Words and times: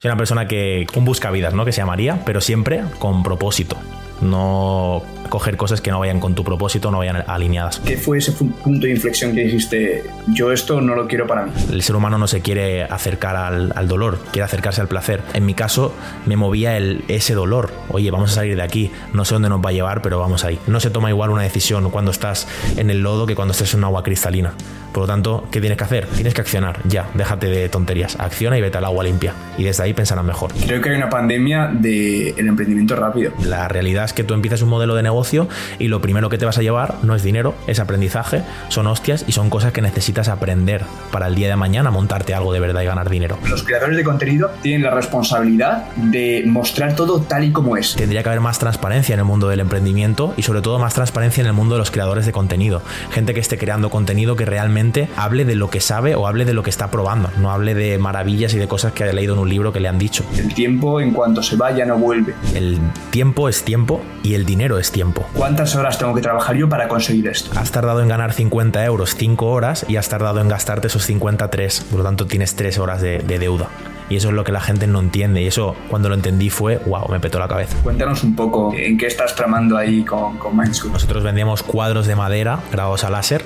Soy 0.00 0.10
una 0.10 0.16
persona 0.16 0.46
que 0.46 0.86
un 0.94 1.04
busca 1.04 1.28
vidas, 1.32 1.54
¿no? 1.54 1.64
Que 1.64 1.72
se 1.72 1.80
llamaría, 1.80 2.22
pero 2.24 2.40
siempre 2.40 2.84
con 3.00 3.24
propósito. 3.24 3.76
No 4.20 5.02
coger 5.28 5.56
cosas 5.56 5.80
que 5.80 5.90
no 5.90 5.98
vayan 5.98 6.20
con 6.20 6.36
tu 6.36 6.44
propósito, 6.44 6.92
no 6.92 6.98
vayan 6.98 7.24
alineadas. 7.26 7.80
¿Qué 7.80 7.96
fue 7.96 8.18
ese 8.18 8.30
punto 8.30 8.86
de 8.86 8.92
inflexión 8.92 9.34
que 9.34 9.42
dijiste, 9.42 10.04
yo 10.28 10.52
esto 10.52 10.80
no 10.80 10.94
lo 10.94 11.08
quiero 11.08 11.26
para 11.26 11.46
mí? 11.46 11.52
El 11.72 11.82
ser 11.82 11.96
humano 11.96 12.16
no 12.16 12.28
se 12.28 12.42
quiere 12.42 12.84
acercar 12.84 13.34
al, 13.34 13.72
al 13.74 13.88
dolor, 13.88 14.20
quiere 14.30 14.44
acercarse 14.44 14.80
al 14.80 14.86
placer. 14.86 15.20
En 15.34 15.44
mi 15.44 15.54
caso, 15.54 15.92
me 16.26 16.36
movía 16.36 16.76
el, 16.76 17.04
ese 17.08 17.34
dolor. 17.34 17.72
Oye, 17.88 18.12
vamos 18.12 18.30
a 18.30 18.34
salir 18.36 18.54
de 18.54 18.62
aquí, 18.62 18.92
no 19.12 19.24
sé 19.24 19.34
dónde 19.34 19.48
nos 19.48 19.60
va 19.60 19.70
a 19.70 19.72
llevar, 19.72 20.00
pero 20.00 20.20
vamos 20.20 20.44
ahí. 20.44 20.60
No 20.68 20.78
se 20.78 20.90
toma 20.90 21.10
igual 21.10 21.30
una 21.30 21.42
decisión 21.42 21.90
cuando 21.90 22.12
estás 22.12 22.46
en 22.76 22.90
el 22.90 23.02
lodo 23.02 23.26
que 23.26 23.34
cuando 23.34 23.50
estás 23.50 23.74
en 23.74 23.80
un 23.80 23.84
agua 23.86 24.04
cristalina. 24.04 24.54
Por 24.92 25.02
lo 25.02 25.06
tanto, 25.06 25.46
¿qué 25.50 25.60
tienes 25.60 25.78
que 25.78 25.84
hacer? 25.84 26.06
Tienes 26.06 26.34
que 26.34 26.40
accionar, 26.40 26.80
ya, 26.84 27.08
déjate 27.14 27.46
de 27.46 27.68
tonterías, 27.68 28.16
acciona 28.18 28.58
y 28.58 28.60
vete 28.60 28.78
al 28.78 28.84
agua 28.84 29.04
limpia. 29.04 29.34
Y 29.56 29.64
desde 29.64 29.82
ahí 29.82 29.94
pensarás 29.94 30.24
mejor. 30.24 30.52
Creo 30.66 30.80
que 30.80 30.90
hay 30.90 30.96
una 30.96 31.10
pandemia 31.10 31.68
del 31.72 32.34
el 32.36 32.48
emprendimiento 32.48 32.96
rápido. 32.96 33.32
La 33.44 33.68
realidad 33.68 34.04
es 34.04 34.12
que 34.12 34.24
tú 34.24 34.34
empiezas 34.34 34.62
un 34.62 34.68
modelo 34.68 34.94
de 34.94 35.02
negocio 35.02 35.48
y 35.78 35.88
lo 35.88 36.00
primero 36.00 36.28
que 36.28 36.38
te 36.38 36.44
vas 36.44 36.58
a 36.58 36.62
llevar 36.62 36.96
no 37.02 37.14
es 37.14 37.22
dinero, 37.22 37.54
es 37.66 37.80
aprendizaje, 37.80 38.42
son 38.68 38.86
hostias 38.86 39.24
y 39.26 39.32
son 39.32 39.50
cosas 39.50 39.72
que 39.72 39.82
necesitas 39.82 40.28
aprender 40.28 40.84
para 41.12 41.26
el 41.26 41.34
día 41.34 41.48
de 41.48 41.56
mañana 41.56 41.90
montarte 41.90 42.34
algo 42.34 42.52
de 42.52 42.60
verdad 42.60 42.82
y 42.82 42.86
ganar 42.86 43.10
dinero. 43.10 43.38
Los 43.48 43.62
creadores 43.62 43.96
de 43.96 44.04
contenido 44.04 44.50
tienen 44.62 44.82
la 44.82 44.90
responsabilidad 44.90 45.86
de 45.96 46.44
mostrar 46.46 46.94
todo 46.94 47.20
tal 47.20 47.44
y 47.44 47.52
como 47.52 47.76
es. 47.76 47.94
Tendría 47.94 48.22
que 48.22 48.28
haber 48.28 48.40
más 48.40 48.58
transparencia 48.58 49.14
en 49.14 49.20
el 49.20 49.26
mundo 49.26 49.48
del 49.48 49.60
emprendimiento 49.60 50.34
y 50.36 50.42
sobre 50.42 50.62
todo 50.62 50.78
más 50.78 50.94
transparencia 50.94 51.40
en 51.40 51.46
el 51.46 51.52
mundo 51.52 51.74
de 51.74 51.80
los 51.80 51.90
creadores 51.90 52.26
de 52.26 52.32
contenido. 52.32 52.82
Gente 53.10 53.34
que 53.34 53.40
esté 53.40 53.58
creando 53.58 53.90
contenido 53.90 54.36
que 54.36 54.44
realmente 54.44 54.77
hable 55.16 55.44
de 55.44 55.54
lo 55.54 55.70
que 55.70 55.80
sabe 55.80 56.14
o 56.14 56.26
hable 56.26 56.44
de 56.44 56.54
lo 56.54 56.62
que 56.62 56.70
está 56.70 56.90
probando, 56.90 57.30
no 57.38 57.50
hable 57.50 57.74
de 57.74 57.98
maravillas 57.98 58.54
y 58.54 58.58
de 58.58 58.68
cosas 58.68 58.92
que 58.92 59.04
ha 59.04 59.12
leído 59.12 59.34
en 59.34 59.40
un 59.40 59.48
libro 59.48 59.72
que 59.72 59.80
le 59.80 59.88
han 59.88 59.98
dicho. 59.98 60.24
El 60.36 60.54
tiempo 60.54 61.00
en 61.00 61.12
cuanto 61.12 61.42
se 61.42 61.56
vaya 61.56 61.84
no 61.84 61.98
vuelve. 61.98 62.34
El 62.54 62.78
tiempo 63.10 63.48
es 63.48 63.62
tiempo 63.64 64.00
y 64.22 64.34
el 64.34 64.44
dinero 64.44 64.78
es 64.78 64.92
tiempo. 64.92 65.26
¿Cuántas 65.34 65.74
horas 65.76 65.98
tengo 65.98 66.14
que 66.14 66.20
trabajar 66.20 66.56
yo 66.56 66.68
para 66.68 66.88
conseguir 66.88 67.28
esto? 67.28 67.50
Has 67.58 67.70
tardado 67.70 68.00
en 68.02 68.08
ganar 68.08 68.32
50 68.32 68.84
euros 68.84 69.14
5 69.16 69.46
horas 69.46 69.84
y 69.88 69.96
has 69.96 70.08
tardado 70.08 70.40
en 70.40 70.48
gastarte 70.48 70.86
esos 70.86 71.04
53, 71.04 71.86
por 71.90 71.98
lo 71.98 72.04
tanto 72.04 72.26
tienes 72.26 72.54
3 72.54 72.78
horas 72.78 73.00
de, 73.00 73.18
de 73.18 73.38
deuda. 73.38 73.68
Y 74.08 74.16
eso 74.16 74.28
es 74.28 74.34
lo 74.34 74.44
que 74.44 74.52
la 74.52 74.60
gente 74.60 74.86
no 74.86 75.00
entiende. 75.00 75.42
Y 75.42 75.46
eso, 75.46 75.76
cuando 75.88 76.08
lo 76.08 76.14
entendí, 76.14 76.50
fue 76.50 76.78
wow, 76.78 77.08
me 77.10 77.20
petó 77.20 77.38
la 77.38 77.48
cabeza. 77.48 77.76
Cuéntanos 77.82 78.22
un 78.24 78.34
poco 78.34 78.72
en 78.74 78.96
qué 78.98 79.06
estás 79.06 79.34
tramando 79.34 79.76
ahí 79.76 80.04
con, 80.04 80.36
con. 80.38 80.58
Nosotros 80.58 81.22
vendíamos 81.22 81.62
cuadros 81.62 82.06
de 82.06 82.16
madera 82.16 82.60
grabados 82.72 83.04
a 83.04 83.10
láser 83.10 83.44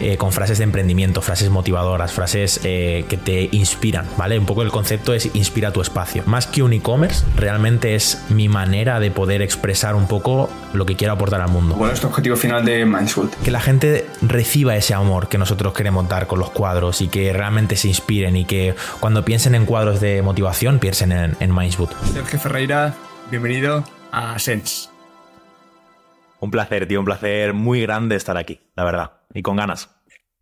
eh, 0.00 0.16
con 0.16 0.32
frases 0.32 0.58
de 0.58 0.64
emprendimiento, 0.64 1.22
frases 1.22 1.50
motivadoras, 1.50 2.12
frases 2.12 2.60
eh, 2.64 3.04
que 3.08 3.16
te 3.16 3.48
inspiran, 3.52 4.06
¿vale? 4.16 4.38
Un 4.38 4.46
poco 4.46 4.62
el 4.62 4.70
concepto 4.70 5.14
es 5.14 5.30
inspira 5.34 5.72
tu 5.72 5.80
espacio. 5.80 6.22
Más 6.26 6.46
que 6.46 6.62
un 6.62 6.72
e-commerce, 6.72 7.24
realmente 7.36 7.94
es 7.94 8.24
mi 8.28 8.48
manera 8.48 8.98
de 8.98 9.10
poder 9.10 9.42
expresar 9.42 9.94
un 9.94 10.06
poco 10.06 10.50
lo 10.72 10.84
que 10.86 10.96
quiero 10.96 11.12
aportar 11.12 11.40
al 11.40 11.50
mundo. 11.50 11.76
¿Cuál 11.76 11.92
es 11.92 12.00
tu 12.00 12.08
objetivo 12.08 12.36
final 12.36 12.64
de 12.64 12.84
Mindschool? 12.84 13.30
Que 13.44 13.50
la 13.50 13.60
gente 13.60 14.06
reciba 14.22 14.74
ese 14.74 14.94
amor 14.94 15.28
que 15.28 15.38
nosotros 15.38 15.72
queremos 15.72 16.08
dar 16.08 16.26
con 16.26 16.40
los 16.40 16.50
cuadros 16.50 17.00
y 17.00 17.08
que 17.08 17.32
realmente 17.32 17.76
se 17.76 17.88
inspiren 17.88 18.36
y 18.36 18.44
que 18.44 18.74
cuando 19.00 19.24
piensen 19.24 19.54
en 19.54 19.64
cuadros 19.64 20.00
de 20.00 20.03
motivación 20.22 20.78
piensen 20.78 21.12
en, 21.12 21.36
en 21.40 21.54
Mindsboot. 21.54 21.90
Sergio 22.12 22.38
Ferreira, 22.38 22.94
bienvenido 23.30 23.84
a 24.12 24.38
Sense. 24.38 24.88
Un 26.40 26.50
placer, 26.50 26.86
tío, 26.86 27.00
un 27.00 27.06
placer 27.06 27.54
muy 27.54 27.80
grande 27.80 28.16
estar 28.16 28.36
aquí, 28.36 28.60
la 28.76 28.84
verdad, 28.84 29.12
y 29.32 29.40
con 29.40 29.56
ganas. 29.56 29.90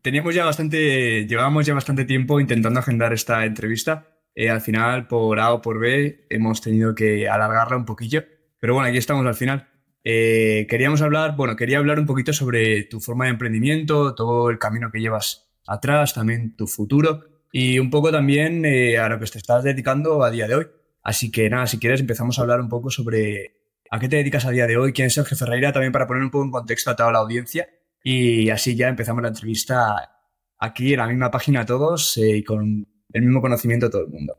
Teníamos 0.02 0.34
ya 0.34 0.44
bastante, 0.44 1.26
llevábamos 1.26 1.64
ya 1.64 1.74
bastante 1.74 2.04
tiempo 2.04 2.40
intentando 2.40 2.80
agendar 2.80 3.12
esta 3.12 3.44
entrevista. 3.44 4.08
Eh, 4.34 4.50
al 4.50 4.60
final, 4.60 5.06
por 5.06 5.38
A 5.38 5.52
o 5.52 5.62
por 5.62 5.78
B, 5.78 6.26
hemos 6.28 6.60
tenido 6.60 6.94
que 6.94 7.28
alargarla 7.28 7.76
un 7.76 7.84
poquillo. 7.84 8.24
Pero 8.58 8.74
bueno, 8.74 8.88
aquí 8.88 8.98
estamos 8.98 9.24
al 9.24 9.34
final. 9.34 9.68
Eh, 10.02 10.66
queríamos 10.68 11.02
hablar, 11.02 11.36
bueno, 11.36 11.54
quería 11.54 11.78
hablar 11.78 12.00
un 12.00 12.06
poquito 12.06 12.32
sobre 12.32 12.82
tu 12.82 12.98
forma 12.98 13.26
de 13.26 13.30
emprendimiento, 13.30 14.14
todo 14.16 14.50
el 14.50 14.58
camino 14.58 14.90
que 14.90 15.00
llevas 15.00 15.52
atrás, 15.66 16.14
también 16.14 16.56
tu 16.56 16.66
futuro 16.66 17.31
y 17.52 17.78
un 17.78 17.90
poco 17.90 18.10
también 18.10 18.64
eh, 18.64 18.98
a 18.98 19.10
lo 19.10 19.18
que 19.20 19.26
te 19.26 19.38
estás 19.38 19.62
dedicando 19.62 20.24
a 20.24 20.30
día 20.30 20.48
de 20.48 20.54
hoy. 20.54 20.66
Así 21.02 21.30
que 21.30 21.50
nada, 21.50 21.66
si 21.66 21.78
quieres 21.78 22.00
empezamos 22.00 22.38
a 22.38 22.42
hablar 22.42 22.60
un 22.60 22.70
poco 22.70 22.90
sobre 22.90 23.60
a 23.90 24.00
qué 24.00 24.08
te 24.08 24.16
dedicas 24.16 24.46
a 24.46 24.50
día 24.50 24.66
de 24.66 24.78
hoy, 24.78 24.94
quién 24.94 25.08
es 25.08 25.14
Sergio 25.14 25.36
Ferreira, 25.36 25.70
también 25.70 25.92
para 25.92 26.06
poner 26.06 26.22
un 26.22 26.30
poco 26.30 26.46
en 26.46 26.50
contexto 26.50 26.90
a 26.90 26.96
toda 26.96 27.12
la 27.12 27.18
audiencia. 27.18 27.68
Y 28.02 28.48
así 28.48 28.74
ya 28.74 28.88
empezamos 28.88 29.22
la 29.22 29.28
entrevista 29.28 30.10
aquí 30.58 30.94
en 30.94 30.98
la 30.98 31.06
misma 31.06 31.30
página 31.30 31.66
todos 31.66 32.16
eh, 32.16 32.38
y 32.38 32.42
con 32.42 32.88
el 33.12 33.22
mismo 33.22 33.42
conocimiento 33.42 33.90
todo 33.90 34.02
el 34.02 34.08
mundo. 34.08 34.38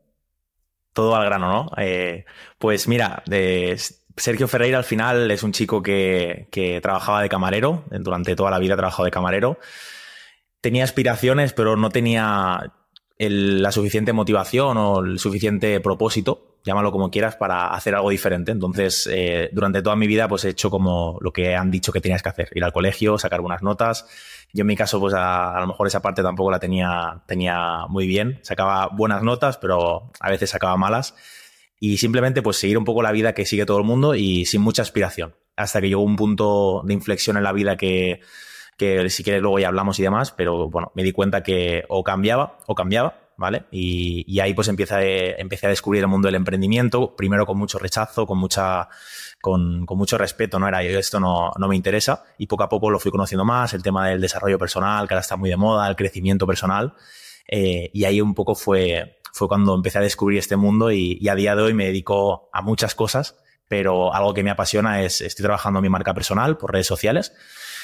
Todo 0.92 1.16
al 1.16 1.26
grano, 1.26 1.48
¿no? 1.48 1.72
Eh, 1.78 2.26
pues 2.58 2.88
mira, 2.88 3.24
Sergio 4.18 4.48
Ferreira 4.48 4.80
al 4.80 4.84
final 4.84 5.30
es 5.30 5.44
un 5.44 5.52
chico 5.52 5.84
que, 5.84 6.48
que 6.52 6.82
trabajaba 6.82 7.22
de 7.22 7.30
camarero, 7.30 7.86
durante 7.92 8.36
toda 8.36 8.50
la 8.50 8.60
vida 8.60 8.74
ha 8.74 8.78
trabajado 8.78 9.06
de 9.06 9.12
camarero. 9.12 9.60
Tenía 10.62 10.84
aspiraciones, 10.84 11.54
pero 11.54 11.76
no 11.78 11.90
tenía 11.90 12.74
la 13.30 13.72
suficiente 13.72 14.14
motivación 14.14 14.78
o 14.78 15.00
el 15.00 15.20
suficiente 15.20 15.80
propósito, 15.80 16.58
llámalo 16.64 16.92
como 16.92 17.12
quieras, 17.12 17.36
para 17.36 17.68
hacer 17.74 17.96
algo 17.96 18.10
diferente. 18.10 18.52
Entonces, 18.52 19.10
eh, 19.12 19.50
durante 19.52 19.82
toda 19.82 19.96
mi 19.96 20.08
vida, 20.08 20.28
pues 20.28 20.46
he 20.46 20.50
hecho 20.50 20.70
como 20.70 21.18
lo 21.22 21.32
que 21.32 21.56
han 21.56 21.72
dicho 21.72 21.92
que 21.92 22.02
tenías 22.02 22.24
que 22.24 22.30
hacer, 22.30 22.50
ir 22.54 22.64
al 22.64 22.74
colegio, 22.74 23.18
sacar 23.18 23.42
buenas 23.42 23.62
notas. 23.62 24.06
Yo 24.54 24.62
en 24.62 24.68
mi 24.68 24.76
caso, 24.76 25.00
pues 25.00 25.14
a, 25.14 25.58
a 25.58 25.62
lo 25.62 25.68
mejor 25.68 25.88
esa 25.88 26.02
parte 26.02 26.24
tampoco 26.24 26.52
la 26.52 26.60
tenía, 26.60 27.24
tenía 27.28 27.86
muy 27.90 28.08
bien. 28.08 28.40
Sacaba 28.44 28.88
buenas 28.88 29.24
notas, 29.24 29.58
pero 29.58 30.12
a 30.20 30.30
veces 30.30 30.50
sacaba 30.50 30.78
malas. 30.78 31.16
Y 31.80 31.98
simplemente, 31.98 32.42
pues 32.42 32.58
seguir 32.58 32.78
un 32.78 32.86
poco 32.86 33.02
la 33.04 33.12
vida 33.12 33.34
que 33.34 33.46
sigue 33.46 33.66
todo 33.66 33.78
el 33.78 33.84
mundo 33.84 34.16
y 34.16 34.46
sin 34.46 34.62
mucha 34.62 34.82
aspiración. 34.82 35.36
Hasta 35.56 35.82
que 35.82 35.90
llegó 35.90 36.02
un 36.02 36.16
punto 36.16 36.82
de 36.86 36.94
inflexión 36.94 37.38
en 37.38 37.44
la 37.44 37.52
vida 37.52 37.76
que, 37.78 38.22
que 38.84 39.10
si 39.10 39.24
quieres 39.24 39.42
luego 39.42 39.60
ya 39.60 39.68
hablamos 39.68 40.00
y 40.00 40.04
demás, 40.04 40.32
pero 40.32 40.70
bueno, 40.70 40.92
me 40.96 41.04
di 41.04 41.12
cuenta 41.12 41.44
que 41.44 41.86
o 41.90 42.04
cambiaba 42.04 42.58
o 42.68 42.76
cambiaba, 42.76 43.32
¿vale? 43.38 43.66
Y, 43.72 44.26
y 44.28 44.40
ahí 44.40 44.54
pues 44.54 44.68
empieza, 44.68 45.04
eh, 45.04 45.36
empecé 45.40 45.68
a 45.68 45.70
descubrir 45.70 46.02
el 46.02 46.08
mundo 46.08 46.28
del 46.28 46.36
emprendimiento, 46.36 47.16
primero 47.16 47.46
con 47.46 47.58
mucho 47.58 47.80
rechazo, 47.80 48.26
con 48.26 48.38
mucha... 48.38 48.90
Con, 49.42 49.86
con 49.86 49.98
mucho 49.98 50.18
respeto, 50.18 50.58
¿no? 50.58 50.70
Era 50.70 50.82
yo, 50.84 50.98
esto 50.98 51.20
no, 51.20 51.52
no 51.58 51.68
me 51.68 51.76
interesa, 51.76 52.24
y 52.38 52.48
poco 52.48 52.64
a 52.64 52.70
poco 52.70 52.90
lo 52.90 52.98
fui 52.98 53.12
conociendo 53.12 53.44
más, 53.44 53.74
el 53.74 53.84
tema 53.84 54.08
del 54.08 54.22
desarrollo 54.22 54.58
personal, 54.58 55.06
que 55.06 55.16
ahora 55.16 55.20
está 55.20 55.36
muy 55.36 55.50
de 55.50 55.58
moda, 55.58 55.86
el 55.90 55.98
crecimiento 55.98 56.48
personal, 56.48 56.94
eh, 57.50 57.90
y 57.94 58.06
ahí 58.06 58.22
un 58.22 58.36
poco 58.36 58.56
fue, 58.56 59.20
fue 59.34 59.50
cuando 59.50 59.76
empecé 59.76 59.98
a 59.98 60.02
descubrir 60.02 60.40
este 60.40 60.56
mundo 60.56 60.94
y, 60.94 61.18
y, 61.20 61.28
a 61.28 61.36
día 61.36 61.58
de 61.58 61.62
hoy 61.62 61.74
me 61.74 61.88
dedico 61.88 62.50
a 62.54 62.62
muchas 62.62 62.96
cosas, 62.96 63.36
pero 63.68 64.14
algo 64.14 64.34
que 64.34 64.44
me 64.44 64.50
apasiona 64.50 65.02
es, 65.04 65.20
estoy 65.20 65.44
trabajando 65.44 65.80
en 65.80 65.84
mi 65.84 65.90
marca 65.90 66.14
personal 66.14 66.58
por 66.58 66.72
redes 66.72 66.88
sociales, 66.88 67.34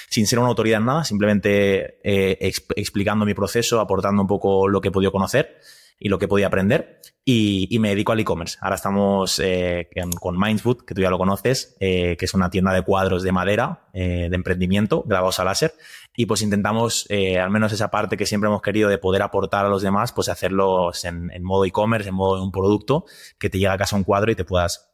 sin 0.10 0.28
ser 0.28 0.40
una 0.40 0.50
autoridad 0.50 0.80
en 0.80 0.86
nada, 0.86 1.04
simplemente 1.04 2.00
eh, 2.04 2.38
exp 2.42 2.72
explicando 2.76 3.26
mi 3.26 3.34
proceso, 3.34 3.80
aportando 3.80 4.22
un 4.22 4.28
poco 4.28 4.68
lo 4.68 4.82
que 4.82 4.90
he 4.90 4.92
podido 4.92 5.12
conocer 5.12 5.58
y 6.00 6.10
lo 6.10 6.18
que 6.18 6.28
podido 6.28 6.48
aprender. 6.48 7.02
Y, 7.26 7.68
y 7.70 7.78
me 7.78 7.90
dedico 7.90 8.12
al 8.12 8.20
e-commerce. 8.20 8.58
Ahora 8.62 8.76
estamos 8.76 9.40
eh, 9.44 9.90
con 10.20 10.40
Mindsboot, 10.40 10.84
que 10.84 10.96
tú 10.96 11.02
ya 11.02 11.12
lo 11.12 11.20
conoces, 11.20 11.76
eh, 11.80 12.16
que 12.18 12.26
es 12.26 12.34
una 12.34 12.50
tienda 12.50 12.74
de 12.74 12.82
cuadros 12.82 13.22
de 13.22 13.32
madera, 13.32 13.88
eh, 13.94 14.30
de 14.30 14.36
emprendimiento, 14.36 15.04
grabados 15.06 15.40
a 15.40 15.44
láser. 15.44 15.74
Y 16.16 16.26
pues 16.26 16.42
intentamos, 16.42 17.06
eh, 17.10 17.38
al 17.38 17.52
menos 17.52 17.72
esa 17.72 17.92
parte 17.92 18.18
que 18.18 18.26
siempre 18.26 18.48
hemos 18.48 18.64
querido 18.64 18.90
de 18.90 18.98
poder 18.98 19.22
aportar 19.22 19.66
a 19.66 19.70
los 19.70 19.84
demás, 19.84 20.12
pues 20.12 20.28
hacerlos 20.28 21.06
en, 21.06 21.30
en 21.32 21.44
modo 21.44 21.66
e-commerce, 21.66 22.10
en 22.10 22.16
modo 22.16 22.38
de 22.38 22.42
un 22.42 22.52
producto, 22.52 23.06
que 23.38 23.50
te 23.50 23.60
llega 23.60 23.74
a 23.74 23.78
casa 23.78 23.96
un 23.96 24.04
cuadro 24.04 24.32
y 24.32 24.36
te 24.36 24.46
puedas 24.46 24.89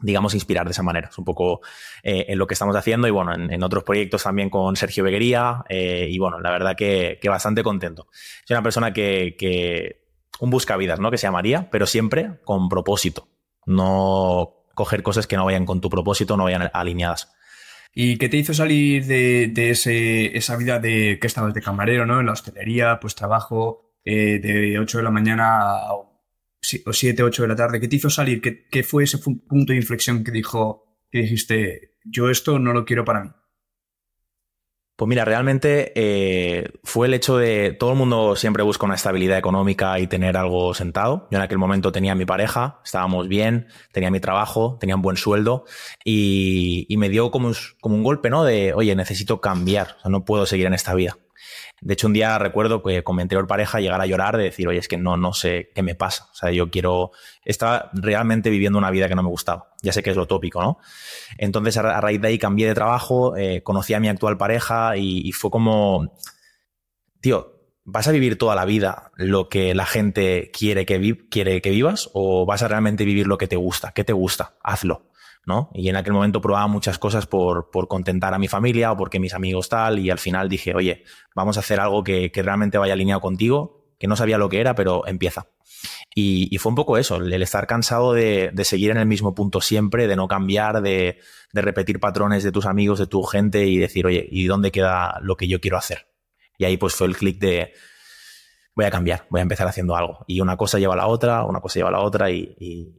digamos, 0.00 0.34
inspirar 0.34 0.66
de 0.66 0.72
esa 0.72 0.82
manera. 0.82 1.08
Es 1.08 1.18
un 1.18 1.24
poco 1.24 1.60
eh, 2.02 2.26
en 2.28 2.38
lo 2.38 2.46
que 2.46 2.54
estamos 2.54 2.74
haciendo 2.76 3.06
y 3.08 3.10
bueno, 3.10 3.34
en, 3.34 3.62
otros 3.62 3.84
proyectos 3.84 4.22
también 4.22 4.50
con 4.50 4.76
Sergio 4.76 5.04
Beguería 5.04 5.64
eh, 5.68 6.08
y 6.10 6.18
bueno, 6.18 6.40
la 6.40 6.50
verdad 6.50 6.76
que, 6.76 7.18
que, 7.20 7.28
bastante 7.28 7.62
contento. 7.62 8.08
Soy 8.44 8.54
una 8.54 8.62
persona 8.62 8.92
que, 8.92 9.36
que 9.38 10.04
un 10.40 10.50
buscavidas, 10.50 11.00
¿no? 11.00 11.10
Que 11.10 11.18
se 11.18 11.26
llamaría, 11.26 11.68
pero 11.70 11.86
siempre 11.86 12.40
con 12.44 12.68
propósito. 12.68 13.28
No 13.66 14.64
coger 14.74 15.02
cosas 15.02 15.26
que 15.26 15.36
no 15.36 15.44
vayan 15.44 15.66
con 15.66 15.80
tu 15.80 15.90
propósito, 15.90 16.36
no 16.36 16.44
vayan 16.44 16.70
alineadas. 16.72 17.32
¿Y 17.92 18.18
qué 18.18 18.28
te 18.28 18.36
hizo 18.36 18.54
salir 18.54 19.04
de, 19.06 19.48
de 19.48 19.70
ese, 19.70 20.36
esa 20.36 20.56
vida 20.56 20.78
de 20.78 21.18
que 21.20 21.26
estabas 21.26 21.52
de 21.54 21.60
camarero, 21.60 22.06
¿no? 22.06 22.20
En 22.20 22.26
la 22.26 22.32
hostelería, 22.32 22.98
pues 23.00 23.14
trabajo 23.14 23.90
eh, 24.04 24.38
de 24.38 24.78
8 24.78 24.98
de 24.98 25.04
la 25.04 25.10
mañana 25.10 25.72
a 25.72 25.94
o 26.86 26.92
7, 26.92 27.22
8 27.22 27.42
de 27.42 27.48
la 27.48 27.56
tarde, 27.56 27.80
¿qué 27.80 27.88
te 27.88 27.96
hizo 27.96 28.10
salir? 28.10 28.40
¿Qué, 28.40 28.66
¿Qué, 28.68 28.82
fue 28.82 29.04
ese 29.04 29.18
punto 29.18 29.72
de 29.72 29.76
inflexión 29.76 30.24
que 30.24 30.30
dijo, 30.30 30.98
que 31.10 31.18
dijiste, 31.18 31.96
yo 32.04 32.30
esto 32.30 32.58
no 32.58 32.72
lo 32.72 32.84
quiero 32.84 33.04
para 33.04 33.24
mí? 33.24 33.30
Pues 35.00 35.08
mira, 35.08 35.24
realmente 35.24 35.92
eh, 35.94 36.72
fue 36.84 37.06
el 37.06 37.14
hecho 37.14 37.38
de 37.38 37.72
todo 37.72 37.92
el 37.92 37.96
mundo 37.96 38.36
siempre 38.36 38.62
busca 38.62 38.84
una 38.84 38.96
estabilidad 38.96 39.38
económica 39.38 39.98
y 39.98 40.06
tener 40.06 40.36
algo 40.36 40.74
sentado. 40.74 41.26
Yo 41.30 41.38
en 41.38 41.42
aquel 41.42 41.56
momento 41.56 41.90
tenía 41.90 42.14
mi 42.14 42.26
pareja, 42.26 42.82
estábamos 42.84 43.26
bien, 43.26 43.68
tenía 43.92 44.10
mi 44.10 44.20
trabajo, 44.20 44.76
tenía 44.78 44.96
un 44.96 45.00
buen 45.00 45.16
sueldo 45.16 45.64
y, 46.04 46.84
y 46.86 46.98
me 46.98 47.08
dio 47.08 47.30
como 47.30 47.52
como 47.80 47.94
un 47.94 48.02
golpe, 48.02 48.28
¿no? 48.28 48.44
De, 48.44 48.74
oye, 48.74 48.94
necesito 48.94 49.40
cambiar, 49.40 49.96
o 49.96 50.00
sea, 50.02 50.10
no 50.10 50.26
puedo 50.26 50.44
seguir 50.44 50.66
en 50.66 50.74
esta 50.74 50.92
vida. 50.92 51.16
De 51.80 51.94
hecho, 51.94 52.06
un 52.06 52.12
día 52.12 52.38
recuerdo 52.38 52.82
que 52.82 53.02
con 53.02 53.16
mi 53.16 53.24
pareja 53.26 53.80
llegar 53.80 54.00
a 54.00 54.06
llorar 54.06 54.36
de 54.36 54.44
decir, 54.44 54.68
oye, 54.68 54.78
es 54.78 54.88
que 54.88 54.98
no, 54.98 55.16
no 55.16 55.32
sé 55.32 55.70
qué 55.74 55.82
me 55.82 55.94
pasa. 55.94 56.28
O 56.30 56.34
sea, 56.34 56.50
yo 56.50 56.70
quiero, 56.70 57.12
estaba 57.44 57.90
realmente 57.94 58.50
viviendo 58.50 58.78
una 58.78 58.90
vida 58.90 59.08
que 59.08 59.14
no 59.14 59.22
me 59.22 59.30
gustaba. 59.30 59.70
Ya 59.82 59.92
sé 59.92 60.02
que 60.02 60.10
es 60.10 60.16
lo 60.16 60.26
tópico, 60.26 60.62
¿no? 60.62 60.78
Entonces, 61.38 61.78
a, 61.78 62.00
raíz 62.00 62.20
de 62.20 62.28
ahí 62.28 62.38
cambié 62.38 62.68
de 62.68 62.74
trabajo, 62.74 63.36
eh, 63.36 63.62
conocí 63.62 63.94
a 63.94 64.00
mi 64.00 64.08
actual 64.08 64.36
pareja 64.36 64.96
y, 64.96 65.32
fue 65.32 65.50
como, 65.50 66.14
tío, 67.20 67.56
¿vas 67.84 68.08
a 68.08 68.12
vivir 68.12 68.36
toda 68.36 68.54
la 68.54 68.66
vida 68.66 69.10
lo 69.16 69.48
que 69.48 69.74
la 69.74 69.86
gente 69.86 70.50
quiere 70.52 70.84
que, 70.84 71.16
quiere 71.30 71.62
que 71.62 71.70
vivas 71.70 72.10
o 72.12 72.44
vas 72.44 72.62
a 72.62 72.68
realmente 72.68 73.06
vivir 73.06 73.26
lo 73.26 73.38
que 73.38 73.48
te 73.48 73.56
gusta? 73.56 73.92
¿Qué 73.92 74.04
te 74.04 74.12
gusta? 74.12 74.56
Hazlo. 74.62 75.09
¿No? 75.46 75.70
Y 75.74 75.88
en 75.88 75.96
aquel 75.96 76.12
momento 76.12 76.40
probaba 76.40 76.66
muchas 76.66 76.98
cosas 76.98 77.26
por, 77.26 77.70
por, 77.70 77.88
contentar 77.88 78.34
a 78.34 78.38
mi 78.38 78.48
familia 78.48 78.92
o 78.92 78.96
porque 78.96 79.18
mis 79.18 79.34
amigos 79.34 79.68
tal, 79.68 79.98
y 79.98 80.10
al 80.10 80.18
final 80.18 80.48
dije, 80.48 80.74
oye, 80.74 81.04
vamos 81.34 81.56
a 81.56 81.60
hacer 81.60 81.80
algo 81.80 82.04
que, 82.04 82.30
que 82.30 82.42
realmente 82.42 82.78
vaya 82.78 82.92
alineado 82.92 83.20
contigo, 83.20 83.94
que 83.98 84.06
no 84.06 84.16
sabía 84.16 84.38
lo 84.38 84.48
que 84.48 84.60
era, 84.60 84.74
pero 84.74 85.06
empieza. 85.06 85.48
Y, 86.14 86.56
fue 86.58 86.70
un 86.70 86.76
poco 86.76 86.98
eso, 86.98 87.16
el 87.16 87.42
estar 87.42 87.66
cansado 87.66 88.12
de, 88.12 88.50
de, 88.52 88.64
seguir 88.64 88.90
en 88.90 88.98
el 88.98 89.06
mismo 89.06 89.34
punto 89.34 89.60
siempre, 89.60 90.08
de 90.08 90.16
no 90.16 90.26
cambiar, 90.26 90.82
de, 90.82 91.18
de 91.52 91.62
repetir 91.62 92.00
patrones 92.00 92.42
de 92.42 92.52
tus 92.52 92.66
amigos, 92.66 92.98
de 92.98 93.06
tu 93.06 93.22
gente 93.22 93.66
y 93.66 93.78
decir, 93.78 94.06
oye, 94.06 94.26
¿y 94.30 94.46
dónde 94.46 94.72
queda 94.72 95.18
lo 95.22 95.36
que 95.36 95.48
yo 95.48 95.60
quiero 95.60 95.78
hacer? 95.78 96.08
Y 96.58 96.64
ahí 96.64 96.76
pues 96.76 96.94
fue 96.94 97.06
el 97.06 97.16
clic 97.16 97.38
de, 97.38 97.72
voy 98.74 98.84
a 98.84 98.90
cambiar, 98.90 99.26
voy 99.30 99.38
a 99.38 99.42
empezar 99.42 99.68
haciendo 99.68 99.96
algo. 99.96 100.24
Y 100.26 100.40
una 100.40 100.56
cosa 100.56 100.78
lleva 100.78 100.94
a 100.94 100.98
la 100.98 101.06
otra, 101.06 101.44
una 101.44 101.60
cosa 101.60 101.78
lleva 101.78 101.90
a 101.90 101.92
la 101.92 102.00
otra 102.00 102.30
y 102.30 102.94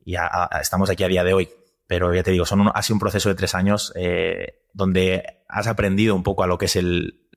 estamos 0.60 0.90
aquí 0.90 1.04
a 1.04 1.08
día 1.08 1.24
de 1.24 1.34
hoy 1.34 1.50
pero 1.92 2.16
ya 2.16 2.24
te 2.24 2.32
digo, 2.32 2.46
son 2.46 2.72
ha 2.74 2.82
sido 2.84 2.96
un 2.96 3.02
proceso 3.02 3.28
de 3.28 3.36
tres 3.36 3.54
años 3.54 3.92
eh, 3.98 4.62
donde 4.74 5.26
has 5.50 5.68
aprendido 5.68 6.16
un 6.16 6.24
poco 6.24 6.42
a 6.42 6.48
lo 6.48 6.58
que 6.58 6.68
es 6.68 6.78
el 6.78 7.28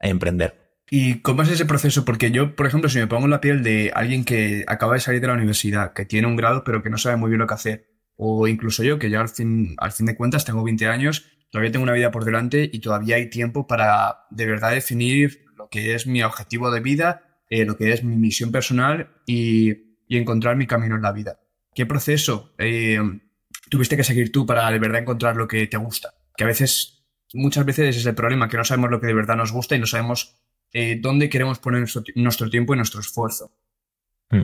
emprender. 0.00 0.74
¿Y 0.90 1.22
cómo 1.22 1.40
es 1.40 1.48
ese 1.48 1.64
proceso? 1.64 2.04
Porque 2.04 2.30
yo, 2.30 2.54
por 2.56 2.66
ejemplo, 2.66 2.90
si 2.90 2.98
me 2.98 3.06
pongo 3.06 3.24
en 3.24 3.30
la 3.30 3.40
piel 3.40 3.62
de 3.62 3.92
alguien 3.94 4.26
que 4.26 4.66
acaba 4.66 4.92
de 4.92 5.00
salir 5.00 5.22
de 5.22 5.28
la 5.28 5.32
universidad, 5.32 5.94
que 5.94 6.04
tiene 6.04 6.26
un 6.26 6.36
grado 6.36 6.62
pero 6.62 6.82
que 6.82 6.90
no 6.90 6.98
sabe 6.98 7.16
muy 7.16 7.30
bien 7.30 7.40
lo 7.40 7.46
que 7.46 7.54
hacer, 7.54 7.88
o 8.16 8.46
incluso 8.46 8.84
yo, 8.84 8.98
que 8.98 9.08
ya 9.08 9.22
al 9.22 9.30
fin, 9.30 9.74
al 9.78 9.92
fin 9.92 10.04
de 10.04 10.14
cuentas 10.14 10.44
tengo 10.44 10.62
20 10.62 10.88
años, 10.88 11.24
todavía 11.48 11.72
tengo 11.72 11.84
una 11.84 11.94
vida 11.94 12.10
por 12.10 12.26
delante 12.26 12.68
y 12.70 12.80
todavía 12.80 13.16
hay 13.16 13.30
tiempo 13.30 13.66
para 13.66 14.26
de 14.30 14.44
verdad 14.44 14.72
definir 14.72 15.46
lo 15.56 15.70
que 15.70 15.94
es 15.94 16.06
mi 16.06 16.22
objetivo 16.22 16.70
de 16.70 16.80
vida, 16.80 17.40
eh, 17.48 17.64
lo 17.64 17.78
que 17.78 17.94
es 17.94 18.04
mi 18.04 18.16
misión 18.16 18.52
personal 18.52 19.08
y, 19.24 19.86
encontrar 20.10 20.54
mi 20.56 20.66
camino 20.66 20.96
en 20.96 21.02
la 21.02 21.12
vida. 21.12 21.40
¿Qué 21.74 21.86
proceso? 21.86 22.54
Eh, 22.58 23.00
tuviste 23.68 23.96
que 23.96 24.04
seguir 24.04 24.32
tú 24.32 24.46
para 24.46 24.70
de 24.70 24.78
verdad 24.78 25.02
encontrar 25.02 25.36
lo 25.36 25.48
que 25.48 25.66
te 25.66 25.76
gusta. 25.76 26.14
Que 26.36 26.44
a 26.44 26.46
veces, 26.46 27.04
muchas 27.32 27.64
veces 27.64 27.96
es 27.96 28.06
el 28.06 28.14
problema, 28.14 28.48
que 28.48 28.56
no 28.56 28.64
sabemos 28.64 28.90
lo 28.90 29.00
que 29.00 29.06
de 29.06 29.14
verdad 29.14 29.36
nos 29.36 29.52
gusta 29.52 29.76
y 29.76 29.78
no 29.78 29.86
sabemos 29.86 30.38
eh, 30.72 30.98
dónde 31.00 31.28
queremos 31.28 31.58
poner 31.58 31.86
nuestro, 32.14 32.50
tiempo 32.50 32.74
y 32.74 32.76
nuestro 32.76 33.00
esfuerzo. 33.00 33.52
Mm. 34.30 34.42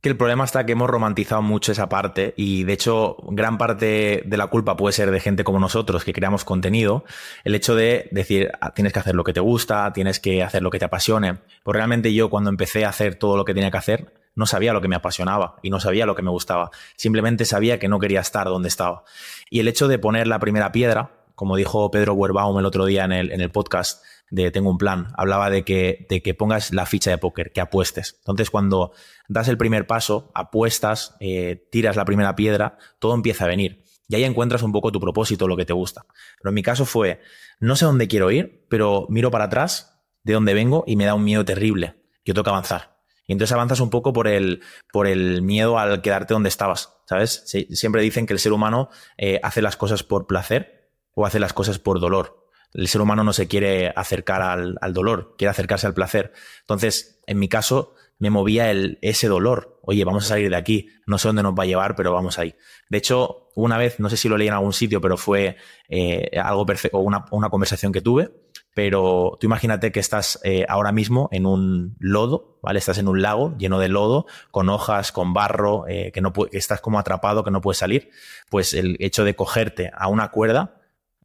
Que 0.00 0.08
el 0.08 0.16
problema 0.16 0.44
está 0.44 0.64
que 0.64 0.72
hemos 0.72 0.88
romantizado 0.88 1.42
mucho 1.42 1.72
esa 1.72 1.90
parte 1.90 2.32
y 2.34 2.64
de 2.64 2.72
hecho 2.72 3.18
gran 3.28 3.58
parte 3.58 4.22
de 4.24 4.36
la 4.38 4.46
culpa 4.46 4.74
puede 4.74 4.94
ser 4.94 5.10
de 5.10 5.20
gente 5.20 5.44
como 5.44 5.60
nosotros 5.60 6.04
que 6.04 6.14
creamos 6.14 6.44
contenido. 6.44 7.04
El 7.44 7.54
hecho 7.54 7.74
de 7.74 8.08
decir 8.10 8.50
ah, 8.62 8.72
tienes 8.72 8.94
que 8.94 8.98
hacer 8.98 9.14
lo 9.14 9.24
que 9.24 9.34
te 9.34 9.40
gusta, 9.40 9.92
tienes 9.92 10.18
que 10.18 10.42
hacer 10.42 10.62
lo 10.62 10.70
que 10.70 10.78
te 10.78 10.86
apasione. 10.86 11.40
Pues 11.62 11.76
realmente 11.76 12.14
yo 12.14 12.30
cuando 12.30 12.48
empecé 12.48 12.86
a 12.86 12.88
hacer 12.88 13.16
todo 13.16 13.36
lo 13.36 13.44
que 13.44 13.52
tenía 13.52 13.70
que 13.70 13.76
hacer, 13.76 14.14
no 14.40 14.46
sabía 14.46 14.72
lo 14.72 14.80
que 14.80 14.88
me 14.88 14.96
apasionaba 14.96 15.56
y 15.62 15.68
no 15.68 15.78
sabía 15.80 16.06
lo 16.06 16.16
que 16.16 16.22
me 16.22 16.30
gustaba. 16.30 16.70
Simplemente 16.96 17.44
sabía 17.44 17.78
que 17.78 17.88
no 17.88 17.98
quería 17.98 18.20
estar 18.20 18.46
donde 18.46 18.68
estaba. 18.68 19.04
Y 19.50 19.60
el 19.60 19.68
hecho 19.68 19.86
de 19.86 19.98
poner 19.98 20.26
la 20.26 20.38
primera 20.38 20.72
piedra, 20.72 21.12
como 21.34 21.56
dijo 21.56 21.90
Pedro 21.90 22.14
Werbaum 22.14 22.58
el 22.58 22.64
otro 22.64 22.86
día 22.86 23.04
en 23.04 23.12
el, 23.12 23.32
en 23.32 23.42
el 23.42 23.50
podcast 23.50 24.02
de 24.30 24.50
Tengo 24.50 24.70
un 24.70 24.78
plan, 24.78 25.08
hablaba 25.16 25.50
de 25.50 25.62
que, 25.62 26.06
de 26.08 26.22
que 26.22 26.32
pongas 26.32 26.72
la 26.72 26.86
ficha 26.86 27.10
de 27.10 27.18
póker, 27.18 27.52
que 27.52 27.60
apuestes. 27.60 28.16
Entonces, 28.20 28.48
cuando 28.48 28.92
das 29.28 29.48
el 29.48 29.58
primer 29.58 29.86
paso, 29.86 30.30
apuestas, 30.34 31.16
eh, 31.20 31.68
tiras 31.70 31.96
la 31.96 32.06
primera 32.06 32.34
piedra, 32.34 32.78
todo 32.98 33.14
empieza 33.14 33.44
a 33.44 33.48
venir. 33.48 33.84
Y 34.08 34.14
ahí 34.14 34.24
encuentras 34.24 34.62
un 34.62 34.72
poco 34.72 34.90
tu 34.90 35.00
propósito, 35.00 35.48
lo 35.48 35.56
que 35.56 35.66
te 35.66 35.74
gusta. 35.74 36.06
Pero 36.38 36.48
en 36.48 36.54
mi 36.54 36.62
caso 36.62 36.86
fue, 36.86 37.20
no 37.58 37.76
sé 37.76 37.84
dónde 37.84 38.08
quiero 38.08 38.30
ir, 38.30 38.64
pero 38.70 39.06
miro 39.10 39.30
para 39.30 39.44
atrás, 39.44 40.00
de 40.22 40.32
dónde 40.32 40.54
vengo, 40.54 40.84
y 40.86 40.96
me 40.96 41.04
da 41.04 41.14
un 41.14 41.24
miedo 41.24 41.44
terrible. 41.44 41.96
Yo 42.24 42.32
tengo 42.32 42.44
que 42.44 42.50
avanzar. 42.50 42.89
Y 43.30 43.32
entonces 43.32 43.52
avanzas 43.52 43.78
un 43.78 43.90
poco 43.90 44.12
por 44.12 44.26
el, 44.26 44.60
por 44.92 45.06
el 45.06 45.40
miedo 45.40 45.78
al 45.78 46.02
quedarte 46.02 46.34
donde 46.34 46.48
estabas, 46.48 46.96
¿sabes? 47.06 47.44
siempre 47.70 48.02
dicen 48.02 48.26
que 48.26 48.32
el 48.32 48.40
ser 48.40 48.52
humano 48.52 48.88
eh, 49.18 49.38
hace 49.44 49.62
las 49.62 49.76
cosas 49.76 50.02
por 50.02 50.26
placer 50.26 50.90
o 51.14 51.24
hace 51.24 51.38
las 51.38 51.52
cosas 51.52 51.78
por 51.78 52.00
dolor. 52.00 52.48
El 52.74 52.88
ser 52.88 53.00
humano 53.00 53.22
no 53.22 53.32
se 53.32 53.46
quiere 53.46 53.92
acercar 53.94 54.42
al, 54.42 54.78
al 54.80 54.92
dolor, 54.92 55.36
quiere 55.38 55.50
acercarse 55.50 55.86
al 55.86 55.94
placer. 55.94 56.32
Entonces, 56.62 57.20
en 57.24 57.38
mi 57.38 57.48
caso, 57.48 57.94
me 58.18 58.30
movía 58.30 58.72
el, 58.72 58.98
ese 59.00 59.28
dolor. 59.28 59.78
Oye, 59.82 60.02
vamos 60.02 60.24
a 60.24 60.28
salir 60.30 60.50
de 60.50 60.56
aquí. 60.56 60.88
No 61.06 61.16
sé 61.16 61.28
dónde 61.28 61.44
nos 61.44 61.54
va 61.54 61.62
a 61.62 61.66
llevar, 61.66 61.94
pero 61.94 62.12
vamos 62.12 62.36
ahí. 62.40 62.56
De 62.88 62.98
hecho, 62.98 63.50
una 63.54 63.78
vez, 63.78 64.00
no 64.00 64.10
sé 64.10 64.16
si 64.16 64.28
lo 64.28 64.36
leí 64.36 64.48
en 64.48 64.54
algún 64.54 64.72
sitio, 64.72 65.00
pero 65.00 65.16
fue 65.16 65.56
eh, 65.88 66.32
algo 66.42 66.66
perfecto, 66.66 66.98
una, 66.98 67.26
una 67.30 67.48
conversación 67.48 67.92
que 67.92 68.00
tuve 68.00 68.28
pero 68.74 69.36
tú 69.40 69.46
imagínate 69.46 69.90
que 69.92 70.00
estás 70.00 70.40
eh, 70.44 70.64
ahora 70.68 70.92
mismo 70.92 71.28
en 71.32 71.46
un 71.46 71.96
lodo, 71.98 72.58
¿vale? 72.62 72.78
Estás 72.78 72.98
en 72.98 73.08
un 73.08 73.20
lago 73.20 73.54
lleno 73.58 73.78
de 73.78 73.88
lodo, 73.88 74.26
con 74.50 74.68
hojas, 74.68 75.12
con 75.12 75.34
barro, 75.34 75.86
eh, 75.88 76.12
que, 76.12 76.20
no 76.20 76.32
estás 76.52 76.80
como 76.80 76.98
atrapado, 76.98 77.42
que 77.42 77.50
no 77.50 77.60
puedes 77.60 77.78
salir. 77.78 78.10
Pues 78.48 78.74
el 78.74 78.96
hecho 79.00 79.24
de 79.24 79.34
cogerte 79.34 79.90
a 79.94 80.08
una 80.08 80.30
cuerda 80.30 80.80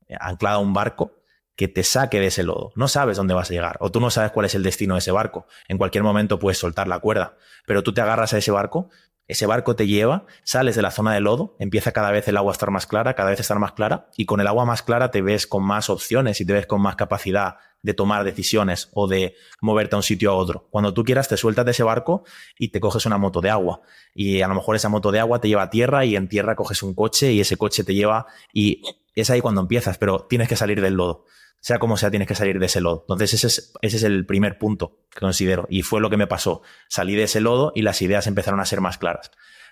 eh, 0.07 0.15
anclada 0.19 0.55
a 0.55 0.59
un 0.59 0.73
barco 0.73 1.13
que 1.55 1.67
te 1.67 1.83
saque 1.83 2.19
de 2.19 2.27
ese 2.27 2.43
lodo. 2.43 2.71
No 2.75 2.87
sabes 2.87 3.15
dónde 3.15 3.33
vas 3.33 3.49
a 3.49 3.53
llegar 3.53 3.77
o 3.79 3.91
tú 3.91 3.99
no 3.99 4.09
sabes 4.09 4.31
cuál 4.31 4.47
es 4.47 4.55
el 4.55 4.63
destino 4.63 4.95
de 4.95 4.99
ese 4.99 5.11
barco. 5.11 5.45
En 5.67 5.77
cualquier 5.77 6.03
momento 6.03 6.39
puedes 6.39 6.57
soltar 6.57 6.87
la 6.87 6.99
cuerda, 6.99 7.37
pero 7.65 7.83
tú 7.83 7.93
te 7.93 8.01
agarras 8.01 8.33
a 8.33 8.39
ese 8.39 8.51
barco 8.51 8.89
ese 9.27 9.45
barco 9.45 9.75
te 9.75 9.87
lleva, 9.87 10.25
sales 10.43 10.75
de 10.75 10.81
la 10.81 10.91
zona 10.91 11.13
de 11.13 11.19
lodo, 11.19 11.55
empieza 11.59 11.91
cada 11.91 12.11
vez 12.11 12.27
el 12.27 12.37
agua 12.37 12.51
a 12.51 12.53
estar 12.53 12.71
más 12.71 12.85
clara, 12.85 13.15
cada 13.15 13.31
vez 13.31 13.39
a 13.39 13.41
estar 13.41 13.59
más 13.59 13.71
clara, 13.71 14.09
y 14.15 14.25
con 14.25 14.39
el 14.39 14.47
agua 14.47 14.65
más 14.65 14.83
clara 14.83 15.11
te 15.11 15.21
ves 15.21 15.47
con 15.47 15.63
más 15.63 15.89
opciones 15.89 16.39
y 16.41 16.45
te 16.45 16.53
ves 16.53 16.67
con 16.67 16.81
más 16.81 16.95
capacidad 16.95 17.55
de 17.81 17.93
tomar 17.93 18.23
decisiones 18.23 18.89
o 18.93 19.07
de 19.07 19.35
moverte 19.61 19.95
a 19.95 19.97
un 19.97 20.03
sitio 20.03 20.31
a 20.31 20.35
otro. 20.35 20.67
Cuando 20.71 20.93
tú 20.93 21.03
quieras 21.03 21.27
te 21.27 21.37
sueltas 21.37 21.65
de 21.65 21.71
ese 21.71 21.83
barco 21.83 22.23
y 22.57 22.69
te 22.69 22.79
coges 22.79 23.05
una 23.05 23.19
moto 23.19 23.41
de 23.41 23.51
agua. 23.51 23.81
Y 24.13 24.41
a 24.41 24.47
lo 24.47 24.55
mejor 24.55 24.75
esa 24.75 24.89
moto 24.89 25.11
de 25.11 25.19
agua 25.19 25.39
te 25.39 25.47
lleva 25.47 25.63
a 25.63 25.69
tierra 25.69 26.03
y 26.03 26.15
en 26.15 26.27
tierra 26.27 26.55
coges 26.55 26.81
un 26.81 26.95
coche 26.95 27.31
y 27.31 27.41
ese 27.41 27.57
coche 27.57 27.83
te 27.83 27.93
lleva 27.93 28.25
y 28.51 28.81
es 29.13 29.29
ahí 29.29 29.39
cuando 29.39 29.61
empiezas, 29.61 29.99
pero 29.99 30.21
tienes 30.27 30.49
que 30.49 30.55
salir 30.55 30.81
del 30.81 30.95
lodo 30.95 31.25
sea 31.65 31.79
como 31.79 31.97
sea, 31.97 32.11
tienes 32.11 32.27
que 32.27 32.35
salir 32.35 32.59
de 32.59 32.67
ese 32.67 32.79
lodo. 32.79 33.05
Entonces, 33.07 33.33
ese 33.33 33.47
es, 33.47 33.73
ese 33.81 33.97
es 33.97 34.03
el 34.03 34.27
primer 34.27 34.59
punto 34.59 35.07
que 35.09 35.19
considero. 35.19 35.65
Y 35.67 35.81
fue 35.81 35.99
lo 35.99 36.11
que 36.11 36.15
me 36.15 36.27
pasó. 36.27 36.61
Salí 36.89 37.15
de 37.15 37.23
ese 37.23 37.41
lodo 37.41 37.71
y 37.73 37.81
las 37.81 38.03
ideas 38.03 38.27
empezaron 38.27 38.59
a 38.59 38.65
ser 38.65 38.81
más 38.81 38.99
claras. 38.99 39.31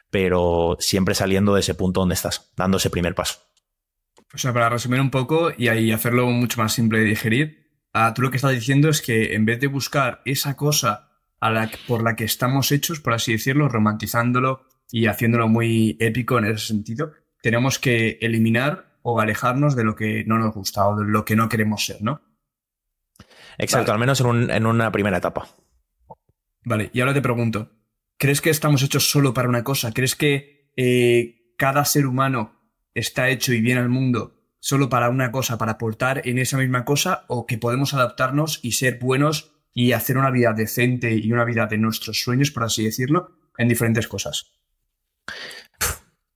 Pero 0.10 0.75
siempre 0.80 1.13
saliendo 1.13 1.54
de 1.54 1.60
ese 1.60 1.75
punto 1.75 2.00
donde 2.00 2.16
estás, 2.16 2.51
dando 2.57 2.78
ese 2.78 2.90
primer 2.90 3.14
paso. 3.14 3.42
O 4.33 4.40
sea, 4.40 4.52
para 4.52 4.69
resumir 4.69 5.02
un 5.02 5.12
poco 5.12 5.52
y 5.56 5.68
ahí 5.68 5.92
hacerlo 5.92 6.26
mucho 6.31 6.59
más 6.59 6.73
simple 6.73 6.97
de 6.97 7.06
digerir, 7.06 7.69
ah, 7.94 8.12
tú 8.16 8.23
lo 8.23 8.31
que 8.31 8.38
estás 8.38 8.54
diciendo 8.54 8.90
es 8.90 9.04
que 9.04 9.35
en 9.35 9.45
vez 9.45 9.59
de 9.59 9.68
buscar 9.68 10.23
esa 10.26 10.56
cosa 10.56 11.12
por 11.88 12.02
la 12.02 12.16
que 12.16 12.23
estamos 12.23 12.71
hechos, 12.71 13.02
por 13.02 13.14
así 13.14 13.33
decirlo, 13.33 13.69
romantizándolo 13.69 14.66
y 14.90 15.06
haciéndolo 15.06 15.47
muy 15.47 15.95
épico 16.00 16.40
en 16.40 16.45
ese 16.45 16.66
sentido, 16.66 17.12
tenemos 17.44 17.78
que 17.78 18.18
eliminar 18.19 18.93
o 19.04 19.19
alejarnos 19.19 19.76
de 19.76 19.83
lo 19.83 19.95
que 19.95 20.24
no 20.26 20.40
nos 20.40 20.54
gusta 20.54 20.88
o 20.88 20.98
de 20.98 21.06
lo 21.06 21.24
que 21.26 21.36
no 21.36 21.50
queremos 21.50 21.86
ser, 21.86 22.02
¿no? 22.02 22.22
Exacto, 23.57 23.92
al 23.92 24.00
menos 24.00 24.19
en, 24.22 24.66
una 24.66 24.92
primera 24.92 25.18
etapa. 25.18 25.48
Vale, 26.66 26.90
y 26.94 27.02
ahora 27.02 27.14
te 27.14 27.22
pregunto, 27.22 27.69
¿crees 28.18 28.42
que 28.42 28.50
estamos 28.50 28.81
hechos 28.81 29.10
solo 29.10 29.33
para 29.33 29.50
una 29.50 29.64
cosa? 29.64 29.92
¿Crees 29.92 30.16
que 30.16 30.72
eh, 30.76 31.54
cada 31.57 31.86
ser 31.86 32.07
humano 32.07 32.60
está 32.95 33.30
hecho 33.30 33.54
y 33.54 33.62
viene 33.62 33.81
al 33.81 33.90
mundo 33.90 34.40
solo 34.60 34.88
para 34.88 35.10
una 35.10 35.30
cosa, 35.30 35.57
para 35.57 35.74
aportar 35.74 36.22
en 36.26 36.38
esa 36.38 36.57
misma 36.57 36.86
cosa, 36.86 37.26
o 37.28 37.45
que 37.45 37.57
podemos 37.57 37.94
adaptarnos 37.94 38.62
y 38.64 38.72
ser 38.72 38.98
buenos 38.98 39.52
y 39.74 39.92
hacer 39.92 40.18
una 40.18 40.31
vida 40.31 40.54
decente 40.54 41.14
y 41.14 41.31
una 41.33 41.44
vida 41.44 41.66
de 41.68 41.78
nuestros 41.78 42.22
sueños, 42.22 42.50
por 42.52 42.64
así 42.64 42.86
decirlo, 42.86 43.31
en 43.57 43.68
diferentes 43.68 44.07
cosas? 44.07 44.54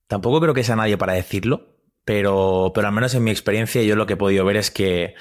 Tampoco 0.06 0.42
creo 0.42 0.52
que 0.52 0.62
sea 0.62 0.76
nadie 0.76 0.98
para 0.98 1.14
decirlo, 1.14 1.77
pero, 2.08 2.72
pero 2.74 2.88
al 2.88 2.94
menos 2.94 3.14
en 3.14 3.22
mi 3.22 3.30
experiencia 3.30 3.82
yo 3.82 3.94
lo 3.94 4.06
que 4.06 4.14
he 4.14 4.16
podido 4.16 4.42
ver 4.42 4.56
es 4.56 4.70
que 4.70 5.14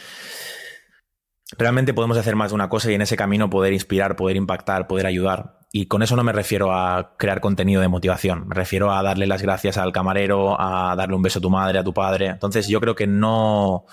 realmente 1.58 1.94
podemos 1.94 2.18
hacer 2.18 2.38
más 2.38 2.52
de 2.52 2.56
una 2.56 2.70
cosa 2.70 2.90
y 2.90 2.94
en 2.94 3.02
ese 3.02 3.18
camino 3.18 3.50
poder 3.50 3.74
inspirar, 3.74 4.16
poder 4.16 4.38
impactar, 4.38 4.88
poder 4.88 5.06
ayudar. 5.06 5.60
Y 5.74 5.88
con 5.88 6.02
eso 6.02 6.16
no 6.16 6.24
me 6.24 6.32
refiero 6.32 6.72
a 6.72 7.18
crear 7.18 7.42
contenido 7.42 7.82
de 7.82 7.90
motivación, 7.90 8.48
me 8.48 8.56
refiero 8.56 8.94
a 8.94 9.04
darle 9.04 9.28
las 9.28 9.42
gracias 9.42 9.78
al 9.78 9.92
camarero, 9.92 10.56
a 10.62 10.96
darle 10.96 11.18
un 11.18 11.22
beso 11.22 11.40
a 11.40 11.42
tu 11.42 11.50
madre, 11.50 11.78
a 11.78 11.84
tu 11.84 11.94
padre. 11.94 12.28
Entonces 12.28 12.70
yo 12.70 12.80
creo 12.80 12.96
que 12.96 13.06
no... 13.06 13.84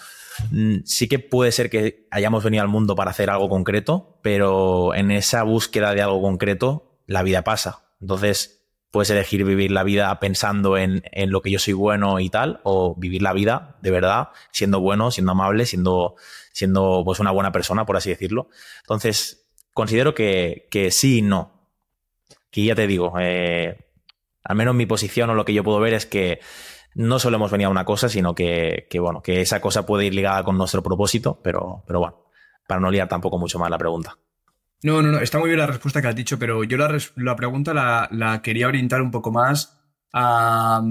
Mm, 0.53 0.85
sí 0.85 1.09
que 1.09 1.19
puede 1.19 1.51
ser 1.51 1.71
que 1.71 2.07
hayamos 2.13 2.45
venido 2.45 2.63
al 2.63 2.69
mundo 2.69 2.95
para 2.95 3.11
hacer 3.11 3.29
algo 3.29 3.49
concreto, 3.49 4.21
pero 4.23 4.95
en 4.95 5.11
esa 5.11 5.43
búsqueda 5.43 5.95
de 5.95 6.03
algo 6.03 6.23
concreto, 6.23 7.01
la 7.09 7.25
vida 7.25 7.43
pasa. 7.43 7.89
Entonces, 8.01 8.63
puedes 8.95 9.11
elegir 9.11 9.45
vivir 9.45 9.73
la 9.73 9.83
vida 9.83 10.21
pensando 10.21 10.79
en, 10.79 11.03
en, 11.11 11.33
lo 11.33 11.43
que 11.43 11.51
yo 11.51 11.59
soy 11.59 11.73
bueno 11.73 12.21
y 12.21 12.31
tal, 12.31 12.61
o 12.63 12.95
vivir 12.95 13.23
la 13.23 13.33
vida 13.33 13.77
de 13.83 13.91
verdad, 13.91 14.29
siendo 14.53 14.79
bueno, 14.79 15.11
siendo 15.11 15.33
amable, 15.33 15.67
siendo, 15.67 16.15
siendo 16.53 17.03
pues 17.05 17.19
una 17.19 17.33
buena 17.33 17.51
persona, 17.51 17.85
por 17.87 17.97
así 17.97 18.11
decirlo. 18.11 18.51
Entonces, 18.83 19.49
considero 19.73 20.15
que, 20.15 20.69
que 20.71 20.93
sí 20.93 21.19
y 21.19 21.23
no. 21.23 21.73
Que 22.53 22.65
ya 22.67 22.77
te 22.77 22.87
digo, 22.87 23.15
eh, 23.19 23.77
al 24.45 24.55
menos 24.55 24.77
mi 24.77 24.87
posición 24.87 25.29
o 25.29 25.35
lo 25.35 25.45
que 25.45 25.55
yo 25.55 25.65
puedo 25.65 25.81
ver 25.81 25.95
es 25.95 26.07
que 26.07 26.39
no 26.95 27.19
solo 27.19 27.35
hemos 27.35 27.51
venido 27.51 27.67
a 27.67 27.73
una 27.73 27.85
cosa, 27.85 28.09
sino 28.09 28.37
que, 28.37 28.87
que, 28.89 29.01
bueno, 29.01 29.23
que 29.23 29.41
esa 29.41 29.61
cosa 29.61 29.85
puede 29.85 30.07
ir 30.07 30.15
ligada 30.15 30.45
con 30.45 30.57
nuestro 30.57 30.85
propósito, 30.85 31.41
pero, 31.43 31.83
pero 31.85 31.99
bueno, 31.99 32.27
para 32.69 32.81
no 32.81 32.93
liar 32.93 33.09
tampoco 33.09 33.41
mucho 33.41 33.59
más 33.59 33.71
la 33.71 33.79
pregunta. 33.79 34.17
No, 34.85 35.00
no, 35.00 35.11
no, 35.12 35.19
está 35.21 35.38
muy 35.38 35.49
bien 35.49 35.59
la 35.59 35.67
respuesta 35.67 36.03
que 36.03 36.09
has 36.09 36.14
dicho, 36.14 36.38
pero 36.38 36.62
yo 36.62 36.76
la, 36.76 36.95
la 37.17 37.37
pregunta 37.37 37.73
la, 37.73 38.07
la, 38.12 38.43
quería 38.43 38.69
orientar 38.69 39.00
un 39.00 39.11
poco 39.11 39.33
más 39.33 39.81
a, 40.12 40.83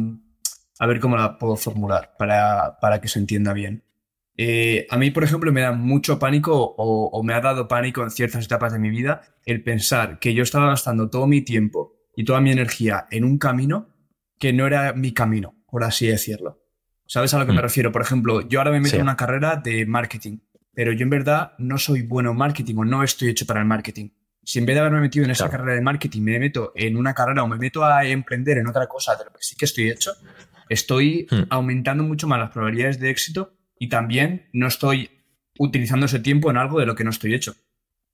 a 0.79 0.87
ver 0.87 0.99
cómo 0.99 1.15
la 1.15 1.37
puedo 1.37 1.55
formular 1.55 2.15
para, 2.17 2.79
para 2.81 2.99
que 2.99 3.07
se 3.07 3.19
entienda 3.19 3.53
bien. 3.53 3.83
Eh, 4.35 4.87
a 4.89 4.97
mí, 4.97 5.11
por 5.11 5.23
ejemplo, 5.23 5.51
me 5.51 5.61
da 5.61 5.73
mucho 5.73 6.17
pánico 6.17 6.55
o, 6.55 7.05
o, 7.09 7.21
me 7.21 7.35
ha 7.35 7.41
dado 7.41 7.67
pánico 7.67 8.01
en 8.01 8.09
ciertas 8.09 8.45
etapas 8.45 8.73
de 8.73 8.79
mi 8.79 8.89
vida 8.89 9.21
el 9.45 9.61
pensar 9.61 10.17
que 10.17 10.33
yo 10.33 10.41
estaba 10.41 10.69
gastando 10.69 11.11
todo 11.11 11.27
mi 11.27 11.43
tiempo 11.43 11.93
y 12.15 12.23
toda 12.23 12.41
mi 12.41 12.51
energía 12.51 13.05
en 13.11 13.23
un 13.23 13.37
camino 13.37 13.89
que 14.39 14.53
no 14.53 14.65
era 14.65 14.93
mi 14.93 15.13
camino, 15.13 15.53
por 15.69 15.83
así 15.83 16.07
decirlo. 16.07 16.63
¿Sabes 17.05 17.35
a 17.35 17.37
lo 17.37 17.45
que 17.45 17.51
mm. 17.51 17.55
me 17.57 17.61
refiero? 17.61 17.91
Por 17.91 18.01
ejemplo, 18.01 18.41
yo 18.41 18.59
ahora 18.59 18.71
me 18.71 18.79
meto 18.79 18.89
sí. 18.89 18.95
en 18.95 19.03
una 19.03 19.17
carrera 19.17 19.57
de 19.57 19.85
marketing, 19.85 20.39
pero 20.73 20.91
yo 20.91 21.03
en 21.03 21.09
verdad 21.09 21.53
no 21.57 21.77
soy 21.77 22.01
bueno 22.01 22.31
en 22.31 22.37
marketing 22.37 22.75
o 22.77 22.85
no 22.85 23.03
estoy 23.03 23.29
hecho 23.29 23.45
para 23.45 23.59
el 23.59 23.65
marketing. 23.65 24.09
Si 24.43 24.59
en 24.59 24.65
vez 24.65 24.75
de 24.75 24.81
haberme 24.81 24.99
metido 24.99 25.23
en 25.23 25.31
esa 25.31 25.45
claro. 25.45 25.59
carrera 25.59 25.75
de 25.75 25.81
marketing 25.81 26.21
me 26.21 26.39
meto 26.39 26.73
en 26.75 26.97
una 26.97 27.13
carrera 27.13 27.43
o 27.43 27.47
me 27.47 27.57
meto 27.57 27.85
a 27.85 28.05
emprender 28.05 28.57
en 28.57 28.67
otra 28.67 28.87
cosa 28.87 29.15
de 29.15 29.25
lo 29.25 29.31
que 29.31 29.41
sí 29.41 29.55
que 29.55 29.65
estoy 29.65 29.89
hecho, 29.89 30.11
estoy 30.69 31.27
mm. 31.29 31.43
aumentando 31.49 32.03
mucho 32.03 32.27
más 32.27 32.39
las 32.39 32.51
probabilidades 32.51 32.99
de 32.99 33.09
éxito 33.09 33.53
y 33.79 33.89
también 33.89 34.49
no 34.51 34.67
estoy 34.67 35.09
utilizando 35.57 36.07
ese 36.07 36.19
tiempo 36.19 36.49
en 36.49 36.57
algo 36.57 36.79
de 36.79 36.85
lo 36.85 36.95
que 36.95 37.03
no 37.03 37.11
estoy 37.11 37.33
hecho. 37.33 37.55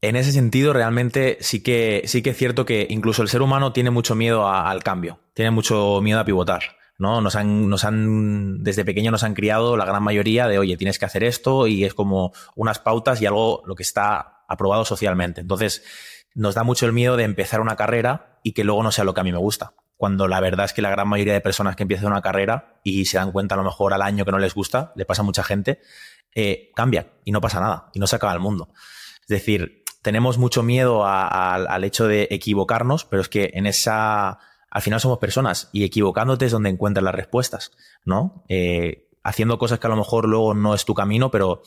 En 0.02 0.16
ese 0.16 0.32
sentido, 0.32 0.72
realmente 0.72 1.38
sí 1.42 1.62
que, 1.62 2.04
sí 2.06 2.22
que 2.22 2.30
es 2.30 2.38
cierto 2.38 2.66
que 2.66 2.88
incluso 2.90 3.22
el 3.22 3.28
ser 3.28 3.42
humano 3.42 3.74
tiene 3.74 3.90
mucho 3.90 4.16
miedo 4.16 4.48
a, 4.48 4.70
al 4.70 4.82
cambio, 4.82 5.20
tiene 5.34 5.52
mucho 5.52 6.00
miedo 6.02 6.20
a 6.20 6.26
pivotar. 6.26 6.79
¿No? 7.00 7.22
Nos 7.22 7.36
han, 7.36 7.70
nos 7.70 7.86
han, 7.86 8.62
desde 8.62 8.86
pequeño 8.86 9.10
nos 9.10 9.24
han 9.24 9.34
criado 9.34 9.78
la 9.78 9.86
gran 9.86 10.04
mayoría 10.04 10.48
de, 10.48 10.60
oye, 10.60 10.78
tienes 10.78 11.00
que 11.00 11.06
hacer 11.06 11.24
esto 11.24 11.66
y 11.66 11.86
es 11.86 11.94
como 11.94 12.34
unas 12.56 12.80
pautas 12.80 13.22
y 13.22 13.26
algo 13.26 13.64
lo 13.66 13.74
que 13.76 13.84
está 13.84 14.44
aprobado 14.48 14.84
socialmente. 14.84 15.42
Entonces, 15.42 15.84
nos 16.36 16.56
da 16.56 16.64
mucho 16.64 16.86
el 16.86 16.94
miedo 16.94 17.16
de 17.16 17.24
empezar 17.24 17.62
una 17.62 17.78
carrera 17.78 18.40
y 18.44 18.52
que 18.52 18.66
luego 18.66 18.84
no 18.84 18.92
sea 18.92 19.06
lo 19.06 19.14
que 19.14 19.22
a 19.22 19.24
mí 19.24 19.32
me 19.32 19.38
gusta. 19.38 19.74
Cuando 19.96 20.28
la 20.28 20.42
verdad 20.42 20.66
es 20.66 20.74
que 20.74 20.82
la 20.82 20.90
gran 20.90 21.08
mayoría 21.08 21.34
de 21.34 21.42
personas 21.42 21.76
que 21.78 21.84
empiezan 21.84 22.12
una 22.12 22.22
carrera 22.22 22.80
y 22.84 23.06
se 23.06 23.18
dan 23.18 23.32
cuenta 23.32 23.56
a 23.56 23.58
lo 23.58 23.64
mejor 23.64 23.94
al 23.94 24.02
año 24.02 24.26
que 24.26 24.32
no 24.32 24.40
les 24.40 24.54
gusta, 24.54 24.92
le 24.96 25.06
pasa 25.06 25.22
a 25.22 25.26
mucha 25.26 25.44
gente, 25.44 25.80
eh, 26.36 26.72
cambian 26.76 27.08
y 27.24 27.32
no 27.32 27.40
pasa 27.40 27.62
nada 27.62 27.90
y 27.94 28.00
no 28.00 28.08
se 28.08 28.18
acaba 28.18 28.34
el 28.34 28.40
mundo. 28.40 28.70
Es 29.22 29.28
decir, 29.28 29.84
tenemos 30.02 30.38
mucho 30.38 30.64
miedo 30.64 31.06
a, 31.06 31.54
al 31.54 31.84
hecho 31.86 32.08
de 32.08 32.28
equivocarnos, 32.32 33.06
pero 33.06 33.22
es 33.22 33.30
que 33.30 33.52
en 33.54 33.68
esa 33.68 34.40
al 34.72 34.82
final 34.82 35.00
somos 35.00 35.18
personas 35.18 35.70
y 35.72 35.84
equivocándote 35.84 36.46
es 36.46 36.52
donde 36.52 36.70
encuentras 36.70 37.04
las 37.04 37.16
respuestas, 37.16 37.72
¿no? 38.06 38.44
Eh, 38.50 39.10
haciendo 39.24 39.58
cosas 39.58 39.80
que 39.80 39.88
a 39.88 39.90
lo 39.90 39.96
mejor 39.96 40.28
luego 40.28 40.54
no 40.54 40.74
es 40.74 40.86
tu 40.86 40.94
camino, 40.94 41.32
pero 41.32 41.62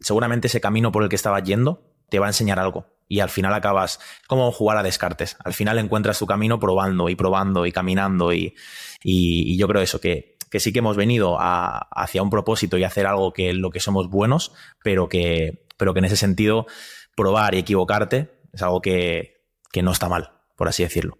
seguramente 0.00 0.48
ese 0.48 0.60
camino 0.60 0.92
por 0.92 1.02
el 1.02 1.08
que 1.08 1.16
estabas 1.16 1.42
yendo 1.42 1.82
te 2.08 2.18
va 2.18 2.26
a 2.26 2.30
enseñar 2.30 2.58
algo. 2.58 2.86
Y 3.08 3.20
al 3.20 3.30
final 3.30 3.54
acabas 3.54 4.00
como 4.26 4.50
jugar 4.50 4.78
a 4.78 4.82
descartes. 4.82 5.36
Al 5.44 5.54
final 5.54 5.78
encuentras 5.78 6.18
tu 6.18 6.26
camino 6.26 6.58
probando 6.58 7.08
y 7.08 7.14
probando 7.14 7.64
y 7.66 7.72
caminando. 7.72 8.32
Y, 8.32 8.54
y, 9.02 9.56
yo 9.56 9.68
creo 9.68 9.80
eso, 9.80 10.00
que, 10.00 10.36
que, 10.50 10.58
sí 10.58 10.72
que 10.72 10.80
hemos 10.80 10.96
venido 10.96 11.36
a, 11.38 11.78
hacia 11.92 12.22
un 12.22 12.30
propósito 12.30 12.78
y 12.78 12.84
hacer 12.84 13.06
algo 13.06 13.32
que 13.32 13.52
lo 13.52 13.70
que 13.70 13.78
somos 13.78 14.10
buenos, 14.10 14.52
pero 14.82 15.08
que, 15.08 15.66
pero 15.76 15.92
que 15.92 16.00
en 16.00 16.06
ese 16.06 16.16
sentido 16.16 16.66
probar 17.14 17.54
y 17.54 17.58
equivocarte 17.58 18.40
es 18.52 18.62
algo 18.62 18.80
que, 18.80 19.44
que 19.70 19.82
no 19.82 19.92
está 19.92 20.08
mal, 20.08 20.32
por 20.56 20.66
así 20.68 20.82
decirlo. 20.82 21.18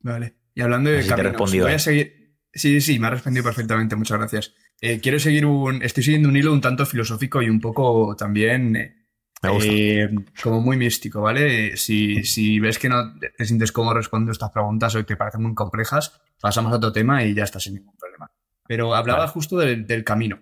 Vale. 0.00 0.34
Y 0.54 0.62
hablando 0.62 0.90
de 0.90 1.02
si 1.02 1.08
caminos, 1.08 1.32
respondido. 1.32 1.66
voy 1.66 1.74
a 1.74 1.78
seguir. 1.78 2.36
Sí, 2.52 2.80
sí, 2.80 2.98
me 2.98 3.06
ha 3.06 3.10
respondido 3.10 3.44
perfectamente, 3.44 3.96
muchas 3.96 4.18
gracias. 4.18 4.54
Eh, 4.80 5.00
quiero 5.00 5.18
seguir 5.18 5.46
un. 5.46 5.82
Estoy 5.82 6.02
siguiendo 6.02 6.28
un 6.28 6.36
hilo 6.36 6.52
un 6.52 6.60
tanto 6.60 6.84
filosófico 6.86 7.42
y 7.42 7.48
un 7.48 7.60
poco 7.60 8.16
también. 8.16 8.76
Eh, 8.76 8.96
eh, 9.42 10.10
como 10.42 10.60
muy 10.60 10.76
místico, 10.76 11.22
¿vale? 11.22 11.76
Si, 11.76 12.24
si 12.24 12.60
ves 12.60 12.78
que 12.78 12.90
no 12.90 13.14
te 13.18 13.44
sientes 13.46 13.72
cómodo 13.72 13.94
respondiendo 13.94 14.32
estas 14.32 14.50
preguntas 14.50 14.94
o 14.94 15.04
te 15.04 15.16
parecen 15.16 15.42
muy 15.42 15.54
complejas, 15.54 16.20
pasamos 16.40 16.72
a 16.72 16.76
otro 16.76 16.92
tema 16.92 17.24
y 17.24 17.34
ya 17.34 17.44
está 17.44 17.58
sin 17.58 17.74
ningún 17.74 17.96
problema. 17.96 18.30
Pero 18.66 18.94
hablaba 18.94 19.20
vale. 19.20 19.32
justo 19.32 19.56
del, 19.56 19.86
del, 19.86 20.04
camino. 20.04 20.40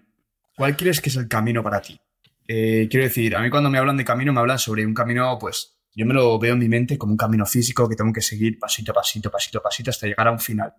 ¿Cuál 0.57 0.77
crees 0.77 1.01
que 1.01 1.11
es 1.11 1.17
el 1.17 1.29
camino 1.29 1.63
para 1.63 1.81
ti? 1.81 2.01
Eh, 2.49 2.89
quiero 2.91 3.05
decir, 3.05 3.37
a 3.37 3.41
mí 3.41 3.51
cuando 3.51 3.69
me 3.69 3.77
hablan 3.77 3.99
de 3.99 4.05
camino 4.07 4.33
me 4.33 4.41
hablan 4.41 4.59
sobre 4.59 4.85
un 4.87 4.95
camino, 4.95 5.39
pues, 5.39 5.78
yo 5.99 6.07
me 6.07 6.15
lo 6.15 6.39
veo 6.39 6.53
en 6.53 6.61
mi 6.61 6.69
mente 6.69 6.97
como 6.97 7.11
un 7.13 7.17
camino 7.17 7.45
físico 7.45 7.89
que 7.89 7.97
tengo 7.97 8.13
que 8.13 8.21
seguir 8.21 8.57
pasito 8.57 8.93
a 8.93 8.95
pasito, 8.95 9.33
pasito 9.33 9.59
a 9.59 9.63
pasito 9.63 9.91
hasta 9.91 10.07
llegar 10.07 10.29
a 10.29 10.31
un 10.31 10.39
final. 10.39 10.73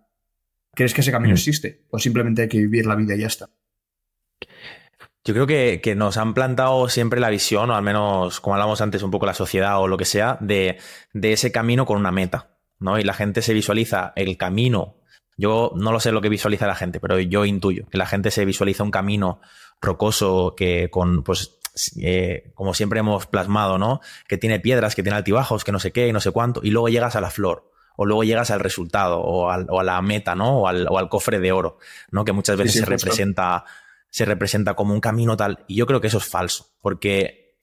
¿Crees 0.74 0.94
que 0.94 1.02
ese 1.02 1.12
camino 1.12 1.34
mm. 1.34 1.36
existe? 1.36 1.84
¿O 1.90 1.98
simplemente 1.98 2.40
hay 2.40 2.48
que 2.48 2.56
vivir 2.56 2.86
la 2.86 2.94
vida 2.94 3.14
y 3.14 3.18
ya 3.18 3.26
está? 3.26 3.50
Yo 5.22 5.34
creo 5.34 5.46
que, 5.46 5.82
que, 5.82 5.94
nos 5.94 6.16
han 6.16 6.32
plantado 6.32 6.88
siempre 6.88 7.20
la 7.20 7.28
visión, 7.28 7.68
o 7.68 7.76
al 7.76 7.82
menos, 7.82 8.40
como 8.40 8.54
hablamos 8.54 8.80
antes, 8.80 9.02
un 9.02 9.10
poco 9.10 9.26
la 9.26 9.34
sociedad 9.34 9.78
o 9.78 9.88
lo 9.88 9.98
que 9.98 10.06
sea, 10.06 10.38
de, 10.40 10.78
de 11.12 11.34
ese 11.34 11.52
camino 11.52 11.84
con 11.84 11.98
una 11.98 12.10
meta. 12.10 12.56
¿no? 12.78 12.98
Y 12.98 13.04
la 13.04 13.12
gente 13.12 13.42
se 13.42 13.52
visualiza 13.52 14.14
el 14.16 14.38
camino. 14.38 14.96
Yo 15.36 15.72
no 15.76 15.92
lo 15.92 16.00
sé 16.00 16.12
lo 16.12 16.22
que 16.22 16.30
visualiza 16.30 16.66
la 16.66 16.74
gente, 16.76 16.98
pero 16.98 17.20
yo 17.20 17.44
intuyo 17.44 17.84
que 17.90 17.98
la 17.98 18.06
gente 18.06 18.30
se 18.30 18.46
visualiza 18.46 18.84
un 18.84 18.90
camino 18.90 19.42
rocoso 19.82 20.54
que 20.56 20.88
con, 20.90 21.22
pues, 21.22 21.59
eh, 22.00 22.50
como 22.54 22.74
siempre 22.74 23.00
hemos 23.00 23.26
plasmado, 23.26 23.78
¿no? 23.78 24.00
Que 24.28 24.38
tiene 24.38 24.60
piedras, 24.60 24.94
que 24.94 25.02
tiene 25.02 25.16
altibajos, 25.16 25.64
que 25.64 25.72
no 25.72 25.80
sé 25.80 25.92
qué 25.92 26.08
y 26.08 26.12
no 26.12 26.20
sé 26.20 26.30
cuánto, 26.30 26.60
y 26.62 26.70
luego 26.70 26.88
llegas 26.88 27.16
a 27.16 27.20
la 27.20 27.30
flor, 27.30 27.70
o 27.96 28.06
luego 28.06 28.24
llegas 28.24 28.50
al 28.50 28.60
resultado, 28.60 29.20
o, 29.20 29.50
al, 29.50 29.66
o 29.68 29.80
a 29.80 29.84
la 29.84 30.00
meta, 30.02 30.34
¿no? 30.34 30.60
O 30.60 30.68
al, 30.68 30.86
o 30.88 30.98
al, 30.98 31.08
cofre 31.08 31.40
de 31.40 31.52
oro, 31.52 31.78
¿no? 32.10 32.24
Que 32.24 32.32
muchas 32.32 32.56
veces 32.56 32.72
sí, 32.72 32.78
sí, 32.78 32.84
se 32.84 32.90
representa, 32.90 33.64
se 34.08 34.24
representa 34.24 34.74
como 34.74 34.94
un 34.94 35.00
camino 35.00 35.36
tal. 35.36 35.64
Y 35.66 35.76
yo 35.76 35.86
creo 35.86 36.00
que 36.00 36.06
eso 36.08 36.18
es 36.18 36.24
falso, 36.24 36.70
porque 36.80 37.58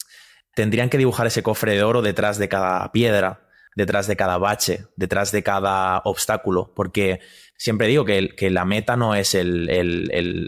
tendrían 0.53 0.89
que 0.89 0.97
dibujar 0.97 1.27
ese 1.27 1.43
cofre 1.43 1.75
de 1.75 1.83
oro 1.83 2.01
detrás 2.01 2.37
de 2.37 2.49
cada 2.49 2.91
piedra, 2.91 3.46
detrás 3.77 4.07
de 4.07 4.15
cada 4.15 4.39
bache, 4.39 4.87
detrás 4.95 5.31
de 5.31 5.43
cada 5.43 5.99
obstáculo, 5.99 6.73
porque 6.75 7.19
siempre 7.57 7.85
digo 7.85 8.05
que, 8.05 8.49
la 8.49 8.65
meta 8.65 8.97
no 8.97 9.13
es 9.13 9.35
el, 9.35 9.69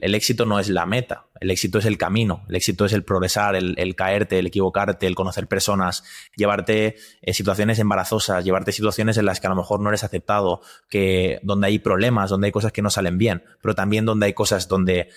éxito 0.01 0.47
no 0.47 0.59
es 0.59 0.67
la 0.67 0.87
meta, 0.87 1.27
el 1.39 1.51
éxito 1.51 1.77
es 1.77 1.85
el 1.85 1.99
camino, 1.99 2.43
el 2.49 2.55
éxito 2.55 2.85
es 2.85 2.93
el 2.93 3.03
progresar, 3.03 3.55
el, 3.55 3.95
caerte, 3.95 4.39
el 4.39 4.47
equivocarte, 4.47 5.05
el 5.05 5.13
conocer 5.13 5.45
personas, 5.45 6.03
llevarte 6.35 6.95
eh, 7.21 7.33
situaciones 7.35 7.77
embarazosas, 7.77 8.43
llevarte 8.43 8.71
situaciones 8.71 9.15
en 9.17 9.25
las 9.25 9.39
que 9.39 9.45
a 9.45 9.51
lo 9.51 9.55
mejor 9.55 9.79
no 9.79 9.89
eres 9.89 10.03
aceptado, 10.03 10.61
que 10.89 11.39
donde 11.43 11.67
hay 11.67 11.77
problemas, 11.77 12.31
donde 12.31 12.47
hay 12.47 12.51
cosas 12.51 12.71
que 12.71 12.81
no 12.81 12.89
salen 12.89 13.19
bien, 13.19 13.43
pero 13.61 13.75
también 13.75 14.05
donde 14.05 14.25
hay 14.25 14.33
cosas 14.33 14.67
donde 14.67 15.09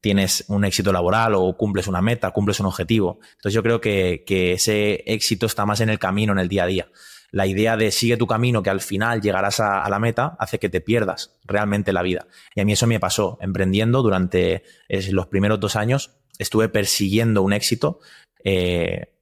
tienes 0.00 0.46
un 0.48 0.64
éxito 0.64 0.94
laboral 0.94 1.34
o 1.34 1.54
cumples 1.58 1.88
una 1.88 2.00
meta, 2.00 2.30
cumples 2.30 2.58
un 2.60 2.66
objetivo. 2.66 3.18
Entonces 3.32 3.52
yo 3.52 3.62
creo 3.62 3.82
que 3.82 4.24
ese 4.26 5.02
éxito 5.04 5.44
está 5.44 5.66
más 5.66 5.82
en 5.82 5.90
el 5.90 5.98
camino, 5.98 6.32
en 6.32 6.38
el 6.38 6.48
día 6.48 6.62
a 6.62 6.66
día 6.66 6.88
la 7.32 7.46
idea 7.46 7.76
de 7.76 7.90
sigue 7.90 8.16
tu 8.16 8.26
camino, 8.26 8.62
que 8.62 8.70
al 8.70 8.80
final 8.80 9.20
llegarás 9.20 9.60
a, 9.60 9.88
la 9.88 9.98
meta, 9.98 10.36
hace 10.38 10.58
que 10.58 10.68
te 10.68 10.80
pierdas 10.80 11.36
realmente 11.44 11.92
la 11.92 12.02
vida. 12.02 12.26
Y 12.54 12.60
a 12.60 12.64
mí 12.64 12.72
eso 12.72 12.86
me 12.86 13.00
pasó. 13.00 13.38
Emprendiendo 13.40 14.02
durante 14.02 14.64
los 14.88 15.26
primeros 15.26 15.60
dos 15.60 15.76
años, 15.76 16.12
estuve 16.38 16.68
persiguiendo 16.68 17.42
un 17.42 17.52
éxito 17.52 18.00
eh, 18.44 19.12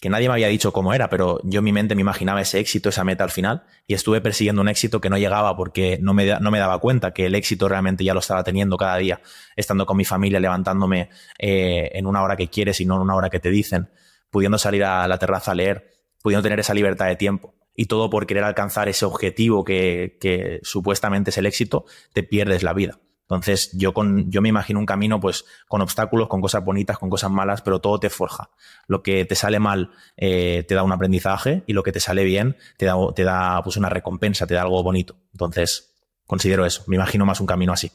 que 0.00 0.10
nadie 0.10 0.28
me 0.28 0.34
había 0.34 0.46
dicho 0.46 0.72
cómo 0.72 0.94
era, 0.94 1.10
pero 1.10 1.40
yo 1.42 1.58
en 1.58 1.64
mi 1.64 1.72
mente 1.72 1.96
me 1.96 2.02
imaginaba 2.02 2.40
ese 2.40 2.60
éxito, 2.60 2.88
esa 2.88 3.02
meta 3.02 3.24
al 3.24 3.30
final, 3.30 3.64
y 3.86 3.94
estuve 3.94 4.20
persiguiendo 4.20 4.62
un 4.62 4.68
éxito 4.68 5.00
que 5.00 5.10
no 5.10 5.18
llegaba 5.18 5.56
porque 5.56 5.98
no 6.00 6.14
me, 6.14 6.38
no 6.38 6.50
me 6.52 6.58
daba 6.60 6.78
cuenta 6.78 7.12
que 7.12 7.26
el 7.26 7.34
éxito 7.34 7.68
realmente 7.68 8.04
ya 8.04 8.14
lo 8.14 8.20
estaba 8.20 8.44
teniendo 8.44 8.76
cada 8.76 8.96
día, 8.96 9.20
estando 9.56 9.86
con 9.86 9.96
mi 9.96 10.04
familia, 10.04 10.38
levantándome 10.38 11.10
eh, 11.38 11.90
en 11.94 12.06
una 12.06 12.22
hora 12.22 12.36
que 12.36 12.48
quieres 12.48 12.80
y 12.80 12.86
no 12.86 12.94
en 12.94 13.02
una 13.02 13.16
hora 13.16 13.28
que 13.28 13.40
te 13.40 13.50
dicen, 13.50 13.88
pudiendo 14.30 14.56
salir 14.56 14.84
a 14.84 15.08
la 15.08 15.18
terraza 15.18 15.50
a 15.50 15.54
leer, 15.56 15.97
pudiendo 16.22 16.42
tener 16.42 16.60
esa 16.60 16.74
libertad 16.74 17.06
de 17.06 17.16
tiempo 17.16 17.54
y 17.74 17.86
todo 17.86 18.10
por 18.10 18.26
querer 18.26 18.42
alcanzar 18.42 18.88
ese 18.88 19.04
objetivo 19.04 19.64
que, 19.64 20.18
que, 20.20 20.58
supuestamente 20.64 21.30
es 21.30 21.38
el 21.38 21.46
éxito, 21.46 21.84
te 22.12 22.24
pierdes 22.24 22.64
la 22.64 22.72
vida. 22.72 22.98
Entonces, 23.22 23.70
yo, 23.72 23.92
con, 23.92 24.30
yo 24.32 24.40
me 24.40 24.48
imagino 24.48 24.80
un 24.80 24.86
camino 24.86 25.20
pues 25.20 25.44
con 25.68 25.82
obstáculos, 25.82 26.28
con 26.28 26.40
cosas 26.40 26.64
bonitas, 26.64 26.98
con 26.98 27.10
cosas 27.10 27.30
malas, 27.30 27.62
pero 27.62 27.78
todo 27.78 28.00
te 28.00 28.10
forja. 28.10 28.50
Lo 28.86 29.02
que 29.02 29.26
te 29.26 29.34
sale 29.34 29.60
mal 29.60 29.92
eh, 30.16 30.64
te 30.66 30.74
da 30.74 30.82
un 30.82 30.92
aprendizaje 30.92 31.62
y 31.66 31.74
lo 31.74 31.82
que 31.82 31.92
te 31.92 32.00
sale 32.00 32.24
bien 32.24 32.56
te 32.78 32.86
da, 32.86 32.96
te 33.14 33.24
da 33.24 33.62
pues 33.62 33.76
una 33.76 33.90
recompensa, 33.90 34.46
te 34.46 34.54
da 34.54 34.62
algo 34.62 34.82
bonito. 34.82 35.20
Entonces, 35.32 35.94
considero 36.26 36.64
eso. 36.64 36.84
Me 36.86 36.96
imagino 36.96 37.26
más 37.26 37.38
un 37.40 37.46
camino 37.46 37.72
así. 37.72 37.92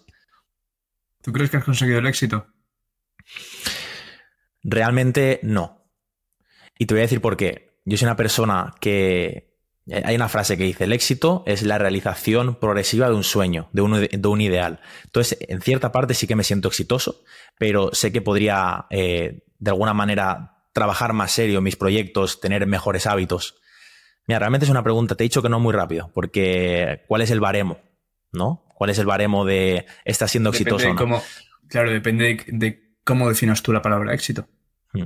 ¿Tú 1.24 1.34
crees 1.34 1.50
que 1.50 1.58
has 1.58 1.64
conseguido 1.66 2.00
el 2.00 2.06
éxito? 2.06 2.46
Realmente 4.62 5.40
no. 5.42 5.90
Y 6.78 6.86
te 6.86 6.94
voy 6.94 7.02
a 7.02 7.04
decir 7.04 7.22
por 7.22 7.36
qué 7.36 7.73
yo 7.86 7.98
soy 7.98 8.06
una 8.06 8.16
persona 8.16 8.76
que 8.80 9.54
hay 9.92 10.16
una 10.16 10.30
frase 10.30 10.58
que 10.58 10.64
dice, 10.64 10.86
el 10.86 10.94
éxito 10.94 11.44
es 11.46 11.64
la 11.64 11.78
realización 11.78 12.56
progresiva 12.56 13.10
de 13.10 13.16
un 13.16 13.24
sueño, 13.24 13.70
de 13.74 13.82
un, 13.82 14.08
de 14.10 14.28
un 14.28 14.42
ideal. 14.42 14.80
Entonces, 15.04 15.38
en 15.42 15.62
cierta 15.62 15.92
parte 15.92 16.14
sí 16.14 16.26
que 16.26 16.38
me 16.38 16.46
siento 16.46 16.70
exitoso, 16.70 17.24
pero 17.58 17.94
sé 17.94 18.14
que 18.14 18.22
podría, 18.22 18.86
eh, 18.90 19.44
de 19.60 19.72
alguna 19.72 19.94
manera, 19.94 20.64
trabajar 20.72 21.14
más 21.14 21.32
serio 21.32 21.62
mis 21.62 21.76
proyectos, 21.76 22.40
tener 22.40 22.66
mejores 22.66 23.08
hábitos. 23.08 23.56
Mira, 24.28 24.40
realmente 24.40 24.66
es 24.66 24.72
una 24.72 24.84
pregunta, 24.84 25.16
te 25.16 25.24
he 25.24 25.26
dicho 25.26 25.42
que 25.42 25.50
no 25.50 25.60
muy 25.60 25.74
rápido, 25.74 26.12
porque 26.14 27.04
¿cuál 27.08 27.22
es 27.22 27.32
el 27.32 27.42
baremo? 27.42 27.80
¿No? 28.32 28.66
¿Cuál 28.76 28.90
es 28.90 29.00
el 29.00 29.06
baremo 29.06 29.46
de 29.46 29.86
¿estás 30.06 30.32
siendo 30.32 30.50
exitoso 30.50 30.90
o 30.90 30.94
no? 30.94 31.22
claro, 31.68 31.92
depende 31.92 32.44
de, 32.48 32.96
cómo 33.04 33.28
definas 33.28 33.62
tú 33.62 33.74
la 33.74 33.82
palabra 33.82 34.14
éxito. 34.14 34.48
Mm. 34.94 35.06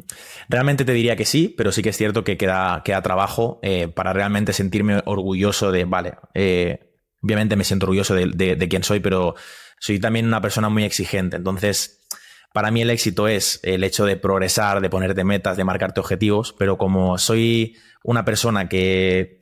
Realmente 0.50 0.86
te 0.86 0.94
diría 0.94 1.16
que 1.16 1.26
sí, 1.26 1.54
pero 1.58 1.72
sí 1.72 1.82
que 1.82 1.90
es 1.90 1.98
cierto 1.98 2.24
que 2.24 2.38
queda, 2.38 2.82
queda 2.84 3.02
trabajo 3.02 3.60
eh, 3.64 3.88
para 3.88 4.14
realmente 4.14 4.54
sentirme 4.54 5.02
orgulloso 5.06 5.72
de, 5.72 5.86
vale, 5.86 6.16
eh, 6.34 6.92
obviamente 7.22 7.56
me 7.56 7.64
siento 7.64 7.86
orgulloso 7.86 8.14
de, 8.14 8.28
de, 8.56 8.70
quién 8.70 8.84
soy, 8.84 9.00
pero 9.00 9.36
soy 9.80 10.00
también 10.00 10.28
una 10.28 10.42
persona 10.42 10.70
muy 10.70 10.84
exigente. 10.84 11.38
Entonces, 11.38 12.06
para 12.54 12.72
mí 12.72 12.82
el 12.82 12.90
éxito 12.90 13.28
es 13.28 13.60
el 13.64 13.84
hecho 13.84 14.06
de 14.06 14.18
progresar, 14.18 14.82
de 14.82 14.90
ponerte 14.90 15.24
metas, 15.24 15.58
de 15.58 15.64
marcarte 15.64 16.00
objetivos, 16.00 16.54
pero 16.58 16.78
como 16.78 17.18
soy 17.18 17.78
una 18.04 18.26
persona 18.26 18.70
que 18.70 19.40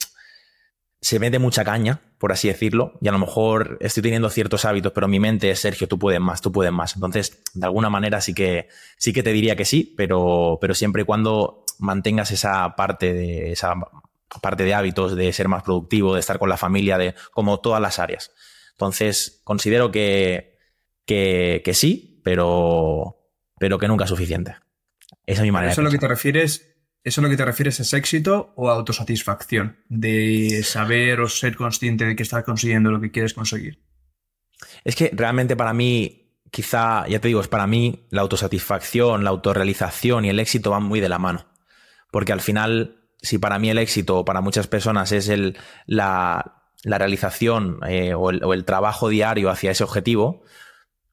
se 1.01 1.19
mete 1.19 1.39
mucha 1.39 1.63
caña, 1.63 2.01
por 2.17 2.31
así 2.31 2.47
decirlo, 2.47 2.93
y 3.01 3.07
a 3.07 3.11
lo 3.11 3.19
mejor 3.19 3.77
estoy 3.81 4.03
teniendo 4.03 4.29
ciertos 4.29 4.65
hábitos, 4.65 4.91
pero 4.93 5.07
mi 5.07 5.19
mente 5.19 5.51
es 5.51 5.59
Sergio, 5.59 5.87
tú 5.87 5.99
puedes 5.99 6.21
más, 6.21 6.41
tú 6.41 6.51
puedes 6.51 6.71
más. 6.71 6.95
Entonces, 6.95 7.41
de 7.53 7.65
alguna 7.65 7.89
manera 7.89 8.21
sí 8.21 8.33
que 8.33 8.69
sí 8.97 9.13
que 9.13 9.23
te 9.23 9.33
diría 9.33 9.55
que 9.55 9.65
sí, 9.65 9.93
pero, 9.97 10.57
pero 10.61 10.73
siempre 10.73 11.01
y 11.01 11.05
cuando 11.05 11.65
mantengas 11.79 12.31
esa 12.31 12.75
parte 12.75 13.13
de 13.13 13.51
esa 13.51 13.75
parte 14.41 14.63
de 14.63 14.73
hábitos, 14.73 15.15
de 15.15 15.31
ser 15.33 15.47
más 15.47 15.63
productivo, 15.63 16.13
de 16.13 16.19
estar 16.19 16.39
con 16.39 16.49
la 16.49 16.57
familia, 16.57 16.97
de 16.97 17.15
como 17.31 17.59
todas 17.59 17.81
las 17.81 17.99
áreas. 17.99 18.31
Entonces, 18.71 19.41
considero 19.43 19.91
que, 19.91 20.57
que, 21.05 21.61
que 21.63 21.73
sí, 21.73 22.21
pero, 22.23 23.17
pero 23.59 23.77
que 23.77 23.87
nunca 23.87 24.05
es 24.05 24.09
suficiente. 24.09 24.55
Esa 25.25 25.41
es 25.41 25.45
mi 25.45 25.51
manera. 25.51 25.71
Eso 25.71 25.81
es 25.81 25.85
lo 25.85 25.91
que 25.91 25.97
te 25.97 26.07
refieres 26.07 26.74
¿Eso 27.05 27.21
lo 27.21 27.29
que 27.29 27.37
te 27.37 27.45
refieres 27.45 27.79
es 27.79 27.93
éxito 27.93 28.51
o 28.55 28.71
autosatisfacción? 28.71 29.77
De 29.89 30.63
saber 30.63 31.21
o 31.21 31.29
ser 31.29 31.55
consciente 31.55 32.03
de 32.03 32.15
que 32.15 32.23
estás 32.23 32.43
consiguiendo 32.43 32.89
lo 32.89 32.99
que 32.99 33.11
quieres 33.11 33.35
conseguir. 33.35 33.79
Es 34.83 34.95
que 34.95 35.11
realmente 35.13 35.55
para 35.55 35.71
mí, 35.71 36.33
quizá, 36.49 37.07
ya 37.07 37.19
te 37.19 37.27
digo, 37.27 37.41
es 37.41 37.47
para 37.47 37.67
mí 37.67 38.07
la 38.09 38.21
autosatisfacción, 38.21 39.23
la 39.23 39.29
autorrealización 39.29 40.25
y 40.25 40.29
el 40.29 40.39
éxito 40.39 40.71
van 40.71 40.81
muy 40.81 40.99
de 40.99 41.09
la 41.09 41.19
mano. 41.19 41.45
Porque 42.09 42.33
al 42.33 42.41
final, 42.41 43.07
si 43.21 43.37
para 43.37 43.59
mí 43.59 43.69
el 43.69 43.77
éxito 43.77 44.25
para 44.25 44.41
muchas 44.41 44.65
personas 44.65 45.11
es 45.11 45.29
el, 45.29 45.59
la, 45.85 46.63
realización 46.83 47.81
eh, 47.87 48.15
o, 48.15 48.21
o 48.21 48.53
el 48.53 48.65
trabajo 48.65 49.09
diario 49.09 49.51
hacia 49.51 49.69
ese 49.69 49.83
objetivo, 49.83 50.41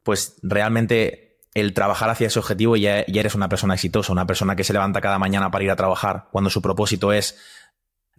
pues 0.03 0.39
realmente 0.43 1.32
el 1.55 1.75
trabajar 1.75 2.11
hacia 2.11 2.29
ese 2.29 2.39
objetivo 2.39 2.77
ya, 2.77 3.05
ya 3.07 3.21
eres 3.21 3.35
una 3.35 3.49
persona 3.49 3.75
exitosa, 3.75 4.13
una 4.13 4.27
persona 4.27 4.57
que 4.57 4.65
se 4.65 4.73
levanta 4.73 5.01
cada 5.01 5.19
mañana 5.19 5.51
para 5.51 5.65
ir 5.65 5.71
a 5.71 5.77
trabajar, 5.77 6.29
cuando 6.31 6.51
su 6.51 6.63
propósito 6.63 7.13
es 7.13 7.37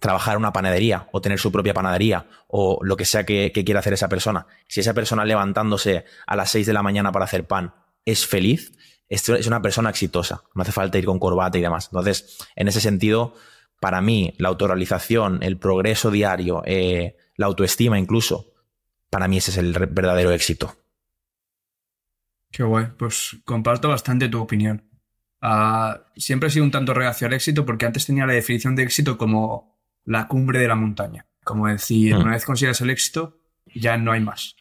trabajar 0.04 0.36
una 0.36 0.52
panadería 0.52 1.08
o 1.14 1.22
tener 1.22 1.40
su 1.40 1.50
propia 1.50 1.74
panadería 1.74 2.28
o 2.48 2.80
lo 2.84 2.98
que 2.98 3.06
sea 3.06 3.26
que, 3.26 3.54
quiera 3.54 3.80
hacer 3.80 3.94
esa 3.94 4.10
persona. 4.10 4.48
Si 4.68 4.82
esa 4.82 4.94
persona 4.94 5.24
levantándose 5.24 6.04
a 6.28 6.36
las 6.36 6.52
6 6.52 6.68
de 6.68 6.74
la 6.74 6.84
mañana 6.84 7.14
para 7.14 7.24
hacer 7.24 7.48
pan 7.48 7.74
es 8.06 8.28
feliz, 8.28 8.74
esto 9.08 9.34
es 9.34 9.48
una 9.48 9.62
persona 9.62 9.90
exitosa. 9.90 10.44
No 10.56 10.64
hace 10.64 10.74
falta 10.74 10.98
ir 10.98 11.06
con 11.06 11.20
corbata 11.20 11.58
y 11.58 11.62
demás. 11.62 11.88
Entonces, 11.90 12.38
en 12.58 12.68
ese 12.68 12.82
sentido, 12.82 13.34
para 13.80 14.02
mí, 14.02 14.34
la 14.40 14.50
autorrealización, 14.50 15.42
el 15.42 15.58
progreso 15.58 16.12
diario, 16.12 16.64
eh, 16.66 17.16
la 17.38 17.46
autoestima 17.46 17.98
incluso, 17.98 18.52
para 19.10 19.30
mí 19.30 19.38
ese 19.38 19.52
es 19.52 19.58
el 19.58 19.72
verdadero 19.72 20.32
éxito. 20.32 20.76
Qué 22.54 22.62
guay, 22.62 22.86
pues 22.98 23.36
comparto 23.46 23.90
bastante 23.90 24.30
tu 24.30 24.40
opinión. 24.40 24.88
Ah, 25.42 26.06
siempre 26.16 26.48
he 26.48 26.52
sido 26.52 26.64
un 26.64 26.72
tanto 26.72 26.94
reacio 26.94 27.26
al 27.26 27.34
éxito 27.34 27.66
porque 27.66 27.88
antes 27.88 28.06
tenía 28.06 28.28
la 28.28 28.34
definición 28.34 28.76
de 28.76 28.84
éxito 28.84 29.18
como 29.18 29.76
la 30.06 30.28
cumbre 30.28 30.60
de 30.60 30.68
la 30.68 30.76
montaña. 30.76 31.26
Como 31.44 31.68
decir, 31.68 32.16
mm. 32.16 32.20
una 32.20 32.32
vez 32.34 32.46
consigas 32.46 32.80
el 32.82 32.92
éxito, 32.92 33.42
ya 33.74 33.98
no 33.98 34.12
hay 34.12 34.22
más. 34.22 34.56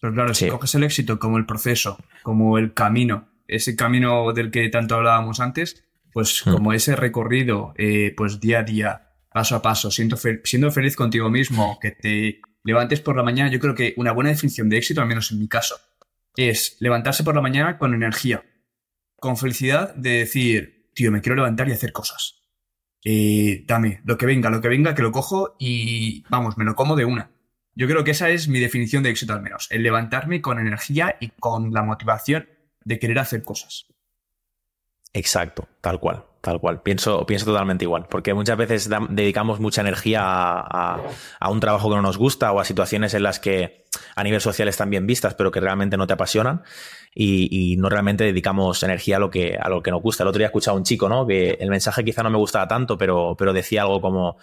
Pero 0.00 0.12
claro, 0.12 0.34
si 0.34 0.48
coges 0.48 0.74
el 0.74 0.82
éxito 0.82 1.20
como 1.20 1.38
el 1.38 1.46
proceso, 1.46 1.96
como 2.24 2.58
el 2.58 2.74
camino, 2.74 3.28
ese 3.46 3.76
camino 3.76 4.32
del 4.32 4.50
que 4.50 4.68
tanto 4.68 4.96
hablábamos 4.96 5.38
antes, 5.38 5.84
pues 6.12 6.44
mm. 6.44 6.52
como 6.52 6.72
ese 6.72 6.96
recorrido, 6.96 7.74
eh, 7.78 8.12
pues 8.16 8.40
día 8.40 8.58
a 8.58 8.62
día, 8.64 9.12
paso 9.32 9.54
a 9.54 9.62
paso, 9.62 9.92
siendo, 9.92 10.18
siendo 10.42 10.72
feliz 10.72 10.96
contigo 10.96 11.30
mismo, 11.30 11.78
que 11.80 11.92
te 11.92 12.40
levantes 12.64 13.00
por 13.00 13.16
la 13.16 13.22
mañana, 13.22 13.52
yo 13.52 13.60
creo 13.60 13.76
que 13.76 13.94
una 13.98 14.10
buena 14.10 14.30
definición 14.30 14.68
de 14.68 14.78
éxito, 14.78 15.00
al 15.00 15.06
menos 15.06 15.30
en 15.30 15.38
mi 15.38 15.46
caso, 15.46 15.76
es 16.36 16.76
levantarse 16.80 17.24
por 17.24 17.34
la 17.34 17.40
mañana 17.40 17.78
con 17.78 17.94
energía, 17.94 18.44
con 19.16 19.36
felicidad 19.36 19.94
de 19.94 20.10
decir, 20.10 20.90
tío, 20.94 21.10
me 21.10 21.20
quiero 21.20 21.36
levantar 21.36 21.68
y 21.68 21.72
hacer 21.72 21.92
cosas. 21.92 22.42
Eh, 23.04 23.64
dame, 23.66 24.00
lo 24.04 24.18
que 24.18 24.26
venga, 24.26 24.50
lo 24.50 24.60
que 24.60 24.68
venga, 24.68 24.94
que 24.94 25.02
lo 25.02 25.12
cojo 25.12 25.56
y 25.58 26.24
vamos, 26.28 26.58
me 26.58 26.64
lo 26.64 26.74
como 26.74 26.96
de 26.96 27.04
una. 27.04 27.30
Yo 27.74 27.86
creo 27.86 28.04
que 28.04 28.12
esa 28.12 28.30
es 28.30 28.48
mi 28.48 28.58
definición 28.58 29.02
de 29.02 29.10
éxito 29.10 29.32
al 29.32 29.42
menos, 29.42 29.68
el 29.70 29.82
levantarme 29.82 30.40
con 30.40 30.58
energía 30.58 31.16
y 31.20 31.28
con 31.28 31.72
la 31.72 31.82
motivación 31.82 32.48
de 32.84 32.98
querer 32.98 33.18
hacer 33.18 33.44
cosas. 33.44 33.86
Exacto, 35.12 35.68
tal 35.80 36.00
cual. 36.00 36.24
Tal 36.46 36.60
cual, 36.60 36.80
pienso, 36.80 37.26
pienso 37.26 37.44
totalmente 37.44 37.84
igual, 37.84 38.06
porque 38.08 38.32
muchas 38.32 38.56
veces 38.56 38.88
dedicamos 39.08 39.58
mucha 39.58 39.80
energía 39.80 40.22
a, 40.22 41.00
un 41.50 41.58
trabajo 41.58 41.90
que 41.90 41.96
no 41.96 42.02
nos 42.02 42.18
gusta 42.18 42.52
o 42.52 42.60
a 42.60 42.64
situaciones 42.64 43.14
en 43.14 43.24
las 43.24 43.40
que 43.40 43.84
a 44.14 44.22
nivel 44.22 44.40
social 44.40 44.68
están 44.68 44.88
bien 44.88 45.08
vistas, 45.08 45.34
pero 45.34 45.50
que 45.50 45.58
realmente 45.58 45.96
no 45.96 46.06
te 46.06 46.12
apasionan 46.12 46.62
y, 47.12 47.74
no 47.78 47.88
realmente 47.88 48.22
dedicamos 48.22 48.80
energía 48.84 49.16
a 49.16 49.18
lo, 49.18 49.28
que, 49.28 49.58
a 49.60 49.68
lo 49.68 49.82
que 49.82 49.90
nos 49.90 50.00
gusta. 50.00 50.22
El 50.22 50.28
otro 50.28 50.38
día 50.38 50.46
he 50.46 50.50
escuchado 50.50 50.76
a 50.76 50.78
un 50.78 50.84
chico, 50.84 51.08
¿no? 51.08 51.26
Que 51.26 51.58
el 51.58 51.68
mensaje 51.68 52.04
quizá 52.04 52.22
no 52.22 52.30
me 52.30 52.38
gustaba 52.38 52.68
tanto, 52.68 52.96
pero, 52.96 53.34
pero 53.36 53.52
decía 53.52 53.82
algo 53.82 54.00
como, 54.00 54.36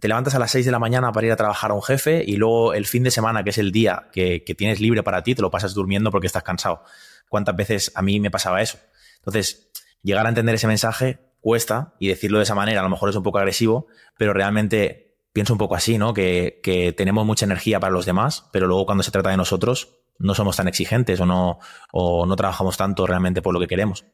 te 0.00 0.08
levantas 0.08 0.34
a 0.34 0.38
las 0.38 0.50
6 0.52 0.64
de 0.64 0.72
la 0.72 0.78
mañana 0.78 1.12
para 1.12 1.26
ir 1.26 1.32
a 1.34 1.36
trabajar 1.36 1.72
a 1.72 1.74
un 1.74 1.82
jefe 1.82 2.24
y 2.26 2.36
luego 2.36 2.72
el 2.72 2.86
fin 2.86 3.02
de 3.02 3.10
semana, 3.10 3.44
que 3.44 3.50
es 3.50 3.58
el 3.58 3.70
día 3.70 4.08
que, 4.14 4.44
que 4.44 4.54
tienes 4.54 4.80
libre 4.80 5.02
para 5.02 5.22
ti, 5.22 5.34
te 5.34 5.42
lo 5.42 5.50
pasas 5.50 5.74
durmiendo 5.74 6.10
porque 6.10 6.26
estás 6.26 6.42
cansado. 6.42 6.84
¿Cuántas 7.28 7.54
veces 7.54 7.92
a 7.94 8.00
mí 8.00 8.18
me 8.18 8.30
pasaba 8.30 8.62
eso? 8.62 8.78
Entonces, 9.18 9.70
llegar 10.02 10.24
a 10.24 10.30
entender 10.30 10.54
ese 10.54 10.66
mensaje 10.66 11.29
cuesta 11.40 11.94
y 11.98 12.08
decirlo 12.08 12.38
de 12.38 12.44
esa 12.44 12.54
manera 12.54 12.80
a 12.80 12.84
lo 12.84 12.90
mejor 12.90 13.10
es 13.10 13.16
un 13.16 13.22
poco 13.22 13.38
agresivo, 13.38 13.86
pero 14.16 14.32
realmente 14.32 15.16
pienso 15.32 15.54
un 15.54 15.58
poco 15.58 15.74
así, 15.74 15.98
¿no? 15.98 16.12
Que, 16.12 16.60
que, 16.62 16.92
tenemos 16.92 17.24
mucha 17.24 17.44
energía 17.44 17.80
para 17.80 17.92
los 17.92 18.06
demás, 18.06 18.48
pero 18.52 18.66
luego 18.66 18.86
cuando 18.86 19.02
se 19.02 19.10
trata 19.10 19.30
de 19.30 19.36
nosotros 19.36 20.00
no 20.18 20.34
somos 20.34 20.56
tan 20.56 20.68
exigentes 20.68 21.20
o 21.20 21.26
no, 21.26 21.58
o 21.92 22.26
no 22.26 22.36
trabajamos 22.36 22.76
tanto 22.76 23.06
realmente 23.06 23.42
por 23.42 23.54
lo 23.54 23.60
que 23.60 23.66
queremos. 23.66 24.04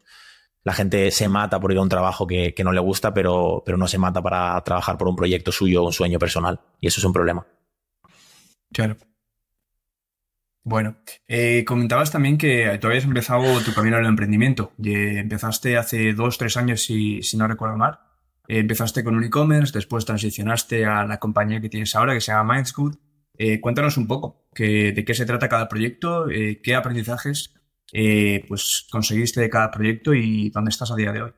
La 0.62 0.72
gente 0.72 1.10
se 1.10 1.28
mata 1.28 1.60
por 1.60 1.72
ir 1.72 1.78
a 1.78 1.82
un 1.82 1.88
trabajo 1.88 2.26
que, 2.26 2.54
que 2.54 2.64
no 2.64 2.72
le 2.72 2.80
gusta, 2.80 3.14
pero, 3.14 3.62
pero 3.64 3.78
no 3.78 3.86
se 3.86 3.98
mata 3.98 4.22
para 4.22 4.60
trabajar 4.62 4.98
por 4.98 5.08
un 5.08 5.16
proyecto 5.16 5.52
suyo 5.52 5.82
o 5.82 5.86
un 5.86 5.92
sueño 5.92 6.18
personal. 6.18 6.60
Y 6.80 6.88
eso 6.88 7.00
es 7.00 7.04
un 7.04 7.12
problema. 7.12 7.46
Claro. 8.72 8.96
Bueno, 10.68 10.96
eh, 11.28 11.64
comentabas 11.64 12.10
también 12.10 12.38
que 12.38 12.76
tú 12.80 12.88
habías 12.88 13.04
empezado 13.04 13.60
tu 13.60 13.72
camino 13.72 13.98
el 13.98 14.04
emprendimiento. 14.04 14.72
Y 14.82 14.94
empezaste 15.16 15.76
hace 15.76 16.12
dos, 16.12 16.38
tres 16.38 16.56
años, 16.56 16.82
si, 16.82 17.20
no 17.36 17.46
recuerdo 17.46 17.76
mal. 17.76 18.00
Eh, 18.48 18.58
empezaste 18.58 19.04
con 19.04 19.14
un 19.14 19.22
e-commerce, 19.22 19.72
después 19.72 20.04
transicionaste 20.04 20.84
a 20.84 21.04
la 21.04 21.20
compañía 21.20 21.60
que 21.60 21.68
tienes 21.68 21.94
ahora, 21.94 22.14
que 22.14 22.20
se 22.20 22.32
llama 22.32 22.54
Mindscoot. 22.54 22.98
Eh, 23.38 23.60
cuéntanos 23.60 23.96
un 23.96 24.08
poco 24.08 24.48
que, 24.52 24.90
de 24.90 25.04
qué 25.04 25.14
se 25.14 25.24
trata 25.24 25.48
cada 25.48 25.68
proyecto, 25.68 26.28
eh, 26.28 26.60
qué 26.60 26.74
aprendizajes 26.74 27.54
pues, 28.48 28.88
conseguiste 28.90 29.40
de 29.40 29.48
cada 29.48 29.70
proyecto 29.70 30.14
y 30.14 30.50
dónde 30.50 30.70
estás 30.70 30.90
a 30.90 30.96
día 30.96 31.12
de 31.12 31.22
hoy. 31.22 31.32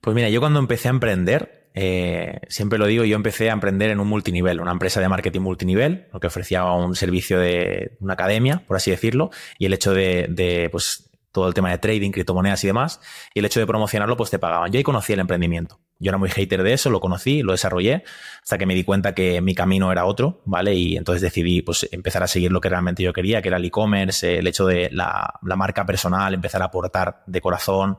Pues 0.00 0.14
mira, 0.14 0.30
yo 0.30 0.38
cuando 0.38 0.60
empecé 0.60 0.86
a 0.86 0.92
emprender, 0.92 1.63
eh, 1.74 2.40
siempre 2.48 2.78
lo 2.78 2.86
digo, 2.86 3.04
yo 3.04 3.16
empecé 3.16 3.50
a 3.50 3.52
emprender 3.52 3.90
en 3.90 3.98
un 3.98 4.06
multinivel, 4.06 4.60
una 4.60 4.70
empresa 4.70 5.00
de 5.00 5.08
marketing 5.08 5.40
multinivel, 5.40 6.06
lo 6.12 6.20
que 6.20 6.28
ofrecía 6.28 6.64
un 6.64 6.94
servicio 6.94 7.40
de 7.40 7.96
una 7.98 8.14
academia, 8.14 8.62
por 8.66 8.76
así 8.76 8.92
decirlo, 8.92 9.30
y 9.58 9.66
el 9.66 9.74
hecho 9.74 9.92
de, 9.92 10.68
pues, 10.70 11.10
todo 11.32 11.48
el 11.48 11.54
tema 11.54 11.70
de 11.70 11.78
trading, 11.78 12.12
criptomonedas 12.12 12.62
y 12.62 12.68
demás, 12.68 13.00
y 13.34 13.40
el 13.40 13.44
hecho 13.44 13.58
de 13.58 13.66
promocionarlo, 13.66 14.16
pues 14.16 14.30
te 14.30 14.38
pagaban. 14.38 14.70
Yo 14.70 14.78
ahí 14.78 14.84
conocí 14.84 15.14
el 15.14 15.18
emprendimiento. 15.18 15.80
Yo 15.98 16.10
era 16.10 16.18
muy 16.18 16.30
hater 16.30 16.62
de 16.62 16.72
eso, 16.72 16.90
lo 16.90 17.00
conocí, 17.00 17.42
lo 17.42 17.50
desarrollé, 17.50 18.04
hasta 18.40 18.56
que 18.56 18.66
me 18.66 18.74
di 18.74 18.84
cuenta 18.84 19.14
que 19.14 19.40
mi 19.40 19.52
camino 19.52 19.90
era 19.90 20.04
otro, 20.04 20.42
¿vale? 20.44 20.74
Y 20.74 20.96
entonces 20.96 21.22
decidí, 21.22 21.60
pues, 21.62 21.88
empezar 21.90 22.22
a 22.22 22.28
seguir 22.28 22.52
lo 22.52 22.60
que 22.60 22.68
realmente 22.68 23.02
yo 23.02 23.12
quería, 23.12 23.42
que 23.42 23.48
era 23.48 23.56
el 23.56 23.64
e-commerce, 23.64 24.38
el 24.38 24.46
hecho 24.46 24.64
de 24.64 24.90
la, 24.92 25.40
la 25.42 25.56
marca 25.56 25.84
personal, 25.84 26.34
empezar 26.34 26.62
a 26.62 26.66
aportar 26.66 27.24
de 27.26 27.40
corazón, 27.40 27.98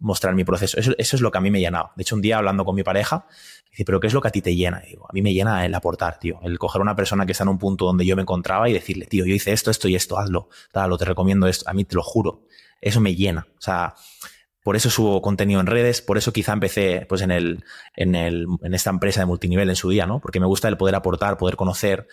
mostrar 0.00 0.34
mi 0.34 0.44
proceso. 0.44 0.78
Eso, 0.78 0.94
es 0.98 1.20
lo 1.20 1.30
que 1.30 1.38
a 1.38 1.40
mí 1.40 1.50
me 1.50 1.60
llenaba. 1.60 1.92
De 1.96 2.02
hecho, 2.02 2.14
un 2.14 2.22
día 2.22 2.38
hablando 2.38 2.64
con 2.64 2.74
mi 2.74 2.82
pareja, 2.82 3.26
dice, 3.70 3.84
pero 3.84 4.00
¿qué 4.00 4.06
es 4.06 4.12
lo 4.12 4.20
que 4.20 4.28
a 4.28 4.30
ti 4.30 4.42
te 4.42 4.54
llena? 4.54 4.82
digo, 4.86 5.06
a 5.08 5.12
mí 5.12 5.22
me 5.22 5.32
llena 5.32 5.64
el 5.64 5.74
aportar, 5.74 6.18
tío. 6.18 6.38
El 6.42 6.58
coger 6.58 6.80
a 6.80 6.82
una 6.82 6.96
persona 6.96 7.26
que 7.26 7.32
está 7.32 7.44
en 7.44 7.48
un 7.48 7.58
punto 7.58 7.86
donde 7.86 8.04
yo 8.04 8.16
me 8.16 8.22
encontraba 8.22 8.68
y 8.68 8.72
decirle, 8.72 9.06
tío, 9.06 9.24
yo 9.24 9.34
hice 9.34 9.52
esto, 9.52 9.70
esto 9.70 9.88
y 9.88 9.94
esto, 9.94 10.18
hazlo, 10.18 10.48
dalo, 10.72 10.98
te 10.98 11.04
recomiendo 11.04 11.46
esto. 11.46 11.68
A 11.68 11.72
mí 11.72 11.84
te 11.84 11.96
lo 11.96 12.02
juro. 12.02 12.44
Eso 12.80 13.00
me 13.00 13.14
llena. 13.14 13.46
O 13.58 13.60
sea, 13.60 13.94
por 14.62 14.74
eso 14.74 14.90
subo 14.90 15.22
contenido 15.22 15.60
en 15.60 15.66
redes, 15.66 16.02
por 16.02 16.18
eso 16.18 16.32
quizá 16.32 16.52
empecé 16.52 17.06
pues 17.08 17.22
en, 17.22 17.30
el, 17.30 17.64
en, 17.94 18.16
el, 18.16 18.46
en 18.62 18.74
esta 18.74 18.90
empresa 18.90 19.20
de 19.20 19.26
multinivel 19.26 19.68
en 19.68 19.76
su 19.76 19.88
día, 19.88 20.06
¿no? 20.06 20.20
Porque 20.20 20.40
me 20.40 20.46
gusta 20.46 20.66
el 20.66 20.76
poder 20.76 20.96
aportar, 20.96 21.36
poder 21.36 21.54
conocer. 21.56 22.08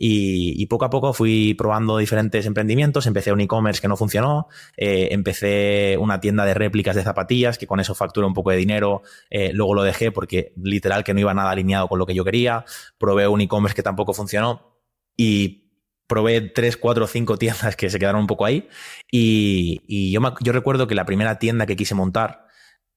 Y, 0.00 0.64
poco 0.66 0.84
a 0.84 0.90
poco 0.90 1.12
fui 1.12 1.54
probando 1.54 1.98
diferentes 1.98 2.46
emprendimientos. 2.46 3.06
Empecé 3.06 3.32
un 3.32 3.40
e-commerce 3.40 3.80
que 3.80 3.88
no 3.88 3.96
funcionó. 3.96 4.46
Eh, 4.76 5.08
empecé 5.10 5.96
una 5.98 6.20
tienda 6.20 6.44
de 6.44 6.54
réplicas 6.54 6.94
de 6.94 7.02
zapatillas 7.02 7.58
que 7.58 7.66
con 7.66 7.80
eso 7.80 7.94
facturé 7.94 8.26
un 8.26 8.34
poco 8.34 8.50
de 8.50 8.56
dinero. 8.56 9.02
Eh, 9.28 9.50
luego 9.52 9.74
lo 9.74 9.82
dejé 9.82 10.12
porque 10.12 10.52
literal 10.62 11.02
que 11.02 11.14
no 11.14 11.20
iba 11.20 11.34
nada 11.34 11.50
alineado 11.50 11.88
con 11.88 11.98
lo 11.98 12.06
que 12.06 12.14
yo 12.14 12.24
quería. 12.24 12.64
Probé 12.98 13.26
un 13.26 13.40
e-commerce 13.40 13.74
que 13.74 13.82
tampoco 13.82 14.14
funcionó. 14.14 14.78
Y 15.16 15.68
probé 16.06 16.40
tres, 16.40 16.76
cuatro, 16.76 17.06
cinco 17.06 17.36
tiendas 17.36 17.76
que 17.76 17.90
se 17.90 17.98
quedaron 17.98 18.22
un 18.22 18.26
poco 18.26 18.44
ahí. 18.44 18.68
Y, 19.10 20.12
yo 20.12 20.52
recuerdo 20.52 20.86
que 20.86 20.94
la 20.94 21.06
primera 21.06 21.38
tienda 21.38 21.66
que 21.66 21.76
quise 21.76 21.94
montar 21.94 22.46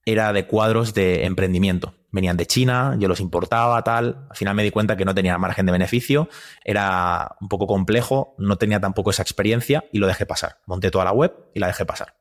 era 0.06 0.34
de 0.34 0.48
cuadros 0.48 0.94
de 0.94 1.26
emprendimiento. 1.26 1.96
Venían 2.12 2.38
de 2.38 2.46
China, 2.46 2.96
yo 3.00 3.08
los 3.08 3.20
importaba, 3.20 3.82
tal. 3.84 4.28
Al 4.30 4.36
final 4.36 4.56
me 4.56 4.64
di 4.64 4.72
cuenta 4.72 4.98
que 4.98 5.06
no 5.06 5.16
tenía 5.16 5.38
margen 5.38 5.66
de 5.66 5.72
beneficio, 5.72 6.30
era 6.64 7.36
un 7.40 7.48
poco 7.48 7.68
complejo, 7.68 8.36
no 8.38 8.58
tenía 8.58 8.80
tampoco 8.80 9.12
esa 9.12 9.22
experiencia 9.22 9.86
y 9.92 10.00
lo 10.00 10.08
dejé 10.08 10.26
pasar. 10.26 10.60
Monté 10.66 10.92
toda 10.92 11.06
la 11.06 11.14
web 11.14 11.34
y 11.54 11.60
la 11.60 11.68
dejé 11.68 11.86
pasar. 11.86 12.18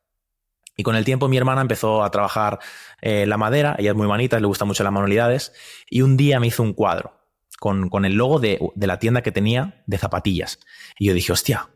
Y 0.77 0.83
con 0.83 0.95
el 0.95 1.03
tiempo 1.03 1.27
mi 1.27 1.37
hermana 1.37 1.61
empezó 1.61 2.03
a 2.03 2.11
trabajar 2.11 2.59
eh, 3.01 3.25
la 3.27 3.37
madera, 3.37 3.75
ella 3.77 3.91
es 3.91 3.97
muy 3.97 4.07
manita, 4.07 4.39
le 4.39 4.47
gustan 4.47 4.67
mucho 4.67 4.83
las 4.83 4.93
manualidades, 4.93 5.53
y 5.89 6.01
un 6.01 6.15
día 6.15 6.39
me 6.39 6.47
hizo 6.47 6.63
un 6.63 6.73
cuadro 6.73 7.21
con, 7.59 8.05
el 8.05 8.13
logo 8.15 8.39
de, 8.39 8.59
la 8.75 8.97
tienda 8.97 9.21
que 9.21 9.31
tenía 9.31 9.83
de 9.85 9.99
zapatillas. 9.99 10.59
Y 10.97 11.07
yo 11.07 11.13
dije, 11.13 11.31
hostia, 11.31 11.69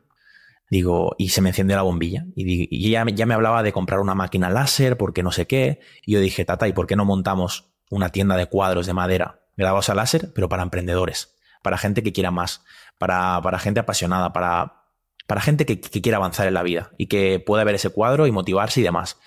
Digo, 0.67 1.13
y 1.19 1.29
se 1.29 1.41
me 1.41 1.49
encendió 1.49 1.75
la 1.75 1.83
bombilla. 1.83 2.25
Y, 2.35 2.87
ella 2.87 3.05
ya 3.13 3.27
me 3.27 3.35
hablaba 3.35 3.61
de 3.61 3.71
comprar 3.71 3.99
una 3.99 4.15
máquina 4.15 4.49
láser, 4.49 4.97
porque 4.97 5.21
no 5.21 5.31
sé 5.31 5.45
qué. 5.45 5.79
Y 6.03 6.13
yo 6.13 6.19
dije, 6.19 6.43
tata, 6.43 6.67
¿y 6.67 6.73
por 6.73 6.87
qué 6.87 6.95
no 6.95 7.05
montamos 7.05 7.74
una 7.89 8.09
tienda 8.09 8.37
de 8.37 8.47
cuadros 8.47 8.85
de 8.85 8.93
madera 8.93 9.41
grabados 9.57 9.89
a 9.89 9.95
láser, 9.95 10.31
pero 10.33 10.49
para 10.49 10.63
emprendedores? 10.63 11.35
Para 11.61 11.77
gente 11.77 12.03
que 12.03 12.13
quiera 12.13 12.31
más, 12.31 12.63
para, 12.97 13.41
para 13.41 13.59
gente 13.59 13.79
apasionada, 13.79 14.33
para, 14.33 14.83
para 15.27 15.41
gente 15.41 15.65
que, 15.65 15.79
que, 15.79 16.01
quiera 16.01 16.17
avanzar 16.17 16.47
en 16.47 16.53
la 16.53 16.63
vida 16.63 16.91
y 16.97 17.07
que 17.07 17.39
pueda 17.39 17.63
ver 17.63 17.75
ese 17.75 17.89
cuadro 17.89 18.27
y 18.27 18.31
motivarse 18.31 18.81
y 18.81 18.83
demás. 18.83 19.17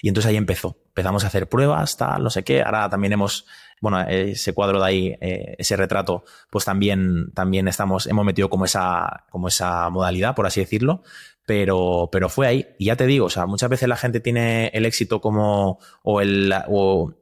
Y 0.00 0.08
entonces 0.08 0.30
ahí 0.30 0.36
empezó. 0.36 0.76
Empezamos 0.88 1.24
a 1.24 1.28
hacer 1.28 1.48
pruebas, 1.48 1.96
tal, 1.96 2.22
no 2.22 2.30
sé 2.30 2.44
qué. 2.44 2.62
Ahora 2.62 2.88
también 2.88 3.12
hemos 3.12 3.46
bueno, 3.80 4.00
ese 4.00 4.52
cuadro 4.52 4.80
de 4.80 4.86
ahí, 4.86 5.16
eh, 5.20 5.54
ese 5.58 5.76
retrato, 5.76 6.24
pues 6.50 6.64
también, 6.64 7.32
también 7.34 7.68
estamos, 7.68 8.06
hemos 8.06 8.24
metido 8.24 8.50
como 8.50 8.64
esa, 8.64 9.24
como 9.30 9.48
esa 9.48 9.88
modalidad, 9.90 10.34
por 10.34 10.46
así 10.46 10.60
decirlo, 10.60 11.02
pero, 11.46 12.08
pero 12.10 12.28
fue 12.28 12.46
ahí. 12.46 12.66
Y 12.78 12.86
ya 12.86 12.96
te 12.96 13.06
digo, 13.06 13.26
o 13.26 13.30
sea, 13.30 13.46
muchas 13.46 13.70
veces 13.70 13.88
la 13.88 13.96
gente 13.96 14.20
tiene 14.20 14.68
el 14.74 14.84
éxito 14.84 15.20
como, 15.20 15.78
o 16.02 16.20
el, 16.20 16.52
o 16.68 17.14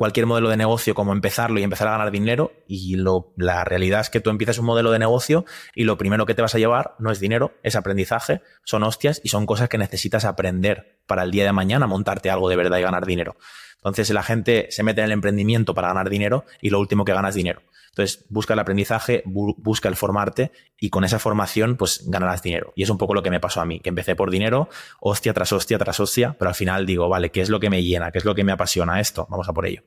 cualquier 0.00 0.24
modelo 0.24 0.48
de 0.48 0.56
negocio 0.56 0.94
como 0.94 1.12
empezarlo 1.12 1.60
y 1.60 1.62
empezar 1.62 1.86
a 1.88 1.90
ganar 1.90 2.10
dinero 2.10 2.52
y 2.66 2.96
lo, 2.96 3.34
la 3.36 3.64
realidad 3.64 4.00
es 4.00 4.08
que 4.08 4.20
tú 4.20 4.30
empiezas 4.30 4.56
un 4.56 4.64
modelo 4.64 4.92
de 4.92 4.98
negocio 4.98 5.44
y 5.74 5.84
lo 5.84 5.98
primero 5.98 6.24
que 6.24 6.32
te 6.32 6.40
vas 6.40 6.54
a 6.54 6.58
llevar 6.58 6.94
no 6.98 7.10
es 7.10 7.20
dinero, 7.20 7.52
es 7.62 7.76
aprendizaje, 7.76 8.40
son 8.64 8.82
hostias 8.82 9.20
y 9.22 9.28
son 9.28 9.44
cosas 9.44 9.68
que 9.68 9.76
necesitas 9.76 10.24
aprender 10.24 11.02
para 11.06 11.22
el 11.22 11.30
día 11.30 11.44
de 11.44 11.52
mañana 11.52 11.86
montarte 11.86 12.30
algo 12.30 12.48
de 12.48 12.56
verdad 12.56 12.78
y 12.78 12.80
ganar 12.80 13.04
dinero. 13.04 13.36
Entonces 13.76 14.08
la 14.08 14.22
gente 14.22 14.68
se 14.70 14.82
mete 14.82 15.02
en 15.02 15.04
el 15.04 15.12
emprendimiento 15.12 15.74
para 15.74 15.88
ganar 15.88 16.08
dinero 16.08 16.46
y 16.62 16.70
lo 16.70 16.80
último 16.80 17.04
que 17.04 17.12
gana 17.12 17.28
es 17.28 17.34
dinero. 17.34 17.60
Entonces 17.90 18.24
busca 18.28 18.54
el 18.54 18.60
aprendizaje, 18.60 19.22
busca 19.26 19.88
el 19.88 19.96
formarte 19.96 20.52
y 20.78 20.90
con 20.90 21.04
esa 21.04 21.18
formación 21.18 21.76
pues 21.76 22.04
ganarás 22.06 22.42
dinero. 22.42 22.72
Y 22.76 22.84
es 22.84 22.90
un 22.90 22.98
poco 22.98 23.14
lo 23.14 23.22
que 23.22 23.30
me 23.30 23.40
pasó 23.40 23.60
a 23.60 23.64
mí, 23.64 23.80
que 23.80 23.88
empecé 23.88 24.14
por 24.14 24.30
dinero, 24.30 24.68
hostia 25.00 25.34
tras 25.34 25.52
hostia 25.52 25.78
tras 25.78 25.98
hostia, 25.98 26.36
pero 26.38 26.50
al 26.50 26.54
final 26.54 26.86
digo, 26.86 27.08
vale, 27.08 27.30
¿qué 27.30 27.40
es 27.40 27.50
lo 27.50 27.58
que 27.58 27.68
me 27.68 27.82
llena? 27.82 28.12
¿Qué 28.12 28.18
es 28.18 28.24
lo 28.24 28.34
que 28.34 28.44
me 28.44 28.52
apasiona 28.52 29.00
esto? 29.00 29.26
Vamos 29.28 29.48
a 29.48 29.52
por 29.52 29.66
ello. 29.66 29.82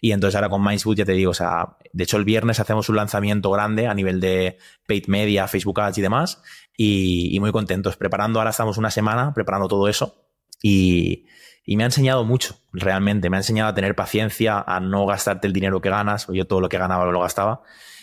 Y 0.00 0.12
entonces 0.12 0.36
ahora 0.36 0.48
con 0.48 0.62
Mindsboot 0.62 0.98
ya 0.98 1.04
te 1.04 1.12
digo, 1.12 1.32
o 1.32 1.34
sea, 1.34 1.76
de 1.92 2.04
hecho 2.04 2.18
el 2.18 2.24
viernes 2.24 2.60
hacemos 2.60 2.88
un 2.88 2.96
lanzamiento 2.96 3.50
grande 3.50 3.88
a 3.88 3.94
nivel 3.94 4.20
de 4.20 4.58
paid 4.86 5.06
media, 5.08 5.48
Facebook 5.48 5.80
Ads 5.80 5.98
y 5.98 6.02
demás, 6.02 6.42
y, 6.76 7.34
y 7.34 7.40
muy 7.40 7.50
contentos. 7.50 7.96
Preparando, 7.96 8.38
ahora 8.38 8.50
estamos 8.50 8.76
una 8.76 8.90
semana 8.90 9.32
preparando 9.34 9.66
todo 9.68 9.88
eso 9.88 10.28
y, 10.62 11.26
y 11.68 11.76
me 11.76 11.82
ha 11.82 11.86
enseñado 11.86 12.24
mucho, 12.24 12.58
realmente. 12.72 13.28
Me 13.28 13.36
ha 13.36 13.40
enseñado 13.40 13.68
a 13.68 13.74
tener 13.74 13.94
paciencia, 13.94 14.64
a 14.66 14.80
no 14.80 15.04
gastarte 15.04 15.46
el 15.46 15.52
dinero 15.52 15.82
que 15.82 15.90
ganas. 15.90 16.26
Yo 16.32 16.46
todo 16.46 16.62
lo 16.62 16.70
que 16.70 16.78
ganaba 16.78 17.04
lo 17.04 17.20
gastaba. 17.20 17.60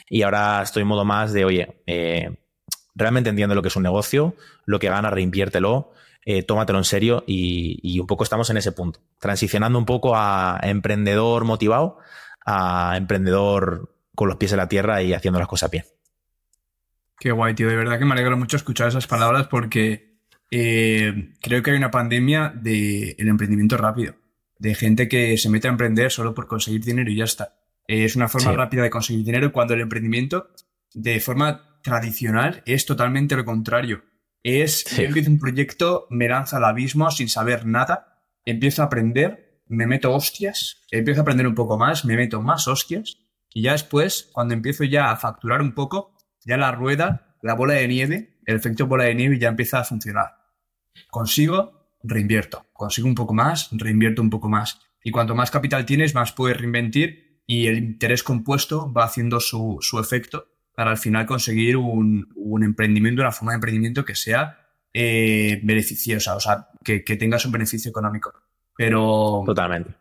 Y 0.07 0.21
ahora 0.21 0.61
estoy 0.61 0.83
en 0.83 0.87
modo 0.87 1.03
más 1.03 1.33
de, 1.33 1.45
oye, 1.45 1.81
eh, 1.87 2.37
realmente 2.93 3.31
entiendo 3.31 3.55
lo 3.55 3.63
que 3.63 3.69
es 3.69 3.75
un 3.75 3.81
negocio, 3.81 4.35
lo 4.67 4.77
que 4.77 4.87
ganas, 4.87 5.11
reinviértelo, 5.11 5.93
eh, 6.25 6.43
tómatelo 6.43 6.77
en 6.77 6.83
serio 6.83 7.23
y, 7.25 7.99
un 7.99 8.05
poco 8.05 8.23
estamos 8.23 8.51
en 8.51 8.57
ese 8.57 8.71
punto. 8.71 8.99
Transicionando 9.19 9.79
un 9.79 9.85
poco 9.87 10.15
a 10.15 10.59
emprendedor 10.61 11.43
motivado 11.43 11.97
a 12.45 12.93
emprendedor 12.97 13.95
con 14.13 14.27
los 14.27 14.37
pies 14.37 14.51
en 14.51 14.59
la 14.59 14.69
tierra 14.69 15.01
y 15.01 15.15
haciendo 15.15 15.39
las 15.39 15.47
cosas 15.47 15.71
bien. 15.71 15.85
Qué 17.17 17.31
guay, 17.31 17.55
tío. 17.55 17.67
De 17.67 17.75
verdad 17.75 17.97
que 17.97 18.05
me 18.05 18.13
alegro 18.13 18.37
mucho 18.37 18.57
escuchar 18.57 18.89
esas 18.89 19.07
palabras 19.07 19.47
porque 19.47 20.14
eh, 20.57 21.33
creo 21.41 21.61
que 21.61 21.71
hay 21.71 21.77
una 21.77 21.91
pandemia 21.91 22.53
del 22.55 23.27
emprendimiento 23.27 23.75
rápido, 23.75 24.15
de 24.57 24.73
gente 24.73 25.09
que 25.09 25.37
se 25.37 25.49
mete 25.49 25.67
a 25.67 25.71
emprender 25.71 26.09
solo 26.11 26.33
por 26.33 26.47
conseguir 26.47 26.81
dinero 26.81 27.11
y 27.11 27.17
ya 27.17 27.25
está. 27.25 27.57
Eh, 27.89 28.05
es 28.05 28.15
una 28.15 28.29
forma 28.29 28.53
rápida 28.53 28.83
de 28.83 28.89
conseguir 28.89 29.25
dinero 29.25 29.51
cuando 29.51 29.73
el 29.73 29.81
emprendimiento, 29.81 30.47
de 30.93 31.19
forma 31.19 31.81
tradicional, 31.83 32.63
es 32.65 32.85
totalmente 32.85 33.35
lo 33.35 33.43
contrario. 33.43 34.05
Es, 34.43 34.85
yo 34.95 35.03
empiezo 35.03 35.29
un 35.29 35.39
proyecto, 35.39 36.07
me 36.09 36.29
lanzo 36.29 36.55
al 36.55 36.63
abismo 36.63 37.11
sin 37.11 37.27
saber 37.27 37.65
nada, 37.65 38.23
empiezo 38.45 38.81
a 38.81 38.85
aprender, 38.85 39.61
me 39.67 39.87
meto 39.87 40.13
hostias, 40.13 40.85
empiezo 40.89 41.19
a 41.19 41.23
aprender 41.23 41.47
un 41.47 41.55
poco 41.55 41.77
más, 41.77 42.05
me 42.05 42.15
meto 42.15 42.41
más 42.41 42.69
hostias, 42.69 43.17
y 43.53 43.63
ya 43.63 43.73
después, 43.73 44.29
cuando 44.31 44.53
empiezo 44.53 44.85
ya 44.85 45.11
a 45.11 45.17
facturar 45.17 45.61
un 45.61 45.73
poco, 45.73 46.15
ya 46.45 46.55
la 46.55 46.71
rueda, 46.71 47.35
la 47.41 47.55
bola 47.55 47.73
de 47.73 47.89
nieve, 47.89 48.39
el 48.45 48.55
efecto 48.55 48.87
bola 48.87 49.03
de 49.03 49.15
nieve 49.15 49.37
ya 49.37 49.49
empieza 49.49 49.79
a 49.79 49.83
funcionar. 49.83 50.44
Consigo, 51.09 51.89
reinvierto. 52.03 52.65
Consigo 52.73 53.07
un 53.07 53.15
poco 53.15 53.33
más, 53.33 53.69
reinvierto 53.71 54.21
un 54.21 54.29
poco 54.29 54.49
más. 54.49 54.79
Y 55.03 55.11
cuanto 55.11 55.35
más 55.35 55.51
capital 55.51 55.85
tienes, 55.85 56.15
más 56.15 56.31
puedes 56.31 56.57
reinventir 56.57 57.41
y 57.47 57.67
el 57.67 57.77
interés 57.77 58.23
compuesto 58.23 58.91
va 58.91 59.05
haciendo 59.05 59.39
su, 59.39 59.79
efecto 60.01 60.47
para 60.75 60.91
al 60.91 60.97
final 60.97 61.25
conseguir 61.25 61.77
un, 61.77 62.27
emprendimiento, 62.63 63.21
una 63.21 63.31
forma 63.31 63.51
de 63.51 63.55
emprendimiento 63.55 64.03
que 64.03 64.15
sea 64.15 64.57
eh, 64.93 65.59
beneficiosa, 65.63 66.35
o 66.35 66.39
sea, 66.39 66.69
que, 66.83 67.03
que, 67.03 67.17
tengas 67.17 67.45
un 67.45 67.51
beneficio 67.51 67.89
económico. 67.89 68.33
Pero. 68.75 69.43
Totalmente. 69.45 69.95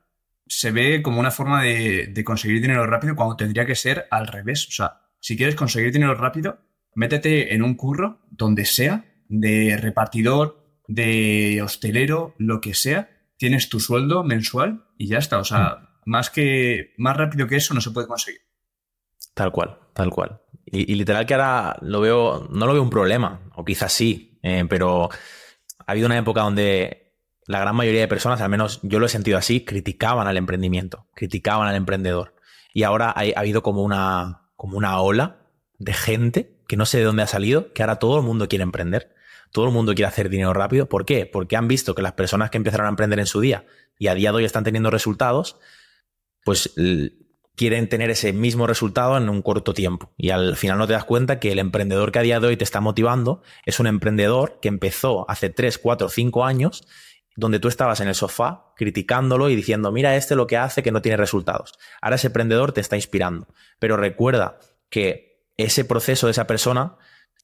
Se 0.47 0.71
ve 0.73 1.03
como 1.03 1.21
una 1.21 1.31
forma 1.31 1.63
de, 1.63 2.09
de 2.09 2.25
conseguir 2.25 2.61
dinero 2.61 2.87
rápido 2.87 3.17
cuando 3.17 3.37
tendría 3.37 3.67
que 3.67 3.75
ser 3.75 4.07
al 4.11 4.27
revés. 4.27 4.69
O 4.69 4.73
sea, 4.73 5.01
si 5.21 5.37
quieres 5.37 5.55
conseguir 5.55 5.93
dinero 5.93 6.15
rápido, 6.15 6.59
métete 6.95 7.55
en 7.55 7.63
un 7.63 7.75
curro 7.75 8.21
donde 8.31 8.65
sea, 8.65 9.05
de 9.29 9.77
repartidor, 9.81 10.64
de 10.87 11.61
hostelero, 11.63 12.35
lo 12.39 12.61
que 12.61 12.75
sea, 12.75 13.11
tienes 13.37 13.69
tu 13.69 13.81
sueldo 13.81 14.25
mensual 14.25 14.85
y 14.99 15.09
ya 15.09 15.19
está. 15.19 15.39
O 15.39 15.45
sea, 15.45 15.79
mm. 16.05 16.11
más 16.11 16.31
que 16.31 16.93
más 16.99 17.17
rápido 17.17 17.47
que 17.47 17.57
eso 17.57 17.75
no 17.75 17.81
se 17.81 17.91
puede 17.91 18.07
conseguir. 18.07 18.41
Tal 19.35 19.51
cual, 19.51 19.79
tal 19.95 20.11
cual. 20.11 20.41
Y, 20.67 20.95
literal 20.95 21.27
que 21.27 21.35
ahora 21.35 21.77
lo 21.83 22.01
veo, 22.01 22.49
no 22.51 22.67
lo 22.67 22.73
veo 22.73 22.83
un 22.83 22.91
problema, 22.91 23.41
o 23.55 23.65
quizás 23.65 23.93
sí, 23.93 24.39
eh, 24.43 24.65
pero 24.69 25.09
ha 25.79 25.93
habido 25.93 26.07
una 26.07 26.19
época 26.19 26.43
donde 26.43 27.19
la 27.47 27.61
gran 27.61 27.77
mayoría 27.77 28.01
de 28.01 28.09
personas, 28.09 28.41
al 28.41 28.49
menos 28.49 28.81
yo 28.83 28.99
lo 28.99 29.07
he 29.07 29.11
sentido 29.11 29.39
así, 29.39 29.65
criticaban 29.65 30.27
al 30.27 30.37
emprendimiento, 30.37 31.07
criticaban 31.15 31.69
al 31.69 31.77
emprendedor. 31.77 32.35
Y 32.73 32.85
ahora 32.85 33.11
ha, 33.11 33.21
ha 33.21 33.41
habido 33.41 33.63
como 33.63 33.83
una, 33.83 34.49
como 34.57 34.79
una 34.79 35.01
ola 35.01 35.45
de 35.79 35.93
gente 35.93 36.55
que 36.67 36.77
no 36.77 36.87
sé 36.87 36.99
de 36.99 37.05
dónde 37.05 37.23
ha 37.23 37.27
salido, 37.27 37.73
que 37.73 37.83
ahora 37.83 37.97
todo 37.97 38.19
el 38.19 38.25
mundo 38.25 38.49
quiere 38.49 38.63
emprender. 38.63 39.15
Todo 39.55 39.67
el 39.67 39.71
mundo 39.71 39.95
quiere 39.95 40.09
hacer 40.09 40.29
dinero 40.31 40.53
rápido. 40.53 40.89
¿Por 40.89 41.05
qué? 41.05 41.27
Porque 41.27 41.55
han 41.55 41.69
visto 41.69 41.95
que 41.95 42.03
las 42.03 42.15
personas 42.15 42.51
que 42.51 42.57
empezaron 42.57 42.87
a 42.87 42.91
emprender 42.91 43.21
en 43.21 43.27
su 43.27 43.41
día 43.41 43.65
y 44.01 44.09
a 44.09 44.15
día 44.17 44.33
de 44.33 44.39
hoy 44.39 44.45
están 44.45 44.65
teniendo 44.65 44.91
resultados, 44.91 45.61
pues 46.45 46.75
quieren 47.55 47.89
tener 47.89 48.11
ese 48.11 48.33
mismo 48.33 48.67
resultado 48.67 49.17
en 49.17 49.29
un 49.29 49.43
corto 49.43 49.73
tiempo. 49.73 50.13
Y 50.17 50.31
al 50.31 50.57
final 50.57 50.77
no 50.77 50.89
te 50.89 50.95
das 50.95 51.05
cuenta 51.05 51.39
que 51.39 51.53
el 51.53 51.61
emprendedor 51.61 52.11
que 52.11 52.19
a 52.19 52.23
día 52.23 52.41
de 52.41 52.49
hoy 52.49 52.57
te 52.57 52.65
está 52.65 52.81
motivando 52.81 53.43
es 53.65 53.79
un 53.79 53.87
emprendedor 53.87 54.59
que 54.61 54.67
empezó 54.67 55.25
hace 55.31 55.51
3, 55.51 55.79
4, 55.79 56.09
5 56.09 56.45
años, 56.45 56.89
donde 57.37 57.61
tú 57.61 57.69
estabas 57.69 58.01
en 58.01 58.09
el 58.09 58.17
sofá 58.17 58.73
criticándolo 58.75 59.51
y 59.51 59.55
diciendo, 59.55 59.93
mira 59.93 60.17
este 60.17 60.35
lo 60.35 60.49
que 60.49 60.57
hace 60.57 60.83
que 60.83 60.91
no 60.91 61.01
tiene 61.01 61.17
resultados. 61.17 61.75
Ahora 62.03 62.17
ese 62.17 62.27
emprendedor 62.27 62.73
te 62.73 62.81
está 62.81 62.97
inspirando. 62.97 63.47
Pero 63.79 63.97
recuerda 63.97 64.59
que 64.91 65.47
ese 65.57 65.85
proceso 65.85 66.27
de 66.27 66.33
esa 66.33 66.49
persona, 66.49 66.97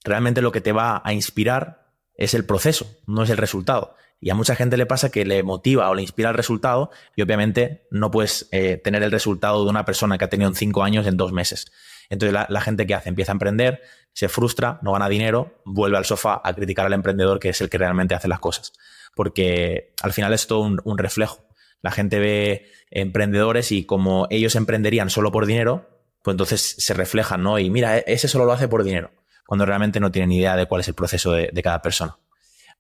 realmente 0.02 0.42
lo 0.42 0.50
que 0.50 0.60
te 0.60 0.72
va 0.72 1.02
a 1.04 1.12
inspirar 1.12 1.80
es 2.20 2.34
el 2.34 2.44
proceso, 2.44 2.86
no 3.06 3.24
es 3.24 3.30
el 3.30 3.38
resultado. 3.38 3.96
Y 4.20 4.28
a 4.28 4.34
mucha 4.34 4.54
gente 4.54 4.76
le 4.76 4.84
pasa 4.84 5.10
que 5.10 5.24
le 5.24 5.42
motiva 5.42 5.88
o 5.88 5.94
le 5.94 6.02
inspira 6.02 6.28
el 6.28 6.36
resultado 6.36 6.90
y 7.16 7.22
obviamente 7.22 7.86
no 7.90 8.10
puedes 8.10 8.48
eh, 8.52 8.76
tener 8.76 9.02
el 9.02 9.10
resultado 9.10 9.64
de 9.64 9.70
una 9.70 9.86
persona 9.86 10.18
que 10.18 10.26
ha 10.26 10.28
tenido 10.28 10.52
cinco 10.54 10.84
años 10.84 11.06
en 11.06 11.16
dos 11.16 11.32
meses. 11.32 11.72
Entonces 12.10 12.38
la, 12.48 12.60
gente 12.60 12.86
que 12.86 12.94
hace 12.94 13.08
empieza 13.08 13.32
a 13.32 13.34
emprender, 13.34 13.80
se 14.12 14.28
frustra, 14.28 14.78
no 14.82 14.92
gana 14.92 15.08
dinero, 15.08 15.62
vuelve 15.64 15.96
al 15.96 16.04
sofá 16.04 16.42
a 16.44 16.54
criticar 16.54 16.84
al 16.84 16.92
emprendedor 16.92 17.40
que 17.40 17.48
es 17.48 17.60
el 17.62 17.70
que 17.70 17.78
realmente 17.78 18.14
hace 18.14 18.28
las 18.28 18.40
cosas. 18.40 18.72
porque 19.16 19.94
al 20.02 20.12
final 20.12 20.32
es 20.34 20.46
todo 20.46 20.60
un, 20.60 20.98
reflejo. 20.98 21.42
La 21.80 21.90
gente 21.90 22.18
ve 22.18 22.66
emprendedores 22.90 23.72
y 23.72 23.84
como 23.84 24.26
ellos 24.28 24.54
emprenderían 24.56 25.08
solo 25.08 25.32
por 25.32 25.46
dinero, 25.46 25.88
pues 26.22 26.34
entonces 26.34 26.76
se 26.78 26.92
reflejan, 26.92 27.42
¿no? 27.42 27.58
Y 27.58 27.70
mira, 27.70 27.96
ese 27.98 28.28
solo 28.28 28.44
lo 28.44 28.52
hace 28.52 28.68
por 28.68 28.84
dinero, 28.84 29.10
cuando 29.50 29.66
realmente 29.66 29.98
no 29.98 30.12
tienen 30.12 30.30
idea 30.30 30.54
de 30.54 30.66
cuál 30.66 30.82
es 30.82 30.86
el 30.86 30.94
proceso 30.94 31.32
de, 31.32 31.50
cada 31.60 31.82
persona. 31.82 32.16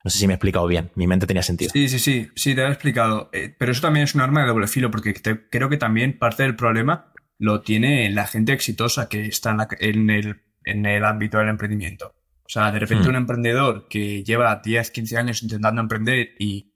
No 0.04 0.08
sé 0.08 0.18
si 0.18 0.28
me 0.28 0.34
he 0.34 0.36
explicado 0.36 0.68
bien, 0.68 0.92
mi 0.94 1.08
mente 1.08 1.26
tenía 1.26 1.42
sentido. 1.42 1.72
Sí, 1.72 1.88
sí, 1.88 1.98
sí, 1.98 2.28
sí, 2.36 2.54
te 2.54 2.62
he 2.62 2.68
explicado. 2.68 3.28
Eh, 3.32 3.52
pero 3.58 3.72
eso 3.72 3.80
también 3.80 4.04
es 4.04 4.14
un 4.14 4.20
arma 4.20 4.42
de 4.42 4.46
doble 4.46 4.68
filo, 4.68 4.88
porque 4.88 5.12
creo 5.50 5.68
que 5.68 5.78
también 5.78 6.16
parte 6.16 6.44
del 6.44 6.54
problema 6.54 7.12
lo 7.38 7.62
tiene 7.62 8.08
la 8.10 8.24
gente 8.24 8.52
exitosa 8.52 9.08
que 9.08 9.26
está 9.26 9.66
en, 9.80 10.10
el, 10.10 10.42
en 10.64 10.86
el 10.86 11.04
ámbito 11.04 11.38
del 11.38 11.48
emprendimiento. 11.48 12.14
O 12.44 12.48
sea, 12.48 12.70
de 12.70 12.78
repente 12.78 13.08
hmm. 13.08 13.10
un 13.10 13.16
emprendedor 13.16 13.88
que 13.88 14.22
lleva 14.22 14.60
10, 14.64 14.92
15 14.92 15.16
años 15.16 15.42
intentando 15.42 15.80
emprender 15.80 16.36
y 16.38 16.72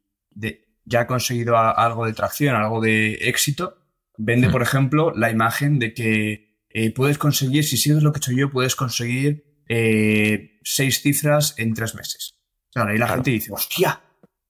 ya 0.84 1.02
ha 1.02 1.06
conseguido 1.06 1.56
algo 1.56 2.04
de 2.04 2.14
tracción, 2.14 2.56
algo 2.56 2.80
de 2.80 3.12
éxito, 3.28 3.78
vende, 4.18 4.48
hmm. 4.48 4.50
por 4.50 4.62
ejemplo, 4.62 5.12
la 5.14 5.30
imagen 5.30 5.78
de 5.78 5.94
que 5.94 6.58
eh, 6.70 6.92
puedes 6.92 7.16
conseguir, 7.16 7.62
si 7.62 7.76
sigues 7.76 8.02
lo 8.02 8.10
que 8.10 8.16
he 8.16 8.22
hecho 8.22 8.32
yo, 8.32 8.50
puedes 8.50 8.74
conseguir 8.74 9.43
eh, 9.68 10.58
seis 10.62 11.00
cifras 11.00 11.54
en 11.58 11.74
tres 11.74 11.94
meses. 11.94 12.36
Claro, 12.72 12.90
ahí 12.90 12.98
la 12.98 13.08
gente 13.08 13.30
dice, 13.30 13.52
hostia, 13.52 14.00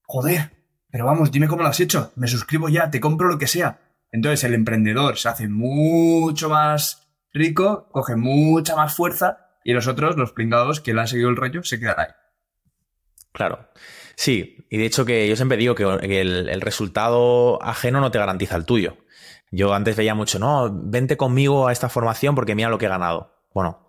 joder, 0.02 0.50
pero 0.90 1.06
vamos, 1.06 1.30
dime 1.30 1.48
cómo 1.48 1.62
lo 1.62 1.68
has 1.68 1.80
hecho, 1.80 2.12
me 2.16 2.28
suscribo 2.28 2.68
ya, 2.68 2.90
te 2.90 3.00
compro 3.00 3.28
lo 3.28 3.38
que 3.38 3.46
sea. 3.46 3.80
Entonces 4.10 4.44
el 4.44 4.54
emprendedor 4.54 5.18
se 5.18 5.28
hace 5.28 5.48
mucho 5.48 6.48
más 6.48 7.08
rico, 7.32 7.88
coge 7.90 8.16
mucha 8.16 8.76
más 8.76 8.94
fuerza 8.94 9.58
y 9.64 9.72
los 9.72 9.88
otros, 9.88 10.16
los 10.16 10.32
pringados 10.32 10.80
que 10.80 10.94
le 10.94 11.00
han 11.00 11.08
seguido 11.08 11.30
el 11.30 11.36
rollo, 11.36 11.64
se 11.64 11.80
quedan 11.80 11.98
ahí. 11.98 12.06
Claro. 13.32 13.68
Sí, 14.14 14.66
y 14.70 14.78
de 14.78 14.86
hecho 14.86 15.04
que 15.04 15.28
yo 15.28 15.34
siempre 15.34 15.58
digo 15.58 15.74
que 15.74 16.20
el, 16.20 16.60
resultado 16.60 17.60
ajeno 17.62 18.00
no 18.00 18.12
te 18.12 18.18
garantiza 18.18 18.54
el 18.54 18.64
tuyo. 18.64 18.96
Yo 19.50 19.74
antes 19.74 19.96
veía 19.96 20.14
mucho, 20.14 20.38
no, 20.38 20.70
vente 20.72 21.16
conmigo 21.16 21.66
a 21.66 21.72
esta 21.72 21.88
formación 21.88 22.34
porque 22.34 22.54
mira 22.54 22.68
lo 22.68 22.78
que 22.78 22.86
he 22.86 22.88
ganado. 22.88 23.34
Bueno, 23.52 23.83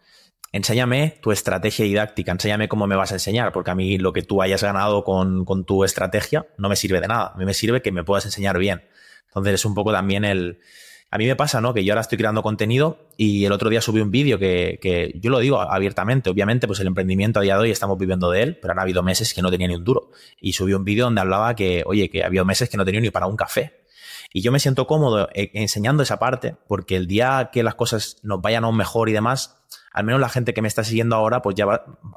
enséñame 0.55 1.17
tu 1.21 1.31
estrategia 1.31 1.83
didáctica, 1.83 2.31
enséñame 2.31 2.69
cómo 2.69 2.87
me 2.87 2.95
vas 2.95 3.11
a 3.11 3.15
enseñar, 3.15 3.51
porque 3.51 3.71
a 3.71 3.75
mí 3.75 3.97
lo 3.97 4.13
que 4.13 4.21
tú 4.21 4.41
hayas 4.41 4.63
ganado 4.63 5.03
con, 5.03 5.43
con 5.43 5.65
tu 5.65 5.83
estrategia 5.83 6.47
no 6.57 6.69
me 6.69 6.77
sirve 6.77 7.01
de 7.01 7.07
nada. 7.07 7.33
A 7.35 7.37
mí 7.37 7.45
me 7.45 7.53
sirve 7.53 7.81
que 7.81 7.91
me 7.91 8.03
puedas 8.03 8.25
enseñar 8.25 8.57
bien. 8.57 8.83
Entonces 9.27 9.55
es 9.55 9.65
un 9.65 9.75
poco 9.75 9.91
también 9.91 10.23
el, 10.23 10.59
a 11.11 11.17
mí 11.17 11.27
me 11.27 11.35
pasa, 11.35 11.59
¿no? 11.59 11.73
Que 11.73 11.83
yo 11.83 11.93
ahora 11.93 12.01
estoy 12.01 12.17
creando 12.17 12.41
contenido 12.41 13.09
y 13.17 13.43
el 13.43 13.51
otro 13.51 13.69
día 13.69 13.81
subí 13.81 13.99
un 13.99 14.11
vídeo 14.11 14.39
que, 14.39 15.11
yo 15.21 15.29
lo 15.29 15.39
digo 15.39 15.59
abiertamente. 15.59 16.29
Obviamente, 16.29 16.67
pues 16.67 16.79
el 16.79 16.87
emprendimiento 16.87 17.39
a 17.39 17.43
día 17.43 17.55
de 17.55 17.61
hoy 17.61 17.71
estamos 17.71 17.97
viviendo 17.97 18.31
de 18.31 18.41
él, 18.41 18.57
pero 18.61 18.71
han 18.71 18.79
habido 18.79 19.03
meses 19.03 19.33
que 19.33 19.41
no 19.41 19.51
tenía 19.51 19.67
ni 19.67 19.75
un 19.75 19.83
duro. 19.83 20.11
Y 20.39 20.53
subí 20.53 20.73
un 20.73 20.83
vídeo 20.83 21.05
donde 21.05 21.21
hablaba 21.21 21.55
que, 21.55 21.83
oye, 21.85 22.09
que 22.09 22.23
había 22.23 22.43
meses 22.43 22.69
que 22.69 22.77
no 22.77 22.85
tenía 22.85 23.01
ni 23.01 23.11
para 23.11 23.27
un 23.27 23.35
café. 23.35 23.85
Y 24.33 24.41
yo 24.41 24.51
me 24.51 24.59
siento 24.59 24.87
cómodo 24.87 25.29
eh, 25.33 25.51
enseñando 25.53 26.03
esa 26.03 26.19
parte, 26.19 26.55
porque 26.67 26.95
el 26.95 27.07
día 27.07 27.49
que 27.53 27.63
las 27.63 27.75
cosas 27.75 28.17
nos 28.23 28.41
vayan 28.41 28.65
aún 28.65 28.75
mejor 28.75 29.07
y 29.07 29.13
demás, 29.13 29.57
al 29.95 30.03
menos 30.03 30.19
la 30.19 30.27
gente 30.27 30.53
que 30.53 30.61
me 30.61 30.67
está 30.67 30.83
siguiendo 30.83 31.15
ahora, 31.15 31.41
pues 31.41 31.55
ya 31.55 31.65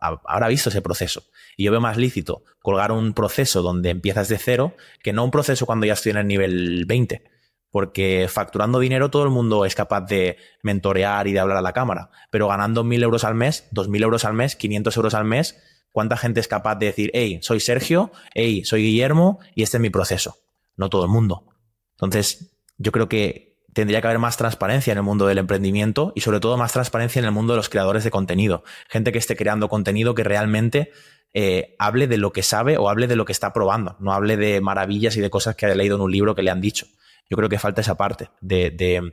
habrá 0.00 0.48
visto 0.48 0.68
ese 0.68 0.82
proceso. 0.82 1.22
Y 1.56 1.62
yo 1.62 1.70
veo 1.70 1.80
más 1.80 1.96
lícito 1.96 2.42
colgar 2.60 2.90
un 2.90 3.14
proceso 3.14 3.62
donde 3.62 3.90
empiezas 3.90 4.28
de 4.28 4.36
cero 4.36 4.74
que 5.00 5.12
no 5.12 5.22
un 5.22 5.30
proceso 5.30 5.64
cuando 5.64 5.86
ya 5.86 5.92
estoy 5.92 6.10
en 6.10 6.18
el 6.18 6.26
nivel 6.26 6.84
20 6.86 7.22
porque 7.70 8.26
facturando 8.28 8.80
dinero 8.80 9.10
todo 9.10 9.22
el 9.22 9.30
mundo 9.30 9.64
es 9.64 9.76
capaz 9.76 10.00
de 10.00 10.38
mentorear 10.62 11.28
y 11.28 11.32
de 11.32 11.38
hablar 11.38 11.58
a 11.58 11.62
la 11.62 11.72
cámara, 11.72 12.10
pero 12.30 12.48
ganando 12.48 12.82
mil 12.82 13.00
euros 13.02 13.22
al 13.22 13.36
mes, 13.36 13.68
dos 13.70 13.88
mil 13.88 14.02
euros 14.02 14.24
al 14.24 14.34
mes, 14.34 14.56
500 14.56 14.96
euros 14.96 15.14
al 15.14 15.24
mes, 15.24 15.62
¿cuánta 15.92 16.16
gente 16.16 16.40
es 16.40 16.48
capaz 16.48 16.76
de 16.76 16.86
decir, 16.86 17.10
hey, 17.12 17.38
soy 17.42 17.60
Sergio, 17.60 18.10
hey, 18.34 18.64
soy 18.64 18.84
Guillermo 18.84 19.38
y 19.54 19.62
este 19.62 19.76
es 19.76 19.82
mi 19.82 19.90
proceso? 19.90 20.38
No 20.76 20.88
todo 20.88 21.04
el 21.04 21.10
mundo. 21.10 21.44
Entonces, 21.92 22.58
yo 22.78 22.90
creo 22.90 23.08
que 23.08 23.47
tendría 23.72 24.00
que 24.00 24.06
haber 24.06 24.18
más 24.18 24.36
transparencia 24.36 24.92
en 24.92 24.98
el 24.98 25.04
mundo 25.04 25.26
del 25.26 25.38
emprendimiento 25.38 26.12
y 26.14 26.20
sobre 26.20 26.40
todo 26.40 26.56
más 26.56 26.72
transparencia 26.72 27.20
en 27.20 27.26
el 27.26 27.32
mundo 27.32 27.52
de 27.52 27.58
los 27.58 27.68
creadores 27.68 28.04
de 28.04 28.10
contenido. 28.10 28.64
Gente 28.88 29.12
que 29.12 29.18
esté 29.18 29.36
creando 29.36 29.68
contenido 29.68 30.14
que 30.14 30.24
realmente 30.24 30.92
eh, 31.34 31.76
hable 31.78 32.06
de 32.06 32.16
lo 32.16 32.32
que 32.32 32.42
sabe 32.42 32.78
o 32.78 32.88
hable 32.88 33.06
de 33.06 33.16
lo 33.16 33.24
que 33.24 33.32
está 33.32 33.52
probando, 33.52 33.96
no 34.00 34.12
hable 34.12 34.36
de 34.36 34.60
maravillas 34.60 35.16
y 35.16 35.20
de 35.20 35.30
cosas 35.30 35.56
que 35.56 35.66
ha 35.66 35.74
leído 35.74 35.96
en 35.96 36.02
un 36.02 36.10
libro 36.10 36.34
que 36.34 36.42
le 36.42 36.50
han 36.50 36.60
dicho. 36.60 36.86
Yo 37.28 37.36
creo 37.36 37.48
que 37.48 37.58
falta 37.58 37.82
esa 37.82 37.96
parte 37.96 38.30
de, 38.40 39.12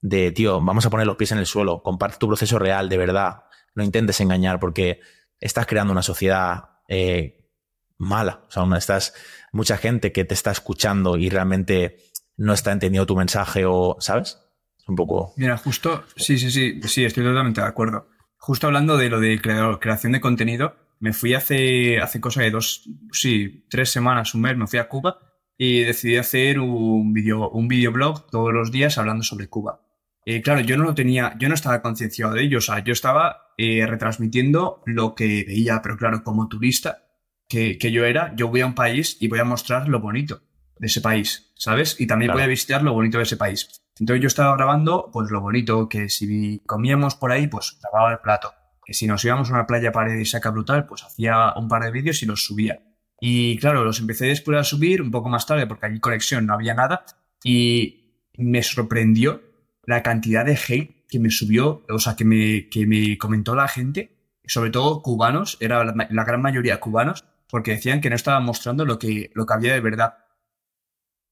de, 0.00 0.32
tío, 0.32 0.60
vamos 0.60 0.84
a 0.84 0.90
poner 0.90 1.06
los 1.06 1.16
pies 1.16 1.32
en 1.32 1.38
el 1.38 1.46
suelo, 1.46 1.82
comparte 1.82 2.18
tu 2.18 2.28
proceso 2.28 2.58
real, 2.58 2.90
de 2.90 2.98
verdad, 2.98 3.44
no 3.74 3.82
intentes 3.82 4.20
engañar 4.20 4.60
porque 4.60 5.00
estás 5.40 5.66
creando 5.66 5.92
una 5.92 6.02
sociedad 6.02 6.64
eh, 6.88 7.50
mala. 7.96 8.44
O 8.48 8.50
sea, 8.50 8.64
estás, 8.76 9.14
mucha 9.52 9.78
gente 9.78 10.12
que 10.12 10.24
te 10.24 10.34
está 10.34 10.50
escuchando 10.50 11.16
y 11.16 11.30
realmente 11.30 11.96
no 12.36 12.52
está 12.52 12.72
entendiendo 12.72 13.06
tu 13.06 13.16
mensaje 13.16 13.64
o, 13.66 13.96
¿sabes? 14.00 14.40
Un 14.86 14.96
poco. 14.96 15.32
Mira, 15.36 15.56
justo, 15.56 16.04
sí, 16.16 16.38
sí, 16.38 16.50
sí, 16.50 16.80
sí, 16.82 17.04
estoy 17.04 17.24
totalmente 17.24 17.60
de 17.60 17.66
acuerdo. 17.66 18.08
Justo 18.36 18.66
hablando 18.66 18.96
de 18.96 19.08
lo 19.08 19.20
de 19.20 19.40
creación 19.40 20.12
de 20.12 20.20
contenido, 20.20 20.76
me 21.00 21.12
fui 21.12 21.34
hace, 21.34 21.98
hace 21.98 22.20
cosa 22.20 22.42
de 22.42 22.50
dos, 22.50 22.88
sí, 23.12 23.66
tres 23.70 23.90
semanas, 23.90 24.34
un 24.34 24.42
mes, 24.42 24.56
me 24.56 24.66
fui 24.66 24.78
a 24.78 24.88
Cuba 24.88 25.18
y 25.56 25.80
decidí 25.80 26.16
hacer 26.16 26.58
un 26.58 27.12
video, 27.12 27.48
un 27.50 27.68
videoblog 27.68 28.28
todos 28.30 28.52
los 28.52 28.70
días 28.70 28.98
hablando 28.98 29.22
sobre 29.22 29.48
Cuba. 29.48 29.80
Eh, 30.26 30.42
claro, 30.42 30.60
yo 30.60 30.76
no 30.76 30.84
lo 30.84 30.94
tenía, 30.94 31.34
yo 31.38 31.48
no 31.48 31.54
estaba 31.54 31.82
concienciado 31.82 32.34
de 32.34 32.42
ello, 32.42 32.58
o 32.58 32.62
sea, 32.62 32.82
yo 32.82 32.92
estaba 32.92 33.52
eh, 33.56 33.86
retransmitiendo 33.86 34.82
lo 34.86 35.14
que 35.14 35.44
veía, 35.46 35.80
pero 35.82 35.96
claro, 35.96 36.22
como 36.24 36.48
turista 36.48 37.04
que, 37.48 37.78
que, 37.78 37.92
yo 37.92 38.04
era, 38.04 38.34
yo 38.34 38.48
voy 38.48 38.62
a 38.62 38.66
un 38.66 38.74
país 38.74 39.18
y 39.20 39.28
voy 39.28 39.38
a 39.38 39.44
mostrar 39.44 39.88
lo 39.88 40.00
bonito 40.00 40.42
de 40.84 40.88
ese 40.88 41.00
país, 41.00 41.50
¿sabes? 41.56 41.98
Y 41.98 42.06
también 42.06 42.32
voy 42.32 42.42
a 42.42 42.46
visitar 42.46 42.82
lo 42.82 42.92
bonito 42.92 43.16
de 43.16 43.24
ese 43.24 43.38
país. 43.38 43.82
Entonces 43.98 44.20
yo 44.20 44.26
estaba 44.26 44.54
grabando, 44.54 45.08
pues 45.10 45.30
lo 45.30 45.40
bonito, 45.40 45.88
que 45.88 46.10
si 46.10 46.60
comíamos 46.66 47.16
por 47.16 47.32
ahí, 47.32 47.46
pues 47.46 47.78
grababa 47.80 48.12
el 48.12 48.18
plato. 48.18 48.52
Que 48.84 48.92
si 48.92 49.06
nos 49.06 49.24
íbamos 49.24 49.48
a 49.48 49.54
una 49.54 49.66
playa 49.66 49.92
paradisíaca 49.92 50.50
brutal, 50.50 50.84
pues 50.84 51.02
hacía 51.02 51.54
un 51.56 51.68
par 51.68 51.84
de 51.84 51.90
vídeos 51.90 52.22
y 52.22 52.26
los 52.26 52.44
subía. 52.44 52.82
Y 53.18 53.56
claro, 53.56 53.82
los 53.82 53.98
empecé 53.98 54.26
después 54.26 54.58
a 54.58 54.64
subir 54.64 55.00
un 55.00 55.10
poco 55.10 55.30
más 55.30 55.46
tarde 55.46 55.66
porque 55.66 55.86
allí 55.86 56.00
conexión 56.00 56.44
no 56.44 56.52
había 56.52 56.74
nada 56.74 57.06
y 57.42 58.28
me 58.36 58.62
sorprendió 58.62 59.40
la 59.86 60.02
cantidad 60.02 60.44
de 60.44 60.58
hate 60.68 61.06
que 61.08 61.18
me 61.18 61.30
subió, 61.30 61.86
o 61.88 61.98
sea, 61.98 62.14
que 62.14 62.26
me, 62.26 62.68
que 62.68 62.86
me 62.86 63.16
comentó 63.16 63.54
la 63.54 63.68
gente, 63.68 64.18
sobre 64.44 64.70
todo 64.70 65.00
cubanos, 65.00 65.56
era 65.60 65.82
la, 65.82 66.24
gran 66.24 66.42
mayoría 66.42 66.80
cubanos, 66.80 67.24
porque 67.48 67.70
decían 67.70 68.02
que 68.02 68.10
no 68.10 68.16
estaba 68.16 68.40
mostrando 68.40 68.84
lo 68.84 68.98
que, 68.98 69.30
lo 69.32 69.46
que 69.46 69.54
había 69.54 69.72
de 69.72 69.80
verdad. 69.80 70.23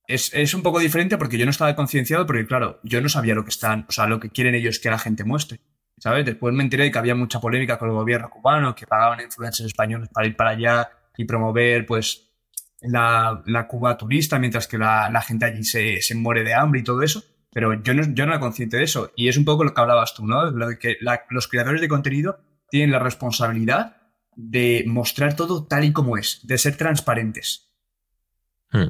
Es, 0.06 0.32
es 0.34 0.54
un 0.54 0.62
poco 0.62 0.80
diferente 0.80 1.16
porque 1.16 1.38
yo 1.38 1.44
no 1.44 1.50
estaba 1.50 1.74
concienciado, 1.76 2.26
porque 2.26 2.46
claro, 2.46 2.80
yo 2.82 3.00
no 3.00 3.08
sabía 3.08 3.34
lo 3.34 3.44
que 3.44 3.50
están, 3.50 3.86
o 3.88 3.92
sea, 3.92 4.06
lo 4.06 4.20
que 4.20 4.30
quieren 4.30 4.54
ellos 4.54 4.78
que 4.78 4.90
la 4.90 4.98
gente 4.98 5.24
muestre. 5.24 5.60
¿Sabes? 5.98 6.26
Después 6.26 6.52
me 6.52 6.64
enteré 6.64 6.84
de 6.84 6.90
que 6.90 6.98
había 6.98 7.14
mucha 7.14 7.40
polémica 7.40 7.78
con 7.78 7.88
el 7.88 7.94
gobierno 7.94 8.28
cubano, 8.28 8.74
que 8.74 8.86
pagaban 8.86 9.20
influencers 9.20 9.68
españoles 9.68 10.08
para 10.12 10.26
ir 10.26 10.34
para 10.34 10.50
allá 10.50 10.90
y 11.16 11.24
promover 11.24 11.86
pues 11.86 12.32
la, 12.80 13.66
Cuba 13.68 13.96
turista 13.96 14.38
mientras 14.38 14.66
que 14.66 14.78
la, 14.78 15.22
gente 15.22 15.44
allí 15.44 15.62
se, 15.62 16.14
muere 16.14 16.42
de 16.42 16.54
hambre 16.54 16.80
y 16.80 16.84
todo 16.84 17.02
eso. 17.02 17.22
Pero 17.52 17.82
yo 17.82 17.94
no, 17.94 18.02
yo 18.14 18.26
no 18.26 18.32
era 18.32 18.40
consciente 18.40 18.78
de 18.78 18.84
eso. 18.84 19.12
Y 19.14 19.28
es 19.28 19.36
un 19.36 19.44
poco 19.44 19.62
lo 19.62 19.74
que 19.74 19.80
hablabas 19.80 20.14
tú, 20.14 20.26
¿no? 20.26 20.50
De 20.50 20.78
que 20.78 20.96
los 21.30 21.48
creadores 21.48 21.80
de 21.80 21.88
contenido 21.88 22.40
tienen 22.70 22.90
la 22.90 22.98
responsabilidad 22.98 23.96
de 24.34 24.84
mostrar 24.86 25.36
todo 25.36 25.66
tal 25.66 25.84
y 25.84 25.92
como 25.92 26.16
es, 26.16 26.40
de 26.44 26.56
ser 26.56 26.76
transparentes. 26.76 27.70
Hmm. 28.70 28.88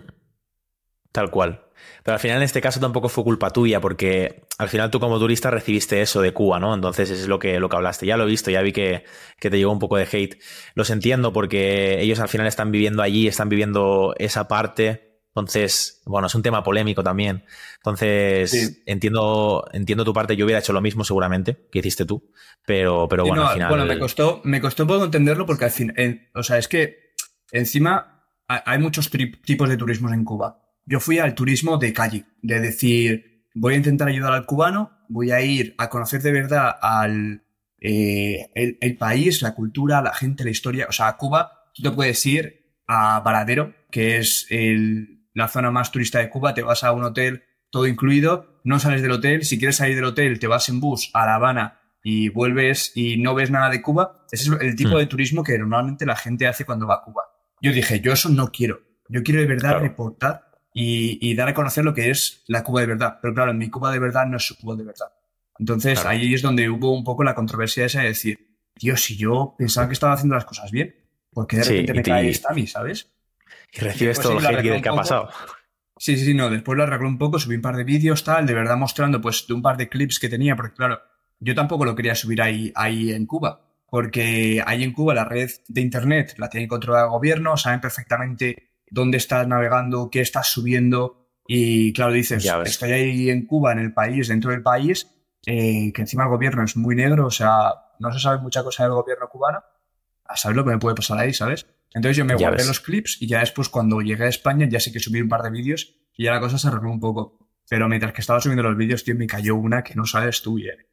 Tal 1.13 1.31
cual. 1.31 1.67
Pero 2.03 2.15
al 2.15 2.21
final 2.21 2.39
en 2.39 2.43
este 2.43 2.61
caso 2.61 2.81
tampoco 2.81 3.09
fue 3.09 3.23
culpa 3.23 3.51
tuya, 3.51 3.81
porque 3.81 4.45
al 4.59 4.69
final 4.69 4.91
tú 4.91 4.99
como 4.99 5.19
turista 5.19 5.51
recibiste 5.51 6.01
eso 6.01 6.21
de 6.21 6.33
Cuba, 6.33 6.59
¿no? 6.59 6.75
Entonces 6.75 7.11
eso 7.11 7.23
es 7.23 7.29
lo 7.29 7.39
que, 7.39 7.61
lo 7.61 7.69
que 7.69 7.77
hablaste. 7.77 8.07
Ya 8.07 8.17
lo 8.17 8.25
he 8.25 8.27
visto, 8.27 8.51
ya 8.51 8.63
vi 8.63 8.73
que, 8.73 9.05
te 9.39 9.51
llegó 9.51 9.73
un 9.73 9.79
poco 9.79 9.97
de 9.97 10.09
hate. 10.11 10.41
Los 10.75 10.91
entiendo 10.91 11.33
porque 11.33 12.01
ellos 12.01 12.19
al 12.19 12.29
final 12.29 12.47
están 12.47 12.73
viviendo 12.73 13.03
allí, 13.03 13.29
están 13.29 13.49
viviendo 13.49 14.15
esa 14.19 14.49
parte. 14.49 15.21
Entonces, 15.29 16.03
bueno, 16.05 16.27
es 16.27 16.35
un 16.35 16.43
tema 16.43 16.63
polémico 16.63 17.03
también. 17.03 17.45
Entonces, 17.77 18.83
entiendo, 18.85 19.65
entiendo 19.73 20.05
tu 20.05 20.13
parte. 20.13 20.37
Yo 20.37 20.45
hubiera 20.45 20.61
hecho 20.61 20.73
lo 20.73 20.83
mismo 20.83 21.05
seguramente 21.05 21.69
que 21.71 21.79
hiciste 21.79 22.05
tú, 22.05 22.31
pero, 22.67 23.09
pero 23.09 23.25
bueno, 23.25 23.47
al 23.47 23.55
final. 23.55 23.69
Bueno, 23.69 23.87
me 23.87 23.99
costó, 23.99 24.41
me 24.45 24.61
costó 24.61 24.83
un 24.83 24.89
poco 24.89 25.05
entenderlo 25.05 25.47
porque 25.47 25.65
al 25.65 25.71
fin, 25.71 25.95
o 26.35 26.43
sea, 26.43 26.59
es 26.59 26.69
que 26.69 27.13
encima 27.51 28.27
hay 28.47 28.79
muchos 28.79 29.11
tipos 29.11 29.69
de 29.71 29.77
turismos 29.79 30.13
en 30.13 30.25
Cuba 30.25 30.62
yo 30.85 31.01
fui 31.01 31.19
al 31.19 31.35
turismo 31.35 31.79
de 31.79 31.93
calle, 31.93 32.27
de 32.43 32.61
decir, 32.61 33.47
voy 33.55 33.75
a 33.75 33.79
intentar 33.79 34.09
ayudar 34.09 34.33
al 34.33 34.47
cubano, 34.47 34.93
voy 35.09 35.31
a 35.31 35.41
ir 35.41 35.75
a 35.79 35.89
conocer 35.89 36.23
de 36.23 36.33
verdad 36.33 36.77
al 36.81 37.43
eh, 37.81 38.51
el, 38.55 38.97
país, 38.97 39.43
la 39.43 39.55
cultura, 39.55 40.03
la 40.03 40.15
gente, 40.15 40.45
la 40.45 40.51
historia. 40.51 40.87
O 40.89 40.93
sea, 40.93 41.09
a 41.09 41.17
Cuba, 41.17 41.71
tú 41.75 41.83
te 41.83 41.91
puedes 41.91 42.25
ir 42.27 42.77
a 42.87 43.21
Varadero, 43.21 43.75
que 43.91 44.19
es 44.19 44.47
el, 44.51 45.27
la 45.35 45.49
zona 45.49 45.71
más 45.71 45.91
turista 45.91 46.19
de 46.19 46.31
Cuba, 46.31 46.55
te 46.55 46.63
vas 46.63 46.85
a 46.85 46.93
un 46.93 47.05
hotel 47.05 47.45
todo 47.71 47.87
incluido, 47.87 48.61
no 48.65 48.79
sales 48.79 49.03
del 49.03 49.13
hotel, 49.13 49.45
si 49.45 49.59
quieres 49.59 49.77
salir 49.77 49.97
del 49.97 50.05
hotel 50.05 50.39
te 50.39 50.47
vas 50.47 50.69
en 50.69 50.79
bus 50.79 51.11
a 51.15 51.25
La 51.27 51.37
Habana 51.37 51.81
y 52.05 52.29
vuelves 52.29 52.93
y 52.95 53.17
no 53.17 53.35
ves 53.35 53.51
nada 53.51 53.71
de 53.71 53.83
Cuba. 53.83 54.27
Ese 54.31 54.51
es 54.51 54.61
el 54.61 54.77
tipo 54.77 54.95
hmm. 54.95 54.99
de 54.99 55.07
turismo 55.07 55.43
que 55.43 55.59
normalmente 55.59 56.07
la 56.07 56.17
gente 56.17 56.47
hace 56.47 56.65
cuando 56.65 56.87
va 56.87 56.97
a 56.97 57.03
Cuba. 57.03 57.23
Yo 57.61 57.73
dije, 57.73 58.01
yo 58.01 58.13
eso 58.13 58.29
no 58.29 58.51
quiero 58.51 58.81
Yo 59.09 59.23
quiero 59.23 59.41
de 59.41 59.47
verdad 59.47 59.81
reportar 59.81 60.52
y, 60.73 61.35
dar 61.35 61.49
a 61.49 61.55
conocer 61.55 61.85
lo 61.85 61.95
que 61.95 62.11
es 62.11 62.43
la 62.47 62.65
Cuba 62.65 62.81
de 62.81 62.87
verdad. 62.87 63.19
Pero 63.21 63.35
claro, 63.35 63.55
mi 63.55 63.69
Cuba 63.71 63.93
de 63.93 63.99
verdad 63.99 64.27
no 64.27 64.37
es 64.37 64.47
su 64.47 64.57
Cuba 64.57 64.77
de 64.77 64.85
verdad. 64.85 65.13
Entonces 65.59 66.05
ahí 66.07 66.33
es 66.33 66.43
donde 66.43 66.69
hubo 66.71 66.93
un 66.93 67.05
poco 67.05 67.25
la 67.25 67.35
controversia 67.35 67.85
esa 67.85 68.01
de 68.01 68.09
decir, 68.09 68.57
tío, 68.75 68.97
si 68.97 69.17
yo 69.17 69.55
pensaba 69.59 69.87
que 69.87 69.93
estaba 69.93 70.15
haciendo 70.15 70.35
las 70.35 70.45
cosas 70.45 70.71
bien, 70.71 70.95
porque 71.33 71.59
de 71.59 71.65
repente 71.65 71.95
me 71.95 72.03
cae 72.03 72.31
esta 72.31 72.51
a 72.51 72.55
mí, 72.55 72.67
¿sabes? 72.67 73.13
Y 73.73 73.81
recibes 73.81 74.21
todo 74.21 74.39
el 74.39 74.45
hate 74.45 74.83
que 74.83 74.89
ha 74.89 74.95
pasado. 74.95 75.29
Sí, 75.97 76.17
sí, 76.17 76.25
sí, 76.25 76.35
no. 76.35 76.51
Después 76.51 76.77
lo 76.77 76.83
arreglé 76.85 77.07
un 77.07 77.19
poco, 77.19 77.39
subí 77.39 77.55
un 77.55 77.63
par 77.63 77.77
de 77.77 77.85
vídeos, 77.85 78.25
tal, 78.25 78.47
de 78.47 78.55
verdad 78.55 78.77
mostrando 78.77 79.21
pues 79.21 79.47
de 79.47 79.55
un 79.55 79.63
par 79.63 79.77
de 79.77 79.89
clips 79.89 80.19
que 80.19 80.29
tenía, 80.29 80.57
porque 80.57 80.75
claro, 80.75 81.01
yo 81.39 81.55
tampoco 81.55 81.85
lo 81.85 81.95
quería 81.95 82.15
subir 82.15 82.43
ahí, 82.43 82.73
ahí 82.75 83.13
en 83.13 83.27
Cuba, 83.27 83.61
porque 83.89 84.63
ahí 84.67 84.83
en 84.83 84.93
Cuba 84.93 85.15
la 85.15 85.25
red 85.25 85.51
de 85.69 85.81
internet 85.81 86.35
la 86.39 86.49
tiene 86.49 86.67
controlada 86.67 87.05
el 87.05 87.11
gobierno, 87.11 87.57
saben 87.57 87.81
perfectamente 87.81 88.72
dónde 88.93 89.17
estás 89.17 89.49
navegando, 89.49 90.11
qué 90.11 90.21
estás 90.21 90.49
subiendo, 90.49 91.23
y 91.47 91.93
claro, 91.93 92.13
dices, 92.13 92.45
estoy 92.65 92.93
ahí 92.93 93.31
en 93.31 93.47
Cuba, 93.47 93.73
en 93.73 93.79
el 93.79 93.93
país, 93.93 94.29
dentro 94.29 94.51
del 94.51 94.63
país, 94.63 95.09
eh, 95.47 95.93
que 95.93 96.03
encima 96.03 96.25
el 96.25 96.29
gobierno 96.29 96.63
es 96.63 96.77
muy 96.77 96.95
negro, 96.95 97.27
o 97.27 97.31
sea, 97.31 97.73
no 97.99 98.13
se 98.13 98.21
sabe 98.21 98.41
mucha 98.41 98.63
cosa 98.63 98.85
del 98.85 98.93
gobierno 98.93 99.29
cubano, 99.29 99.63
a 100.25 100.37
saber 100.37 100.57
lo 100.57 100.65
que 100.65 100.71
me 100.71 100.79
puede 100.79 100.95
pasar 100.95 101.19
ahí, 101.19 101.33
¿sabes? 101.33 101.67
Entonces 101.95 102.17
yo 102.17 102.25
me 102.25 102.35
guardé 102.35 102.65
los 102.65 102.81
clips 102.81 103.19
y 103.21 103.27
ya 103.27 103.41
después 103.41 103.69
cuando 103.69 104.01
llegué 104.01 104.25
a 104.25 104.29
España 104.29 104.67
ya 104.69 104.81
sé 104.81 104.93
que 104.93 105.01
subí 105.01 105.21
un 105.21 105.29
par 105.29 105.43
de 105.43 105.51
vídeos 105.51 105.95
y 106.17 106.25
ya 106.25 106.33
la 106.33 106.41
cosa 106.41 106.59
se 106.59 106.69
arregló 106.69 106.91
un 106.91 107.01
poco. 107.01 107.39
Pero 107.69 107.89
mientras 107.89 108.13
que 108.13 108.23
estaba 108.23 108.41
subiendo 108.41 108.63
los 108.63 108.77
vídeos, 108.77 109.05
tío, 109.05 109.15
me 109.15 109.27
cayó 109.27 109.57
una 109.57 109.83
que 109.83 109.95
no 109.95 110.07
sabes 110.07 110.43
tú 110.43 110.55
bien. 110.55 110.87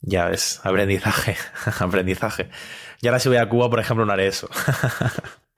Ya 0.00 0.28
ves, 0.28 0.60
aprendizaje, 0.64 1.36
aprendizaje. 1.80 2.48
Y 3.02 3.08
ahora 3.08 3.18
si 3.18 3.28
voy 3.28 3.38
a 3.38 3.48
Cuba, 3.48 3.68
por 3.68 3.80
ejemplo, 3.80 4.06
no 4.06 4.12
haré 4.12 4.26
eso. 4.26 4.48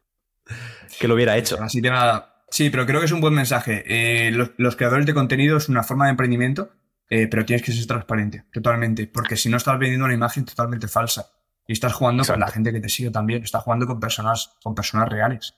que 0.98 1.08
lo 1.08 1.14
hubiera 1.14 1.36
hecho. 1.36 1.60
Así 1.60 1.80
de 1.80 1.90
nada. 1.90 2.44
Sí, 2.50 2.70
pero 2.70 2.86
creo 2.86 3.00
que 3.00 3.06
es 3.06 3.12
un 3.12 3.20
buen 3.20 3.34
mensaje. 3.34 3.82
Eh, 3.86 4.30
los, 4.30 4.76
creadores 4.76 5.06
de 5.06 5.14
contenido 5.14 5.56
es 5.56 5.68
una 5.68 5.82
forma 5.82 6.04
de 6.06 6.10
emprendimiento, 6.10 6.70
eh, 7.08 7.26
pero 7.26 7.44
tienes 7.44 7.64
que 7.64 7.72
ser 7.72 7.86
transparente, 7.86 8.44
totalmente. 8.52 9.06
Porque 9.06 9.36
si 9.36 9.48
no 9.48 9.56
estás 9.56 9.78
vendiendo 9.78 10.04
una 10.04 10.14
imagen 10.14 10.44
totalmente 10.44 10.88
falsa. 10.88 11.30
Y 11.66 11.72
estás 11.72 11.92
jugando 11.92 12.24
con 12.24 12.40
la 12.40 12.48
gente 12.48 12.72
que 12.72 12.80
te 12.80 12.88
sigue 12.88 13.10
también. 13.10 13.42
Estás 13.42 13.62
jugando 13.62 13.86
con 13.86 14.00
personas, 14.00 14.56
con 14.62 14.74
personas 14.74 15.08
reales. 15.08 15.54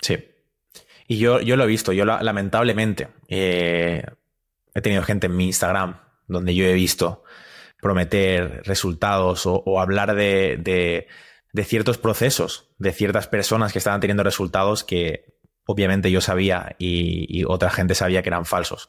Sí. 0.00 0.18
Y 1.06 1.18
yo, 1.18 1.40
yo 1.40 1.56
lo 1.56 1.64
he 1.64 1.66
visto. 1.66 1.92
Yo 1.92 2.04
lamentablemente 2.04 3.08
eh, 3.28 4.02
he 4.74 4.80
tenido 4.80 5.02
gente 5.02 5.26
en 5.26 5.36
mi 5.36 5.46
Instagram 5.46 5.96
donde 6.26 6.54
yo 6.54 6.64
he 6.64 6.72
visto 6.72 7.24
prometer 7.80 8.62
resultados 8.64 9.42
o, 9.44 9.80
hablar 9.80 10.14
de, 10.14 11.08
ciertos 11.64 11.98
procesos, 11.98 12.70
de 12.78 12.92
ciertas 12.92 13.26
personas 13.26 13.72
que 13.72 13.78
estaban 13.78 14.00
teniendo 14.00 14.22
resultados 14.22 14.84
que 14.84 15.38
obviamente 15.66 16.10
yo 16.10 16.20
sabía 16.20 16.74
y 16.78 17.44
otra 17.44 17.70
gente 17.70 17.94
sabía 17.94 18.22
que 18.22 18.28
eran 18.28 18.44
falsos. 18.44 18.88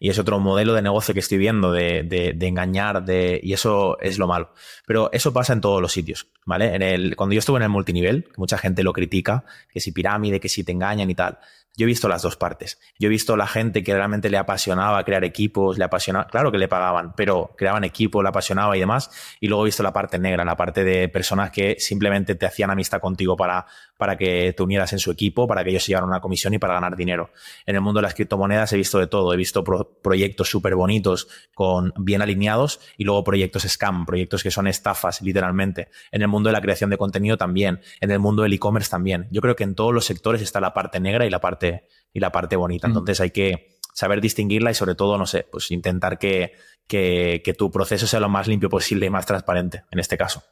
Y 0.00 0.10
es 0.10 0.18
otro 0.18 0.40
modelo 0.40 0.74
de 0.74 0.82
negocio 0.82 1.14
que 1.14 1.20
estoy 1.20 1.38
viendo 1.38 1.70
de, 1.70 2.02
de, 2.02 2.46
engañar, 2.46 3.04
de, 3.04 3.40
y 3.42 3.52
eso 3.52 3.98
es 4.00 4.18
lo 4.18 4.26
malo. 4.26 4.52
Pero 4.86 5.08
eso 5.12 5.32
pasa 5.32 5.52
en 5.52 5.60
todos 5.60 5.80
los 5.80 5.92
sitios, 5.92 6.26
¿vale? 6.44 6.74
En 6.74 6.82
el, 6.82 7.14
cuando 7.16 7.34
yo 7.34 7.38
estuve 7.38 7.58
en 7.58 7.62
el 7.62 7.68
multinivel, 7.68 8.28
mucha 8.36 8.58
gente 8.58 8.82
lo 8.82 8.92
critica, 8.92 9.44
que 9.70 9.80
si 9.80 9.92
pirámide, 9.92 10.40
que 10.40 10.48
si 10.48 10.64
te 10.64 10.72
engañan 10.72 11.10
y 11.10 11.14
tal. 11.14 11.38
Yo 11.76 11.84
he 11.84 11.86
visto 11.86 12.08
las 12.08 12.22
dos 12.22 12.36
partes. 12.36 12.78
Yo 13.00 13.08
he 13.08 13.10
visto 13.10 13.36
la 13.36 13.48
gente 13.48 13.82
que 13.82 13.92
realmente 13.94 14.30
le 14.30 14.38
apasionaba 14.38 15.02
crear 15.02 15.24
equipos, 15.24 15.76
le 15.76 15.84
apasionaba, 15.84 16.28
claro 16.28 16.52
que 16.52 16.58
le 16.58 16.68
pagaban, 16.68 17.14
pero 17.16 17.52
creaban 17.58 17.82
equipo, 17.82 18.22
le 18.22 18.28
apasionaba 18.28 18.76
y 18.76 18.80
demás. 18.80 19.10
Y 19.40 19.48
luego 19.48 19.64
he 19.64 19.66
visto 19.66 19.82
la 19.82 19.92
parte 19.92 20.18
negra, 20.20 20.44
la 20.44 20.56
parte 20.56 20.84
de 20.84 21.08
personas 21.08 21.50
que 21.50 21.76
simplemente 21.80 22.36
te 22.36 22.46
hacían 22.46 22.70
amistad 22.70 23.00
contigo 23.00 23.36
para, 23.36 23.66
para 23.96 24.16
que 24.16 24.52
te 24.56 24.62
unieras 24.62 24.92
en 24.92 25.00
su 25.00 25.10
equipo, 25.10 25.48
para 25.48 25.64
que 25.64 25.70
ellos 25.70 25.82
se 25.82 25.88
llevaran 25.88 26.08
una 26.08 26.20
comisión 26.20 26.54
y 26.54 26.58
para 26.58 26.74
ganar 26.74 26.94
dinero. 26.94 27.30
En 27.66 27.74
el 27.74 27.80
mundo 27.80 27.98
de 27.98 28.02
las 28.02 28.14
criptomonedas 28.14 28.72
he 28.72 28.76
visto 28.76 29.00
de 29.00 29.08
todo. 29.08 29.34
He 29.34 29.36
visto 29.36 29.64
proyectos 29.64 30.48
súper 30.48 30.76
bonitos, 30.76 31.26
con 31.54 31.92
bien 31.96 32.22
alineados, 32.22 32.80
y 32.96 33.04
luego 33.04 33.24
proyectos 33.24 33.64
scam, 33.64 34.06
proyectos 34.06 34.44
que 34.44 34.52
son 34.52 34.68
estafas, 34.68 35.22
literalmente. 35.22 35.88
En 36.12 36.22
el 36.22 36.28
mundo 36.28 36.50
de 36.50 36.52
la 36.52 36.60
creación 36.60 36.90
de 36.90 36.98
contenido 36.98 37.36
también. 37.36 37.80
En 38.00 38.12
el 38.12 38.20
mundo 38.20 38.44
del 38.44 38.52
e-commerce 38.52 38.90
también. 38.90 39.26
Yo 39.32 39.40
creo 39.40 39.56
que 39.56 39.64
en 39.64 39.74
todos 39.74 39.92
los 39.92 40.04
sectores 40.04 40.40
está 40.40 40.60
la 40.60 40.72
parte 40.72 41.00
negra 41.00 41.26
y 41.26 41.30
la 41.30 41.40
parte 41.40 41.63
y 42.12 42.20
la 42.20 42.32
parte 42.32 42.56
bonita. 42.56 42.88
Mm. 42.88 42.90
Entonces 42.90 43.20
hay 43.20 43.30
que 43.30 43.78
saber 43.92 44.20
distinguirla 44.20 44.70
y 44.70 44.74
sobre 44.74 44.94
todo, 44.94 45.16
no 45.18 45.26
sé, 45.26 45.46
pues 45.50 45.70
intentar 45.70 46.18
que, 46.18 46.52
que, 46.86 47.54
tu 47.56 47.70
proceso 47.70 48.06
sea 48.06 48.20
lo 48.20 48.28
más 48.28 48.48
limpio 48.48 48.68
posible 48.68 49.06
y 49.06 49.10
más 49.10 49.26
transparente 49.26 49.84
en 49.90 49.98
este 49.98 50.16
caso. 50.16 50.42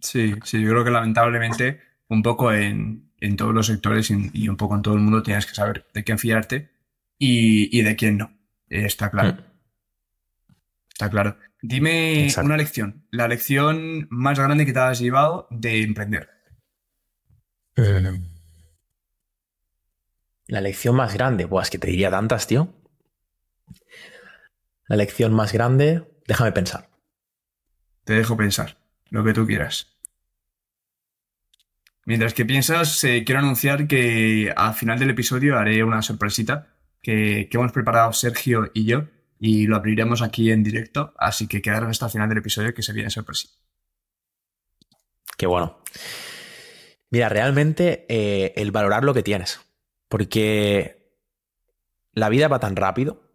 Sí, 0.00 0.34
sí, 0.44 0.62
yo 0.62 0.70
creo 0.70 0.84
que 0.84 0.90
lamentablemente 0.90 1.80
un 2.08 2.22
poco 2.22 2.52
en, 2.52 3.10
todos 3.36 3.54
los 3.54 3.66
sectores 3.66 4.10
y, 4.10 4.48
un 4.48 4.56
poco 4.56 4.74
en 4.74 4.82
todo 4.82 4.94
el 4.94 5.00
mundo 5.00 5.22
tienes 5.22 5.46
que 5.46 5.54
saber 5.54 5.86
de 5.94 6.04
quién 6.04 6.18
fiarte 6.18 6.70
y, 7.18 7.82
de 7.82 7.96
quién 7.96 8.18
no. 8.18 8.36
está 8.68 9.10
claro. 9.10 9.32
Mm. 9.32 9.44
Está 10.92 11.10
claro. 11.10 11.36
Dime 11.60 12.28
una 12.42 12.56
lección, 12.56 13.06
la 13.10 13.26
lección 13.26 14.06
más 14.10 14.38
grande 14.38 14.66
que 14.66 14.72
te 14.72 14.78
has 14.78 15.00
llevado 15.00 15.48
de 15.50 15.82
emprender. 15.82 16.28
Eh, 17.76 18.20
la 20.46 20.60
lección 20.60 20.96
más 20.96 21.14
grande, 21.14 21.46
pues 21.46 21.70
que 21.70 21.78
te 21.78 21.88
diría 21.88 22.10
tantas, 22.10 22.46
tío. 22.46 22.74
La 24.86 24.96
lección 24.96 25.32
más 25.32 25.52
grande, 25.52 26.04
déjame 26.26 26.52
pensar. 26.52 26.90
Te 28.04 28.14
dejo 28.14 28.36
pensar, 28.36 28.76
lo 29.08 29.24
que 29.24 29.32
tú 29.32 29.46
quieras. 29.46 29.94
Mientras 32.04 32.34
que 32.34 32.44
piensas, 32.44 33.02
eh, 33.04 33.24
quiero 33.24 33.38
anunciar 33.38 33.86
que 33.86 34.52
al 34.54 34.74
final 34.74 34.98
del 34.98 35.10
episodio 35.10 35.56
haré 35.56 35.82
una 35.82 36.02
sorpresita 36.02 36.74
que, 37.00 37.48
hemos 37.50 37.72
preparado 37.72 38.12
Sergio 38.12 38.70
y 38.74 38.84
yo 38.84 39.04
y 39.40 39.66
lo 39.66 39.76
abriremos 39.76 40.20
aquí 40.20 40.50
en 40.50 40.62
directo, 40.62 41.14
así 41.18 41.46
que 41.46 41.62
quedaros 41.62 41.90
hasta 41.90 42.06
el 42.06 42.12
final 42.12 42.28
del 42.28 42.38
episodio 42.38 42.74
que 42.74 42.82
se 42.82 42.92
viene 42.92 43.10
sorpresita. 43.10 43.54
Qué 45.36 45.46
bueno. 45.46 45.78
Mira, 47.10 47.28
realmente 47.28 48.06
eh, 48.08 48.52
el 48.56 48.70
valorar 48.70 49.04
lo 49.04 49.14
que 49.14 49.22
tienes. 49.22 49.63
Porque 50.14 51.10
la 52.12 52.28
vida 52.28 52.46
va 52.46 52.60
tan 52.60 52.76
rápido, 52.76 53.32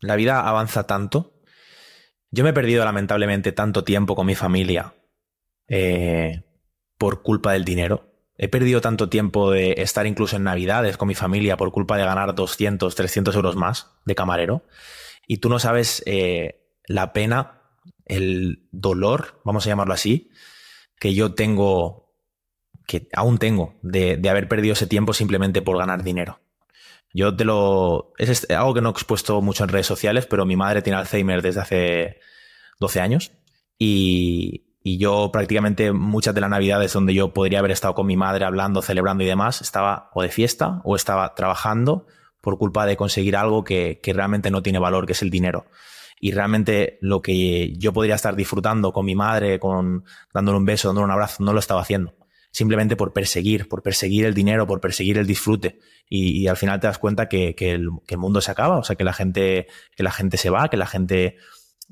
la 0.00 0.16
vida 0.16 0.48
avanza 0.48 0.86
tanto. 0.86 1.42
Yo 2.30 2.44
me 2.44 2.50
he 2.50 2.54
perdido 2.54 2.82
lamentablemente 2.82 3.52
tanto 3.52 3.84
tiempo 3.84 4.14
con 4.14 4.24
mi 4.24 4.34
familia 4.34 4.94
eh, 5.68 6.44
por 6.96 7.20
culpa 7.20 7.52
del 7.52 7.66
dinero. 7.66 8.10
He 8.38 8.48
perdido 8.48 8.80
tanto 8.80 9.10
tiempo 9.10 9.50
de 9.50 9.74
estar 9.82 10.06
incluso 10.06 10.36
en 10.36 10.44
Navidades 10.44 10.96
con 10.96 11.08
mi 11.08 11.14
familia 11.14 11.58
por 11.58 11.72
culpa 11.72 11.98
de 11.98 12.06
ganar 12.06 12.34
200, 12.34 12.94
300 12.94 13.36
euros 13.36 13.56
más 13.56 13.90
de 14.06 14.14
camarero. 14.14 14.64
Y 15.26 15.36
tú 15.36 15.50
no 15.50 15.58
sabes 15.58 16.02
eh, 16.06 16.72
la 16.86 17.12
pena, 17.12 17.64
el 18.06 18.66
dolor, 18.72 19.42
vamos 19.44 19.66
a 19.66 19.68
llamarlo 19.68 19.92
así, 19.92 20.30
que 20.98 21.12
yo 21.12 21.34
tengo 21.34 22.07
que 22.88 23.06
aún 23.14 23.36
tengo 23.36 23.74
de, 23.82 24.18
haber 24.30 24.48
perdido 24.48 24.72
ese 24.72 24.86
tiempo 24.86 25.12
simplemente 25.12 25.60
por 25.60 25.76
ganar 25.76 26.02
dinero. 26.02 26.40
Yo 27.12 27.36
te 27.36 27.44
lo. 27.44 28.14
Es 28.16 28.50
algo 28.50 28.72
que 28.72 28.80
no 28.80 28.88
he 28.88 28.92
expuesto 28.92 29.42
mucho 29.42 29.62
en 29.62 29.68
redes 29.68 29.86
sociales, 29.86 30.26
pero 30.26 30.46
mi 30.46 30.56
madre 30.56 30.80
tiene 30.80 30.98
Alzheimer 30.98 31.42
desde 31.42 31.60
hace 31.60 32.20
12 32.80 33.00
años. 33.00 33.32
Y, 33.78 34.64
yo 34.82 35.30
prácticamente 35.30 35.92
muchas 35.92 36.34
de 36.34 36.40
las 36.40 36.48
navidades 36.48 36.94
donde 36.94 37.12
yo 37.12 37.34
podría 37.34 37.58
haber 37.58 37.72
estado 37.72 37.94
con 37.94 38.06
mi 38.06 38.16
madre 38.16 38.46
hablando, 38.46 38.80
celebrando 38.80 39.22
y 39.22 39.26
demás, 39.26 39.60
estaba 39.60 40.08
o 40.14 40.22
de 40.22 40.30
fiesta 40.30 40.80
o 40.82 40.96
estaba 40.96 41.34
trabajando 41.34 42.06
por 42.40 42.56
culpa 42.56 42.86
de 42.86 42.96
conseguir 42.96 43.36
algo 43.36 43.64
que, 43.64 44.00
que 44.02 44.14
realmente 44.14 44.50
no 44.50 44.62
tiene 44.62 44.78
valor, 44.78 45.04
que 45.04 45.12
es 45.12 45.20
el 45.20 45.28
dinero 45.28 45.66
y 46.20 46.30
realmente 46.30 46.96
lo 47.02 47.20
que 47.20 47.76
yo 47.76 47.92
podría 47.92 48.14
estar 48.14 48.34
disfrutando 48.34 48.90
con 48.92 49.04
mi 49.04 49.14
madre, 49.14 49.60
con 49.60 50.04
dándole 50.32 50.56
un 50.56 50.64
beso, 50.64 50.88
dándole 50.88 51.04
un 51.04 51.10
abrazo, 51.10 51.44
no 51.44 51.52
lo 51.52 51.58
estaba 51.58 51.82
haciendo 51.82 52.17
simplemente 52.50 52.96
por 52.96 53.12
perseguir, 53.12 53.68
por 53.68 53.82
perseguir 53.82 54.24
el 54.24 54.34
dinero, 54.34 54.66
por 54.66 54.80
perseguir 54.80 55.18
el 55.18 55.26
disfrute. 55.26 55.78
Y, 56.08 56.46
al 56.48 56.56
final 56.56 56.80
te 56.80 56.86
das 56.86 56.98
cuenta 56.98 57.28
que, 57.28 57.54
el, 57.58 57.90
mundo 58.16 58.40
se 58.40 58.50
acaba, 58.50 58.78
o 58.78 58.84
sea, 58.84 58.96
que 58.96 59.04
la 59.04 59.12
gente, 59.12 59.66
que 59.96 60.02
la 60.02 60.10
gente 60.10 60.36
se 60.36 60.50
va, 60.50 60.68
que 60.68 60.76
la 60.76 60.86
gente, 60.86 61.36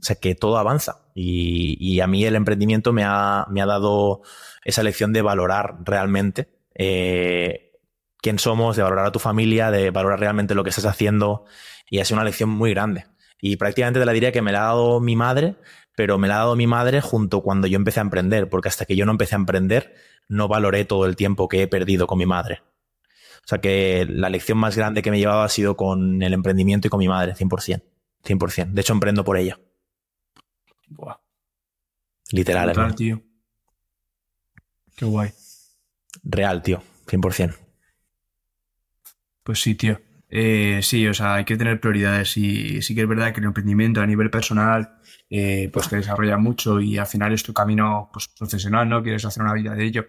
o 0.01 0.05
sea, 0.05 0.17
que 0.17 0.35
todo 0.35 0.59
avanza. 0.59 1.07
Y, 1.15 2.01
a 2.01 2.07
mí 2.07 2.25
el 2.25 2.37
emprendimiento 2.37 2.93
me 2.93 3.05
ha, 3.05 3.47
me 3.51 3.61
ha, 3.61 3.67
dado 3.67 4.23
esa 4.65 4.83
lección 4.83 5.13
de 5.13 5.23
valorar 5.23 5.77
realmente 5.85 6.49
eh, 6.75 7.73
quién 8.21 8.39
somos, 8.39 8.77
de 8.77 8.83
valorar 8.83 9.07
a 9.07 9.13
tu 9.13 9.19
familia, 9.19 9.71
de 9.71 9.91
valorar 9.91 10.21
realmente 10.21 10.55
lo 10.55 10.65
que 10.65 10.71
estás 10.71 10.87
haciendo. 10.87 11.45
Y 11.89 12.01
ha 12.01 12.05
sido 12.05 12.17
una 12.17 12.25
lección 12.25 12.49
muy 12.51 12.71
grande. 12.71 13.07
Y 13.41 13.57
prácticamente 13.57 14.01
te 14.01 14.07
la 14.07 14.13
diría 14.13 14.33
que 14.33 14.43
me 14.43 14.53
la 14.53 14.61
ha 14.63 14.67
dado 14.67 15.01
mi 15.01 15.15
madre, 15.15 15.57
pero 15.97 16.19
me 16.19 16.29
la 16.29 16.37
ha 16.37 16.39
dado 16.41 16.57
mi 16.57 16.69
madre 16.69 17.01
junto 17.01 17.43
cuando 17.43 17.67
yo 17.67 17.77
empecé 17.77 17.99
a 17.99 18.03
emprender, 18.03 18.49
porque 18.49 18.69
hasta 18.69 18.85
que 18.85 18.95
yo 18.95 19.07
no 19.07 19.13
empecé 19.13 19.35
a 19.35 19.39
emprender, 19.39 19.95
no 20.29 20.47
valoré 20.47 20.85
todo 20.85 21.07
el 21.07 21.17
tiempo 21.17 21.49
que 21.49 21.63
he 21.63 21.67
perdido 21.67 22.07
con 22.07 22.19
mi 22.19 22.27
madre. 22.27 22.63
O 23.39 23.49
sea 23.49 23.61
que 23.61 24.07
la 24.09 24.29
lección 24.29 24.59
más 24.59 24.77
grande 24.77 25.03
que 25.03 25.11
me 25.11 25.17
he 25.17 25.21
llevado 25.21 25.43
ha 25.43 25.49
sido 25.49 25.77
con 25.77 26.23
el 26.23 26.35
emprendimiento 26.35 26.87
y 26.87 26.91
con 26.91 26.99
mi 26.99 27.09
madre, 27.09 27.35
100%. 27.35 27.83
100%. 28.25 28.73
De 28.73 28.81
hecho, 28.81 28.93
emprendo 28.93 29.25
por 29.25 29.39
ella. 29.39 29.59
Buah. 30.89 31.17
Literal. 32.31 32.73
Total, 32.73 32.95
tío. 32.95 33.23
Qué 34.97 35.05
guay. 35.05 35.31
Real, 36.25 36.63
tío. 36.63 36.83
100%. 37.07 37.57
Pues 39.45 39.63
sí, 39.63 39.77
tío. 39.77 40.01
Eh, 40.29 40.81
sí, 40.83 41.07
o 41.07 41.15
sea, 41.15 41.37
hay 41.37 41.45
que 41.45 41.57
tener 41.57 41.81
prioridades 41.81 42.37
y 42.37 42.83
sí 42.83 42.95
que 42.95 43.03
es 43.03 43.09
verdad 43.09 43.33
que 43.33 43.41
el 43.41 43.47
emprendimiento 43.47 44.01
a 44.01 44.07
nivel 44.07 44.29
personal 44.29 44.96
eh, 45.29 45.71
pues 45.73 45.89
te 45.89 45.97
desarrolla 45.97 46.37
mucho 46.37 46.81
y 46.81 46.99
al 46.99 47.07
final 47.07 47.33
es 47.33 47.43
tu 47.43 47.53
camino 47.53 48.11
pues, 48.13 48.29
profesional, 48.29 48.89
¿no? 48.89 49.03
Quieres 49.03 49.25
hacer 49.25 49.43
una 49.43 49.55
vida 49.55 49.75
de 49.75 49.85
ello, 49.85 50.07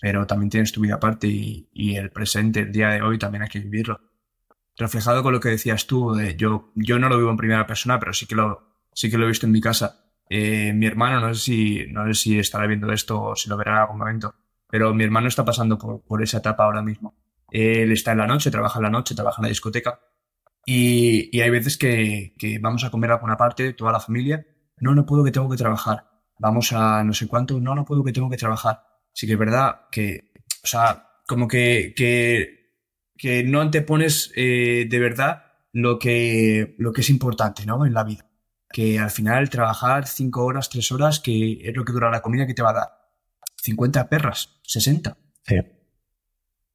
pero 0.00 0.26
también 0.26 0.50
tienes 0.50 0.72
tu 0.72 0.80
vida 0.80 0.94
aparte 0.94 1.26
y, 1.28 1.96
el 1.96 2.10
presente, 2.10 2.60
el 2.60 2.72
día 2.72 2.88
de 2.88 3.02
hoy 3.02 3.18
también 3.18 3.42
hay 3.42 3.48
que 3.48 3.60
vivirlo. 3.60 4.00
Reflejado 4.76 5.22
con 5.22 5.32
lo 5.32 5.40
que 5.40 5.50
decías 5.50 5.86
tú, 5.86 6.18
yo, 6.36 6.72
yo 6.74 6.98
no 6.98 7.08
lo 7.08 7.18
vivo 7.18 7.30
en 7.30 7.36
primera 7.36 7.66
persona, 7.66 7.98
pero 8.00 8.12
sí 8.12 8.26
que 8.26 8.34
lo, 8.34 8.76
sí 8.92 9.10
que 9.10 9.18
lo 9.18 9.24
he 9.24 9.28
visto 9.28 9.46
en 9.46 9.52
mi 9.52 9.60
casa. 9.60 10.10
Eh, 10.28 10.72
mi 10.72 10.86
hermano, 10.86 11.20
no 11.20 11.34
sé, 11.34 11.40
si, 11.40 11.86
no 11.92 12.06
sé 12.06 12.14
si 12.14 12.38
estará 12.38 12.66
viendo 12.66 12.90
esto 12.90 13.20
o 13.22 13.36
si 13.36 13.48
lo 13.48 13.56
verá 13.56 13.72
en 13.72 13.78
algún 13.78 13.98
momento, 13.98 14.34
pero 14.68 14.94
mi 14.94 15.04
hermano 15.04 15.28
está 15.28 15.44
pasando 15.44 15.78
por, 15.78 16.02
por 16.02 16.22
esa 16.22 16.38
etapa 16.38 16.64
ahora 16.64 16.82
mismo. 16.82 17.14
Él 17.50 17.92
está 17.92 18.12
en 18.12 18.18
la 18.18 18.26
noche, 18.26 18.50
trabaja 18.50 18.78
en 18.78 18.84
la 18.84 18.90
noche, 18.90 19.14
trabaja 19.14 19.40
en 19.40 19.44
la 19.44 19.48
discoteca 19.50 20.00
y, 20.66 21.36
y 21.36 21.40
hay 21.40 21.50
veces 21.50 21.76
que, 21.76 22.34
que, 22.38 22.58
vamos 22.58 22.84
a 22.84 22.90
comer 22.90 23.10
a 23.10 23.14
alguna 23.14 23.36
parte, 23.36 23.74
toda 23.74 23.92
la 23.92 24.00
familia, 24.00 24.44
no, 24.78 24.94
no 24.94 25.06
puedo 25.06 25.24
que 25.24 25.32
tengo 25.32 25.48
que 25.48 25.56
trabajar. 25.56 26.04
Vamos 26.38 26.72
a 26.72 27.04
no 27.04 27.12
sé 27.12 27.26
cuánto, 27.28 27.60
no, 27.60 27.74
no 27.74 27.84
puedo 27.84 28.02
que 28.04 28.12
tengo 28.12 28.30
que 28.30 28.36
trabajar. 28.36 28.82
Sí 29.12 29.26
que 29.26 29.34
es 29.34 29.38
verdad 29.38 29.82
que, 29.90 30.32
o 30.62 30.66
sea, 30.66 31.08
como 31.26 31.46
que, 31.48 31.94
que, 31.96 32.80
que 33.16 33.44
no 33.44 33.60
antepones 33.60 34.32
eh, 34.34 34.86
de 34.88 34.98
verdad 34.98 35.44
lo 35.72 35.98
que, 35.98 36.74
lo 36.78 36.92
que 36.92 37.02
es 37.02 37.10
importante, 37.10 37.66
¿no? 37.66 37.86
En 37.86 37.94
la 37.94 38.04
vida. 38.04 38.26
Que 38.70 38.98
al 38.98 39.10
final 39.10 39.50
trabajar 39.50 40.06
cinco 40.06 40.44
horas, 40.44 40.68
tres 40.68 40.90
horas, 40.90 41.20
que 41.20 41.60
es 41.62 41.76
lo 41.76 41.84
que 41.84 41.92
dura 41.92 42.10
la 42.10 42.22
comida 42.22 42.46
que 42.46 42.54
te 42.54 42.62
va 42.62 42.70
a 42.70 42.74
dar. 42.74 42.88
50 43.62 44.08
perras, 44.08 44.60
60. 44.64 45.16
Sí. 45.42 45.56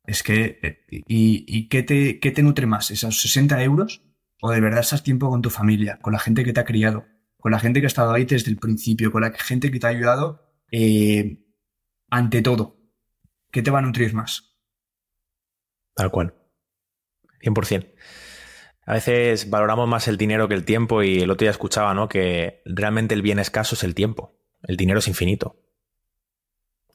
Es 0.06 0.24
que, 0.24 0.86
¿y, 0.89 1.45
y 1.47 1.68
qué, 1.68 1.84
te, 1.84 2.20
qué 2.20 2.32
te 2.32 2.41
nutre 2.41 2.66
más? 2.66 2.89
¿Esos 2.89 3.22
60 3.22 3.62
euros? 3.64 4.02
¿O 4.41 4.50
de 4.52 4.62
verdad 4.62 4.80
estás 4.80 5.04
tiempo 5.04 5.30
con 5.30 5.41
tu 5.41 5.50
familia, 5.50 6.00
con 6.02 6.14
la 6.14 6.20
gente 6.20 6.43
que 6.43 6.54
te 6.54 6.62
ha 6.62 6.66
criado, 6.66 7.06
con 7.40 7.52
la 7.52 7.60
gente 7.60 7.80
que 7.80 7.86
ha 7.86 7.88
estado 7.88 8.12
ahí 8.12 8.26
desde 8.26 8.52
el 8.52 8.58
principio, 8.58 9.12
con 9.12 9.22
la 9.22 9.32
gente 9.32 9.72
que 9.72 9.80
te 9.80 9.88
ha 9.88 9.92
ayudado 9.92 10.54
eh, 10.72 11.46
ante 12.10 12.42
todo. 12.42 12.78
¿Qué 13.52 13.62
te 13.62 13.72
va 13.72 13.80
a 13.80 13.82
nutrir 13.82 14.14
más? 14.14 14.58
Tal 15.96 16.12
cual. 16.12 16.36
100%. 17.42 17.94
A 18.86 18.94
veces 18.94 19.50
valoramos 19.50 19.88
más 19.88 20.08
el 20.08 20.18
dinero 20.18 20.48
que 20.48 20.56
el 20.56 20.66
tiempo 20.66 21.04
y 21.04 21.20
el 21.20 21.30
otro 21.32 21.46
día 21.46 21.52
escuchaba, 21.52 21.94
¿no? 21.94 22.10
Que 22.10 22.62
realmente 22.66 23.16
el 23.16 23.22
bien 23.22 23.40
escaso 23.40 23.76
es 23.76 23.84
el 23.84 23.96
tiempo. 23.96 24.36
El 24.64 24.78
dinero 24.78 25.00
es 25.00 25.08
infinito. 25.08 25.62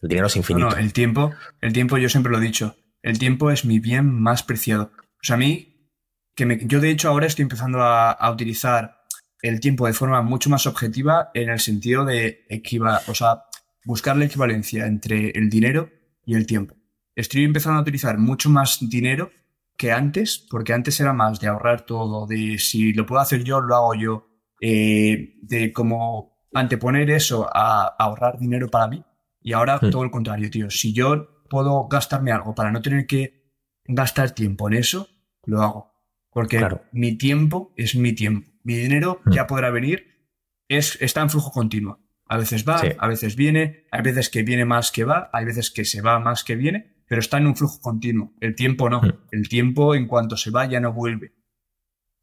El 0.03 0.09
dinero 0.09 0.27
es 0.27 0.37
infinito. 0.37 0.71
No, 0.71 0.77
el 0.77 0.93
tiempo, 0.93 1.33
el 1.61 1.73
tiempo 1.73 1.97
yo 1.97 2.09
siempre 2.09 2.31
lo 2.31 2.39
he 2.39 2.43
dicho. 2.43 2.77
El 3.01 3.19
tiempo 3.19 3.51
es 3.51 3.65
mi 3.65 3.79
bien 3.79 4.13
más 4.13 4.43
preciado. 4.43 4.93
O 4.99 5.23
sea, 5.23 5.37
a 5.37 5.39
mí, 5.39 5.91
que 6.35 6.47
me, 6.47 6.59
yo 6.67 6.81
de 6.81 6.91
hecho 6.91 7.09
ahora 7.09 7.27
estoy 7.27 7.45
empezando 7.45 7.81
a, 7.81 8.11
a 8.11 8.31
utilizar 8.31 9.04
el 9.45 9.61
tiempo 9.61 9.87
de 9.87 9.93
forma 9.93 10.23
mucho 10.23 10.49
más 10.49 10.67
objetiva 10.67 11.31
en 11.35 11.51
el 11.51 11.61
sentido 11.61 12.07
de 12.07 12.47
equiva 12.49 13.03
o 13.09 13.15
sea, 13.15 13.45
buscar 13.85 14.17
la 14.17 14.25
equivalencia 14.25 14.87
entre 14.87 15.31
el 15.33 15.51
dinero 15.51 15.91
y 16.25 16.35
el 16.35 16.47
tiempo. 16.47 16.75
Estoy 17.15 17.45
empezando 17.45 17.79
a 17.79 17.83
utilizar 17.83 18.17
mucho 18.17 18.49
más 18.49 18.79
dinero 18.81 19.31
que 19.77 19.93
antes, 19.93 20.39
porque 20.51 20.73
antes 20.73 20.99
era 20.99 21.13
más 21.13 21.41
de 21.41 21.49
ahorrar 21.49 21.85
todo, 21.85 22.27
de 22.27 22.59
si 22.59 22.95
lo 22.95 23.05
puedo 23.05 23.21
hacer 23.21 23.45
yo, 23.45 23.61
lo 23.61 23.77
hago 23.77 23.95
yo, 23.95 24.29
eh, 24.63 25.35
de 25.43 25.75
como 25.75 26.39
anteponer 26.55 27.11
eso 27.11 27.47
a, 27.53 27.95
ahorrar 27.99 28.39
dinero 28.39 28.71
para 28.71 28.89
mí. 28.89 29.05
Y 29.43 29.53
ahora 29.53 29.77
hmm. 29.77 29.91
todo 29.91 30.05
el 30.05 30.11
contrario, 30.11 30.51
tío. 30.51 30.71
Si 30.71 30.95
yo 30.95 31.43
puedo 31.51 31.87
gastarme 31.89 32.33
algo 32.33 32.55
para 32.55 32.73
no 32.73 32.81
tener 32.81 33.07
que 33.07 33.45
gastar 33.85 34.31
tiempo 34.31 34.69
en 34.69 34.75
eso, 34.75 35.07
lo 35.45 35.61
hago. 35.61 35.93
Porque 36.31 36.67
mi 36.93 37.19
tiempo 37.19 37.75
es 37.77 37.95
mi 37.95 38.15
tiempo 38.15 38.54
mi 38.65 38.75
dinero 38.75 39.21
hmm. 39.25 39.33
ya 39.33 39.47
podrá 39.47 39.71
venir, 39.71 40.27
es, 40.69 40.99
está 41.01 41.21
en 41.21 41.31
flujo 41.31 41.53
continuo. 41.53 42.01
A 42.27 42.39
veces 42.39 42.65
va, 42.67 42.83
a 42.99 43.07
veces 43.07 43.37
viene, 43.37 43.87
hay 43.93 44.03
veces 44.03 44.31
que 44.31 44.43
viene 44.43 44.65
más 44.65 44.91
que 44.91 45.05
va, 45.05 45.31
hay 45.33 45.45
veces 45.45 45.71
que 45.71 45.85
se 45.85 46.01
va 46.01 46.19
más 46.19 46.43
que 46.43 46.57
viene, 46.57 46.97
pero 47.07 47.21
está 47.21 47.37
en 47.37 47.47
un 47.47 47.55
flujo 47.55 47.81
continuo. 47.81 48.33
El 48.41 48.57
tiempo 48.57 48.91
no. 48.91 49.03
Hmm. 49.03 49.13
El 49.31 49.49
tiempo 49.49 49.95
en 49.95 50.09
cuanto 50.09 50.37
se 50.37 50.51
va 50.51 50.67
ya 50.67 50.81
no 50.81 50.93
vuelve. 50.93 51.35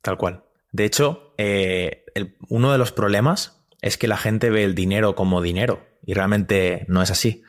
Tal 0.01 0.17
cual. 0.17 0.43
De 0.71 0.85
hecho, 0.85 1.33
eh, 1.37 2.05
uno 2.49 2.71
de 2.71 2.77
los 2.77 2.91
problemas 2.91 3.63
es 3.81 3.97
que 3.97 4.07
la 4.07 4.17
gente 4.17 4.49
ve 4.49 4.63
el 4.63 4.75
dinero 4.75 5.15
como 5.15 5.41
dinero 5.41 5.85
y 6.03 6.13
realmente 6.13 6.85
no 6.87 7.01
es 7.01 7.11
así. 7.11 7.43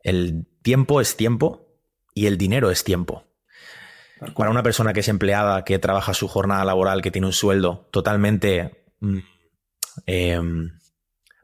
El 0.00 0.46
tiempo 0.62 1.00
es 1.00 1.16
tiempo 1.16 1.68
y 2.14 2.26
el 2.26 2.38
dinero 2.38 2.70
es 2.70 2.84
tiempo. 2.84 3.27
Para 4.34 4.50
una 4.50 4.62
persona 4.62 4.92
que 4.92 5.00
es 5.00 5.08
empleada, 5.08 5.64
que 5.64 5.78
trabaja 5.78 6.14
su 6.14 6.28
jornada 6.28 6.64
laboral, 6.64 7.02
que 7.02 7.10
tiene 7.10 7.26
un 7.26 7.32
sueldo 7.32 7.88
totalmente, 7.90 8.84
mm, 9.00 9.18
em, 10.06 10.78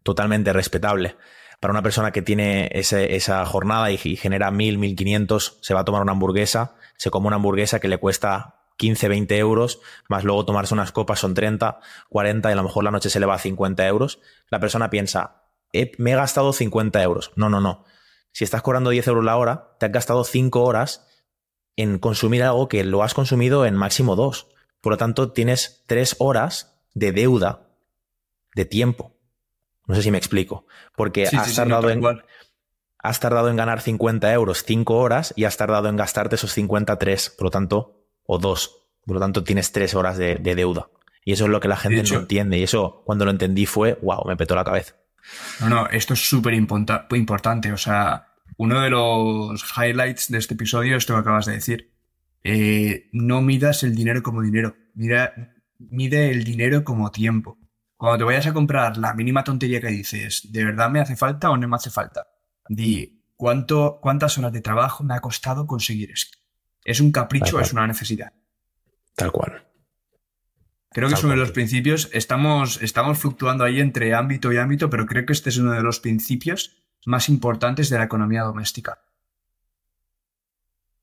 totalmente 0.03 0.53
respetable, 0.53 1.17
para 1.61 1.73
una 1.73 1.83
persona 1.83 2.11
que 2.11 2.23
tiene 2.23 2.69
esa 2.73 3.47
jornada 3.47 3.91
y, 3.91 3.97
genera 3.97 4.51
1000, 4.51 4.79
1500, 4.79 5.59
se 5.63 5.73
va 5.73 5.81
a 5.81 5.85
tomar 5.85 6.03
una 6.03 6.13
hamburguesa, 6.13 6.75
se 6.99 7.11
come 7.11 7.29
una 7.29 7.37
hamburguesa 7.37 7.81
que 7.81 7.89
le 7.89 7.99
cuesta 7.99 8.57
15, 8.77 9.09
20 9.09 9.39
euros, 9.39 9.81
más 10.09 10.25
luego 10.25 10.45
tomarse 10.45 10.75
unas 10.75 10.93
copas 10.93 11.21
son 11.21 11.33
30, 11.33 11.81
40 12.09 12.51
y 12.51 12.53
a 12.53 12.57
lo 12.57 12.65
mejor 12.65 12.85
la 12.85 12.91
noche 12.91 13.09
se 13.09 13.21
le 13.21 13.27
va 13.27 13.37
a 13.37 13.39
50 13.39 13.87
euros. 13.87 14.21
La 14.51 14.61
persona 14.61 14.91
piensa, 14.91 15.45
me 15.97 16.13
he 16.13 16.17
gastado 16.17 16.53
50 16.53 17.03
euros. 17.03 17.33
No, 17.37 17.49
no, 17.49 17.61
no. 17.61 17.85
Si 18.33 18.45
estás 18.45 18.63
cobrando 18.63 18.91
10 18.91 19.07
euros 19.09 19.25
la 19.25 19.37
hora, 19.37 19.77
te 19.79 19.87
has 19.87 19.93
gastado 19.93 20.25
5 20.25 20.63
horas 20.63 21.07
en 21.77 21.99
consumir 21.99 22.43
algo 22.43 22.69
que 22.69 22.85
lo 22.85 23.03
has 23.03 23.15
consumido 23.15 23.67
en 23.67 23.75
máximo 23.75 24.17
dos. 24.17 24.49
Por 24.81 24.93
lo 24.93 24.97
tanto, 24.97 25.33
tienes 25.33 25.83
tres 25.87 26.17
horas 26.19 26.77
de 26.95 27.13
deuda 27.13 27.69
de 28.55 28.65
tiempo. 28.65 29.17
No 29.87 29.95
sé 29.95 30.03
si 30.03 30.11
me 30.11 30.19
explico. 30.19 30.67
Porque 30.97 31.27
has, 31.27 31.55
tardado 31.55 31.91
en, 31.91 32.03
has 32.99 33.21
tardado 33.21 33.51
en 33.51 33.57
ganar 33.57 33.81
50 33.81 34.33
euros 34.33 34.65
cinco 34.65 34.97
horas 34.97 35.35
y 35.37 35.45
has 35.45 35.57
tardado 35.57 35.89
en 35.89 35.97
gastarte 35.97 36.37
esos 36.37 36.53
53, 36.53 37.31
por 37.31 37.45
lo 37.47 37.51
tanto, 37.51 38.07
o 38.25 38.39
dos. 38.39 38.89
Por 39.05 39.15
lo 39.15 39.21
tanto, 39.21 39.45
tienes 39.45 39.73
tres 39.73 39.95
horas 39.95 40.17
de, 40.17 40.37
deuda. 40.37 40.89
Y 41.25 41.33
eso 41.33 41.45
es 41.45 41.51
lo 41.51 41.61
que 41.61 41.69
la 41.69 41.77
gente 41.77 42.03
no 42.03 42.19
entiende. 42.21 42.59
Y 42.59 42.63
eso, 42.63 43.03
cuando 43.05 43.25
lo 43.25 43.31
entendí, 43.31 43.67
fue, 43.67 43.99
wow, 44.03 44.25
me 44.27 44.37
petó 44.37 44.55
la 44.55 44.65
cabeza. 44.65 44.97
No, 45.61 45.69
no, 45.69 45.87
esto 45.89 46.15
es 46.15 46.29
súper 46.29 46.55
importante. 46.55 47.73
O 47.73 47.77
sea, 47.77 48.34
uno 48.57 48.81
de 48.81 48.91
los 48.91 49.65
highlights 49.77 50.31
de 50.31 50.39
este 50.39 50.55
episodio 50.55 50.97
es 50.97 51.03
esto 51.03 51.15
que 51.15 51.21
acabas 51.21 51.47
de 51.47 51.53
decir. 51.53 51.93
Eh, 52.43 53.09
no 53.13 53.41
midas 53.41 53.83
el 53.83 53.95
dinero 53.95 54.23
como 54.23 54.43
dinero, 54.43 54.77
mira, 54.95 55.55
mide 55.79 56.31
el 56.31 56.45
dinero 56.45 56.85
como 56.85 57.11
tiempo. 57.11 57.59
Cuando 57.97 58.19
te 58.19 58.25
vayas 58.25 58.47
a 58.47 58.53
comprar 58.53 58.97
la 58.99 59.15
mínima 59.15 59.45
tontería 59.45 59.81
que 59.81 59.89
dices, 59.89 60.53
¿de 60.53 60.65
verdad 60.65 60.91
me 60.91 61.01
hace 61.01 61.17
falta 61.17 61.51
o 61.51 61.57
no 61.57 61.67
me 61.67 61.77
hace 61.77 61.91
falta? 61.91 62.27
Di, 62.69 63.23
¿cuánto, 63.37 63.99
¿cuántas 64.03 64.37
horas 64.37 64.53
de 64.53 64.61
trabajo 64.61 65.05
me 65.05 65.15
ha 65.15 65.21
costado 65.21 65.67
conseguir 65.67 66.11
esto? 66.11 66.39
¿Es 66.85 67.01
un 67.01 67.13
capricho 67.13 67.57
o 67.57 67.61
es 67.61 67.73
una 67.73 67.87
necesidad? 67.87 68.33
Tal 69.15 69.33
cual. 69.33 69.67
Creo 70.91 71.09
que 71.09 71.17
sobre 71.17 71.37
los 71.37 71.51
principios 71.51 72.09
estamos, 72.13 72.81
estamos 72.83 73.19
fluctuando 73.19 73.65
ahí 73.65 73.81
entre 73.81 74.15
ámbito 74.15 74.53
y 74.53 74.59
ámbito, 74.59 74.91
pero 74.91 75.07
creo 75.07 75.27
que 75.27 75.33
este 75.33 75.49
es 75.49 75.57
uno 75.57 75.73
de 75.73 75.83
los 75.83 75.99
principios 75.99 76.84
más 77.07 77.29
importantes 77.29 77.91
de 77.91 77.99
la 77.99 78.05
economía 78.05 78.43
doméstica. 78.43 79.01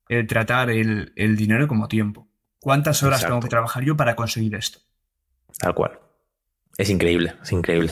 El 0.07 0.27
tratar 0.27 0.69
el, 0.69 1.13
dinero 1.15 1.67
como 1.67 1.87
tiempo. 1.87 2.27
¿Cuántas 2.59 3.01
horas 3.03 3.21
tengo 3.21 3.39
que 3.39 3.47
trabajar 3.47 3.83
yo 3.83 3.95
para 3.95 4.15
conseguir 4.15 4.55
esto? 4.55 4.79
Tal 5.57 5.73
cual. 5.73 5.99
Es 6.77 6.89
increíble, 6.89 7.33
es 7.41 7.51
increíble. 7.51 7.91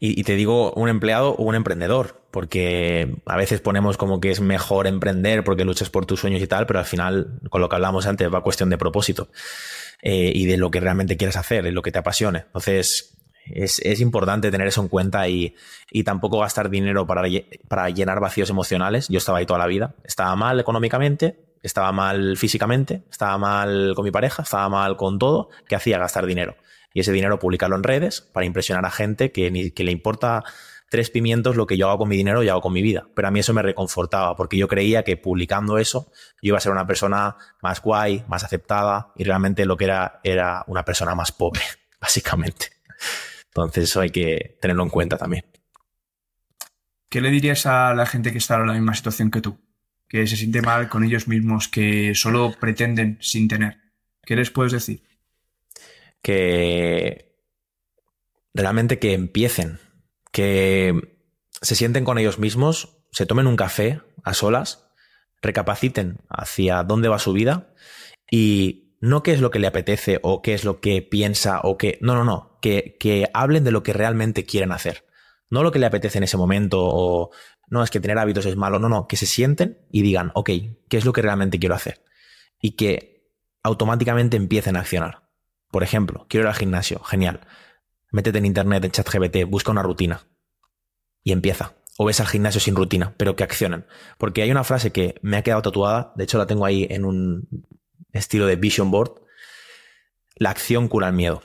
Y, 0.00 0.22
te 0.22 0.36
digo 0.36 0.72
un 0.74 0.88
empleado 0.88 1.30
o 1.30 1.42
un 1.42 1.56
emprendedor, 1.56 2.22
porque 2.30 3.16
a 3.26 3.36
veces 3.36 3.60
ponemos 3.60 3.96
como 3.96 4.20
que 4.20 4.30
es 4.30 4.40
mejor 4.40 4.86
emprender 4.86 5.42
porque 5.42 5.64
luchas 5.64 5.90
por 5.90 6.06
tus 6.06 6.20
sueños 6.20 6.40
y 6.40 6.46
tal, 6.46 6.66
pero 6.66 6.78
al 6.78 6.84
final, 6.84 7.40
con 7.50 7.60
lo 7.60 7.68
que 7.68 7.74
hablamos 7.74 8.06
antes, 8.06 8.32
va 8.32 8.44
cuestión 8.44 8.70
de 8.70 8.78
propósito 8.78 9.28
eh, 10.00 10.30
y 10.32 10.46
de 10.46 10.56
lo 10.56 10.70
que 10.70 10.78
realmente 10.78 11.16
quieres 11.16 11.36
hacer, 11.36 11.66
y 11.66 11.72
lo 11.72 11.82
que 11.82 11.90
te 11.90 11.98
apasione. 11.98 12.44
Entonces, 12.46 13.17
es, 13.52 14.00
importante 14.00 14.50
tener 14.50 14.66
eso 14.66 14.80
en 14.82 14.88
cuenta 14.88 15.28
y, 15.28 15.54
tampoco 16.04 16.40
gastar 16.40 16.70
dinero 16.70 17.06
para, 17.06 17.22
para, 17.68 17.90
llenar 17.90 18.20
vacíos 18.20 18.50
emocionales. 18.50 19.08
Yo 19.08 19.18
estaba 19.18 19.38
ahí 19.38 19.46
toda 19.46 19.58
la 19.58 19.66
vida. 19.66 19.94
Estaba 20.04 20.34
mal 20.36 20.60
económicamente, 20.60 21.38
estaba 21.62 21.92
mal 21.92 22.36
físicamente, 22.36 23.02
estaba 23.10 23.38
mal 23.38 23.92
con 23.94 24.04
mi 24.04 24.10
pareja, 24.10 24.42
estaba 24.42 24.68
mal 24.68 24.96
con 24.96 25.18
todo. 25.18 25.50
¿Qué 25.68 25.76
hacía? 25.76 25.98
Gastar 25.98 26.26
dinero. 26.26 26.56
Y 26.94 27.00
ese 27.00 27.12
dinero 27.12 27.38
publicarlo 27.38 27.76
en 27.76 27.82
redes 27.82 28.20
para 28.20 28.46
impresionar 28.46 28.84
a 28.86 28.90
gente 28.90 29.30
que, 29.32 29.72
que 29.74 29.84
le 29.84 29.92
importa 29.92 30.44
tres 30.88 31.10
pimientos 31.10 31.56
lo 31.56 31.66
que 31.66 31.76
yo 31.76 31.88
hago 31.88 31.98
con 31.98 32.08
mi 32.08 32.16
dinero 32.16 32.42
y 32.42 32.48
hago 32.48 32.60
con 32.60 32.72
mi 32.72 32.82
vida. 32.82 33.06
Pero 33.14 33.28
a 33.28 33.30
mí 33.30 33.40
eso 33.40 33.52
me 33.52 33.62
reconfortaba 33.62 34.36
porque 34.36 34.56
yo 34.56 34.68
creía 34.68 35.02
que 35.02 35.16
publicando 35.16 35.78
eso 35.78 36.10
yo 36.42 36.48
iba 36.48 36.58
a 36.58 36.60
ser 36.60 36.72
una 36.72 36.86
persona 36.86 37.36
más 37.62 37.82
guay, 37.82 38.24
más 38.28 38.44
aceptada 38.44 39.12
y 39.16 39.24
realmente 39.24 39.66
lo 39.66 39.76
que 39.76 39.84
era 39.84 40.20
era 40.22 40.64
una 40.66 40.84
persona 40.84 41.14
más 41.14 41.32
pobre, 41.32 41.60
básicamente. 42.00 42.77
Entonces 43.62 43.84
eso 43.84 44.00
hay 44.00 44.10
que 44.10 44.58
tenerlo 44.60 44.82
en 44.82 44.90
cuenta 44.90 45.16
también. 45.16 45.44
¿Qué 47.08 47.20
le 47.20 47.30
dirías 47.30 47.66
a 47.66 47.94
la 47.94 48.06
gente 48.06 48.32
que 48.32 48.38
está 48.38 48.56
en 48.56 48.66
la 48.66 48.74
misma 48.74 48.94
situación 48.94 49.30
que 49.30 49.40
tú? 49.40 49.58
que 50.08 50.26
se 50.26 50.36
siente 50.36 50.62
mal 50.62 50.88
con 50.88 51.04
ellos 51.04 51.28
mismos, 51.28 51.68
que 51.68 52.14
solo 52.14 52.54
pretenden 52.58 53.18
sin 53.20 53.46
tener. 53.46 53.78
¿Qué 54.22 54.36
les 54.36 54.50
puedes 54.50 54.72
decir? 54.72 55.02
Que 56.22 57.36
realmente 58.54 58.98
que 58.98 59.12
empiecen, 59.12 59.78
que 60.32 61.18
se 61.60 61.74
sienten 61.74 62.04
con 62.04 62.18
ellos 62.18 62.38
mismos, 62.38 62.96
se 63.12 63.26
tomen 63.26 63.46
un 63.46 63.56
café 63.56 64.00
a 64.24 64.32
solas, 64.32 64.88
recapaciten 65.42 66.18
hacia 66.28 66.82
dónde 66.82 67.08
va 67.08 67.18
su 67.18 67.32
vida 67.32 67.74
y 68.30 68.87
no 69.00 69.22
qué 69.22 69.32
es 69.32 69.40
lo 69.40 69.50
que 69.50 69.58
le 69.58 69.66
apetece 69.66 70.20
o 70.22 70.42
qué 70.42 70.54
es 70.54 70.64
lo 70.64 70.80
que 70.80 71.02
piensa 71.02 71.60
o 71.62 71.78
qué... 71.78 71.98
No, 72.00 72.14
no, 72.14 72.24
no, 72.24 72.58
que, 72.60 72.96
que 72.98 73.28
hablen 73.32 73.64
de 73.64 73.70
lo 73.70 73.82
que 73.82 73.92
realmente 73.92 74.44
quieren 74.44 74.72
hacer. 74.72 75.04
No 75.50 75.62
lo 75.62 75.72
que 75.72 75.78
le 75.78 75.86
apetece 75.86 76.18
en 76.18 76.24
ese 76.24 76.36
momento 76.36 76.80
o 76.80 77.30
no, 77.70 77.82
es 77.82 77.90
que 77.90 78.00
tener 78.00 78.18
hábitos 78.18 78.46
es 78.46 78.56
malo. 78.56 78.78
No, 78.78 78.88
no, 78.88 79.06
que 79.06 79.16
se 79.16 79.26
sienten 79.26 79.78
y 79.90 80.02
digan, 80.02 80.30
ok, 80.34 80.50
¿qué 80.88 80.96
es 80.96 81.04
lo 81.04 81.12
que 81.12 81.22
realmente 81.22 81.58
quiero 81.58 81.74
hacer? 81.74 82.02
Y 82.60 82.72
que 82.72 83.32
automáticamente 83.62 84.36
empiecen 84.36 84.76
a 84.76 84.80
accionar. 84.80 85.28
Por 85.70 85.82
ejemplo, 85.82 86.26
quiero 86.28 86.44
ir 86.44 86.48
al 86.48 86.54
gimnasio, 86.54 87.00
genial. 87.00 87.40
Métete 88.10 88.38
en 88.38 88.46
internet, 88.46 88.84
en 88.84 88.90
ChatGPT, 88.90 89.44
busca 89.46 89.70
una 89.70 89.82
rutina 89.82 90.26
y 91.22 91.32
empieza. 91.32 91.74
O 91.98 92.06
ves 92.06 92.20
al 92.20 92.26
gimnasio 92.26 92.60
sin 92.60 92.74
rutina, 92.74 93.14
pero 93.18 93.36
que 93.36 93.44
accionen. 93.44 93.86
Porque 94.16 94.42
hay 94.42 94.50
una 94.50 94.64
frase 94.64 94.92
que 94.92 95.16
me 95.20 95.36
ha 95.36 95.42
quedado 95.42 95.62
tatuada, 95.62 96.12
de 96.16 96.24
hecho 96.24 96.38
la 96.38 96.46
tengo 96.46 96.64
ahí 96.64 96.86
en 96.88 97.04
un 97.04 97.48
estilo 98.12 98.46
de 98.46 98.56
vision 98.56 98.90
board. 98.90 99.22
La 100.36 100.50
acción 100.50 100.88
cura 100.88 101.08
el 101.08 101.14
miedo. 101.14 101.42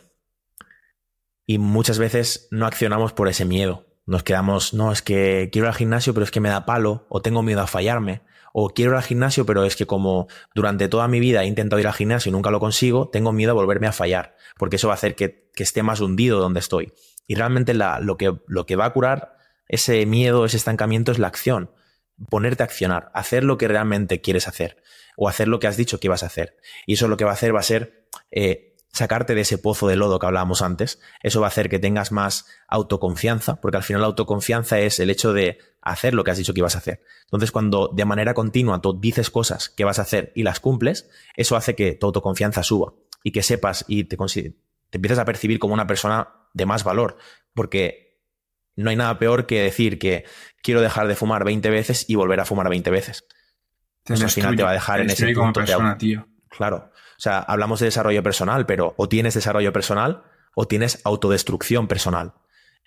Y 1.46 1.58
muchas 1.58 2.00
veces 2.00 2.48
no 2.52 2.66
accionamos 2.66 3.14
por 3.14 3.28
ese 3.28 3.44
miedo, 3.44 3.86
nos 4.06 4.24
quedamos, 4.24 4.74
no, 4.74 4.92
es 4.92 5.02
que 5.02 5.50
quiero 5.52 5.66
ir 5.68 5.70
al 5.72 5.78
gimnasio, 5.78 6.14
pero 6.14 6.24
es 6.24 6.32
que 6.32 6.40
me 6.40 6.50
da 6.50 6.66
palo, 6.66 7.06
o 7.10 7.22
tengo 7.22 7.42
miedo 7.42 7.62
a 7.62 7.68
fallarme, 7.68 8.22
o 8.54 8.70
quiero 8.70 8.92
ir 8.92 8.98
al 8.98 9.04
gimnasio, 9.04 9.46
pero 9.46 9.66
es 9.66 9.76
que 9.76 9.86
como 9.86 10.28
durante 10.56 10.88
toda 10.88 11.08
mi 11.08 11.20
vida 11.20 11.44
he 11.44 11.48
intentado 11.48 11.80
ir 11.80 11.88
al 11.88 11.94
gimnasio 11.94 12.30
y 12.30 12.34
nunca 12.34 12.52
lo 12.52 12.60
consigo, 12.60 13.10
tengo 13.10 13.34
miedo 13.34 13.52
a 13.52 13.56
volverme 13.56 13.88
a 13.88 13.92
fallar, 13.92 14.36
porque 14.58 14.76
eso 14.76 14.88
va 14.88 14.94
a 14.94 14.96
hacer 14.96 15.16
que, 15.16 15.50
esté 15.56 15.84
más 15.84 16.02
hundido 16.02 16.40
donde 16.40 16.60
estoy. 16.60 16.94
Y 17.28 17.36
realmente 17.36 17.74
lo, 17.74 18.18
que, 18.18 18.36
lo 18.48 18.66
que 18.66 18.76
va 18.76 18.86
a 18.86 18.94
curar 18.94 19.38
ese 19.68 20.06
miedo, 20.06 20.46
ese 20.46 20.58
estancamiento 20.58 21.12
es 21.12 21.20
la 21.20 21.28
acción, 21.28 21.72
ponerte 22.30 22.64
a 22.64 22.66
accionar, 22.66 23.12
hacer 23.14 23.44
lo 23.44 23.58
que 23.58 23.68
realmente 23.68 24.22
quieres 24.22 24.48
hacer, 24.48 24.84
o 25.18 25.30
hacer 25.30 25.48
lo 25.48 25.60
que 25.60 25.68
has 25.68 25.78
dicho 25.78 26.00
que 26.00 26.08
ibas 26.08 26.24
a 26.24 26.28
hacer. 26.28 26.58
Y 26.86 26.94
eso 26.94 27.08
lo 27.08 27.18
que 27.18 27.26
va 27.26 27.32
a 27.32 27.36
hacer 27.36 27.56
va 27.56 27.60
a 27.60 27.64
ser... 27.64 28.08
Eh, 28.32 28.70
sacarte 28.94 29.34
de 29.34 29.42
ese 29.42 29.58
pozo 29.58 29.88
de 29.88 29.96
lodo 29.96 30.20
que 30.20 30.28
hablábamos 30.28 30.62
antes. 30.62 31.02
Eso 31.24 31.42
va 31.42 31.48
a 31.48 31.50
hacer 31.50 31.68
que 31.68 31.80
tengas 31.80 32.12
más 32.12 32.46
autoconfianza, 32.68 33.60
porque 33.60 33.78
al 33.78 33.84
final 33.84 34.02
la 34.02 34.08
autoconfianza 34.08 34.80
es 34.80 35.00
el 35.00 35.10
hecho 35.10 35.34
de 35.34 35.58
hacer 35.82 36.14
lo 36.14 36.24
que 36.24 36.32
has 36.32 36.38
dicho 36.38 36.54
que 36.54 36.60
ibas 36.60 36.76
a 36.76 36.78
hacer. 36.78 37.02
Entonces, 37.26 37.52
cuando 37.52 37.90
de 37.92 38.06
manera 38.06 38.34
continua 38.36 38.80
tú 38.82 38.98
dices 39.00 39.32
cosas 39.32 39.70
que 39.70 39.84
vas 39.84 40.00
a 40.00 40.04
hacer 40.04 40.32
y 40.36 40.44
las 40.44 40.60
cumples, 40.60 41.10
eso 41.36 41.56
hace 41.56 41.76
que 41.76 41.94
tu 41.94 42.06
autoconfianza 42.06 42.62
suba 42.62 42.94
y 43.24 43.32
que 43.32 43.42
sepas 43.42 43.84
y 43.88 44.04
te, 44.04 44.16
te 44.16 44.54
empieces 44.92 45.20
a 45.20 45.26
percibir 45.26 45.58
como 45.58 45.74
una 45.74 45.88
persona 45.88 46.30
de 46.54 46.66
más 46.68 46.84
valor, 46.84 47.18
porque 47.56 48.22
no 48.76 48.92
hay 48.92 48.96
nada 48.96 49.18
peor 49.18 49.48
que 49.48 49.62
decir 49.62 49.98
que 49.98 50.26
quiero 50.62 50.82
dejar 50.82 51.08
de 51.08 51.16
fumar 51.16 51.44
20 51.44 51.68
veces 51.72 52.06
y 52.08 52.16
volver 52.16 52.40
a 52.40 52.46
fumar 52.46 52.70
20 52.70 52.92
veces. 52.92 53.26
Entonces, 54.06 54.26
al 54.26 54.32
final 54.32 54.56
te 54.56 54.64
va 54.64 54.72
a 54.72 54.74
dejar 54.74 55.02
en 55.02 55.10
ese 55.10 55.34
punto 55.34 55.62
persona, 55.62 55.98
tío. 55.98 56.28
Claro. 56.50 56.92
O 57.18 57.22
sea, 57.24 57.40
hablamos 57.40 57.80
de 57.80 57.86
desarrollo 57.86 58.22
personal, 58.22 58.66
pero 58.66 58.94
o 58.98 59.08
tienes 59.08 59.34
desarrollo 59.34 59.72
personal 59.72 60.24
o 60.56 60.68
tienes 60.68 61.00
autodestrucción 61.06 61.88
personal. 61.88 62.34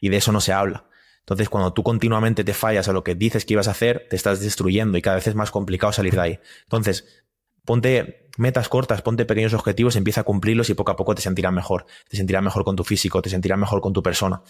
Y 0.00 0.10
de 0.10 0.18
eso 0.18 0.30
no 0.30 0.40
se 0.40 0.52
habla. 0.52 0.84
Entonces, 1.20 1.48
cuando 1.48 1.72
tú 1.72 1.82
continuamente 1.82 2.44
te 2.44 2.54
fallas 2.54 2.88
a 2.88 2.92
lo 2.92 3.02
que 3.02 3.14
dices 3.14 3.44
que 3.44 3.54
ibas 3.54 3.66
a 3.66 3.72
hacer, 3.72 4.06
te 4.10 4.14
estás 4.14 4.40
destruyendo 4.40 4.98
y 4.98 5.02
cada 5.02 5.16
vez 5.16 5.26
es 5.26 5.34
más 5.34 5.50
complicado 5.50 5.92
salir 5.92 6.14
de 6.14 6.20
ahí. 6.20 6.40
Entonces, 6.64 7.24
ponte 7.64 8.28
metas 8.36 8.68
cortas, 8.68 9.02
ponte 9.02 9.24
pequeños 9.24 9.54
objetivos, 9.54 9.96
empieza 9.96 10.20
a 10.20 10.24
cumplirlos 10.24 10.70
y 10.70 10.74
poco 10.74 10.92
a 10.92 10.96
poco 10.96 11.14
te 11.14 11.22
sentirás 11.22 11.52
mejor. 11.52 11.86
Te 12.08 12.16
sentirás 12.16 12.42
mejor 12.42 12.62
con 12.64 12.76
tu 12.76 12.84
físico, 12.84 13.22
te 13.22 13.30
sentirás 13.30 13.58
mejor 13.58 13.80
con 13.80 13.92
tu 13.92 14.02
persona. 14.02 14.42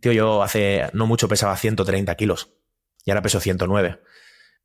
Tío, 0.00 0.12
yo 0.12 0.42
hace 0.42 0.90
no 0.92 1.06
mucho 1.06 1.28
pesaba 1.28 1.56
130 1.56 2.14
kilos 2.16 2.52
y 3.04 3.10
ahora 3.10 3.22
peso 3.22 3.40
109. 3.40 4.00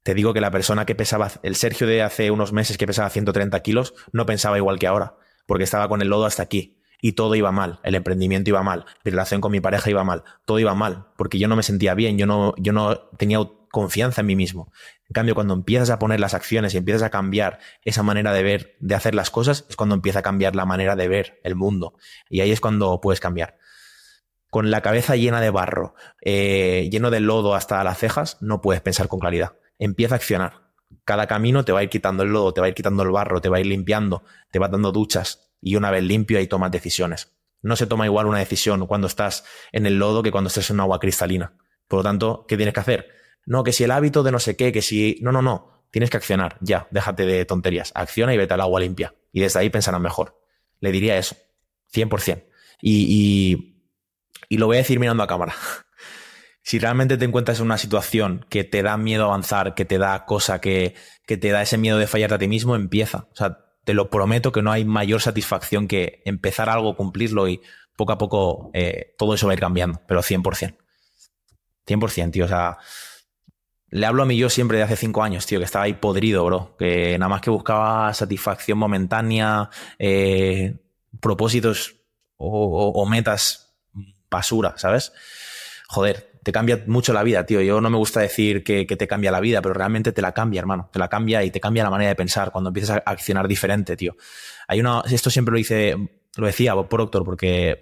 Te 0.04 0.16
digo 0.16 0.34
que 0.34 0.42
la 0.42 0.50
persona 0.50 0.86
que 0.86 0.96
pesaba, 0.96 1.30
el 1.44 1.56
Sergio 1.56 1.86
de 1.86 2.02
hace 2.02 2.32
unos 2.32 2.54
meses 2.54 2.78
que 2.78 2.88
pesaba 2.88 3.10
130 3.10 3.60
kilos, 3.60 3.94
no 4.12 4.26
pensaba 4.26 4.58
igual 4.58 4.80
que 4.80 4.88
ahora, 4.88 5.16
porque 5.46 5.64
estaba 5.64 5.88
con 5.88 6.02
el 6.02 6.08
lodo 6.08 6.26
hasta 6.26 6.42
aquí. 6.42 6.80
Y 7.04 7.14
todo 7.14 7.36
iba 7.36 7.52
mal, 7.52 7.80
el 7.84 7.96
emprendimiento 7.96 8.50
iba 8.50 8.62
mal, 8.64 8.86
mi 9.04 9.12
relación 9.12 9.42
con 9.42 9.52
mi 9.52 9.60
pareja 9.60 9.90
iba 9.90 10.04
mal, 10.04 10.24
todo 10.46 10.60
iba 10.60 10.74
mal, 10.76 11.08
porque 11.18 11.40
yo 11.40 11.48
no 11.48 11.56
me 11.56 11.64
sentía 11.64 11.96
bien, 11.96 12.18
yo 12.18 12.28
no, 12.28 12.54
yo 12.58 12.74
no 12.74 12.96
tenía 13.18 13.40
confianza 13.72 14.22
en 14.22 14.28
mí 14.28 14.36
mismo. 14.36 14.72
En 15.08 15.14
cambio, 15.14 15.34
cuando 15.34 15.54
empiezas 15.54 15.90
a 15.90 15.98
poner 15.98 16.20
las 16.20 16.34
acciones 16.34 16.74
y 16.74 16.78
empiezas 16.78 17.04
a 17.04 17.10
cambiar 17.10 17.60
esa 17.84 18.04
manera 18.04 18.34
de 18.34 18.44
ver, 18.44 18.78
de 18.80 18.96
hacer 18.96 19.16
las 19.16 19.32
cosas, 19.32 19.66
es 19.70 19.76
cuando 19.76 19.96
empieza 19.96 20.20
a 20.20 20.24
cambiar 20.24 20.56
la 20.56 20.66
manera 20.66 20.96
de 20.96 21.08
ver 21.08 21.40
el 21.44 21.56
mundo. 21.56 21.96
Y 22.30 22.42
ahí 22.42 22.52
es 22.52 22.62
cuando 22.62 23.02
puedes 23.02 23.20
cambiar. 23.20 23.58
Con 24.50 24.70
la 24.70 24.82
cabeza 24.82 25.16
llena 25.16 25.42
de 25.42 25.50
barro, 25.50 25.96
eh, 26.22 26.88
lleno 26.92 27.10
de 27.10 27.20
lodo 27.20 27.56
hasta 27.56 27.84
las 27.84 27.98
cejas, 27.98 28.38
no 28.42 28.62
puedes 28.62 28.82
pensar 28.82 29.08
con 29.08 29.20
claridad 29.20 29.54
empieza 29.82 30.16
a 30.16 30.18
accionar. 30.18 30.62
Cada 31.04 31.28
camino 31.28 31.66
te 31.66 31.72
va 31.72 31.80
a 31.80 31.84
ir 31.84 31.90
quitando 31.90 32.24
el 32.24 32.30
lodo, 32.30 32.54
te 32.54 32.62
va 32.62 32.68
a 32.68 32.70
ir 32.70 32.76
quitando 32.76 33.04
el 33.04 33.10
barro, 33.10 33.42
te 33.42 33.50
va 33.50 33.58
a 33.58 33.60
ir 33.60 33.66
limpiando, 33.66 34.24
te 34.52 34.60
va 34.60 34.68
dando 34.68 34.92
duchas 34.92 35.52
y 35.60 35.76
una 35.76 35.92
vez 35.92 36.04
limpio 36.04 36.38
ahí 36.38 36.48
tomas 36.48 36.72
decisiones. 36.72 37.34
No 37.62 37.76
se 37.76 37.88
toma 37.88 38.06
igual 38.06 38.28
una 38.28 38.40
decisión 38.40 38.86
cuando 38.88 39.08
estás 39.08 39.44
en 39.72 39.86
el 39.86 39.98
lodo 39.98 40.24
que 40.24 40.32
cuando 40.32 40.50
estás 40.50 40.70
en 40.70 40.80
agua 40.80 41.00
cristalina. 41.00 41.58
Por 41.88 42.00
lo 42.00 42.04
tanto, 42.04 42.46
¿qué 42.48 42.58
tienes 42.58 42.74
que 42.74 42.80
hacer? 42.80 43.10
No, 43.46 43.64
que 43.64 43.74
si 43.74 43.84
el 43.84 43.92
hábito 43.92 44.24
de 44.24 44.32
no 44.32 44.40
sé 44.40 44.56
qué, 44.56 44.72
que 44.72 44.82
si... 44.82 45.18
No, 45.22 45.32
no, 45.32 45.42
no. 45.42 45.86
Tienes 45.92 46.10
que 46.10 46.18
accionar. 46.18 46.58
Ya, 46.62 46.88
déjate 46.92 47.26
de 47.26 47.44
tonterías. 47.46 47.92
Acciona 47.96 48.34
y 48.34 48.38
vete 48.38 48.54
al 48.54 48.62
agua 48.62 48.80
limpia. 48.80 49.16
Y 49.32 49.42
desde 49.42 49.60
ahí 49.60 49.70
pensarás 49.70 50.00
mejor. 50.00 50.40
Le 50.80 50.92
diría 50.92 51.18
eso. 51.18 51.36
100%. 51.94 52.46
Y, 52.82 53.06
y, 53.10 53.86
y 54.48 54.58
lo 54.58 54.68
voy 54.68 54.78
a 54.78 54.80
decir 54.80 55.00
mirando 55.00 55.24
a 55.24 55.28
cámara. 55.28 55.54
Si 56.64 56.80
realmente 56.80 57.18
te 57.18 57.26
encuentras 57.26 57.60
en 57.60 57.66
una 57.66 57.78
situación 57.78 58.46
que 58.50 58.64
te 58.64 58.84
da 58.84 58.98
miedo 58.98 59.26
avanzar, 59.26 59.74
que 59.74 59.86
te 59.86 59.98
da 59.98 60.26
cosa, 60.26 60.62
que, 60.62 60.96
que 61.26 61.38
te 61.38 61.50
da 61.50 61.62
ese 61.62 61.78
miedo 61.78 61.98
de 61.98 62.08
fallarte 62.08 62.36
a 62.36 62.40
ti 62.40 62.48
mismo, 62.48 62.76
empieza. 62.76 63.28
O 63.32 63.36
sea, 63.36 63.58
te 63.84 63.94
lo 63.94 64.10
prometo 64.10 64.52
que 64.52 64.62
no 64.62 64.72
hay 64.72 64.86
mayor 64.86 65.22
satisfacción 65.22 65.88
que 65.88 66.22
empezar 66.26 66.70
algo, 66.70 66.96
cumplirlo 66.96 67.48
y 67.48 67.62
poco 67.96 68.14
a 68.14 68.18
poco 68.18 68.72
eh, 68.74 69.16
todo 69.18 69.34
eso 69.34 69.48
va 69.48 69.54
a 69.54 69.56
ir 69.56 69.60
cambiando, 69.60 70.02
pero 70.08 70.22
100%. 70.22 70.78
100%, 71.88 72.32
tío. 72.32 72.46
O 72.46 72.48
sea, 72.48 72.78
le 73.90 74.06
hablo 74.06 74.22
a 74.22 74.26
mí 74.28 74.38
yo 74.38 74.50
siempre 74.50 74.78
de 74.78 74.84
hace 74.84 74.96
cinco 74.96 75.24
años, 75.24 75.48
tío, 75.48 75.60
que 75.60 75.66
estaba 75.66 75.86
ahí 75.86 75.94
podrido, 75.94 76.46
bro. 76.46 76.76
Que 76.78 77.18
nada 77.18 77.30
más 77.30 77.42
que 77.42 77.50
buscaba 77.50 78.14
satisfacción 78.14 78.78
momentánea, 78.78 79.70
eh, 79.98 80.78
propósitos 81.20 81.96
o, 82.38 82.92
o 82.92 83.06
metas 83.08 83.76
basura, 84.30 84.76
¿sabes? 84.78 85.12
Joder, 85.90 86.31
te 86.44 86.52
cambia 86.52 86.84
mucho 86.88 87.14
la 87.14 87.24
vida, 87.24 87.46
tío. 87.46 87.62
Yo 87.62 87.82
no 87.82 87.90
me 87.90 87.98
gusta 87.98 88.20
decir 88.20 88.64
que, 88.64 88.86
te 88.86 89.08
cambia 89.08 89.32
la 89.32 89.40
vida, 89.40 89.62
pero 89.62 89.74
realmente 89.74 90.12
te 90.12 90.22
la 90.22 90.32
cambia, 90.32 90.60
hermano. 90.60 90.90
Te 90.92 91.00
la 91.00 91.08
cambia 91.08 91.44
y 91.44 91.52
te 91.52 91.60
cambia 91.60 91.84
la 91.84 91.90
manera 91.90 92.10
de 92.10 92.16
pensar 92.16 92.52
cuando 92.52 92.70
empiezas 92.70 92.98
a 92.98 93.04
accionar 93.06 93.48
diferente, 93.48 93.96
tío. 93.96 94.16
Hay 94.68 94.80
una, 94.80 95.04
esto 95.10 95.30
siempre 95.30 95.52
lo 95.52 95.58
dice, 95.58 95.96
lo 96.38 96.46
decía 96.46 96.74
Bob 96.74 96.90
Proctor 96.90 97.24
porque 97.24 97.78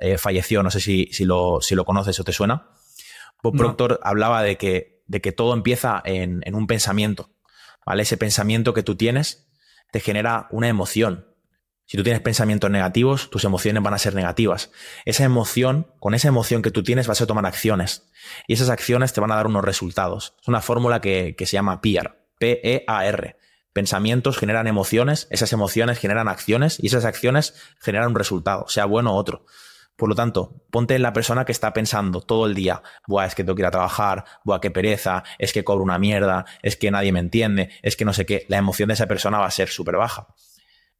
eh, 0.00 0.18
falleció, 0.18 0.62
no 0.62 0.70
sé 0.70 0.80
si, 0.80 1.08
si, 1.12 1.24
lo, 1.24 1.60
si 1.60 1.74
lo 1.74 1.84
conoces 1.84 2.18
o 2.20 2.24
te 2.24 2.32
suena. 2.32 2.68
Bob 3.42 3.56
Proctor 3.56 4.00
hablaba 4.02 4.42
de 4.42 4.56
que, 4.56 5.02
de 5.06 5.20
que 5.20 5.32
todo 5.32 5.52
empieza 5.52 6.00
en, 6.04 6.40
en 6.44 6.54
un 6.54 6.66
pensamiento, 6.66 7.30
¿vale? 7.84 8.04
Ese 8.04 8.16
pensamiento 8.16 8.74
que 8.74 8.82
tú 8.82 8.94
tienes 8.96 9.50
te 9.90 10.00
genera 10.00 10.48
una 10.50 10.68
emoción, 10.68 11.26
si 11.86 11.98
tú 11.98 12.02
tienes 12.02 12.22
pensamientos 12.22 12.70
negativos, 12.70 13.28
tus 13.28 13.44
emociones 13.44 13.82
van 13.82 13.92
a 13.92 13.98
ser 13.98 14.14
negativas. 14.14 14.70
Esa 15.04 15.24
emoción, 15.24 15.92
con 16.00 16.14
esa 16.14 16.28
emoción 16.28 16.62
que 16.62 16.70
tú 16.70 16.82
tienes, 16.82 17.06
vas 17.06 17.20
a 17.20 17.26
tomar 17.26 17.44
acciones. 17.44 18.08
Y 18.48 18.54
esas 18.54 18.70
acciones 18.70 19.12
te 19.12 19.20
van 19.20 19.32
a 19.32 19.36
dar 19.36 19.46
unos 19.46 19.64
resultados. 19.64 20.34
Es 20.40 20.48
una 20.48 20.62
fórmula 20.62 21.00
que, 21.00 21.34
se 21.38 21.46
llama 21.46 21.82
PEAR. 21.82 22.24
P-E-A-R. 22.38 23.36
Pensamientos 23.74 24.38
generan 24.38 24.66
emociones, 24.66 25.26
esas 25.30 25.52
emociones 25.52 25.98
generan 25.98 26.28
acciones 26.28 26.78
y 26.80 26.86
esas 26.86 27.04
acciones 27.04 27.54
generan 27.80 28.08
un 28.08 28.14
resultado, 28.14 28.66
sea 28.68 28.86
bueno 28.86 29.12
o 29.12 29.16
otro. 29.16 29.44
Por 29.96 30.08
lo 30.08 30.14
tanto, 30.14 30.64
ponte 30.70 30.94
en 30.94 31.02
la 31.02 31.12
persona 31.12 31.44
que 31.44 31.52
está 31.52 31.72
pensando 31.72 32.20
todo 32.20 32.46
el 32.46 32.54
día, 32.54 32.82
buah, 33.06 33.26
es 33.26 33.34
que 33.34 33.44
tengo 33.44 33.56
que 33.56 33.62
ir 33.62 33.66
a 33.66 33.72
trabajar, 33.72 34.24
buah, 34.44 34.60
qué 34.60 34.70
pereza, 34.70 35.22
es 35.38 35.52
que 35.52 35.64
cobro 35.64 35.84
una 35.84 35.98
mierda, 35.98 36.44
es 36.62 36.76
que 36.76 36.90
nadie 36.90 37.12
me 37.12 37.20
entiende, 37.20 37.70
es 37.82 37.96
que 37.96 38.04
no 38.04 38.12
sé 38.12 38.26
qué. 38.26 38.46
La 38.48 38.58
emoción 38.58 38.88
de 38.88 38.94
esa 38.94 39.06
persona 39.06 39.38
va 39.38 39.46
a 39.46 39.50
ser 39.50 39.68
súper 39.68 39.96
baja 39.96 40.28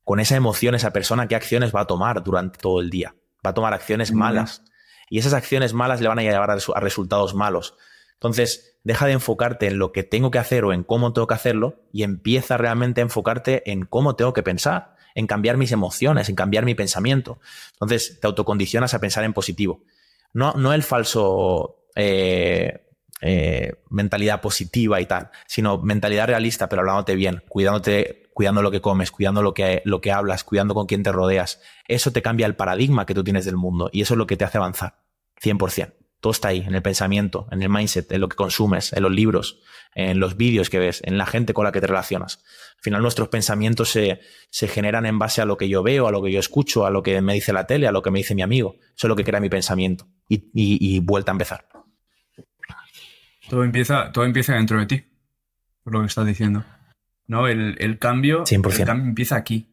con 0.04 0.20
esa 0.20 0.36
emoción 0.36 0.74
esa 0.74 0.92
persona 0.92 1.28
qué 1.28 1.34
acciones 1.34 1.74
va 1.74 1.80
a 1.80 1.86
tomar 1.86 2.22
durante 2.22 2.58
todo 2.58 2.80
el 2.80 2.90
día. 2.90 3.14
Va 3.44 3.50
a 3.50 3.54
tomar 3.54 3.74
acciones 3.74 4.12
malas. 4.12 4.62
Y 5.10 5.18
esas 5.18 5.34
acciones 5.34 5.72
malas 5.72 6.00
le 6.00 6.08
van 6.08 6.18
a 6.18 6.22
llevar 6.22 6.50
a, 6.50 6.80
resultados 6.80 7.34
malos. 7.34 7.74
Entonces, 8.14 8.78
deja 8.84 9.06
de 9.06 9.12
enfocarte 9.12 9.66
en 9.66 9.78
lo 9.78 9.92
que 9.92 10.02
tengo 10.02 10.30
que 10.30 10.38
hacer 10.38 10.64
o 10.64 10.72
en 10.72 10.82
cómo 10.82 11.12
tengo 11.12 11.26
que 11.26 11.34
hacerlo 11.34 11.82
y 11.92 12.04
empieza 12.04 12.56
realmente 12.56 13.00
a 13.00 13.04
enfocarte 13.04 13.70
en 13.70 13.84
cómo 13.84 14.16
tengo 14.16 14.32
que 14.32 14.42
pensar, 14.42 14.96
en 15.14 15.26
cambiar 15.26 15.56
mis 15.56 15.72
emociones, 15.72 16.28
en 16.28 16.34
cambiar 16.34 16.64
mi 16.64 16.74
pensamiento. 16.74 17.38
Entonces, 17.72 18.18
te 18.20 18.26
autocondicionas 18.26 18.94
a 18.94 19.00
pensar 19.00 19.24
en 19.24 19.32
positivo. 19.32 19.82
No, 20.32 20.54
no 20.54 20.72
el 20.72 20.82
falso, 20.82 21.86
eh, 21.94 22.84
eh, 23.20 23.72
mentalidad 23.88 24.40
positiva 24.40 25.00
y 25.00 25.06
tal, 25.06 25.30
sino 25.46 25.78
mentalidad 25.78 26.26
realista, 26.26 26.68
pero 26.68 26.80
hablándote 26.80 27.14
bien, 27.14 27.42
cuidándote, 27.48 28.23
cuidando 28.34 28.60
lo 28.60 28.70
que 28.70 28.82
comes, 28.82 29.10
cuidando 29.10 29.42
lo 29.42 29.54
que, 29.54 29.80
lo 29.86 30.00
que 30.00 30.12
hablas, 30.12 30.44
cuidando 30.44 30.74
con 30.74 30.86
quién 30.86 31.02
te 31.02 31.12
rodeas. 31.12 31.62
Eso 31.88 32.12
te 32.12 32.20
cambia 32.20 32.46
el 32.46 32.56
paradigma 32.56 33.06
que 33.06 33.14
tú 33.14 33.24
tienes 33.24 33.46
del 33.46 33.56
mundo 33.56 33.88
y 33.92 34.02
eso 34.02 34.14
es 34.14 34.18
lo 34.18 34.26
que 34.26 34.36
te 34.36 34.44
hace 34.44 34.58
avanzar, 34.58 34.98
100%. 35.40 35.94
Todo 36.20 36.30
está 36.32 36.48
ahí, 36.48 36.64
en 36.66 36.74
el 36.74 36.82
pensamiento, 36.82 37.46
en 37.50 37.62
el 37.62 37.68
mindset, 37.68 38.10
en 38.10 38.20
lo 38.20 38.28
que 38.28 38.36
consumes, 38.36 38.92
en 38.94 39.02
los 39.02 39.12
libros, 39.12 39.60
en 39.94 40.18
los 40.20 40.36
vídeos 40.36 40.70
que 40.70 40.78
ves, 40.78 41.02
en 41.04 41.18
la 41.18 41.26
gente 41.26 41.52
con 41.52 41.64
la 41.64 41.72
que 41.72 41.80
te 41.80 41.86
relacionas. 41.86 42.42
Al 42.76 42.82
final 42.82 43.02
nuestros 43.02 43.28
pensamientos 43.28 43.90
se, 43.90 44.20
se, 44.50 44.66
generan 44.66 45.06
en 45.06 45.18
base 45.18 45.42
a 45.42 45.44
lo 45.44 45.58
que 45.58 45.68
yo 45.68 45.82
veo, 45.82 46.08
a 46.08 46.10
lo 46.10 46.22
que 46.22 46.32
yo 46.32 46.40
escucho, 46.40 46.86
a 46.86 46.90
lo 46.90 47.02
que 47.02 47.20
me 47.20 47.34
dice 47.34 47.52
la 47.52 47.66
tele, 47.66 47.86
a 47.86 47.92
lo 47.92 48.02
que 48.02 48.10
me 48.10 48.20
dice 48.20 48.34
mi 48.34 48.42
amigo. 48.42 48.76
Eso 48.96 49.06
es 49.06 49.08
lo 49.08 49.16
que 49.16 49.24
crea 49.24 49.38
mi 49.38 49.50
pensamiento. 49.50 50.06
Y, 50.28 50.36
y, 50.54 50.96
y 50.96 51.00
vuelta 51.00 51.30
a 51.30 51.34
empezar. 51.34 51.68
Todo 53.48 53.62
empieza, 53.62 54.10
todo 54.10 54.24
empieza 54.24 54.54
dentro 54.54 54.78
de 54.78 54.86
ti, 54.86 55.04
por 55.82 55.92
lo 55.92 56.00
que 56.00 56.06
estás 56.06 56.26
diciendo. 56.26 56.64
¿No? 57.26 57.48
El, 57.48 57.76
el 57.78 57.98
cambio, 57.98 58.44
el 58.48 58.62
cambio 58.62 59.08
empieza 59.08 59.36
aquí. 59.36 59.70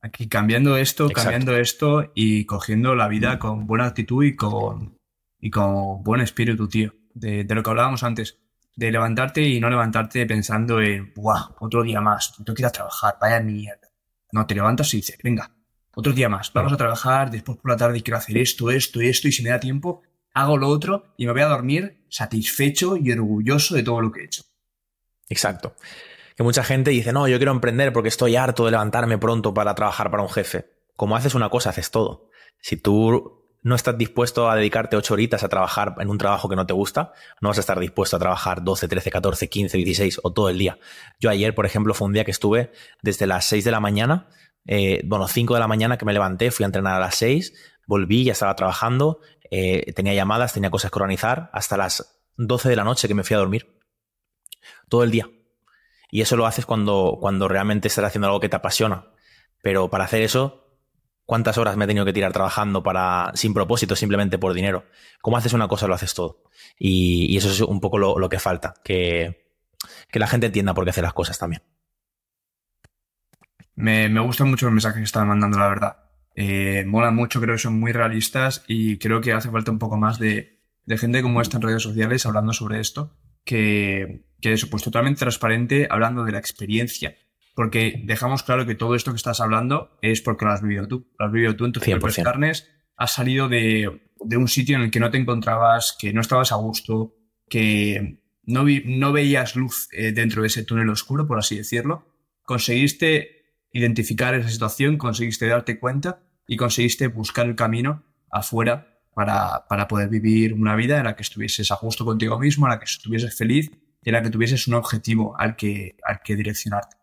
Aquí 0.00 0.28
cambiando 0.28 0.76
esto, 0.76 1.04
Exacto. 1.06 1.22
cambiando 1.22 1.56
esto 1.56 2.12
y 2.14 2.44
cogiendo 2.44 2.94
la 2.94 3.08
vida 3.08 3.38
con 3.38 3.66
buena 3.66 3.86
actitud 3.86 4.24
y 4.24 4.36
con, 4.36 4.98
y 5.40 5.50
con 5.50 6.02
buen 6.02 6.20
espíritu, 6.20 6.68
tío. 6.68 6.94
De, 7.14 7.44
de, 7.44 7.54
lo 7.54 7.62
que 7.62 7.70
hablábamos 7.70 8.02
antes. 8.04 8.38
De 8.76 8.92
levantarte 8.92 9.42
y 9.42 9.58
no 9.58 9.68
levantarte 9.70 10.24
pensando 10.26 10.80
en, 10.80 11.12
¡buah! 11.14 11.50
Otro 11.58 11.82
día 11.82 12.00
más, 12.00 12.36
tengo 12.36 12.54
que 12.54 12.62
ir 12.62 12.66
a 12.66 12.70
trabajar, 12.70 13.16
vaya 13.20 13.40
mierda. 13.40 13.88
No, 14.30 14.46
te 14.46 14.54
levantas 14.54 14.92
y 14.94 14.98
dices, 14.98 15.18
venga, 15.22 15.50
otro 15.94 16.12
día 16.12 16.28
más, 16.28 16.52
vamos 16.52 16.72
a 16.72 16.76
trabajar, 16.76 17.28
después 17.28 17.58
por 17.58 17.72
la 17.72 17.76
tarde 17.76 18.02
quiero 18.02 18.18
hacer 18.18 18.38
esto, 18.38 18.70
esto 18.70 19.00
esto, 19.00 19.26
y 19.26 19.32
si 19.32 19.42
me 19.42 19.50
da 19.50 19.58
tiempo, 19.58 20.02
hago 20.32 20.56
lo 20.56 20.68
otro 20.68 21.12
y 21.16 21.26
me 21.26 21.32
voy 21.32 21.40
a 21.40 21.48
dormir 21.48 22.04
satisfecho 22.08 22.96
y 22.96 23.10
orgulloso 23.10 23.74
de 23.74 23.82
todo 23.82 24.00
lo 24.00 24.12
que 24.12 24.20
he 24.20 24.24
hecho. 24.26 24.44
Exacto. 25.28 25.74
Que 26.38 26.44
mucha 26.44 26.62
gente 26.62 26.92
dice, 26.92 27.12
no, 27.12 27.26
yo 27.26 27.36
quiero 27.38 27.50
emprender 27.50 27.92
porque 27.92 28.10
estoy 28.10 28.36
harto 28.36 28.64
de 28.64 28.70
levantarme 28.70 29.18
pronto 29.18 29.52
para 29.52 29.74
trabajar 29.74 30.08
para 30.08 30.22
un 30.22 30.28
jefe. 30.28 30.70
Como 30.94 31.16
haces 31.16 31.34
una 31.34 31.48
cosa, 31.48 31.70
haces 31.70 31.90
todo. 31.90 32.30
Si 32.60 32.76
tú 32.76 33.44
no 33.64 33.74
estás 33.74 33.98
dispuesto 33.98 34.48
a 34.48 34.54
dedicarte 34.54 34.96
ocho 34.96 35.14
horitas 35.14 35.42
a 35.42 35.48
trabajar 35.48 35.96
en 35.98 36.08
un 36.08 36.16
trabajo 36.16 36.48
que 36.48 36.54
no 36.54 36.64
te 36.64 36.72
gusta, 36.72 37.12
no 37.40 37.48
vas 37.48 37.58
a 37.58 37.60
estar 37.60 37.80
dispuesto 37.80 38.14
a 38.14 38.20
trabajar 38.20 38.62
12, 38.62 38.86
13, 38.86 39.10
14, 39.10 39.48
15, 39.48 39.78
16 39.78 40.20
o 40.22 40.32
todo 40.32 40.48
el 40.48 40.58
día. 40.58 40.78
Yo 41.18 41.28
ayer, 41.28 41.56
por 41.56 41.66
ejemplo, 41.66 41.92
fue 41.92 42.06
un 42.06 42.12
día 42.12 42.24
que 42.24 42.30
estuve 42.30 42.70
desde 43.02 43.26
las 43.26 43.44
6 43.46 43.64
de 43.64 43.70
la 43.72 43.80
mañana, 43.80 44.28
eh, 44.64 45.02
bueno, 45.06 45.26
5 45.26 45.54
de 45.54 45.60
la 45.60 45.66
mañana 45.66 45.98
que 45.98 46.04
me 46.04 46.12
levanté, 46.12 46.52
fui 46.52 46.62
a 46.62 46.66
entrenar 46.66 46.94
a 46.94 47.00
las 47.00 47.16
6, 47.16 47.52
volví, 47.88 48.22
ya 48.22 48.30
estaba 48.30 48.54
trabajando, 48.54 49.18
eh, 49.50 49.92
tenía 49.92 50.14
llamadas, 50.14 50.52
tenía 50.52 50.70
cosas 50.70 50.92
que 50.92 51.00
organizar, 51.00 51.50
hasta 51.52 51.76
las 51.76 52.22
12 52.36 52.68
de 52.68 52.76
la 52.76 52.84
noche 52.84 53.08
que 53.08 53.14
me 53.14 53.24
fui 53.24 53.34
a 53.34 53.40
dormir. 53.40 53.76
Todo 54.88 55.02
el 55.02 55.10
día. 55.10 55.28
Y 56.10 56.22
eso 56.22 56.36
lo 56.36 56.46
haces 56.46 56.66
cuando, 56.66 57.18
cuando 57.20 57.48
realmente 57.48 57.88
estás 57.88 58.04
haciendo 58.04 58.28
algo 58.28 58.40
que 58.40 58.48
te 58.48 58.56
apasiona. 58.56 59.06
Pero 59.62 59.90
para 59.90 60.04
hacer 60.04 60.22
eso, 60.22 60.68
cuántas 61.28 61.58
horas 61.58 61.76
me 61.76 61.84
he 61.84 61.88
tenido 61.88 62.06
que 62.06 62.12
tirar 62.14 62.32
trabajando 62.32 62.82
para 62.82 63.32
sin 63.34 63.52
propósito, 63.52 63.94
simplemente 63.94 64.38
por 64.38 64.54
dinero. 64.54 64.86
Como 65.20 65.36
haces 65.36 65.52
una 65.52 65.68
cosa, 65.68 65.86
lo 65.86 65.94
haces 65.94 66.14
todo. 66.14 66.42
Y, 66.78 67.36
eso 67.36 67.50
es 67.50 67.60
un 67.60 67.80
poco 67.80 67.98
lo, 67.98 68.18
lo 68.18 68.28
que 68.30 68.38
falta, 68.38 68.74
que, 68.82 69.52
que, 70.10 70.18
la 70.18 70.26
gente 70.26 70.46
entienda 70.46 70.72
por 70.72 70.84
qué 70.84 70.90
hace 70.90 71.02
las 71.02 71.12
cosas 71.12 71.38
también. 71.38 71.62
Me, 73.74 74.08
me 74.08 74.20
gustan 74.20 74.48
mucho 74.48 74.66
los 74.66 74.72
mensajes 74.72 74.98
que 74.98 75.04
están 75.04 75.28
mandando, 75.28 75.58
la 75.58 75.68
verdad. 75.68 75.96
Eh, 76.34 76.84
molan 76.86 77.14
mucho, 77.14 77.40
creo 77.40 77.56
que 77.56 77.62
son 77.62 77.78
muy 77.78 77.92
realistas 77.92 78.64
y 78.66 78.96
creo 78.98 79.20
que 79.20 79.32
hace 79.32 79.50
falta 79.50 79.70
un 79.70 79.78
poco 79.78 79.98
más 79.98 80.18
de, 80.18 80.60
de 80.86 80.96
gente 80.96 81.20
como 81.20 81.42
esta 81.42 81.58
en 81.58 81.62
redes 81.62 81.82
sociales 81.82 82.24
hablando 82.24 82.54
sobre 82.54 82.80
esto, 82.80 83.18
que, 83.44 84.27
que 84.40 84.52
eso, 84.52 84.68
pues 84.70 84.82
totalmente 84.82 85.20
transparente, 85.20 85.86
hablando 85.90 86.24
de 86.24 86.32
la 86.32 86.38
experiencia 86.38 87.16
porque 87.58 88.02
dejamos 88.04 88.44
claro 88.44 88.66
que 88.66 88.76
todo 88.76 88.94
esto 88.94 89.10
que 89.10 89.16
estás 89.16 89.40
hablando 89.40 89.98
es 90.00 90.20
porque 90.20 90.44
lo 90.44 90.52
has 90.52 90.62
vivido 90.62 90.86
tú. 90.86 91.10
Lo 91.18 91.26
has 91.26 91.32
vivido 91.32 91.56
tú 91.56 91.64
en 91.64 91.72
tus 91.72 91.82
propias 91.82 92.18
carnes, 92.18 92.70
has 92.96 93.14
salido 93.14 93.48
de, 93.48 94.12
de, 94.20 94.36
un 94.36 94.46
sitio 94.46 94.76
en 94.76 94.82
el 94.82 94.90
que 94.92 95.00
no 95.00 95.10
te 95.10 95.18
encontrabas, 95.18 95.96
que 95.98 96.12
no 96.12 96.20
estabas 96.20 96.52
a 96.52 96.54
gusto, 96.54 97.16
que 97.50 98.22
no, 98.44 98.62
vi, 98.62 98.84
no 98.86 99.12
veías 99.12 99.56
luz 99.56 99.88
eh, 99.90 100.12
dentro 100.12 100.42
de 100.42 100.46
ese 100.46 100.62
túnel 100.62 100.88
oscuro, 100.88 101.26
por 101.26 101.36
así 101.36 101.56
decirlo. 101.56 102.06
Conseguiste 102.44 103.56
identificar 103.72 104.36
esa 104.36 104.50
situación, 104.50 104.96
conseguiste 104.96 105.48
darte 105.48 105.80
cuenta 105.80 106.22
y 106.46 106.56
conseguiste 106.56 107.08
buscar 107.08 107.48
el 107.48 107.56
camino 107.56 108.04
afuera 108.30 109.00
para, 109.14 109.66
para 109.68 109.88
poder 109.88 110.08
vivir 110.10 110.54
una 110.54 110.76
vida 110.76 110.98
en 110.98 111.06
la 111.06 111.16
que 111.16 111.22
estuvieses 111.22 111.72
a 111.72 111.74
gusto 111.82 112.04
contigo 112.04 112.38
mismo, 112.38 112.66
en 112.66 112.70
la 112.70 112.78
que 112.78 112.84
estuvieses 112.84 113.36
feliz 113.36 113.68
la 114.12 114.22
que 114.22 114.30
tuvieses 114.30 114.66
un 114.68 114.74
objetivo 114.74 115.34
al 115.38 115.56
que, 115.56 115.96
al 116.04 116.20
que 116.22 116.36
direccionarte. 116.36 116.96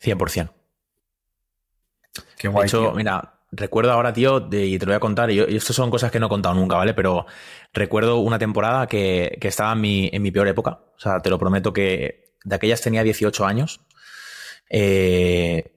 100%. 0.00 0.50
Qué 2.38 2.48
guay. 2.48 2.62
De 2.62 2.66
hecho, 2.68 2.80
tío. 2.80 2.92
mira, 2.92 3.40
recuerdo 3.50 3.92
ahora, 3.92 4.12
tío, 4.12 4.40
de, 4.40 4.66
y 4.66 4.78
te 4.78 4.86
lo 4.86 4.90
voy 4.90 4.96
a 4.96 5.00
contar, 5.00 5.30
y, 5.30 5.36
yo, 5.36 5.46
y 5.48 5.56
esto 5.56 5.72
son 5.72 5.90
cosas 5.90 6.10
que 6.10 6.20
no 6.20 6.26
he 6.26 6.28
contado 6.28 6.54
nunca, 6.54 6.76
¿vale? 6.76 6.94
Pero 6.94 7.26
recuerdo 7.72 8.18
una 8.18 8.38
temporada 8.38 8.86
que, 8.86 9.36
que 9.40 9.48
estaba 9.48 9.72
en 9.72 9.80
mi, 9.80 10.10
en 10.12 10.22
mi, 10.22 10.30
peor 10.30 10.48
época. 10.48 10.80
O 10.96 11.00
sea, 11.00 11.20
te 11.20 11.30
lo 11.30 11.38
prometo 11.38 11.72
que 11.72 12.34
de 12.44 12.54
aquellas 12.54 12.80
tenía 12.80 13.02
18 13.02 13.44
años. 13.46 13.80
Eh, 14.70 15.72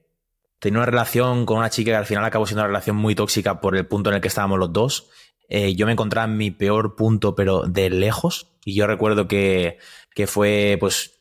tenía 0.58 0.78
una 0.78 0.86
relación 0.86 1.46
con 1.46 1.58
una 1.58 1.70
chica 1.70 1.92
que 1.92 1.96
al 1.96 2.06
final 2.06 2.24
acabó 2.24 2.46
siendo 2.46 2.62
una 2.62 2.68
relación 2.68 2.96
muy 2.96 3.14
tóxica 3.14 3.60
por 3.60 3.76
el 3.76 3.86
punto 3.86 4.10
en 4.10 4.16
el 4.16 4.22
que 4.22 4.28
estábamos 4.28 4.58
los 4.58 4.72
dos. 4.72 5.10
Eh, 5.54 5.74
yo 5.74 5.84
me 5.84 5.92
encontraba 5.92 6.24
en 6.24 6.38
mi 6.38 6.50
peor 6.50 6.96
punto, 6.96 7.34
pero 7.34 7.64
de 7.64 7.90
lejos. 7.90 8.54
Y 8.64 8.74
yo 8.74 8.86
recuerdo 8.86 9.28
que, 9.28 9.76
que 10.14 10.26
fue, 10.26 10.78
pues, 10.80 11.20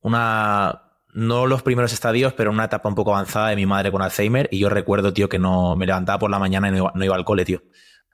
una, 0.00 0.94
no 1.12 1.46
los 1.46 1.62
primeros 1.62 1.92
estadios, 1.92 2.32
pero 2.32 2.50
una 2.50 2.64
etapa 2.64 2.88
un 2.88 2.94
poco 2.94 3.14
avanzada 3.14 3.50
de 3.50 3.56
mi 3.56 3.66
madre 3.66 3.92
con 3.92 4.00
Alzheimer. 4.00 4.48
Y 4.50 4.60
yo 4.60 4.70
recuerdo, 4.70 5.12
tío, 5.12 5.28
que 5.28 5.38
no 5.38 5.76
me 5.76 5.84
levantaba 5.84 6.18
por 6.20 6.30
la 6.30 6.38
mañana 6.38 6.68
y 6.68 6.70
no 6.70 6.76
iba, 6.78 6.92
no 6.94 7.04
iba 7.04 7.16
al 7.16 7.26
cole, 7.26 7.44
tío. 7.44 7.62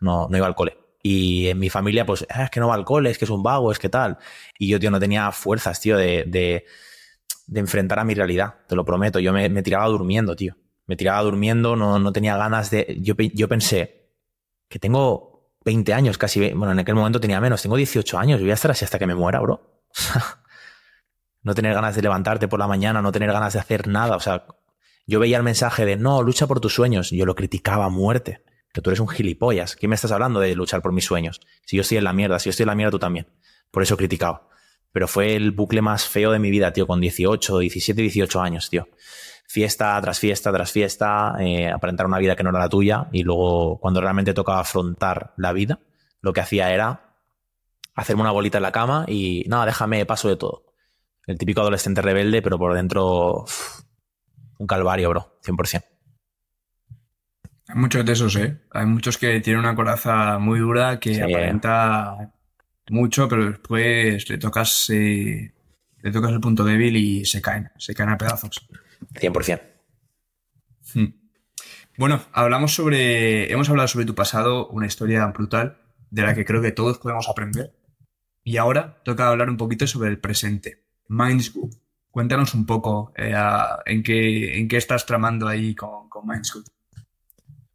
No, 0.00 0.26
no 0.28 0.36
iba 0.36 0.48
al 0.48 0.56
cole. 0.56 0.76
Y 1.00 1.46
en 1.46 1.60
mi 1.60 1.70
familia, 1.70 2.04
pues, 2.04 2.26
ah, 2.28 2.42
es 2.42 2.50
que 2.50 2.58
no 2.58 2.66
va 2.66 2.74
al 2.74 2.84
cole, 2.84 3.10
es 3.10 3.16
que 3.16 3.24
es 3.24 3.30
un 3.30 3.44
vago, 3.44 3.70
es 3.70 3.78
que 3.78 3.88
tal. 3.88 4.18
Y 4.58 4.66
yo, 4.66 4.80
tío, 4.80 4.90
no 4.90 4.98
tenía 4.98 5.30
fuerzas, 5.30 5.80
tío, 5.80 5.96
de, 5.96 6.24
de, 6.26 6.64
de 7.46 7.60
enfrentar 7.60 8.00
a 8.00 8.04
mi 8.04 8.14
realidad, 8.14 8.56
te 8.66 8.74
lo 8.74 8.84
prometo. 8.84 9.20
Yo 9.20 9.32
me, 9.32 9.48
me, 9.48 9.62
tiraba 9.62 9.86
durmiendo, 9.86 10.34
tío. 10.34 10.56
Me 10.86 10.96
tiraba 10.96 11.22
durmiendo, 11.22 11.76
no, 11.76 12.00
no 12.00 12.12
tenía 12.12 12.36
ganas 12.36 12.72
de. 12.72 12.98
Yo, 13.00 13.14
yo 13.16 13.46
pensé 13.46 13.99
que 14.70 14.78
tengo 14.78 15.58
20 15.64 15.92
años, 15.92 16.16
casi. 16.16 16.52
Bueno, 16.52 16.72
en 16.72 16.78
aquel 16.78 16.94
momento 16.94 17.20
tenía 17.20 17.40
menos, 17.40 17.60
tengo 17.60 17.76
18 17.76 18.18
años, 18.18 18.40
voy 18.40 18.52
a 18.52 18.54
estar 18.54 18.70
así 18.70 18.84
hasta 18.84 18.98
que 18.98 19.06
me 19.06 19.14
muera, 19.14 19.40
bro. 19.40 19.82
no 21.42 21.54
tener 21.54 21.74
ganas 21.74 21.96
de 21.96 22.02
levantarte 22.02 22.48
por 22.48 22.60
la 22.60 22.68
mañana, 22.68 23.02
no 23.02 23.12
tener 23.12 23.32
ganas 23.32 23.52
de 23.52 23.58
hacer 23.58 23.88
nada. 23.88 24.16
O 24.16 24.20
sea, 24.20 24.46
yo 25.06 25.18
veía 25.18 25.36
el 25.36 25.42
mensaje 25.42 25.84
de 25.84 25.96
no, 25.96 26.22
lucha 26.22 26.46
por 26.46 26.60
tus 26.60 26.72
sueños. 26.72 27.10
Yo 27.10 27.26
lo 27.26 27.34
criticaba 27.34 27.86
a 27.86 27.88
muerte. 27.90 28.44
Que 28.72 28.80
tú 28.80 28.90
eres 28.90 29.00
un 29.00 29.08
gilipollas. 29.08 29.74
¿Qué 29.74 29.88
me 29.88 29.96
estás 29.96 30.12
hablando 30.12 30.38
de 30.38 30.54
luchar 30.54 30.80
por 30.80 30.92
mis 30.92 31.04
sueños? 31.04 31.40
Si 31.66 31.76
yo 31.76 31.82
estoy 31.82 31.98
en 31.98 32.04
la 32.04 32.12
mierda, 32.12 32.38
si 32.38 32.44
yo 32.44 32.50
estoy 32.50 32.62
en 32.62 32.68
la 32.68 32.76
mierda, 32.76 32.92
tú 32.92 32.98
también. 33.00 33.26
Por 33.72 33.82
eso 33.82 33.96
criticaba. 33.96 34.48
Pero 34.92 35.08
fue 35.08 35.34
el 35.34 35.50
bucle 35.50 35.82
más 35.82 36.06
feo 36.06 36.30
de 36.30 36.38
mi 36.38 36.50
vida, 36.50 36.72
tío, 36.72 36.86
con 36.86 37.00
18, 37.00 37.58
17, 37.58 38.00
18 38.00 38.40
años, 38.40 38.70
tío. 38.70 38.88
Fiesta 39.52 40.00
tras 40.00 40.20
fiesta 40.20 40.52
tras 40.52 40.70
fiesta, 40.70 41.34
eh, 41.40 41.68
aparentar 41.68 42.06
una 42.06 42.18
vida 42.18 42.36
que 42.36 42.44
no 42.44 42.50
era 42.50 42.60
la 42.60 42.68
tuya 42.68 43.08
y 43.10 43.24
luego 43.24 43.80
cuando 43.80 44.00
realmente 44.00 44.32
tocaba 44.32 44.60
afrontar 44.60 45.34
la 45.36 45.52
vida, 45.52 45.80
lo 46.20 46.32
que 46.32 46.40
hacía 46.40 46.72
era 46.72 47.16
hacerme 47.96 48.22
una 48.22 48.30
bolita 48.30 48.58
en 48.58 48.62
la 48.62 48.70
cama 48.70 49.06
y 49.08 49.42
nada, 49.48 49.66
déjame 49.66 50.06
paso 50.06 50.28
de 50.28 50.36
todo 50.36 50.66
el 51.26 51.36
típico 51.36 51.62
adolescente 51.62 52.00
rebelde, 52.00 52.42
pero 52.42 52.58
por 52.58 52.74
dentro 52.74 53.42
uff, 53.42 53.80
un 54.58 54.68
calvario, 54.68 55.08
bro, 55.10 55.40
100%. 55.44 55.84
Hay 57.66 57.74
muchos 57.74 58.04
de 58.04 58.12
esos, 58.12 58.36
¿eh? 58.36 58.60
Hay 58.70 58.86
muchos 58.86 59.18
que 59.18 59.40
tienen 59.40 59.58
una 59.58 59.74
coraza 59.74 60.38
muy 60.38 60.60
dura 60.60 61.00
que 61.00 61.16
sí. 61.16 61.20
aparenta 61.20 62.32
mucho, 62.88 63.28
pero 63.28 63.46
después 63.46 64.30
le 64.30 64.38
tocas, 64.38 64.90
eh, 64.90 65.52
le 66.02 66.12
tocas 66.12 66.30
el 66.30 66.40
punto 66.40 66.62
débil 66.62 66.96
y 66.96 67.24
se 67.24 67.42
caen, 67.42 67.68
se 67.78 67.94
caen 67.94 68.10
a 68.10 68.16
pedazos. 68.16 68.64
100%. 69.14 69.60
Hmm. 70.94 71.06
Bueno, 71.96 72.22
hablamos 72.32 72.74
sobre, 72.74 73.52
hemos 73.52 73.68
hablado 73.68 73.88
sobre 73.88 74.06
tu 74.06 74.14
pasado, 74.14 74.68
una 74.68 74.86
historia 74.86 75.26
brutal 75.26 75.78
de 76.10 76.22
la 76.22 76.34
que 76.34 76.44
creo 76.44 76.62
que 76.62 76.72
todos 76.72 76.98
podemos 76.98 77.28
aprender. 77.28 77.74
Y 78.42 78.56
ahora 78.56 79.02
toca 79.04 79.28
hablar 79.28 79.50
un 79.50 79.56
poquito 79.56 79.86
sobre 79.86 80.08
el 80.08 80.18
presente. 80.18 80.84
Mindsgood. 81.08 81.74
Cuéntanos 82.10 82.54
un 82.54 82.66
poco 82.66 83.12
eh, 83.16 83.34
en, 83.86 84.02
qué, 84.02 84.58
en 84.58 84.68
qué 84.68 84.76
estás 84.76 85.06
tramando 85.06 85.46
ahí 85.46 85.74
con, 85.74 86.08
con. 86.08 86.24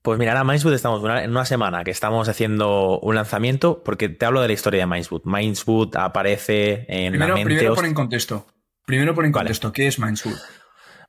Pues 0.02 0.20
mira, 0.20 0.34
ahora 0.34 0.44
Mindswood 0.44 0.74
estamos 0.74 1.02
una, 1.02 1.24
en 1.24 1.32
una 1.32 1.46
semana 1.46 1.84
que 1.84 1.92
estamos 1.92 2.28
haciendo 2.28 3.00
un 3.00 3.16
lanzamiento, 3.16 3.82
porque 3.84 4.10
te 4.10 4.26
hablo 4.26 4.42
de 4.42 4.48
la 4.48 4.54
historia 4.54 4.82
de 4.82 4.88
Mindswood. 4.88 5.22
Mindswood 5.24 5.96
aparece 5.96 6.86
en 6.90 7.14
primero, 7.14 7.30
la 7.30 7.36
mente... 7.36 7.56
Primero 7.56 7.76
pon 7.76 7.86
en 7.86 7.94
contexto. 7.94 8.48
Primero 8.86 9.16
pon 9.16 9.26
en 9.26 9.32
vale. 9.32 9.46
contexto, 9.46 9.72
¿qué 9.72 9.88
es 9.88 9.98
Mindswood? 9.98 10.38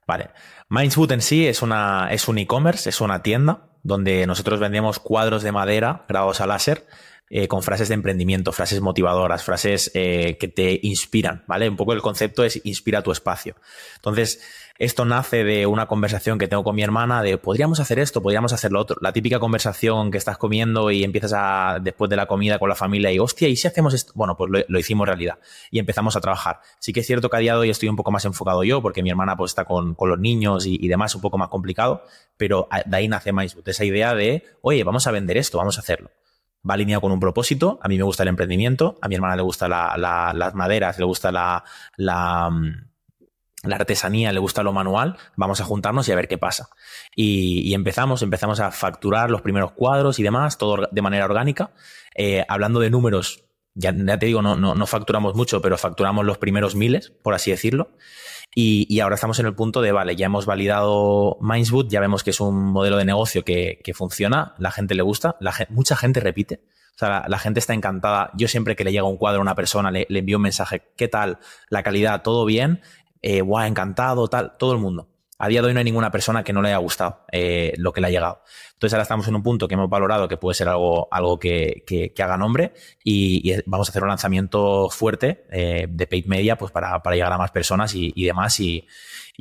Vale. 0.07 0.31
Mindswood 0.69 1.13
en 1.13 1.21
sí 1.21 1.47
es, 1.47 1.63
una, 1.63 2.09
es 2.11 2.29
un 2.29 2.39
e-commerce, 2.39 2.89
es 2.89 3.01
una 3.01 3.23
tienda 3.23 3.71
donde 3.83 4.27
nosotros 4.27 4.61
vendemos 4.61 4.99
cuadros 4.99 5.43
de 5.43 5.53
madera 5.53 6.05
grabados 6.09 6.41
a 6.41 6.47
láser 6.47 6.87
eh, 7.29 7.49
con 7.49 7.63
frases 7.63 7.89
de 7.89 7.95
emprendimiento, 7.95 8.53
frases 8.53 8.81
motivadoras, 8.81 9.43
frases 9.43 9.91
eh, 9.95 10.37
que 10.39 10.47
te 10.47 10.79
inspiran, 10.83 11.43
¿vale? 11.49 11.69
Un 11.69 11.77
poco 11.77 11.93
el 11.93 12.03
concepto 12.03 12.45
es 12.45 12.65
inspira 12.65 13.03
tu 13.03 13.11
espacio. 13.11 13.57
Entonces, 13.97 14.41
esto 14.79 15.05
nace 15.05 15.45
de 15.45 15.67
una 15.67 15.87
conversación 15.87 16.39
que 16.39 16.49
tengo 16.49 16.65
con 16.65 16.77
mi 16.77 16.83
hermana 16.83 17.23
de 17.23 17.39
podríamos 17.39 17.81
hacer 17.81 17.99
esto, 17.99 18.23
podríamos 18.23 18.53
hacer 18.53 18.73
lo 18.73 18.81
otro. 18.81 18.97
La 19.01 19.13
típica 19.13 19.39
conversación 19.39 20.11
que 20.11 20.19
estás 20.19 20.39
comiendo 20.39 20.91
y 20.91 21.05
empiezas 21.05 21.33
a, 21.35 21.79
después 21.81 22.11
de 22.11 22.17
la 22.17 22.27
comida 22.27 22.59
con 22.59 22.69
la 22.69 22.75
familia 22.75 23.11
y, 23.13 23.19
hostia, 23.19 23.49
¿y 23.49 23.57
si 23.57 23.67
hacemos 23.67 23.95
esto? 23.95 24.13
Bueno, 24.15 24.37
pues 24.37 24.65
lo, 24.69 24.79
hicimos 24.79 25.07
realidad 25.07 25.39
y 25.71 25.79
empezamos 25.79 26.17
a 26.17 26.21
trabajar. 26.21 26.61
Sí 26.79 26.93
que 26.93 27.01
es 27.01 27.07
cierto 27.07 27.31
que 27.31 27.37
a 27.37 27.41
día 27.41 27.53
de 27.55 27.61
hoy 27.61 27.71
estoy 27.71 27.89
un 27.89 27.97
poco 27.97 28.11
más 28.11 28.25
enfocado 28.25 28.65
yo 28.65 28.83
porque 28.83 29.03
mi 29.03 29.11
hermana 29.11 29.37
pues 29.37 29.53
está 29.53 29.65
con, 29.65 29.97
los 29.99 30.19
niños 30.19 30.67
y, 30.67 30.89
demás, 30.89 31.15
un 31.15 31.21
poco 31.21 31.39
más 31.39 31.49
complicado, 31.49 32.05
pero 32.37 32.69
de 32.85 32.97
ahí 32.97 33.09
nace 33.09 33.33
MySboot, 33.33 33.67
esa 33.69 33.85
idea 33.85 34.15
de, 34.15 34.45
oye, 34.61 34.85
vamos 34.85 35.07
a 35.07 35.11
vender 35.11 35.37
esto, 35.37 35.59
vamos 35.59 35.79
a 35.79 35.81
hacerlo 35.81 36.11
va 36.69 36.75
alineado 36.75 37.01
con 37.01 37.13
un 37.13 37.21
propósito. 37.21 37.79
A 37.83 37.89
mí 37.89 37.97
me 37.97 38.03
gusta 38.03 38.25
el 38.25 38.29
emprendimiento, 38.29 38.99
a 39.01 39.07
mi 39.09 39.15
hermana 39.15 39.37
le 39.37 39.43
gusta 39.43 39.69
las 39.69 40.55
maderas, 40.55 40.99
le 40.99 41.05
gusta 41.05 41.31
la, 41.31 41.63
la, 43.67 43.77
artesanía, 43.77 44.33
le 44.33 44.39
gusta 44.39 44.63
lo 44.63 44.73
manual, 44.73 45.17
vamos 45.37 45.61
a 45.61 45.65
juntarnos 45.65 46.09
y 46.09 46.13
a 46.13 46.17
ver 46.17 46.29
qué 46.29 46.39
pasa. 46.39 46.69
Y, 47.15 47.75
empezamos, 47.75 48.23
empezamos 48.23 48.61
a 48.61 48.71
facturar 48.71 49.31
los 49.31 49.43
primeros 49.43 49.73
cuadros 49.73 50.19
y 50.19 50.23
demás, 50.23 50.59
todo 50.59 50.89
de 50.91 51.03
manera 51.03 51.25
orgánica. 51.25 51.71
Eh, 52.15 52.45
hablando 52.49 52.81
de 52.81 52.91
números, 52.91 53.47
ya, 53.77 53.93
te 53.93 54.27
digo, 54.27 54.41
no, 54.41 54.57
no, 54.57 54.87
facturamos 54.87 55.35
mucho, 55.35 55.61
pero 55.61 55.77
facturamos 55.77 56.25
los 56.25 56.39
primeros 56.39 56.75
miles, 56.75 57.11
por 57.11 57.35
así 57.35 57.51
decirlo. 57.51 57.91
Y, 58.55 59.01
ahora 59.01 59.17
estamos 59.17 59.39
en 59.39 59.47
el 59.47 59.55
punto 59.55 59.83
de, 59.83 59.93
vale, 59.93 60.17
ya 60.17 60.27
hemos 60.27 60.47
validado 60.47 61.37
Mindsboot, 61.43 61.91
ya 61.91 62.01
vemos 62.01 62.25
que 62.25 62.31
es 62.31 62.41
un 62.41 62.73
modelo 62.73 62.97
de 62.97 63.05
negocio 63.05 63.45
que, 63.45 63.93
funciona, 63.95 64.55
la 64.59 64.71
gente 64.71 64.95
le 64.95 65.03
gusta, 65.03 65.37
mucha 65.69 65.95
gente 65.95 66.21
repite. 66.21 66.63
O 66.95 66.99
sea, 66.99 67.27
la, 67.29 67.39
gente 67.39 67.61
está 67.61 67.75
encantada. 67.75 68.31
Yo 68.35 68.49
siempre 68.49 68.75
que 68.75 68.83
le 68.83 68.91
llega 68.91 69.05
un 69.05 69.19
cuadro 69.19 69.41
a 69.41 69.43
una 69.43 69.55
persona, 69.55 69.91
le 69.91 70.07
envío 70.09 70.39
un 70.39 70.45
mensaje, 70.45 70.83
¿qué 70.97 71.09
tal? 71.09 71.39
La 71.69 71.83
calidad, 71.83 72.23
todo 72.23 72.47
bien 72.47 72.81
eh, 73.23 73.41
guau, 73.41 73.67
encantado, 73.67 74.29
tal, 74.29 74.57
todo 74.59 74.73
el 74.73 74.79
mundo. 74.79 75.09
A 75.39 75.49
día 75.49 75.61
de 75.61 75.69
hoy 75.69 75.75
no 75.75 75.81
hay 75.81 75.85
ninguna 75.85 76.11
persona 76.11 76.43
que 76.43 76.55
no 76.55 76.63
le 76.63 76.69
haya 76.69 76.79
gustado 76.79 77.27
eh, 77.31 77.75
lo 77.77 77.93
que 77.93 78.01
le 78.01 78.07
ha 78.07 78.11
llegado. 78.11 78.41
Entonces 78.73 78.95
ahora 78.95 79.03
estamos 79.03 79.29
en 79.29 79.35
un 79.35 79.43
punto 79.43 79.69
que 79.69 79.75
hemos 79.75 79.91
valorado 79.91 80.29
que 80.29 80.39
puede 80.39 80.55
ser 80.55 80.69
algo, 80.69 81.09
algo 81.11 81.39
que, 81.39 82.15
haga 82.19 82.39
nombre 82.39 82.73
y, 83.05 83.53
vamos 83.67 83.89
a 83.89 83.91
hacer 83.91 84.03
un 84.03 84.09
lanzamiento 84.09 84.89
fuerte 84.89 85.45
eh, 85.51 85.87
de 85.91 86.07
paid 86.07 86.27
media 86.27 86.57
pues 86.57 86.73
para, 86.73 87.03
llegar 87.13 87.33
a 87.33 87.39
más 87.39 87.51
personas 87.51 87.95
y, 87.95 88.25
demás. 88.25 88.59
Y, 88.61 88.87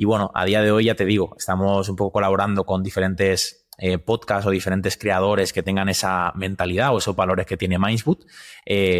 bueno, 0.04 0.30
a 0.34 0.44
día 0.44 0.60
de 0.60 0.70
hoy 0.70 0.84
ya 0.84 0.94
te 0.96 1.06
digo, 1.06 1.34
estamos 1.38 1.88
un 1.88 1.96
poco 1.96 2.12
colaborando 2.12 2.64
con 2.64 2.82
diferentes 2.82 3.66
eh, 3.78 3.96
podcasts 3.96 4.46
o 4.46 4.50
diferentes 4.50 4.98
creadores 4.98 5.54
que 5.54 5.62
tengan 5.62 5.88
esa 5.88 6.32
mentalidad 6.34 6.94
o 6.94 6.98
esos 6.98 7.16
valores 7.16 7.46
que 7.46 7.56
tiene 7.56 7.78
Mindsboot. 7.78 8.26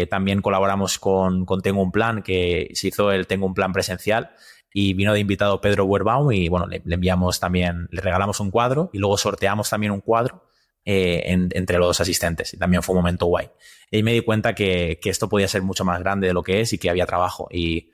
también 0.09 0.41
colaboramos 0.41 0.97
con, 0.97 1.45
con 1.45 1.61
Tengo 1.61 1.83
un 1.83 1.91
Plan, 1.91 2.23
que 2.23 2.71
se 2.73 2.87
hizo 2.87 3.11
el 3.11 3.27
Tengo 3.27 3.45
un 3.45 3.53
Plan 3.53 3.71
presencial 3.71 4.31
y 4.79 4.93
vino 4.93 5.11
de 5.11 5.19
invitado 5.19 5.59
Pedro 5.59 5.85
Werbaum 5.85 6.31
y 6.31 6.49
bueno, 6.49 6.67
le, 6.67 6.83
enviamos 6.85 7.39
también, 7.39 7.87
le 7.89 7.99
regalamos 7.99 8.39
un 8.39 8.51
cuadro 8.51 8.91
y 8.93 8.99
luego 8.99 9.17
sorteamos 9.17 9.71
también 9.71 9.91
un 9.91 10.01
cuadro 10.01 10.43
eh, 10.85 11.23
entre 11.25 11.79
los 11.79 11.99
asistentes 11.99 12.53
y 12.53 12.57
también 12.57 12.83
fue 12.83 12.93
un 12.93 12.99
momento 12.99 13.25
guay. 13.25 13.49
Y 13.89 14.03
me 14.03 14.13
di 14.13 14.21
cuenta 14.21 14.53
que, 14.53 14.99
esto 15.03 15.29
podía 15.29 15.47
ser 15.47 15.63
mucho 15.63 15.83
más 15.83 15.99
grande 15.99 16.27
de 16.27 16.33
lo 16.33 16.43
que 16.43 16.61
es 16.61 16.73
y 16.73 16.77
que 16.77 16.91
había 16.91 17.07
trabajo 17.07 17.47
y, 17.49 17.89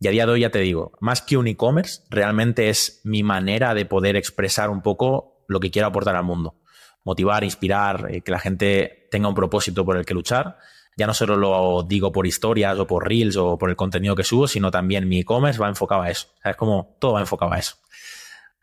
y 0.00 0.06
a 0.06 0.10
día 0.10 0.26
de 0.26 0.32
hoy 0.32 0.40
ya 0.40 0.50
te 0.50 0.58
digo, 0.58 0.92
más 1.00 1.22
que 1.22 1.38
un 1.38 1.46
e-commerce, 1.46 2.02
realmente 2.10 2.68
es 2.68 3.00
mi 3.04 3.22
manera 3.22 3.72
de 3.72 3.86
poder 3.86 4.14
expresar 4.16 4.68
un 4.68 4.82
poco 4.82 5.46
lo 5.48 5.60
que 5.60 5.70
quiero 5.70 5.88
aportar 5.88 6.14
al 6.14 6.24
mundo. 6.24 6.56
Motivar, 7.04 7.42
inspirar, 7.42 8.08
eh, 8.10 8.20
que 8.20 8.32
la 8.32 8.38
gente 8.38 9.08
tenga 9.10 9.28
un 9.28 9.34
propósito 9.34 9.82
por 9.82 9.96
el 9.96 10.04
que 10.04 10.12
luchar 10.12 10.58
ya 10.96 11.06
no 11.06 11.14
solo 11.14 11.36
lo 11.36 11.82
digo 11.82 12.12
por 12.12 12.26
historias 12.26 12.78
o 12.78 12.86
por 12.86 13.08
reels 13.08 13.36
o 13.36 13.58
por 13.58 13.70
el 13.70 13.76
contenido 13.76 14.14
que 14.14 14.24
subo, 14.24 14.46
sino 14.46 14.70
también 14.70 15.08
mi 15.08 15.20
e-commerce 15.20 15.60
va 15.60 15.68
enfocado 15.68 16.02
a 16.02 16.10
eso. 16.10 16.28
es 16.44 16.56
como 16.56 16.96
todo 17.00 17.14
va 17.14 17.20
enfocado 17.20 17.52
a 17.52 17.58
eso. 17.58 17.76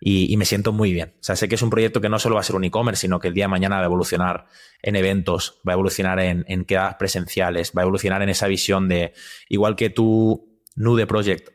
Y, 0.01 0.38
me 0.38 0.45
siento 0.45 0.71
muy 0.71 0.93
bien. 0.93 1.13
O 1.19 1.23
sea, 1.23 1.36
sé 1.36 1.49
que 1.49 1.55
es 1.55 1.61
un 1.61 1.69
proyecto 1.69 1.99
que 1.99 2.07
no 2.07 2.19
solo 2.19 2.36
va 2.36 2.41
a 2.41 2.43
ser 2.45 2.55
un 2.55 2.63
e-commerce, 2.63 3.01
sino 3.01 3.19
que 3.19 3.27
el 3.27 3.34
día 3.34 3.45
de 3.45 3.49
mañana 3.49 3.75
va 3.75 3.82
a 3.82 3.86
evolucionar 3.86 4.45
en 4.82 4.95
eventos, 4.95 5.59
va 5.67 5.73
a 5.73 5.75
evolucionar 5.75 6.21
en, 6.21 6.45
en 6.47 6.63
quedadas 6.63 6.95
presenciales, 6.95 7.73
va 7.77 7.82
a 7.82 7.84
evolucionar 7.84 8.21
en 8.21 8.30
esa 8.30 8.47
visión 8.47 8.88
de, 8.88 9.13
igual 9.49 9.75
que 9.75 9.89
tu 9.89 10.61
Nude 10.75 11.05
Project 11.05 11.49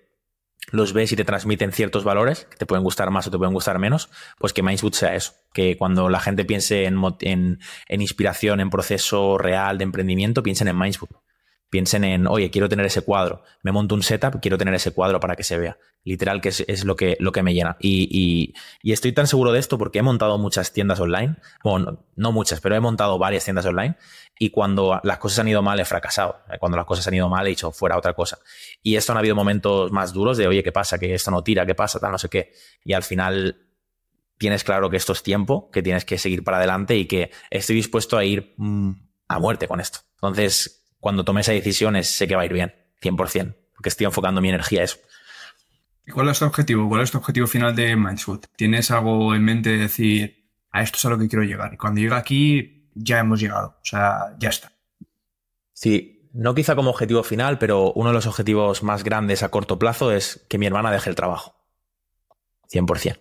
los 0.74 0.92
ves 0.92 1.12
y 1.12 1.16
te 1.16 1.24
transmiten 1.24 1.72
ciertos 1.72 2.04
valores 2.04 2.46
que 2.50 2.56
te 2.56 2.66
pueden 2.66 2.82
gustar 2.82 3.10
más 3.10 3.26
o 3.26 3.30
te 3.30 3.38
pueden 3.38 3.54
gustar 3.54 3.78
menos, 3.78 4.10
pues 4.38 4.52
que 4.52 4.62
Mindsboot 4.62 4.94
sea 4.94 5.14
eso. 5.14 5.34
Que 5.52 5.76
cuando 5.76 6.08
la 6.08 6.18
gente 6.18 6.44
piense 6.44 6.84
en, 6.84 7.00
en, 7.20 8.00
inspiración, 8.00 8.60
en 8.60 8.70
proceso 8.70 9.38
real 9.38 9.78
de 9.78 9.84
emprendimiento, 9.84 10.42
piensen 10.42 10.68
en 10.68 10.76
Mindsboot. 10.76 11.10
Piensen 11.74 12.04
en, 12.04 12.28
oye, 12.28 12.52
quiero 12.52 12.68
tener 12.68 12.86
ese 12.86 13.02
cuadro. 13.02 13.42
Me 13.64 13.72
monto 13.72 13.96
un 13.96 14.04
setup, 14.04 14.38
quiero 14.40 14.56
tener 14.56 14.72
ese 14.74 14.92
cuadro 14.92 15.18
para 15.18 15.34
que 15.34 15.42
se 15.42 15.58
vea. 15.58 15.76
Literal, 16.04 16.40
que 16.40 16.50
es, 16.50 16.84
lo, 16.84 16.94
que, 16.94 17.16
lo 17.18 17.32
que 17.32 17.42
me 17.42 17.52
llena. 17.52 17.76
Y, 17.80 18.54
y, 18.80 18.92
estoy 18.92 19.10
tan 19.10 19.26
seguro 19.26 19.50
de 19.50 19.58
esto 19.58 19.76
porque 19.76 19.98
he 19.98 20.02
montado 20.02 20.38
muchas 20.38 20.72
tiendas 20.72 21.00
online. 21.00 21.34
Bueno, 21.64 22.04
no 22.14 22.30
muchas, 22.30 22.60
pero 22.60 22.76
he 22.76 22.80
montado 22.80 23.18
varias 23.18 23.42
tiendas 23.42 23.66
online 23.66 23.96
y 24.38 24.50
cuando 24.50 25.00
las 25.02 25.18
cosas 25.18 25.40
han 25.40 25.48
ido 25.48 25.62
mal 25.62 25.80
he 25.80 25.84
fracasado. 25.84 26.36
Cuando 26.60 26.76
las 26.76 26.86
cosas 26.86 27.08
han 27.08 27.14
ido 27.14 27.28
mal 27.28 27.44
he 27.44 27.50
dicho 27.50 27.72
fuera 27.72 27.98
otra 27.98 28.12
cosa. 28.12 28.38
Y 28.80 28.94
esto 28.94 29.10
han 29.10 29.18
habido 29.18 29.34
momentos 29.34 29.90
más 29.90 30.12
duros 30.12 30.38
de, 30.38 30.46
oye, 30.46 30.62
¿qué 30.62 30.70
pasa? 30.70 30.96
Que 30.96 31.12
esto 31.12 31.32
no 31.32 31.42
tira, 31.42 31.66
¿qué 31.66 31.74
pasa? 31.74 31.98
Tal, 31.98 32.12
no 32.12 32.18
sé 32.18 32.28
qué. 32.28 32.52
Y 32.84 32.92
al 32.92 33.02
final 33.02 33.66
tienes 34.38 34.62
claro 34.62 34.90
que 34.90 34.96
esto 34.96 35.12
es 35.12 35.24
tiempo, 35.24 35.72
que 35.72 35.82
tienes 35.82 36.04
que 36.04 36.18
seguir 36.18 36.44
para 36.44 36.58
adelante 36.58 36.96
y 36.96 37.06
que 37.06 37.32
estoy 37.50 37.74
dispuesto 37.74 38.16
a 38.16 38.24
ir 38.24 38.54
mm, 38.58 38.92
a 39.26 39.40
muerte 39.40 39.66
con 39.66 39.80
esto. 39.80 39.98
Entonces, 40.14 40.83
cuando 41.04 41.22
tome 41.22 41.42
esa 41.42 41.52
decisión, 41.52 42.02
sé 42.02 42.26
que 42.26 42.34
va 42.34 42.40
a 42.40 42.46
ir 42.46 42.54
bien, 42.54 42.74
100%, 43.02 43.54
porque 43.74 43.90
estoy 43.90 44.06
enfocando 44.06 44.40
mi 44.40 44.48
energía 44.48 44.80
a 44.80 44.84
eso. 44.84 44.96
¿Y 46.06 46.12
cuál 46.12 46.30
es 46.30 46.38
tu 46.38 46.46
objetivo? 46.46 46.88
¿Cuál 46.88 47.02
es 47.02 47.10
tu 47.10 47.18
objetivo 47.18 47.46
final 47.46 47.76
de 47.76 47.94
Mindfood? 47.94 48.46
¿Tienes 48.56 48.90
algo 48.90 49.34
en 49.34 49.44
mente 49.44 49.68
de 49.68 49.76
decir, 49.76 50.48
a 50.70 50.80
esto 50.80 50.96
es 50.96 51.04
a 51.04 51.10
lo 51.10 51.18
que 51.18 51.28
quiero 51.28 51.44
llegar? 51.44 51.74
Y 51.74 51.76
cuando 51.76 52.00
llegue 52.00 52.14
aquí, 52.14 52.88
ya 52.94 53.18
hemos 53.18 53.38
llegado, 53.38 53.76
o 53.82 53.84
sea, 53.84 54.34
ya 54.38 54.48
está. 54.48 54.72
Sí, 55.74 56.30
no 56.32 56.54
quizá 56.54 56.74
como 56.74 56.88
objetivo 56.88 57.22
final, 57.22 57.58
pero 57.58 57.92
uno 57.92 58.08
de 58.08 58.14
los 58.14 58.26
objetivos 58.26 58.82
más 58.82 59.04
grandes 59.04 59.42
a 59.42 59.50
corto 59.50 59.78
plazo 59.78 60.10
es 60.10 60.46
que 60.48 60.56
mi 60.56 60.64
hermana 60.64 60.90
deje 60.90 61.10
el 61.10 61.16
trabajo. 61.16 61.54
100%. 62.72 63.18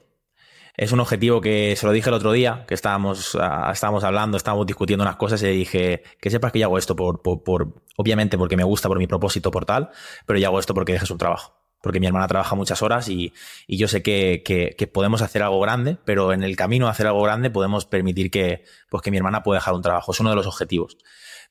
Es 0.76 0.92
un 0.92 1.00
objetivo 1.00 1.40
que 1.40 1.76
se 1.76 1.86
lo 1.86 1.92
dije 1.92 2.10
el 2.10 2.16
otro 2.16 2.32
día, 2.32 2.66
que 2.68 2.74
estábamos, 2.74 3.38
ah, 3.40 3.70
estábamos 3.72 4.04
hablando, 4.04 4.38
estábamos 4.38 4.66
discutiendo 4.66 5.04
unas 5.04 5.18
cosas 5.18 5.42
y 5.44 5.48
dije 5.48 6.04
que 6.20 6.30
sepas 6.32 6.52
que 6.52 6.60
yo 6.60 6.66
hago 6.66 6.80
esto 6.80 6.96
por, 6.96 7.22
por, 7.22 7.74
obviamente 7.96 8.38
porque 8.38 8.58
me 8.58 8.64
gusta, 8.64 8.88
por 8.88 8.98
mi 8.98 9.06
propósito, 9.06 9.52
por 9.52 9.66
tal, 9.66 9.92
pero 10.26 10.40
yo 10.40 10.48
hago 10.48 10.60
esto 10.60 10.74
porque 10.74 10.94
dejes 10.94 11.12
un 11.12 11.20
trabajo 11.20 11.64
porque 11.84 12.00
mi 12.00 12.08
hermana 12.08 12.28
trabaja 12.28 12.56
muchas 12.56 12.82
horas 12.82 13.10
y, 13.10 13.34
yo 13.68 13.90
sé 13.90 14.02
que, 14.02 14.90
podemos 14.94 15.22
hacer 15.22 15.44
algo 15.44 15.60
grande, 15.60 15.98
pero 16.06 16.32
en 16.32 16.42
el 16.42 16.56
camino 16.56 16.88
a 16.88 16.92
hacer 16.92 17.08
algo 17.08 17.22
grande 17.24 17.50
podemos 17.50 17.86
permitir 17.86 18.32
que, 18.32 18.64
pues 18.90 19.04
que 19.04 19.12
mi 19.12 19.18
hermana 19.18 19.44
pueda 19.44 19.60
dejar 19.60 19.74
un 19.74 19.82
trabajo. 19.82 20.14
Es 20.14 20.20
uno 20.22 20.30
de 20.30 20.38
los 20.38 20.48
objetivos. 20.48 20.98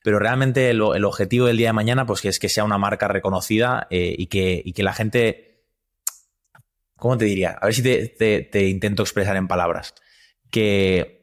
Pero 0.02 0.18
realmente 0.18 0.70
el, 0.70 0.80
objetivo 0.80 1.48
del 1.48 1.58
día 1.58 1.68
de 1.68 1.72
mañana 1.74 2.06
pues, 2.06 2.24
es 2.24 2.38
que 2.38 2.48
sea 2.48 2.64
una 2.64 2.78
marca 2.78 3.08
reconocida 3.08 3.86
eh, 3.90 4.14
y, 4.16 4.28
que, 4.28 4.64
que 4.74 4.82
la 4.82 4.94
gente... 4.94 5.51
¿Cómo 7.02 7.18
te 7.18 7.24
diría? 7.24 7.58
A 7.60 7.66
ver 7.66 7.74
si 7.74 7.82
te 7.82 8.68
intento 8.68 9.02
expresar 9.02 9.34
en 9.34 9.48
palabras. 9.48 9.92
Que 10.52 11.22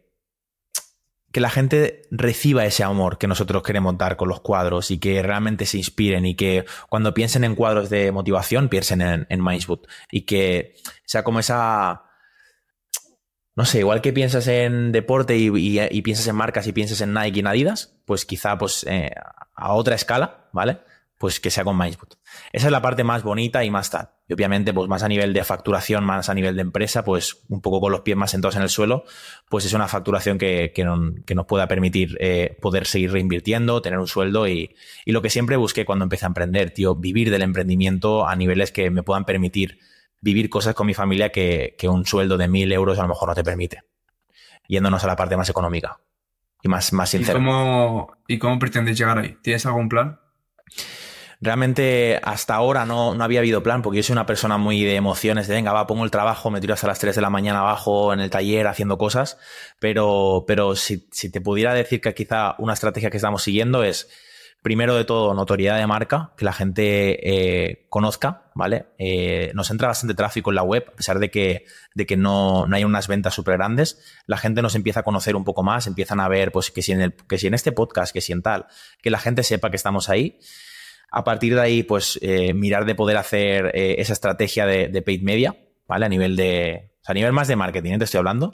que 1.31 1.39
la 1.39 1.49
gente 1.49 2.01
reciba 2.11 2.65
ese 2.65 2.83
amor 2.83 3.17
que 3.17 3.27
nosotros 3.27 3.63
queremos 3.63 3.97
dar 3.97 4.17
con 4.17 4.27
los 4.27 4.41
cuadros 4.41 4.91
y 4.91 4.97
que 4.97 5.21
realmente 5.21 5.65
se 5.65 5.77
inspiren 5.77 6.25
y 6.25 6.35
que 6.35 6.65
cuando 6.89 7.13
piensen 7.13 7.45
en 7.45 7.55
cuadros 7.55 7.89
de 7.89 8.11
motivación 8.11 8.67
piensen 8.67 8.99
en, 9.01 9.25
en 9.29 9.41
y 10.11 10.21
que 10.23 10.75
sea 11.05 11.23
como 11.23 11.39
esa... 11.39 12.03
No 13.55 13.63
sé, 13.63 13.79
igual 13.79 14.01
que 14.01 14.11
piensas 14.11 14.47
en 14.47 14.91
deporte 14.91 15.37
y, 15.37 16.01
piensas 16.01 16.27
en 16.27 16.35
marcas 16.35 16.67
y 16.67 16.73
piensas 16.73 16.99
en 16.99 17.13
Nike 17.13 17.37
y 17.37 17.39
en 17.39 17.47
Adidas, 17.47 17.95
pues 18.03 18.25
quizá 18.25 18.57
pues 18.57 18.85
eh, 18.85 19.13
a 19.55 19.73
otra 19.73 19.95
escala, 19.95 20.49
¿vale? 20.51 20.79
pues 21.19 21.39
que 21.39 21.51
sea 21.51 21.63
con 21.65 21.77
Mindspot. 21.77 22.17
Esa 22.51 22.67
es 22.67 22.71
la 22.71 22.81
parte 22.81 23.03
más 23.03 23.21
bonita 23.21 23.63
y 23.63 23.69
más 23.69 23.91
tal. 23.91 24.09
Y 24.27 24.33
obviamente, 24.33 24.73
pues 24.73 24.89
más 24.89 25.03
a 25.03 25.07
nivel 25.07 25.33
de 25.33 25.43
facturación, 25.43 26.03
más 26.03 26.29
a 26.29 26.33
nivel 26.33 26.55
de 26.55 26.61
empresa, 26.61 27.03
pues 27.03 27.43
un 27.47 27.61
poco 27.61 27.79
con 27.79 27.91
los 27.91 28.01
pies 28.01 28.17
más 28.17 28.31
sentados 28.31 28.55
en 28.55 28.63
el 28.63 28.69
suelo, 28.69 29.03
pues 29.49 29.65
es 29.65 29.73
una 29.73 29.87
facturación 29.87 30.37
que, 30.37 30.73
nos 31.35 31.45
pueda 31.45 31.67
permitir 31.67 32.17
eh, 32.19 32.57
poder 32.59 32.87
seguir 32.87 33.11
reinvirtiendo, 33.11 33.81
tener 33.81 33.99
un 33.99 34.07
sueldo 34.07 34.47
y, 34.47 34.75
lo 35.05 35.21
que 35.21 35.29
siempre 35.29 35.57
busqué 35.57 35.85
cuando 35.85 36.03
empecé 36.03 36.25
a 36.25 36.27
emprender, 36.27 36.71
tío, 36.71 36.95
vivir 36.95 37.29
del 37.29 37.43
emprendimiento 37.43 38.27
a 38.27 38.35
niveles 38.35 38.71
que 38.71 38.89
me 38.89 39.03
puedan 39.03 39.25
permitir 39.25 39.79
vivir 40.21 40.49
cosas 40.49 40.73
con 40.73 40.87
mi 40.87 40.93
familia 40.93 41.31
que, 41.31 41.75
un 41.83 42.05
sueldo 42.05 42.37
de 42.37 42.47
mil 42.47 42.71
euros 42.71 42.97
a 42.97 43.03
lo 43.03 43.09
mejor 43.09 43.29
no 43.29 43.35
te 43.35 43.43
permite. 43.43 43.83
Yéndonos 44.67 45.03
a 45.03 45.07
la 45.07 45.15
parte 45.15 45.37
más 45.37 45.49
económica 45.49 45.99
y 46.61 46.67
más, 46.67 46.93
más 46.93 47.09
sincera. 47.09 47.39
¿Y 47.39 47.43
cómo, 47.43 48.17
¿Y 48.27 48.37
cómo 48.37 48.59
pretendes 48.59 48.97
llegar 48.97 49.17
ahí? 49.19 49.37
¿Tienes 49.41 49.65
algún 49.65 49.89
plan? 49.89 50.19
Realmente 51.41 52.19
hasta 52.21 52.55
ahora 52.55 52.85
no, 52.85 53.15
no, 53.15 53.23
había 53.23 53.39
habido 53.39 53.63
plan, 53.63 53.81
porque 53.81 53.97
yo 53.97 54.03
soy 54.03 54.13
una 54.13 54.25
persona 54.25 54.57
muy 54.57 54.83
de 54.83 54.95
emociones, 54.95 55.47
de 55.47 55.53
venga, 55.53 55.71
va, 55.71 55.87
pongo 55.87 56.03
el 56.03 56.11
trabajo, 56.11 56.51
me 56.51 56.59
tiro 56.59 56.73
hasta 56.73 56.87
las 56.87 56.99
3 56.99 57.15
de 57.15 57.21
la 57.21 57.29
mañana 57.29 57.59
abajo 57.59 58.11
en 58.11 58.19
el 58.19 58.29
taller 58.29 58.67
haciendo 58.67 58.97
cosas, 58.97 59.37
pero, 59.79 60.43
pero 60.47 60.75
si, 60.75 61.07
si 61.11 61.31
te 61.31 61.39
pudiera 61.39 61.73
decir 61.73 62.01
que 62.01 62.13
quizá 62.13 62.55
una 62.57 62.73
estrategia 62.73 63.09
que 63.09 63.17
estamos 63.17 63.41
siguiendo 63.41 63.83
es 63.83 64.09
primero 64.61 64.95
de 64.95 65.05
todo, 65.05 65.33
notoriedad 65.33 65.77
de 65.77 65.87
marca, 65.87 66.33
que 66.35 66.43
la 66.43 66.51
gente 66.51 67.69
eh, 67.69 67.85
conozca, 67.89 68.43
¿vale? 68.55 68.87
Eh, 68.97 69.51
nos 69.53 69.71
entra 69.71 69.87
bastante 69.87 70.15
tráfico 70.15 70.51
en 70.51 70.55
la 70.55 70.63
web, 70.63 70.85
a 70.91 70.95
pesar 70.95 71.19
de 71.19 71.31
que, 71.31 71.65
de 71.95 72.05
que 72.05 72.17
no, 72.17 72.67
no 72.67 72.75
hay 72.75 72.83
unas 72.83 73.07
ventas 73.07 73.33
súper 73.33 73.57
grandes, 73.57 74.03
la 74.25 74.37
gente 74.37 74.61
nos 74.61 74.75
empieza 74.75 74.99
a 75.01 75.03
conocer 75.03 75.35
un 75.37 75.45
poco 75.45 75.63
más, 75.63 75.87
empiezan 75.87 76.19
a 76.19 76.27
ver, 76.27 76.51
pues, 76.51 76.71
que 76.71 76.81
si 76.81 76.91
en, 76.91 77.01
el, 77.01 77.13
que 77.13 77.37
si 77.37 77.47
en 77.47 77.53
este 77.53 77.71
podcast, 77.71 78.11
que 78.11 78.19
si 78.19 78.33
en 78.33 78.41
tal, 78.41 78.65
que 79.01 79.09
la 79.09 79.19
gente 79.19 79.43
sepa 79.43 79.69
que 79.69 79.77
estamos 79.77 80.09
ahí. 80.09 80.37
A 81.11 81.23
partir 81.23 81.55
de 81.55 81.61
ahí, 81.61 81.83
pues, 81.83 82.19
eh, 82.21 82.53
mirar 82.53 82.85
de 82.85 82.95
poder 82.95 83.17
hacer 83.17 83.71
esa 83.73 84.13
estrategia 84.13 84.65
de, 84.65 85.01
paid 85.01 85.21
media, 85.21 85.55
¿vale? 85.87 86.05
A 86.05 86.09
nivel 86.09 86.35
de, 86.35 86.91
o 87.01 87.05
sea, 87.05 87.13
a 87.13 87.15
nivel 87.15 87.33
más 87.33 87.47
de 87.47 87.55
marketing, 87.55 87.97
te 87.97 88.05
estoy 88.05 88.19
hablando. 88.19 88.51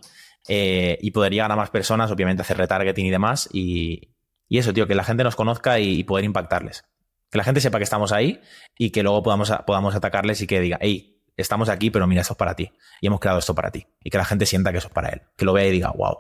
y 0.48 1.12
poder 1.12 1.34
llegar 1.34 1.52
a 1.52 1.56
más 1.56 1.70
personas, 1.70 2.12
obviamente 2.12 2.42
hacer 2.42 2.58
retargeting 2.58 3.08
y 3.08 3.12
demás, 3.12 3.50
y, 3.52 4.12
eso, 4.50 4.74
tío, 4.74 4.88
que 4.88 4.96
la 4.96 5.04
gente 5.04 5.24
nos 5.24 5.36
conozca 5.36 5.80
y, 5.80 6.04
poder 6.04 6.24
impactarles. 6.26 6.86
Que 7.32 7.38
la 7.38 7.44
gente 7.44 7.60
sepa 7.60 7.80
que 7.80 7.84
estamos 7.84 8.12
ahí 8.12 8.42
y 8.78 8.92
que 8.92 9.04
luego 9.04 9.24
podamos, 9.24 9.52
podamos 9.66 9.96
atacarles 9.96 10.42
y 10.42 10.48
que 10.48 10.62
diga, 10.62 10.78
hey, 10.80 11.16
estamos 11.38 11.70
aquí, 11.70 11.90
pero 11.90 12.08
mira, 12.08 12.22
esto 12.22 12.34
es 12.34 12.38
para 12.38 12.56
ti. 12.56 12.72
Y 13.02 13.08
hemos 13.08 13.20
creado 13.20 13.40
esto 13.40 13.56
para 13.56 13.72
ti. 13.72 13.88
Y 14.04 14.10
que 14.10 14.18
la 14.18 14.26
gente 14.26 14.46
sienta 14.46 14.72
que 14.72 14.80
eso 14.80 14.88
es 14.88 14.94
para 14.94 15.10
él. 15.10 15.22
Que 15.36 15.46
lo 15.46 15.54
vea 15.54 15.66
y 15.66 15.72
diga, 15.72 15.92
wow. 15.92 16.20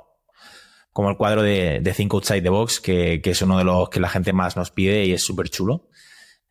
Como 0.91 1.09
el 1.09 1.17
cuadro 1.17 1.41
de, 1.41 1.79
de 1.81 2.07
Outside 2.11 2.41
the 2.41 2.49
Box, 2.49 2.79
que, 2.79 3.21
es 3.23 3.41
uno 3.41 3.57
de 3.57 3.63
los 3.63 3.89
que 3.89 3.99
la 3.99 4.09
gente 4.09 4.33
más 4.33 4.55
nos 4.55 4.71
pide 4.71 5.05
y 5.05 5.13
es 5.13 5.23
súper 5.23 5.49
chulo. 5.49 5.89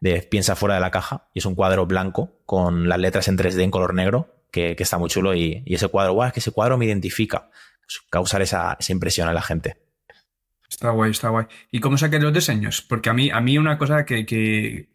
De 0.05 0.21
Piensa 0.21 0.55
fuera 0.55 0.75
de 0.75 0.83
la 0.83 0.91
caja. 0.91 1.29
Y 1.33 1.39
es 1.39 1.47
un 1.47 1.55
cuadro 1.55 1.87
blanco 1.87 2.43
con 2.45 2.91
las 2.91 2.99
letras 2.99 3.27
en 3.29 3.39
3D 3.39 3.63
en 3.63 3.71
color 3.71 3.95
negro, 3.95 4.37
que, 4.51 4.77
está 4.79 4.99
muy 4.99 5.09
chulo. 5.09 5.35
Y, 5.35 5.65
ese 5.67 5.89
cuadro, 5.89 6.13
wow, 6.13 6.25
es 6.25 6.35
que 6.35 6.41
ese 6.41 6.51
cuadro 6.51 6.77
me 6.77 6.85
identifica. 6.85 7.49
Pues 7.81 8.03
causar 8.11 8.43
esa, 8.43 8.77
esa 8.79 8.93
impresión 8.93 9.29
a 9.29 9.33
la 9.33 9.41
gente. 9.41 9.79
Está 10.69 10.91
guay, 10.91 11.11
está 11.11 11.31
guay. 11.31 11.47
¿Y 11.71 11.81
cómo 11.81 11.97
saqué 11.97 12.19
los 12.19 12.35
diseños? 12.35 12.83
Porque 12.83 13.09
a 13.09 13.15
mí, 13.15 13.31
a 13.31 13.41
mí 13.41 13.57
una 13.57 13.79
cosa 13.79 14.05
que, 14.05 14.91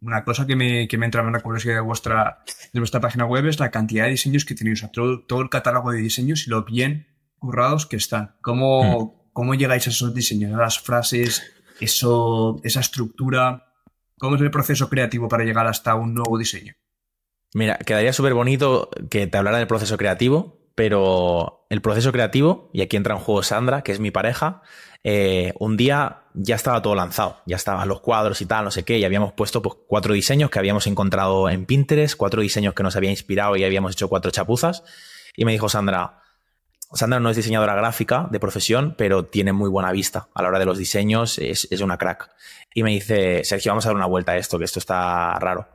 una 0.00 0.24
cosa 0.24 0.44
que 0.44 0.56
me, 0.56 0.88
que 0.88 0.98
me 0.98 1.06
entra 1.06 1.22
en 1.22 1.32
la 1.32 1.40
curiosidad 1.40 1.74
de 1.74 1.80
vuestra, 1.80 2.42
de 2.72 2.80
vuestra 2.80 3.00
página 3.00 3.26
web 3.26 3.46
es 3.46 3.60
la 3.60 3.70
cantidad 3.70 4.06
de 4.06 4.10
diseños 4.10 4.44
que 4.44 4.56
tenéis, 4.56 4.82
o 4.82 4.88
todo, 4.88 5.20
todo, 5.20 5.40
el 5.40 5.50
catálogo 5.50 5.92
de 5.92 5.98
diseños 5.98 6.48
y 6.48 6.50
lo 6.50 6.64
bien 6.64 7.06
currados 7.38 7.86
que 7.86 7.94
están. 7.94 8.34
¿Cómo, 8.42 9.04
mm. 9.04 9.32
cómo 9.32 9.54
llegáis 9.54 9.86
a 9.86 9.90
esos 9.90 10.12
diseños, 10.14 10.52
a 10.52 10.58
las 10.58 10.80
frases, 10.80 11.44
eso, 11.78 12.60
esa 12.64 12.80
estructura? 12.80 13.67
¿Cómo 14.18 14.36
es 14.36 14.42
el 14.42 14.50
proceso 14.50 14.88
creativo 14.88 15.28
para 15.28 15.44
llegar 15.44 15.66
hasta 15.66 15.94
un 15.94 16.14
nuevo 16.14 16.36
diseño? 16.38 16.74
Mira, 17.54 17.78
quedaría 17.78 18.12
súper 18.12 18.34
bonito 18.34 18.90
que 19.10 19.26
te 19.26 19.38
hablara 19.38 19.58
del 19.58 19.66
proceso 19.66 19.96
creativo, 19.96 20.58
pero 20.74 21.66
el 21.70 21.80
proceso 21.80 22.12
creativo, 22.12 22.70
y 22.72 22.82
aquí 22.82 22.96
entra 22.96 23.14
en 23.14 23.20
juego 23.20 23.42
Sandra, 23.42 23.82
que 23.82 23.92
es 23.92 24.00
mi 24.00 24.10
pareja, 24.10 24.62
eh, 25.02 25.54
un 25.58 25.76
día 25.76 26.24
ya 26.34 26.56
estaba 26.56 26.82
todo 26.82 26.94
lanzado, 26.94 27.38
ya 27.46 27.56
estaban 27.56 27.88
los 27.88 28.00
cuadros 28.00 28.40
y 28.42 28.46
tal, 28.46 28.64
no 28.64 28.70
sé 28.70 28.84
qué, 28.84 28.98
y 28.98 29.04
habíamos 29.04 29.32
puesto 29.32 29.62
pues, 29.62 29.76
cuatro 29.86 30.14
diseños 30.14 30.50
que 30.50 30.58
habíamos 30.58 30.86
encontrado 30.86 31.48
en 31.48 31.66
Pinterest, 31.66 32.16
cuatro 32.16 32.42
diseños 32.42 32.74
que 32.74 32.82
nos 32.82 32.96
había 32.96 33.10
inspirado 33.10 33.56
y 33.56 33.64
habíamos 33.64 33.92
hecho 33.92 34.08
cuatro 34.08 34.30
chapuzas. 34.30 34.84
Y 35.36 35.44
me 35.44 35.52
dijo 35.52 35.68
Sandra, 35.68 36.22
Sandra 36.92 37.20
no 37.20 37.28
es 37.28 37.36
diseñadora 37.36 37.74
gráfica 37.74 38.28
de 38.30 38.40
profesión, 38.40 38.94
pero 38.96 39.26
tiene 39.26 39.52
muy 39.52 39.68
buena 39.68 39.92
vista 39.92 40.28
a 40.34 40.42
la 40.42 40.48
hora 40.48 40.58
de 40.58 40.64
los 40.64 40.78
diseños, 40.78 41.38
es, 41.38 41.68
una 41.80 41.98
crack. 41.98 42.30
Y 42.74 42.82
me 42.82 42.90
dice, 42.90 43.44
Sergio, 43.44 43.72
vamos 43.72 43.84
a 43.84 43.90
dar 43.90 43.96
una 43.96 44.06
vuelta 44.06 44.32
a 44.32 44.36
esto, 44.36 44.58
que 44.58 44.64
esto 44.64 44.78
está 44.78 45.38
raro. 45.38 45.68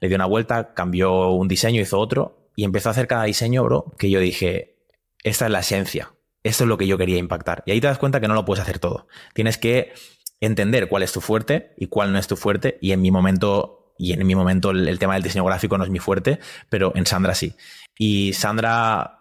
Le 0.00 0.08
dio 0.08 0.16
una 0.16 0.26
vuelta, 0.26 0.74
cambió 0.74 1.30
un 1.30 1.48
diseño, 1.48 1.80
hizo 1.80 1.98
otro, 1.98 2.50
y 2.54 2.64
empezó 2.64 2.88
a 2.88 2.92
hacer 2.92 3.08
cada 3.08 3.24
diseño, 3.24 3.64
bro, 3.64 3.94
que 3.98 4.10
yo 4.10 4.20
dije, 4.20 4.78
esta 5.24 5.46
es 5.46 5.50
la 5.50 5.60
esencia, 5.60 6.12
esto 6.44 6.64
es 6.64 6.68
lo 6.68 6.78
que 6.78 6.86
yo 6.86 6.98
quería 6.98 7.18
impactar. 7.18 7.64
Y 7.66 7.72
ahí 7.72 7.80
te 7.80 7.88
das 7.88 7.98
cuenta 7.98 8.20
que 8.20 8.28
no 8.28 8.34
lo 8.34 8.44
puedes 8.44 8.62
hacer 8.62 8.78
todo. 8.78 9.08
Tienes 9.34 9.58
que 9.58 9.92
entender 10.40 10.88
cuál 10.88 11.02
es 11.02 11.12
tu 11.12 11.20
fuerte 11.20 11.74
y 11.76 11.88
cuál 11.88 12.12
no 12.12 12.18
es 12.18 12.28
tu 12.28 12.36
fuerte. 12.36 12.78
Y 12.80 12.92
en 12.92 13.00
mi 13.00 13.10
momento, 13.10 13.94
y 13.98 14.12
en 14.12 14.24
mi 14.26 14.34
momento 14.34 14.70
el, 14.70 14.98
tema 14.98 15.14
del 15.14 15.22
diseño 15.24 15.44
gráfico 15.44 15.78
no 15.78 15.84
es 15.84 15.90
mi 15.90 15.98
fuerte, 15.98 16.38
pero 16.68 16.92
en 16.94 17.06
Sandra 17.06 17.34
sí. 17.34 17.56
Y 17.98 18.32
Sandra 18.34 19.17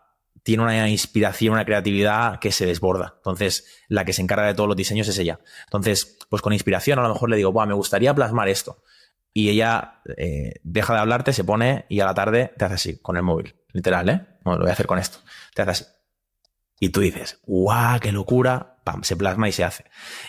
tiene 0.47 0.63
una 0.63 0.87
inspiración, 0.87 1.55
una 1.55 1.65
creatividad 1.65 2.39
que 2.39 2.53
se 2.53 2.65
desborda. 2.65 3.15
Entonces, 3.17 3.83
la 3.89 4.05
que 4.05 4.13
se 4.13 4.21
encarga 4.21 4.47
de 4.47 4.53
todos 4.53 4.69
los 4.69 4.77
diseños 4.77 5.05
es 5.09 5.19
ella. 5.19 5.41
Entonces, 5.65 6.19
pues 6.29 6.41
con 6.41 6.53
inspiración 6.53 6.99
a 6.99 7.01
lo 7.01 7.09
mejor 7.09 7.29
le 7.29 7.35
digo, 7.35 7.51
me 7.65 7.73
gustaría 7.73 8.15
plasmar 8.15 8.47
esto 8.47 8.81
y 9.33 9.49
ella 9.49 9.99
eh, 10.15 10.53
deja 10.63 10.93
de 10.93 10.99
hablarte, 11.01 11.33
se 11.33 11.43
pone 11.43 11.85
y 11.89 11.99
a 11.99 12.05
la 12.05 12.13
tarde 12.13 12.53
te 12.57 12.63
hace 12.63 12.75
así, 12.75 12.97
con 12.99 13.17
el 13.17 13.23
móvil. 13.23 13.57
Literal, 13.73 14.07
¿eh? 14.07 14.25
lo 14.45 14.57
voy 14.57 14.69
a 14.69 14.71
hacer 14.71 14.87
con 14.87 14.99
esto. 14.99 15.17
Te 15.53 15.63
hace 15.63 15.71
así. 15.71 15.85
Y 16.79 16.89
tú 16.91 17.01
dices, 17.01 17.41
¡guau, 17.45 17.99
qué 17.99 18.13
locura! 18.13 18.76
Pam, 18.87 19.03
se 19.03 19.17
plasma 19.17 19.49
y 19.49 19.51
se 19.51 19.65
hace. 19.65 19.83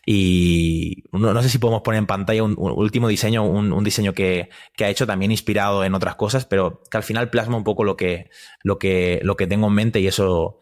Y 0.04 1.04
no, 1.12 1.40
sé 1.42 1.48
si 1.48 1.58
podemos 1.58 1.82
poner 1.82 2.00
en 2.00 2.06
pantalla 2.06 2.42
un, 2.42 2.56
último 2.58 3.06
diseño, 3.06 3.44
un, 3.44 3.84
diseño 3.84 4.12
que, 4.12 4.50
ha 4.80 4.88
hecho 4.88 5.06
también 5.06 5.30
inspirado 5.30 5.84
en 5.84 5.94
otras 5.94 6.16
cosas, 6.16 6.44
pero 6.44 6.82
que 6.90 6.96
al 6.96 7.04
final 7.04 7.30
plasma 7.30 7.56
un 7.56 7.62
poco 7.62 7.84
lo 7.84 7.96
que, 7.96 8.30
lo 8.64 8.78
que, 8.80 9.20
lo 9.22 9.36
que 9.36 9.46
tengo 9.46 9.68
en 9.68 9.74
mente 9.74 10.00
y 10.00 10.08
eso 10.08 10.58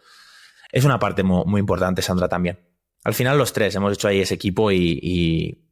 es 0.70 0.84
una 0.84 0.98
parte 0.98 1.22
muy, 1.22 1.58
importante, 1.58 2.02
Sandra, 2.02 2.28
también. 2.28 2.60
Al 3.02 3.14
final 3.14 3.38
los 3.38 3.54
tres 3.54 3.74
hemos 3.76 3.94
hecho 3.94 4.08
ahí 4.08 4.20
ese 4.20 4.34
equipo 4.34 4.70
y 4.70 5.66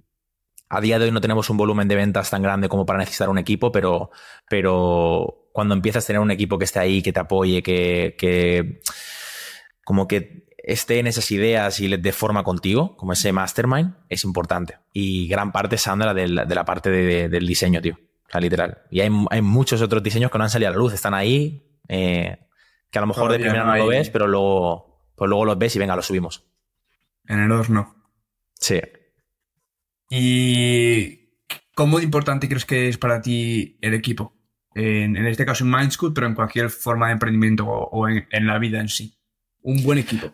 a 0.70 0.80
día 0.80 0.98
de 0.98 1.04
hoy 1.04 1.10
no 1.10 1.20
tenemos 1.20 1.50
un 1.50 1.56
volumen 1.56 1.88
de 1.88 1.94
ventas 1.94 2.30
tan 2.30 2.42
grande 2.42 2.68
como 2.68 2.86
para 2.86 2.98
necesitar 2.98 3.28
un 3.28 3.38
equipo, 3.38 3.70
pero, 3.70 4.10
pero 4.48 5.48
cuando 5.52 5.74
empiezas 5.74 6.04
a 6.04 6.06
tener 6.06 6.20
un 6.20 6.30
equipo 6.30 6.58
que 6.58 6.64
esté 6.64 6.78
ahí, 6.80 7.02
que 7.02 7.12
te 7.12 7.20
apoye, 7.20 7.62
que, 7.62 8.16
que 8.18 8.80
como 9.84 10.08
que 10.08 10.43
esté 10.66 10.98
en 10.98 11.06
esas 11.06 11.30
ideas 11.30 11.78
y 11.80 11.94
de 11.94 12.12
forma 12.12 12.42
contigo, 12.42 12.96
como 12.96 13.12
ese 13.12 13.32
mastermind, 13.32 13.94
es 14.08 14.24
importante. 14.24 14.78
Y 14.92 15.28
gran 15.28 15.52
parte, 15.52 15.76
Sandra, 15.76 16.14
de 16.14 16.26
la, 16.28 16.44
de 16.46 16.54
la 16.54 16.64
parte 16.64 16.90
del 16.90 17.46
diseño, 17.46 17.82
tío. 17.82 17.98
O 18.26 18.30
sea, 18.30 18.40
literal. 18.40 18.82
Y 18.90 19.00
hay, 19.00 19.10
hay, 19.30 19.42
muchos 19.42 19.82
otros 19.82 20.02
diseños 20.02 20.30
que 20.30 20.38
no 20.38 20.44
han 20.44 20.50
salido 20.50 20.70
a 20.70 20.72
la 20.72 20.78
luz, 20.78 20.94
están 20.94 21.12
ahí, 21.12 21.62
eh, 21.88 22.38
que 22.90 22.98
a 22.98 23.02
lo 23.02 23.06
mejor 23.06 23.30
de 23.30 23.38
primera 23.38 23.64
no, 23.64 23.76
lo 23.76 23.86
ves, 23.88 24.08
pero 24.08 24.26
luego, 24.26 25.10
pues 25.14 25.28
luego 25.28 25.44
los 25.44 25.58
ves 25.58 25.76
y 25.76 25.78
venga, 25.78 25.96
los 25.96 26.06
subimos. 26.06 26.46
En 27.26 27.40
el 27.40 27.52
horno. 27.52 27.94
Sí. 28.54 28.80
¿Y 30.08 31.40
cómo 31.74 32.00
importante 32.00 32.48
crees 32.48 32.64
que 32.64 32.88
es 32.88 32.98
para 32.98 33.20
ti 33.20 33.78
el 33.82 33.94
equipo? 33.94 34.34
En, 34.74 35.16
este 35.26 35.44
caso 35.44 35.64
en 35.64 35.70
Mindschool, 35.70 36.14
pero 36.14 36.26
en 36.26 36.34
cualquier 36.34 36.70
forma 36.70 37.06
de 37.06 37.12
emprendimiento 37.12 37.66
o, 37.66 38.08
en, 38.08 38.46
la 38.46 38.58
vida 38.58 38.80
en 38.80 38.88
sí. 38.88 39.18
Un 39.60 39.82
buen 39.82 39.98
equipo. 39.98 40.32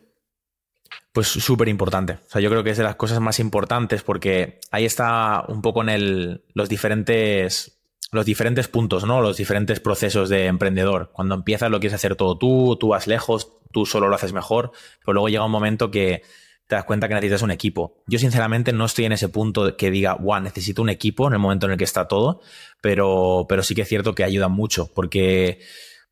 Pues 1.12 1.26
súper 1.26 1.68
importante. 1.68 2.14
O 2.14 2.30
sea, 2.30 2.40
yo 2.40 2.50
creo 2.50 2.62
que 2.62 2.70
es 2.70 2.78
de 2.78 2.84
las 2.84 2.96
cosas 2.96 3.20
más 3.20 3.40
importantes 3.40 4.02
porque 4.02 4.60
ahí 4.70 4.84
está 4.84 5.44
un 5.48 5.62
poco 5.62 5.82
en 5.82 5.88
el, 5.88 6.44
los 6.54 6.68
diferentes 6.68 7.76
los 8.12 8.26
diferentes 8.26 8.66
puntos, 8.66 9.04
¿no? 9.04 9.20
Los 9.20 9.36
diferentes 9.36 9.78
procesos 9.78 10.28
de 10.28 10.46
emprendedor. 10.46 11.10
Cuando 11.12 11.34
empiezas 11.34 11.70
lo 11.70 11.78
quieres 11.78 11.94
hacer 11.94 12.16
todo 12.16 12.36
tú, 12.36 12.76
tú 12.78 12.88
vas 12.88 13.06
lejos, 13.06 13.52
tú 13.72 13.86
solo 13.86 14.08
lo 14.08 14.16
haces 14.16 14.32
mejor, 14.32 14.72
pero 15.04 15.14
luego 15.14 15.28
llega 15.28 15.44
un 15.44 15.52
momento 15.52 15.90
que 15.90 16.22
te 16.66 16.76
das 16.76 16.84
cuenta 16.84 17.08
que 17.08 17.14
necesitas 17.14 17.42
un 17.42 17.50
equipo. 17.50 18.02
Yo 18.06 18.18
sinceramente 18.18 18.72
no 18.72 18.84
estoy 18.84 19.04
en 19.04 19.12
ese 19.12 19.28
punto 19.28 19.76
que 19.76 19.90
diga, 19.90 20.14
wow, 20.14 20.40
necesito 20.40 20.82
un 20.82 20.88
equipo 20.88 21.26
en 21.26 21.34
el 21.34 21.38
momento 21.38 21.66
en 21.66 21.72
el 21.72 21.78
que 21.78 21.84
está 21.84 22.08
todo, 22.08 22.40
pero, 22.80 23.46
pero 23.48 23.62
sí 23.62 23.74
que 23.74 23.82
es 23.82 23.88
cierto 23.88 24.14
que 24.14 24.24
ayuda 24.24 24.48
mucho, 24.48 24.88
porque 24.94 25.60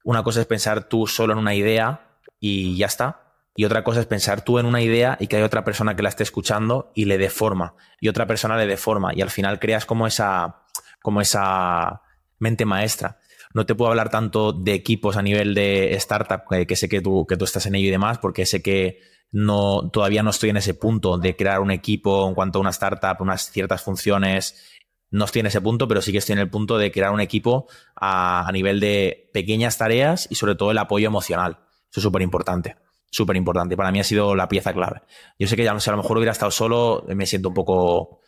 una 0.02 0.22
cosa 0.22 0.40
es 0.40 0.46
pensar 0.46 0.88
tú 0.88 1.06
solo 1.06 1.32
en 1.32 1.38
una 1.38 1.54
idea 1.54 2.18
y 2.40 2.76
ya 2.76 2.86
está. 2.86 3.27
Y 3.58 3.64
otra 3.64 3.82
cosa 3.82 3.98
es 3.98 4.06
pensar 4.06 4.44
tú 4.44 4.60
en 4.60 4.66
una 4.66 4.80
idea 4.80 5.16
y 5.18 5.26
que 5.26 5.34
hay 5.34 5.42
otra 5.42 5.64
persona 5.64 5.96
que 5.96 6.02
la 6.04 6.10
esté 6.10 6.22
escuchando 6.22 6.92
y 6.94 7.06
le 7.06 7.18
dé 7.18 7.28
forma. 7.28 7.74
Y 8.00 8.06
otra 8.06 8.24
persona 8.24 8.56
le 8.56 8.68
dé 8.68 8.76
forma. 8.76 9.12
Y 9.16 9.20
al 9.20 9.30
final 9.30 9.58
creas 9.58 9.84
como 9.84 10.06
esa, 10.06 10.62
como 11.02 11.20
esa 11.20 12.02
mente 12.38 12.64
maestra. 12.64 13.18
No 13.52 13.66
te 13.66 13.74
puedo 13.74 13.90
hablar 13.90 14.10
tanto 14.10 14.52
de 14.52 14.74
equipos 14.74 15.16
a 15.16 15.22
nivel 15.22 15.54
de 15.54 15.92
startup, 15.94 16.42
que 16.68 16.76
sé 16.76 16.88
que 16.88 17.00
tú, 17.00 17.26
que 17.28 17.36
tú 17.36 17.46
estás 17.46 17.66
en 17.66 17.74
ello 17.74 17.88
y 17.88 17.90
demás, 17.90 18.18
porque 18.18 18.46
sé 18.46 18.62
que 18.62 19.00
no, 19.32 19.90
todavía 19.90 20.22
no 20.22 20.30
estoy 20.30 20.50
en 20.50 20.58
ese 20.58 20.74
punto 20.74 21.18
de 21.18 21.34
crear 21.34 21.58
un 21.58 21.72
equipo 21.72 22.28
en 22.28 22.36
cuanto 22.36 22.60
a 22.60 22.60
una 22.60 22.70
startup, 22.70 23.16
unas 23.18 23.50
ciertas 23.50 23.82
funciones. 23.82 24.78
No 25.10 25.24
estoy 25.24 25.40
en 25.40 25.46
ese 25.46 25.60
punto, 25.60 25.88
pero 25.88 26.00
sí 26.00 26.12
que 26.12 26.18
estoy 26.18 26.34
en 26.34 26.38
el 26.38 26.48
punto 26.48 26.78
de 26.78 26.92
crear 26.92 27.10
un 27.10 27.20
equipo 27.20 27.66
a, 27.96 28.48
nivel 28.52 28.78
de 28.78 29.30
pequeñas 29.34 29.78
tareas 29.78 30.28
y 30.30 30.36
sobre 30.36 30.54
todo 30.54 30.70
el 30.70 30.78
apoyo 30.78 31.08
emocional. 31.08 31.58
Eso 31.90 31.98
es 31.98 32.02
súper 32.04 32.22
importante. 32.22 32.76
Súper 33.10 33.36
importante. 33.36 33.76
Para 33.76 33.90
mí 33.90 34.00
ha 34.00 34.04
sido 34.04 34.34
la 34.34 34.48
pieza 34.48 34.72
clave. 34.72 35.02
Yo 35.38 35.46
sé 35.46 35.56
que 35.56 35.64
ya 35.64 35.72
no 35.72 35.80
sé, 35.80 35.90
a 35.90 35.94
lo 35.94 36.02
mejor 36.02 36.18
hubiera 36.18 36.32
estado 36.32 36.50
solo, 36.50 37.04
me 37.08 37.26
siento 37.26 37.48
un 37.48 37.54
poco, 37.54 38.20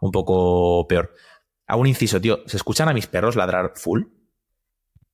un 0.00 0.10
poco 0.10 0.86
peor. 0.88 1.14
Hago 1.66 1.80
un 1.80 1.86
inciso, 1.86 2.20
tío. 2.20 2.40
¿Se 2.46 2.56
escuchan 2.56 2.88
a 2.88 2.94
mis 2.94 3.06
perros 3.06 3.36
ladrar 3.36 3.72
full? 3.76 4.02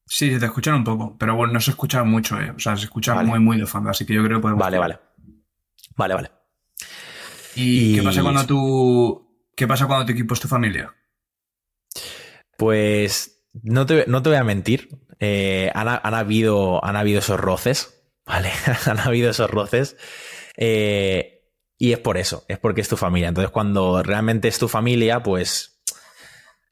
Sí, 0.07 0.31
se 0.33 0.39
te 0.39 0.47
escuchan 0.47 0.75
un 0.75 0.85
poco, 0.85 1.17
pero 1.19 1.37
bueno, 1.37 1.53
no 1.53 1.61
se 1.61 1.73
escucha 1.73 2.03
mucho, 2.03 2.41
¿eh? 2.41 2.51
O 2.57 2.59
sea, 2.59 2.77
se 2.77 2.85
escucha 2.85 3.15
muy, 3.23 3.41
muy 3.41 3.59
de 3.59 3.67
fondo, 3.67 3.91
así 3.91 4.07
que 4.07 4.15
yo 4.15 4.25
creo 4.25 4.39
que 4.39 4.43
podemos... 4.43 4.61
Vale, 4.61 4.79
vale. 4.79 4.99
Vale, 5.97 6.15
vale. 6.15 6.31
¿Y, 7.55 7.97
qué 7.97 8.03
pasa 8.03 8.23
cuando 8.23 8.47
tú. 8.47 9.49
¿Qué 9.55 9.67
pasa 9.67 9.87
cuando 9.87 10.07
tu 10.07 10.13
equipo 10.13 10.35
es 10.35 10.41
tu 10.41 10.49
familia? 10.49 10.95
Pues 12.57 13.43
no 13.63 13.85
te, 13.85 14.05
no 14.07 14.23
te 14.23 14.29
voy 14.29 14.39
a 14.39 14.45
mentir. 14.45 14.89
Eh, 15.19 15.71
han, 15.75 16.15
habido, 16.15 16.85
han 16.85 16.95
habido 16.95 17.19
esos 17.19 17.41
roces, 17.41 17.98
¿vale? 18.29 18.53
han 18.87 18.99
habido 19.01 19.31
esos 19.31 19.51
roces. 19.51 19.97
Eh, 20.57 21.39
y 21.79 21.93
es 21.93 21.99
por 21.99 22.19
eso, 22.19 22.45
es 22.49 22.59
porque 22.59 22.81
es 22.81 22.89
tu 22.89 22.97
familia. 22.97 23.29
Entonces, 23.29 23.51
cuando 23.51 24.03
realmente 24.03 24.49
es 24.49 24.59
tu 24.59 24.69
familia, 24.69 25.23
pues 25.23 25.81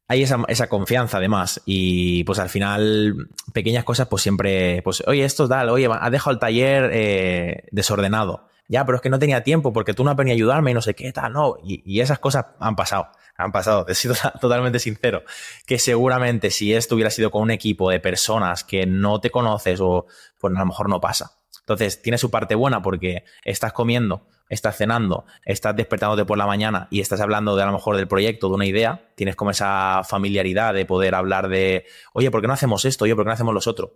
hay 0.09 0.23
esa, 0.23 0.39
esa, 0.49 0.69
confianza 0.69 1.19
además. 1.19 1.63
Y 1.65 2.25
pues 2.25 2.39
al 2.39 2.49
final, 2.49 3.29
pequeñas 3.53 3.85
cosas, 3.85 4.09
pues 4.09 4.23
siempre, 4.23 4.83
pues, 4.83 5.03
oye, 5.07 5.25
esto 5.25 5.45
es 5.45 5.51
tal, 5.51 5.69
oye, 5.71 5.89
has 5.91 6.11
dejado 6.11 6.33
el 6.33 6.39
taller 6.39 6.91
eh, 6.93 7.65
desordenado. 7.71 8.49
Ya, 8.69 8.85
pero 8.85 8.97
es 8.97 9.03
que 9.03 9.11
no 9.11 9.21
tenía 9.21 9.45
tiempo 9.45 9.73
porque 9.73 9.95
tú 9.95 10.03
no 10.03 10.11
has 10.11 10.17
venido 10.17 10.35
a 10.35 10.37
ayudarme 10.37 10.73
y 10.73 10.75
no 10.75 10.83
sé 10.83 10.95
qué 10.95 11.13
tal, 11.13 11.33
no. 11.33 11.57
Y, 11.63 11.83
y 11.87 12.01
esas 12.01 12.19
cosas 12.19 12.47
han 12.59 12.75
pasado, 12.75 13.07
han 13.37 13.53
pasado. 13.53 13.85
Te 13.85 13.95
sido 13.95 14.15
totalmente 14.41 14.81
sincero. 14.81 15.23
Que 15.67 15.79
seguramente 15.79 16.51
si 16.51 16.75
esto 16.75 16.97
hubiera 16.97 17.11
sido 17.11 17.31
con 17.31 17.43
un 17.43 17.53
equipo 17.53 17.91
de 17.91 18.01
personas 18.01 18.65
que 18.65 18.87
no 18.87 19.21
te 19.21 19.31
conoces 19.31 19.81
o, 19.81 20.07
pues 20.41 20.55
a 20.55 20.59
lo 20.59 20.67
mejor 20.67 20.89
no 20.89 21.01
pasa. 21.01 21.36
Entonces, 21.67 22.01
tiene 22.01 22.19
su 22.19 22.31
parte 22.31 22.55
buena 22.55 22.81
porque 22.83 23.25
estás 23.45 23.73
comiendo 23.73 24.27
estás 24.49 24.77
cenando, 24.77 25.25
estás 25.45 25.75
despertándote 25.75 26.25
por 26.25 26.39
la 26.39 26.47
mañana 26.47 26.89
y 26.91 27.01
estás 27.01 27.21
hablando 27.21 27.57
de 27.57 27.63
a 27.63 27.67
lo 27.67 27.73
mejor 27.73 27.97
del 27.97 28.07
proyecto, 28.07 28.49
de 28.49 28.55
una 28.55 28.67
idea, 28.67 29.09
tienes 29.17 29.37
como 29.37 29.51
esa 29.51 30.03
familiaridad 30.05 30.75
de 30.75 30.87
poder 30.87 31.15
hablar 31.15 31.49
de, 31.49 31.85
oye, 32.13 32.31
¿por 32.31 32.41
qué 32.41 32.47
no 32.47 32.53
hacemos 32.53 32.85
esto? 32.85 33.05
Oye, 33.05 33.15
¿por 33.15 33.25
qué 33.25 33.29
no 33.29 33.35
hacemos 33.35 33.55
los 33.55 33.67
otros? 33.67 33.91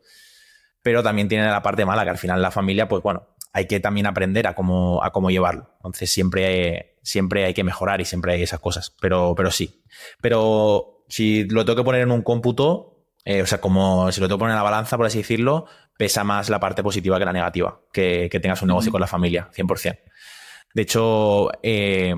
Pero 0.83 1.03
también 1.03 1.29
tiene 1.29 1.47
la 1.47 1.62
parte 1.62 1.85
mala, 1.85 2.05
que 2.05 2.11
al 2.11 2.18
final 2.18 2.43
la 2.43 2.51
familia, 2.51 2.89
pues 2.89 3.03
bueno, 3.03 3.29
hay 3.53 3.66
que 3.66 3.81
también 3.81 4.07
aprender 4.07 4.47
a 4.47 4.55
cómo, 4.55 5.03
a 5.05 5.12
cómo 5.12 5.31
llevarlo. 5.31 5.71
Entonces 5.77 6.11
siempre, 6.11 6.99
siempre 7.03 7.45
hay 7.45 7.55
que 7.55 7.64
mejorar 7.64 8.01
y 8.01 8.05
siempre 8.05 8.33
hay 8.33 8.43
esas 8.43 8.61
cosas. 8.61 8.95
Pero, 9.01 9.35
pero 9.37 9.51
sí. 9.51 9.83
Pero 10.21 11.05
si 11.09 11.45
lo 11.45 11.64
tengo 11.64 11.77
que 11.77 11.85
poner 11.85 12.03
en 12.03 12.12
un 12.12 12.23
cómputo, 12.23 13.05
eh, 13.25 13.43
o 13.43 13.47
sea, 13.47 13.61
como 13.61 14.11
si 14.11 14.21
lo 14.21 14.29
tengo 14.29 14.39
que 14.39 14.41
poner 14.41 14.53
en 14.53 14.59
la 14.59 14.62
balanza, 14.62 14.97
por 14.97 15.07
así 15.07 15.18
decirlo, 15.18 15.66
pesa 16.01 16.25
más 16.25 16.49
la 16.49 16.59
parte 16.59 16.83
positiva 16.83 17.19
que 17.19 17.27
la 17.27 17.33
negativa, 17.35 17.79
que, 17.93 18.31
que 18.33 18.41
tengas 18.41 18.63
un 18.63 18.69
negocio 18.69 18.91
con 18.91 19.03
la 19.03 19.07
familia, 19.07 19.51
100%. 19.55 19.99
De 20.73 20.81
hecho, 20.81 21.51
eh, 21.63 22.15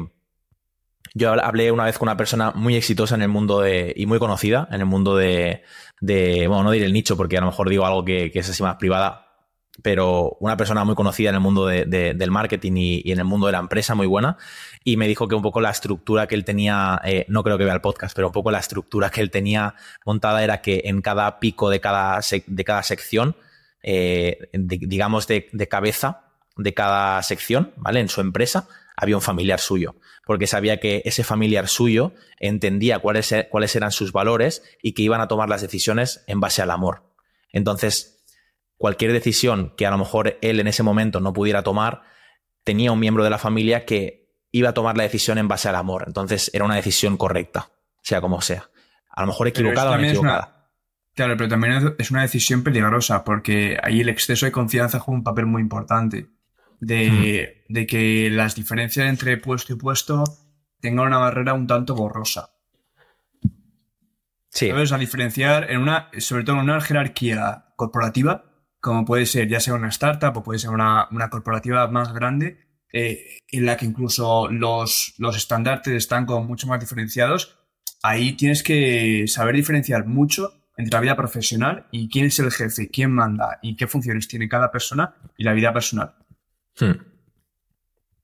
yo 1.14 1.33
hablé 1.33 1.72
una 1.72 1.87
vez 1.87 1.99
con 1.99 2.07
una 2.09 2.16
persona 2.16 2.53
muy 2.53 2.76
exitosa 2.76 3.16
en 3.16 3.22
el 3.22 3.28
mundo 3.28 3.61
de, 3.61 3.93
y 3.97 4.07
muy 4.07 4.20
conocida 4.20 4.68
en 4.70 4.83
el 4.83 4.87
mundo 4.87 5.16
de, 5.16 5.64
de, 6.01 6.47
bueno, 6.47 6.62
no 6.62 6.70
diré 6.70 6.87
el 6.87 6.93
nicho 6.93 7.16
porque 7.16 7.37
a 7.37 7.41
lo 7.41 7.49
mejor 7.49 7.68
digo 7.70 7.85
algo 7.85 8.05
que, 8.05 8.30
es 8.33 8.49
así 8.49 8.62
más 8.62 8.76
privada, 8.76 9.26
pero 9.83 10.37
una 10.39 10.57
persona 10.57 10.85
muy 10.85 10.95
conocida 10.95 11.30
en 11.30 11.35
el 11.35 11.41
mundo 11.41 11.66
del 11.66 12.30
marketing 12.30 12.74
y, 12.76 13.11
en 13.11 13.18
el 13.18 13.24
mundo 13.24 13.47
de 13.47 13.53
la 13.53 13.59
empresa, 13.59 13.97
muy 13.97 14.07
buena, 14.07 14.37
y 14.85 14.97
me 14.97 15.09
dijo 15.09 15.26
que 15.26 15.35
un 15.35 15.43
poco 15.43 15.61
la 15.61 15.70
estructura 15.70 16.28
que 16.28 16.37
él 16.37 16.45
tenía, 16.45 17.01
eh, 17.05 17.26
no 17.26 17.43
creo 17.43 17.59
que 17.59 17.64
vea 17.64 17.74
el 17.74 17.80
podcast, 17.80 18.14
pero 18.14 18.28
un 18.28 18.33
poco 18.33 18.53
la 18.53 18.61
estructura 18.61 19.11
que 19.11 19.22
él 19.22 19.33
tenía 19.33 19.74
montada 20.07 20.45
era 20.45 20.62
que 20.62 20.83
en 20.85 21.03
cada 21.03 21.41
pico 21.41 21.68
de 21.68 21.80
cada, 21.80 22.20
de 22.47 22.64
cada 22.64 22.85
sección, 22.85 23.35
eh, 23.83 24.39
digamos 24.53 25.26
de, 25.26 25.49
de 25.53 25.68
cabeza, 25.68 26.33
de 26.57 26.74
cada 26.74 27.22
sección, 27.22 27.72
¿vale? 27.76 28.01
En 28.01 28.09
su 28.09 28.20
empresa 28.20 28.68
había 28.97 29.16
un 29.16 29.22
familiar 29.22 29.61
suyo, 29.61 29.97
porque 30.26 30.47
sabía 30.47 30.78
que 30.78 31.03
ese 31.05 31.24
familiar 31.24 31.68
suyo 31.68 32.12
entendía 32.39 32.99
cuáles, 32.99 33.33
e, 33.33 33.49
cuáles 33.49 33.74
eran 33.74 33.91
sus 33.91 34.12
valores 34.12 34.62
y 34.83 34.93
que 34.93 35.03
iban 35.03 35.20
a 35.20 35.28
tomar 35.28 35.49
las 35.49 35.62
decisiones 35.62 36.24
en 36.26 36.41
base 36.41 36.62
al 36.62 36.70
amor. 36.70 37.03
Entonces, 37.51 38.24
cualquier 38.76 39.12
decisión 39.12 39.74
que 39.76 39.87
a 39.87 39.91
lo 39.91 39.99
mejor 39.99 40.39
él 40.43 40.61
en 40.61 40.66
ese 40.66 40.83
momento 40.83 41.20
no 41.20 41.33
pudiera 41.33 41.62
tomar, 41.62 42.03
tenía 42.64 42.93
un 42.93 43.01
miembro 43.01 43.24
de 43.24 43.30
la 43.30 43.39
familia 43.39 43.85
que 43.85 44.30
iba 44.51 44.70
a 44.70 44.74
tomar 44.74 44.97
la 44.97 45.05
decisión 45.05 45.39
en 45.39 45.49
base 45.49 45.68
al 45.68 45.76
amor. 45.76 46.05
Entonces, 46.07 46.51
era 46.55 46.64
una 46.64 46.76
decisión 46.76 47.16
correcta, 47.16 47.70
sea 48.03 48.20
como 48.20 48.41
sea. 48.41 48.70
A 49.11 49.22
lo 49.22 49.28
mejor 49.28 49.49
equivocada 49.49 49.93
o 49.93 49.99
no 49.99 50.05
equivocada. 50.07 50.61
Claro, 51.14 51.36
pero 51.36 51.48
también 51.48 51.94
es 51.98 52.10
una 52.10 52.22
decisión 52.22 52.62
peligrosa 52.62 53.22
porque 53.22 53.78
ahí 53.82 54.00
el 54.00 54.08
exceso 54.08 54.46
de 54.46 54.52
confianza 54.52 54.98
juega 54.98 55.18
un 55.18 55.24
papel 55.24 55.46
muy 55.46 55.60
importante 55.60 56.28
de, 56.80 57.64
de, 57.68 57.86
que 57.86 58.30
las 58.30 58.54
diferencias 58.54 59.08
entre 59.08 59.36
puesto 59.36 59.72
y 59.72 59.76
puesto 59.76 60.24
tengan 60.80 61.06
una 61.06 61.18
barrera 61.18 61.54
un 61.54 61.66
tanto 61.66 61.94
borrosa. 61.94 62.50
Sí. 64.48 64.68
¿Sabes? 64.70 64.92
A 64.92 64.98
diferenciar 64.98 65.70
en 65.70 65.80
una, 65.80 66.10
sobre 66.18 66.44
todo 66.44 66.56
en 66.56 66.62
una 66.62 66.80
jerarquía 66.80 67.66
corporativa, 67.76 68.44
como 68.80 69.04
puede 69.04 69.26
ser 69.26 69.48
ya 69.48 69.60
sea 69.60 69.74
una 69.74 69.88
startup 69.88 70.36
o 70.36 70.42
puede 70.42 70.58
ser 70.58 70.70
una, 70.70 71.08
una 71.10 71.30
corporativa 71.30 71.86
más 71.88 72.12
grande, 72.12 72.58
eh, 72.92 73.38
en 73.48 73.66
la 73.66 73.76
que 73.76 73.86
incluso 73.86 74.48
los, 74.48 75.14
los 75.18 75.36
estandartes 75.36 75.94
están 75.94 76.26
como 76.26 76.44
mucho 76.44 76.66
más 76.66 76.80
diferenciados, 76.80 77.58
ahí 78.02 78.32
tienes 78.32 78.62
que 78.62 79.26
saber 79.28 79.56
diferenciar 79.56 80.06
mucho 80.06 80.61
entre 80.76 80.92
la 80.92 81.00
vida 81.00 81.16
profesional 81.16 81.86
y 81.90 82.08
quién 82.08 82.26
es 82.26 82.38
el 82.38 82.50
jefe, 82.50 82.90
quién 82.90 83.12
manda 83.12 83.58
y 83.62 83.76
qué 83.76 83.86
funciones 83.86 84.28
tiene 84.28 84.48
cada 84.48 84.70
persona 84.70 85.14
y 85.36 85.44
la 85.44 85.52
vida 85.52 85.72
personal. 85.72 86.14
Hmm. 86.78 87.12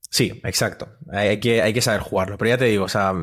Sí, 0.09 0.41
exacto. 0.43 0.97
Hay 1.11 1.39
que, 1.39 1.61
hay 1.61 1.73
que 1.73 1.81
saber 1.81 2.01
jugarlo. 2.01 2.37
Pero 2.37 2.49
ya 2.49 2.57
te 2.57 2.65
digo, 2.65 2.85
o 2.85 2.89
sea, 2.89 3.13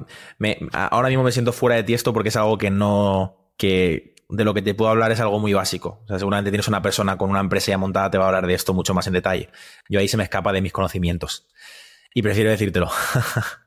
ahora 0.72 1.08
mismo 1.08 1.24
me 1.24 1.32
siento 1.32 1.52
fuera 1.52 1.76
de 1.76 1.82
tiesto 1.82 2.12
porque 2.12 2.28
es 2.28 2.36
algo 2.36 2.58
que 2.58 2.70
no. 2.70 3.52
que 3.56 4.14
de 4.28 4.44
lo 4.44 4.54
que 4.54 4.62
te 4.62 4.74
puedo 4.74 4.90
hablar 4.90 5.12
es 5.12 5.20
algo 5.20 5.38
muy 5.38 5.52
básico. 5.52 6.00
O 6.04 6.06
sea, 6.08 6.18
seguramente 6.18 6.50
tienes 6.50 6.68
una 6.68 6.82
persona 6.82 7.16
con 7.16 7.30
una 7.30 7.40
empresa 7.40 7.72
ya 7.72 7.78
montada, 7.78 8.10
te 8.10 8.18
va 8.18 8.24
a 8.24 8.28
hablar 8.28 8.46
de 8.46 8.54
esto 8.54 8.74
mucho 8.74 8.94
más 8.94 9.06
en 9.06 9.12
detalle. 9.12 9.50
Yo 9.88 10.00
ahí 10.00 10.08
se 10.08 10.16
me 10.16 10.24
escapa 10.24 10.52
de 10.52 10.60
mis 10.60 10.72
conocimientos. 10.72 11.48
Y 12.14 12.22
prefiero 12.22 12.50
decírtelo. 12.50 12.90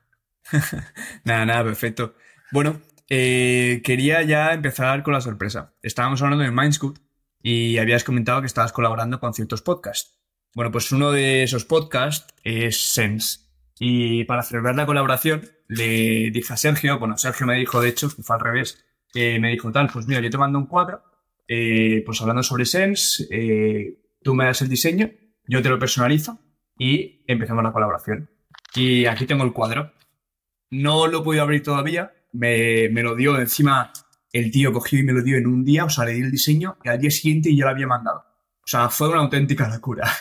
nada, 1.24 1.46
nada, 1.46 1.64
perfecto. 1.64 2.14
Bueno, 2.52 2.80
eh, 3.10 3.82
quería 3.84 4.22
ya 4.22 4.54
empezar 4.54 5.02
con 5.02 5.12
la 5.12 5.20
sorpresa. 5.20 5.74
Estábamos 5.82 6.22
hablando 6.22 6.44
de 6.44 6.50
Mindscoop 6.50 6.98
y 7.42 7.78
habías 7.78 8.04
comentado 8.04 8.40
que 8.40 8.46
estabas 8.46 8.72
colaborando 8.72 9.20
con 9.20 9.34
ciertos 9.34 9.60
podcasts. 9.60 10.18
Bueno, 10.54 10.70
pues 10.70 10.90
uno 10.92 11.12
de 11.12 11.42
esos 11.42 11.64
podcasts 11.64 12.34
es 12.42 12.80
Sense. 12.80 13.40
Y 13.78 14.24
para 14.24 14.42
celebrar 14.42 14.76
la 14.76 14.86
colaboración, 14.86 15.48
le 15.68 16.30
dije 16.30 16.52
a 16.52 16.56
Sergio, 16.56 16.98
bueno, 16.98 17.16
Sergio 17.16 17.46
me 17.46 17.56
dijo, 17.56 17.80
de 17.80 17.88
hecho, 17.88 18.14
que 18.14 18.22
fue 18.22 18.36
al 18.36 18.42
revés, 18.42 18.84
eh, 19.14 19.38
me 19.38 19.50
dijo 19.50 19.70
tal, 19.72 19.88
pues 19.92 20.06
mira, 20.06 20.20
yo 20.20 20.30
te 20.30 20.38
mando 20.38 20.58
un 20.58 20.66
cuadro, 20.66 21.02
eh, 21.48 22.02
pues 22.04 22.20
hablando 22.20 22.42
sobre 22.42 22.64
Sense, 22.64 23.26
eh, 23.30 23.98
tú 24.22 24.34
me 24.34 24.44
das 24.44 24.62
el 24.62 24.68
diseño, 24.68 25.10
yo 25.46 25.62
te 25.62 25.68
lo 25.68 25.78
personalizo 25.78 26.38
y 26.78 27.24
empezamos 27.26 27.64
la 27.64 27.72
colaboración. 27.72 28.30
Y 28.74 29.06
aquí 29.06 29.26
tengo 29.26 29.44
el 29.44 29.52
cuadro. 29.52 29.92
No 30.70 31.08
lo 31.08 31.20
he 31.20 31.24
podido 31.24 31.42
abrir 31.42 31.62
todavía, 31.62 32.12
me, 32.32 32.88
lo 33.02 33.14
dio 33.14 33.38
encima, 33.38 33.92
el 34.32 34.50
tío 34.50 34.72
cogió 34.72 34.98
y 34.98 35.02
me 35.02 35.12
lo 35.12 35.22
dio 35.22 35.36
en 35.36 35.46
un 35.46 35.64
día, 35.64 35.84
o 35.84 35.90
sea, 35.90 36.04
le 36.04 36.12
di 36.12 36.22
el 36.22 36.30
diseño 36.30 36.78
y 36.84 36.88
al 36.88 36.98
día 36.98 37.10
siguiente 37.10 37.54
ya 37.54 37.64
lo 37.64 37.70
había 37.70 37.86
mandado. 37.86 38.24
O 38.62 38.66
sea, 38.66 38.88
fue 38.88 39.08
una 39.08 39.20
auténtica 39.20 39.68
locura. 39.68 40.10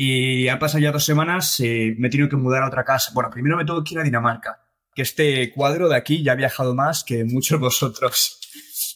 Y 0.00 0.46
han 0.46 0.60
pasado 0.60 0.78
ya 0.78 0.92
dos 0.92 1.04
semanas, 1.04 1.58
eh, 1.58 1.92
me 1.98 2.06
he 2.06 2.10
tenido 2.12 2.28
que 2.28 2.36
mudar 2.36 2.62
a 2.62 2.68
otra 2.68 2.84
casa. 2.84 3.10
Bueno, 3.14 3.30
primero 3.30 3.56
me 3.56 3.64
tengo 3.64 3.82
que 3.82 3.94
ir 3.94 3.98
a 3.98 4.04
Dinamarca, 4.04 4.64
que 4.94 5.02
este 5.02 5.52
cuadro 5.52 5.88
de 5.88 5.96
aquí 5.96 6.22
ya 6.22 6.30
ha 6.30 6.36
viajado 6.36 6.72
más 6.72 7.02
que 7.02 7.24
muchos 7.24 7.58
vosotros. 7.60 8.38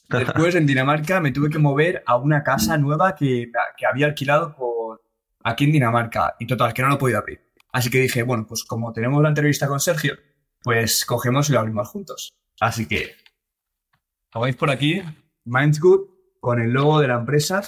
Después 0.09 0.55
en 0.55 0.65
Dinamarca 0.65 1.21
me 1.21 1.33
tuve 1.33 1.51
que 1.51 1.59
mover 1.59 2.05
a 2.07 2.15
una 2.15 2.45
casa 2.45 2.79
nueva 2.79 3.17
que, 3.17 3.51
que 3.77 3.85
había 3.85 4.07
alquilado 4.07 4.55
por 4.55 5.03
aquí 5.43 5.65
en 5.65 5.73
Dinamarca 5.73 6.37
y 6.39 6.47
total, 6.47 6.73
que 6.73 6.83
no 6.83 6.89
lo 6.89 6.99
podía 6.99 7.19
abrir. 7.19 7.41
Así 7.73 7.91
que 7.91 7.99
dije, 7.99 8.23
bueno, 8.23 8.47
pues 8.47 8.63
como 8.63 8.93
tenemos 8.93 9.21
la 9.25 9.31
entrevista 9.31 9.67
con 9.67 9.81
Sergio, 9.81 10.15
pues 10.63 11.05
cogemos 11.05 11.49
y 11.49 11.53
lo 11.53 11.61
abrimos 11.61 11.89
juntos. 11.89 12.33
Así 12.61 12.87
que, 12.87 13.15
como 14.33 14.45
veis 14.45 14.57
por 14.57 14.71
aquí, 14.71 15.03
Mindsgood 15.45 16.09
con 16.41 16.61
el 16.61 16.71
logo 16.71 17.01
de 17.01 17.09
la 17.09 17.15
empresa 17.15 17.63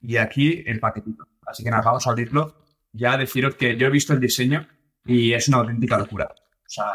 y 0.00 0.16
aquí 0.16 0.62
el 0.66 0.80
paquetito. 0.80 1.26
Así 1.46 1.62
que 1.62 1.70
nada, 1.70 1.82
vamos 1.82 2.06
a 2.06 2.10
abrirlo 2.10 2.64
ya 2.94 3.16
deciros 3.16 3.56
que 3.56 3.76
yo 3.76 3.88
he 3.88 3.90
visto 3.90 4.12
el 4.12 4.20
diseño 4.20 4.66
y 5.04 5.32
es 5.32 5.48
una 5.48 5.58
auténtica 5.58 5.98
locura. 5.98 6.32
O 6.32 6.68
sea, 6.68 6.86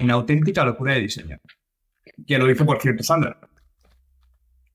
una 0.00 0.14
auténtica 0.14 0.64
locura 0.64 0.94
de 0.94 1.00
diseño. 1.00 1.38
Que 2.26 2.38
lo 2.38 2.50
hizo, 2.50 2.66
por 2.66 2.80
cierto, 2.80 3.02
Sandra. 3.02 3.38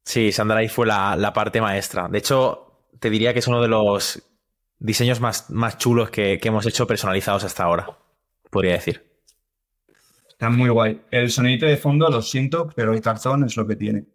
Sí, 0.03 0.31
Sandra 0.31 0.59
ahí 0.59 0.69
fue 0.69 0.88
la, 0.88 1.31
parte 1.35 1.61
maestra. 1.61 2.07
De 2.07 2.17
hecho, 2.17 2.88
te 2.99 3.09
diría 3.09 3.33
que 3.33 3.39
es 3.39 3.47
uno 3.47 3.61
de 3.61 3.67
los 3.67 4.23
diseños 4.79 5.19
más, 5.19 5.49
más 5.49 5.77
chulos 5.77 6.09
que, 6.09 6.39
hemos 6.41 6.65
hecho 6.65 6.88
personalizados 6.88 7.43
hasta 7.43 7.63
ahora, 7.63 7.97
podría 8.49 8.73
decir. 8.73 9.07
Está 10.38 10.51
muy 10.51 10.69
guay. 10.69 11.01
El 11.09 11.31
sonidito 11.31 11.65
de 11.65 11.77
fondo, 11.77 12.07
lo 12.11 12.21
siento, 12.21 12.69
pero 12.75 12.93
el 12.93 13.01
cartón 13.01 13.43
es 13.43 13.57
lo 13.57 13.65
que 13.65 13.75
tiene. 13.75 14.05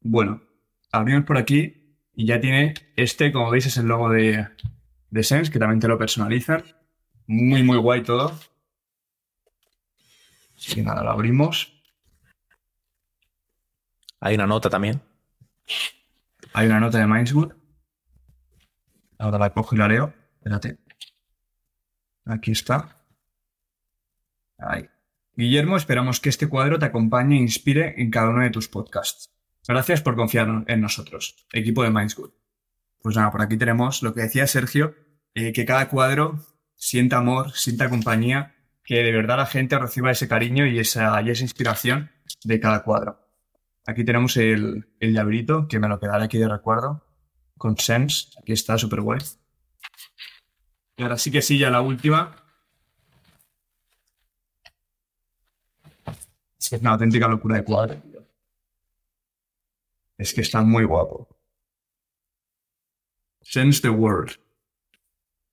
Bueno, 0.00 0.42
abrimos 0.90 1.26
por 1.26 1.36
aquí 1.36 1.98
y 2.14 2.24
ya 2.24 2.40
tiene 2.40 2.72
este, 2.96 3.30
como 3.30 3.50
veis, 3.50 3.66
es 3.66 3.76
el 3.76 3.84
logo 3.84 4.08
de, 4.08 4.48
de 5.10 5.22
Sense, 5.22 5.52
que 5.52 5.58
también 5.58 5.80
te 5.80 5.88
lo 5.88 5.98
personalizan. 5.98 6.64
Muy, 7.26 7.62
muy 7.62 7.76
guay 7.76 8.02
todo. 8.02 8.32
Así 10.56 10.76
que 10.76 10.82
nada, 10.82 11.04
lo 11.04 11.10
abrimos. 11.10 11.78
Hay 14.20 14.36
una 14.36 14.46
nota 14.46 14.70
también. 14.70 15.02
Hay 16.54 16.68
una 16.68 16.80
nota 16.80 16.96
de 16.96 17.06
Mindswood. 17.06 17.52
Ahora 19.18 19.38
la 19.38 19.50
cojo 19.52 19.74
y 19.74 19.78
la 19.78 19.88
leo. 19.88 20.14
Espérate. 20.38 20.78
Aquí 22.24 22.52
está. 22.52 22.96
Ahí. 24.56 24.88
Guillermo, 25.36 25.76
esperamos 25.76 26.20
que 26.20 26.28
este 26.28 26.48
cuadro 26.48 26.78
te 26.78 26.86
acompañe 26.86 27.36
e 27.36 27.40
inspire 27.42 27.94
en 28.00 28.10
cada 28.10 28.30
uno 28.30 28.42
de 28.42 28.50
tus 28.50 28.68
podcasts. 28.68 29.30
Gracias 29.66 30.00
por 30.00 30.14
confiar 30.14 30.64
en 30.68 30.80
nosotros, 30.80 31.46
equipo 31.52 31.82
de 31.82 31.90
Mindschool. 31.90 32.32
Pues 33.02 33.16
nada, 33.16 33.32
por 33.32 33.42
aquí 33.42 33.56
tenemos 33.56 34.02
lo 34.02 34.14
que 34.14 34.22
decía 34.22 34.46
Sergio, 34.46 34.94
eh, 35.34 35.52
que 35.52 35.64
cada 35.64 35.88
cuadro 35.88 36.38
sienta 36.76 37.16
amor, 37.16 37.50
sienta 37.52 37.90
compañía, 37.90 38.54
que 38.84 39.02
de 39.02 39.10
verdad 39.10 39.38
la 39.38 39.46
gente 39.46 39.76
reciba 39.76 40.12
ese 40.12 40.28
cariño 40.28 40.66
y 40.66 40.78
esa, 40.78 41.20
y 41.20 41.30
esa 41.30 41.42
inspiración 41.42 42.12
de 42.44 42.60
cada 42.60 42.84
cuadro. 42.84 43.26
Aquí 43.86 44.04
tenemos 44.04 44.36
el, 44.36 44.88
el 45.00 45.12
llaverito, 45.14 45.66
que 45.66 45.80
me 45.80 45.88
lo 45.88 45.98
quedaré 45.98 46.24
aquí 46.24 46.38
de 46.38 46.48
recuerdo, 46.48 47.04
con 47.58 47.76
Sense. 47.76 48.28
Aquí 48.40 48.52
está, 48.52 48.78
súper 48.78 49.00
guay. 49.00 49.20
Y 50.96 51.02
ahora 51.02 51.18
sí 51.18 51.32
que 51.32 51.42
sí, 51.42 51.58
ya 51.58 51.70
la 51.70 51.80
última. 51.80 52.36
Es 56.64 56.70
que 56.70 56.76
es 56.76 56.80
una 56.80 56.92
auténtica 56.92 57.28
locura 57.28 57.56
de 57.56 57.64
cuadro. 57.64 58.02
Es 60.16 60.32
que 60.32 60.40
está 60.40 60.62
muy 60.62 60.84
guapo. 60.84 61.28
Sense 63.42 63.82
the 63.82 63.90
World. 63.90 64.40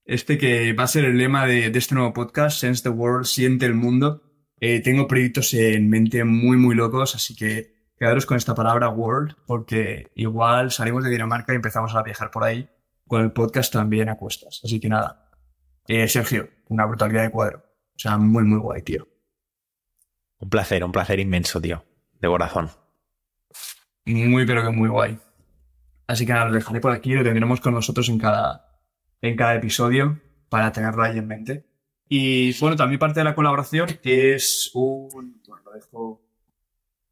Este 0.06 0.38
que 0.38 0.72
va 0.72 0.86
a 0.86 0.88
ser 0.88 1.04
el 1.04 1.18
lema 1.18 1.46
de, 1.46 1.68
este 1.68 1.96
nuevo 1.96 2.14
podcast, 2.14 2.62
Sense 2.62 2.84
the 2.84 2.90
World, 2.90 3.26
siente 3.26 3.66
el 3.66 3.74
mundo. 3.74 4.24
Eh, 4.62 4.82
tengo 4.82 5.06
proyectos 5.06 5.54
en 5.54 5.90
mente 5.90 6.24
muy, 6.24 6.56
muy 6.56 6.76
locos, 6.76 7.14
así 7.14 7.36
que 7.36 7.74
quedaros 7.98 8.26
con 8.26 8.38
esta 8.38 8.56
palabra 8.56 8.88
world, 8.88 9.36
porque 9.46 10.12
igual 10.16 10.72
salimos 10.72 11.04
de 11.04 11.10
Dinamarca 11.10 11.52
y 11.52 11.58
empezamos 11.58 11.94
a 11.94 12.04
viajar 12.04 12.32
por 12.32 12.46
ahí 12.46 12.70
con 13.06 13.22
el 13.22 13.34
podcast 13.34 13.74
también 13.74 14.08
a 14.08 14.16
cuestas. 14.16 14.62
Así 14.64 14.80
que 14.80 14.88
nada. 14.88 15.30
Eh, 15.90 16.08
Sergio, 16.08 16.48
una 16.70 16.86
brutalidad 16.86 17.24
de 17.24 17.32
cuadro. 17.32 17.66
O 17.98 18.00
sea, 18.00 18.18
muy, 18.18 18.46
muy 18.46 18.60
guay, 18.60 18.82
tío. 18.82 19.11
Un 20.42 20.50
placer, 20.50 20.84
un 20.84 20.92
placer 20.92 21.20
inmenso, 21.20 21.62
tío. 21.62 21.86
De 22.20 22.28
corazón. 22.28 22.70
Muy, 24.06 24.46
pero 24.46 24.64
que 24.64 24.70
muy 24.72 24.90
guay. 24.90 25.18
Así 26.08 26.26
que 26.26 26.34
nada, 26.34 26.46
lo 26.46 26.54
dejaré 26.54 26.82
por 26.82 26.92
aquí, 26.92 27.14
lo 27.14 27.24
tendremos 27.24 27.62
con 27.62 27.74
nosotros 27.74 28.10
en 28.10 28.18
cada, 28.18 28.82
en 29.22 29.36
cada 29.36 29.56
episodio 29.56 30.20
para 30.50 30.72
tenerlo 30.72 31.04
ahí 31.04 31.20
en 31.20 31.28
mente. 31.28 31.66
Y 32.10 32.58
bueno, 32.60 32.76
también 32.76 33.00
parte 33.00 33.20
de 33.20 33.24
la 33.24 33.36
colaboración 33.36 33.88
es 34.04 34.72
un. 34.74 35.10
Bueno, 35.48 35.64
lo 35.64 35.72
dejo. 35.72 36.22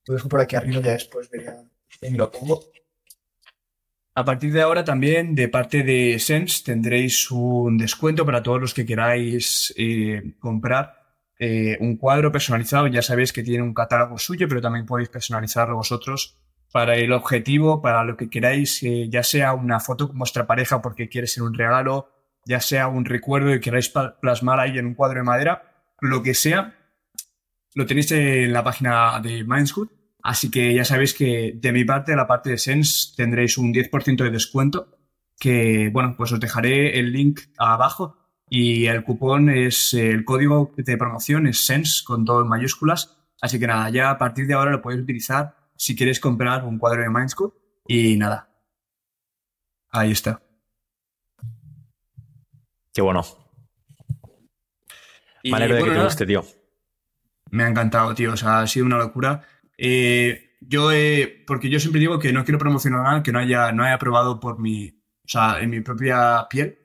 Lo 0.07 0.13
dejo 0.15 0.27
por 0.27 0.41
aquí 0.41 0.55
arriba, 0.55 0.81
ya 0.81 0.91
después 0.93 1.29
vería. 1.29 1.55
lo 2.11 2.31
pongo. 2.31 2.59
A 4.15 4.25
partir 4.25 4.51
de 4.51 4.61
ahora 4.61 4.83
también 4.83 5.35
de 5.35 5.47
parte 5.47 5.83
de 5.83 6.19
Sense 6.19 6.63
tendréis 6.65 7.29
un 7.31 7.77
descuento 7.77 8.25
para 8.25 8.43
todos 8.43 8.59
los 8.59 8.73
que 8.73 8.85
queráis 8.85 9.73
eh, 9.77 10.33
comprar 10.39 10.98
eh, 11.39 11.77
un 11.79 11.97
cuadro 11.97 12.31
personalizado. 12.31 12.87
Ya 12.87 13.01
sabéis 13.01 13.33
que 13.33 13.43
tiene 13.43 13.63
un 13.63 13.73
catálogo 13.73 14.17
suyo, 14.17 14.47
pero 14.47 14.61
también 14.61 14.85
podéis 14.85 15.09
personalizarlo 15.09 15.75
vosotros 15.75 16.37
para 16.71 16.95
el 16.95 17.11
objetivo, 17.13 17.81
para 17.81 18.03
lo 18.03 18.15
que 18.15 18.29
queráis, 18.29 18.83
eh, 18.83 19.07
ya 19.09 19.23
sea 19.23 19.53
una 19.53 19.79
foto 19.79 20.07
con 20.07 20.19
vuestra 20.19 20.45
pareja 20.45 20.81
porque 20.81 21.09
quiere 21.09 21.25
ser 21.25 21.43
un 21.43 21.55
regalo, 21.55 22.11
ya 22.45 22.59
sea 22.59 22.87
un 22.87 23.05
recuerdo 23.05 23.53
y 23.53 23.59
queráis 23.59 23.91
plasmar 24.21 24.59
ahí 24.59 24.77
en 24.77 24.85
un 24.85 24.93
cuadro 24.93 25.19
de 25.19 25.23
madera, 25.23 25.63
lo 25.99 26.21
que 26.21 26.35
sea, 26.35 26.75
lo 27.75 27.85
tenéis 27.85 28.11
en 28.11 28.53
la 28.53 28.63
página 28.63 29.19
de 29.21 29.43
Mindshood. 29.43 29.89
Así 30.21 30.51
que 30.51 30.73
ya 30.73 30.83
sabéis 30.83 31.13
que 31.13 31.53
de 31.55 31.71
mi 31.71 31.85
parte, 31.85 32.11
de 32.11 32.17
la 32.17 32.27
parte 32.27 32.49
de 32.49 32.57
Sense, 32.57 33.13
tendréis 33.15 33.57
un 33.57 33.73
10% 33.73 34.23
de 34.23 34.31
descuento. 34.31 34.97
Que 35.39 35.89
bueno, 35.93 36.15
pues 36.17 36.31
os 36.33 36.39
dejaré 36.39 36.99
el 36.99 37.13
link 37.13 37.39
abajo. 37.57 38.17
Y 38.49 38.87
el 38.87 39.03
cupón 39.03 39.49
es 39.49 39.93
el 39.93 40.25
código 40.25 40.73
de 40.75 40.97
promoción 40.97 41.47
es 41.47 41.65
Sense 41.65 42.03
con 42.03 42.25
todo 42.25 42.41
en 42.41 42.47
mayúsculas. 42.47 43.17
Así 43.41 43.59
que 43.59 43.67
nada, 43.67 43.89
ya 43.89 44.09
a 44.09 44.17
partir 44.17 44.47
de 44.47 44.53
ahora 44.53 44.71
lo 44.71 44.81
podéis 44.81 45.03
utilizar 45.03 45.55
si 45.75 45.95
quieres 45.95 46.19
comprar 46.19 46.65
un 46.65 46.77
cuadro 46.77 47.03
de 47.03 47.09
Mindscope 47.09 47.57
y 47.87 48.17
nada. 48.17 48.49
Ahí 49.91 50.11
está. 50.11 50.41
Qué 52.93 53.01
bueno. 53.01 53.23
Me 55.43 55.67
de 55.67 55.83
que 55.83 55.89
te 55.89 56.03
guste, 56.03 56.25
tío. 56.25 56.43
Me 57.51 57.63
ha 57.63 57.69
encantado, 57.69 58.13
tío. 58.13 58.33
O 58.33 58.37
sea, 58.37 58.61
ha 58.61 58.67
sido 58.67 58.85
una 58.85 58.97
locura. 58.97 59.41
Eh, 59.77 60.57
yo, 60.59 60.89
porque 61.47 61.69
yo 61.69 61.79
siempre 61.79 62.01
digo 62.01 62.19
que 62.19 62.33
no 62.33 62.43
quiero 62.43 62.59
promocionar 62.59 63.03
nada 63.03 63.23
que 63.23 63.31
no 63.31 63.39
haya, 63.39 63.71
no 63.71 63.83
haya 63.83 63.97
probado 63.97 64.39
por 64.39 64.59
mi, 64.59 64.89
o 64.89 65.27
sea, 65.27 65.61
en 65.61 65.69
mi 65.69 65.79
propia 65.81 66.45
piel. 66.49 66.78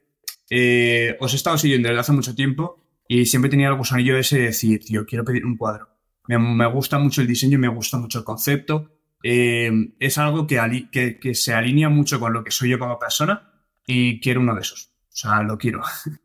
Eh, 0.51 1.17
os 1.21 1.33
he 1.33 1.37
estado 1.37 1.59
siguiendo 1.59 1.89
desde 1.89 2.01
hace 2.01 2.13
mucho 2.13 2.35
tiempo 2.35 2.83
y 3.09 3.27
siempre 3.27 3.51
tenía 3.51 3.69
el 3.69 3.75
gusanillo 3.75 4.17
ese 4.17 4.39
de 4.39 4.45
decir, 4.45 4.85
tío, 4.85 5.05
quiero 5.07 5.25
pedir 5.25 5.45
un 5.45 5.57
cuadro. 5.57 5.89
Me, 6.27 6.67
gusta 6.67 6.99
mucho 6.99 7.21
el 7.21 7.27
diseño, 7.27 7.59
me 7.59 7.69
gusta 7.69 7.99
mucho 7.99 8.19
el 8.19 8.25
concepto. 8.25 8.91
Eh, 9.23 9.71
es 9.99 10.19
algo 10.19 10.47
que, 10.47 11.19
que, 11.21 11.35
se 11.35 11.55
alinea 11.55 11.89
mucho 11.89 12.19
con 12.19 12.33
lo 12.33 12.45
que 12.45 12.51
soy 12.51 12.71
yo 12.71 12.79
como 12.79 12.99
persona 12.99 13.53
y 13.87 14.21
quiero 14.21 14.41
uno 14.41 14.55
de 14.55 14.63
esos. 14.63 14.93
O 15.09 15.17
sea, 15.17 15.43
lo 15.43 15.59
quiero. 15.59 15.83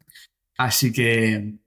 Así 0.57 0.91
que, 0.91 1.59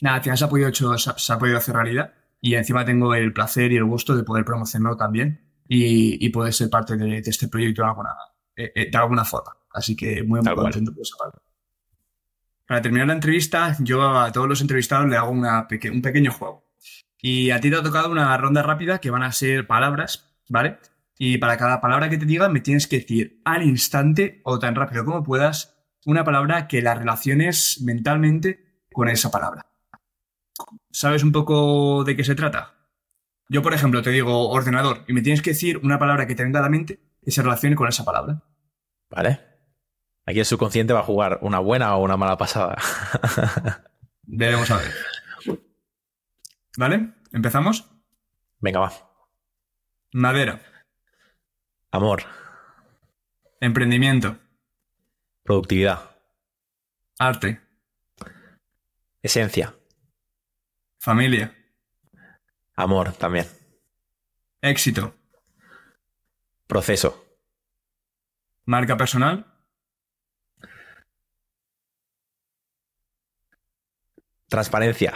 nada, 0.00 0.20
que 0.20 0.36
se 0.36 0.44
ha, 0.44 0.48
podido 0.48 0.68
hecho, 0.68 0.96
se, 0.96 1.32
ha, 1.32 1.38
podido 1.38 1.58
hacer 1.58 1.74
realidad 1.74 2.14
y 2.40 2.54
encima 2.54 2.84
tengo 2.84 3.14
el 3.14 3.32
placer 3.32 3.72
y 3.72 3.76
el 3.76 3.84
gusto 3.84 4.16
de 4.16 4.22
poder 4.22 4.44
promocionarlo 4.44 4.96
también 4.96 5.48
y, 5.66 6.28
poder 6.30 6.52
ser 6.52 6.70
parte 6.70 6.96
de, 6.96 7.18
este 7.18 7.48
proyecto 7.48 7.82
de 7.82 7.88
alguna, 7.88 8.10
eh, 8.56 8.72
eh, 8.74 8.90
de 8.90 8.98
alguna 8.98 9.24
forma. 9.24 9.52
Así 9.72 9.96
que 9.96 10.22
muy, 10.22 10.40
muy 10.40 10.54
contento 10.54 10.92
por 10.92 11.02
esa 11.02 11.16
parte. 11.18 11.47
Para 12.68 12.82
terminar 12.82 13.06
la 13.06 13.14
entrevista, 13.14 13.74
yo 13.80 14.18
a 14.18 14.30
todos 14.30 14.46
los 14.46 14.60
entrevistados 14.60 15.08
le 15.08 15.16
hago 15.16 15.30
un 15.30 16.02
pequeño 16.02 16.30
juego. 16.30 16.70
Y 17.18 17.50
a 17.50 17.60
ti 17.60 17.70
te 17.70 17.76
ha 17.76 17.82
tocado 17.82 18.10
una 18.10 18.36
ronda 18.36 18.62
rápida 18.62 19.00
que 19.00 19.10
van 19.10 19.22
a 19.22 19.32
ser 19.32 19.66
palabras, 19.66 20.36
¿vale? 20.50 20.78
Y 21.18 21.38
para 21.38 21.56
cada 21.56 21.80
palabra 21.80 22.10
que 22.10 22.18
te 22.18 22.26
diga 22.26 22.50
me 22.50 22.60
tienes 22.60 22.86
que 22.86 22.98
decir 22.98 23.40
al 23.46 23.62
instante 23.62 24.42
o 24.44 24.58
tan 24.58 24.74
rápido 24.74 25.06
como 25.06 25.22
puedas 25.22 25.78
una 26.04 26.24
palabra 26.24 26.68
que 26.68 26.82
la 26.82 26.94
relaciones 26.94 27.80
mentalmente 27.80 28.84
con 28.92 29.08
esa 29.08 29.30
palabra. 29.30 29.64
¿Sabes 30.90 31.24
un 31.24 31.32
poco 31.32 32.04
de 32.04 32.16
qué 32.16 32.22
se 32.22 32.34
trata? 32.34 32.74
Yo, 33.48 33.62
por 33.62 33.72
ejemplo, 33.72 34.02
te 34.02 34.10
digo 34.10 34.50
ordenador 34.50 35.04
y 35.08 35.14
me 35.14 35.22
tienes 35.22 35.40
que 35.40 35.50
decir 35.50 35.80
una 35.82 35.98
palabra 35.98 36.26
que 36.26 36.34
te 36.34 36.44
venga 36.44 36.58
a 36.58 36.62
la 36.62 36.68
mente 36.68 37.00
que 37.24 37.30
se 37.30 37.42
relacione 37.42 37.76
con 37.76 37.88
esa 37.88 38.04
palabra. 38.04 38.42
Vale. 39.08 39.40
Aquí 40.28 40.40
el 40.40 40.44
subconsciente 40.44 40.92
va 40.92 41.00
a 41.00 41.04
jugar 41.04 41.38
una 41.40 41.58
buena 41.58 41.96
o 41.96 42.04
una 42.04 42.18
mala 42.18 42.36
pasada. 42.36 42.76
Veremos 44.24 44.70
a 44.70 44.76
ver. 44.76 44.92
¿Vale? 46.76 47.14
¿Empezamos? 47.32 47.90
Venga, 48.58 48.80
va. 48.80 48.92
Madera. 50.12 50.60
Amor. 51.90 52.24
Emprendimiento. 53.58 54.36
Productividad. 55.44 56.10
Arte. 57.18 57.62
Esencia. 59.22 59.74
Familia. 61.00 61.56
Amor 62.76 63.14
también. 63.14 63.46
Éxito. 64.60 65.14
Proceso. 66.66 67.24
Marca 68.66 68.98
personal. 68.98 69.57
Transparencia. 74.48 75.12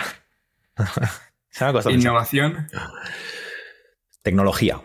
Innovación. 1.91 2.69
Tecnología. 4.23 4.81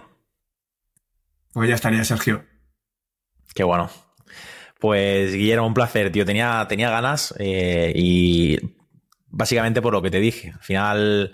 Pues 1.53 1.69
ya 1.69 1.75
estaría, 1.75 2.03
Sergio. 2.03 2.45
Qué 3.53 3.63
bueno. 3.63 3.89
Pues 4.79 5.34
Guillermo, 5.34 5.65
un 5.65 5.73
placer, 5.73 6.11
tío. 6.11 6.26
Tenía, 6.26 6.65
tenía 6.69 6.89
ganas 6.89 7.34
eh, 7.39 7.91
y 7.95 8.57
básicamente 9.27 9.81
por 9.81 9.93
lo 9.93 10.01
que 10.01 10.11
te 10.11 10.19
dije. 10.19 10.51
Al 10.51 10.63
final, 10.63 11.31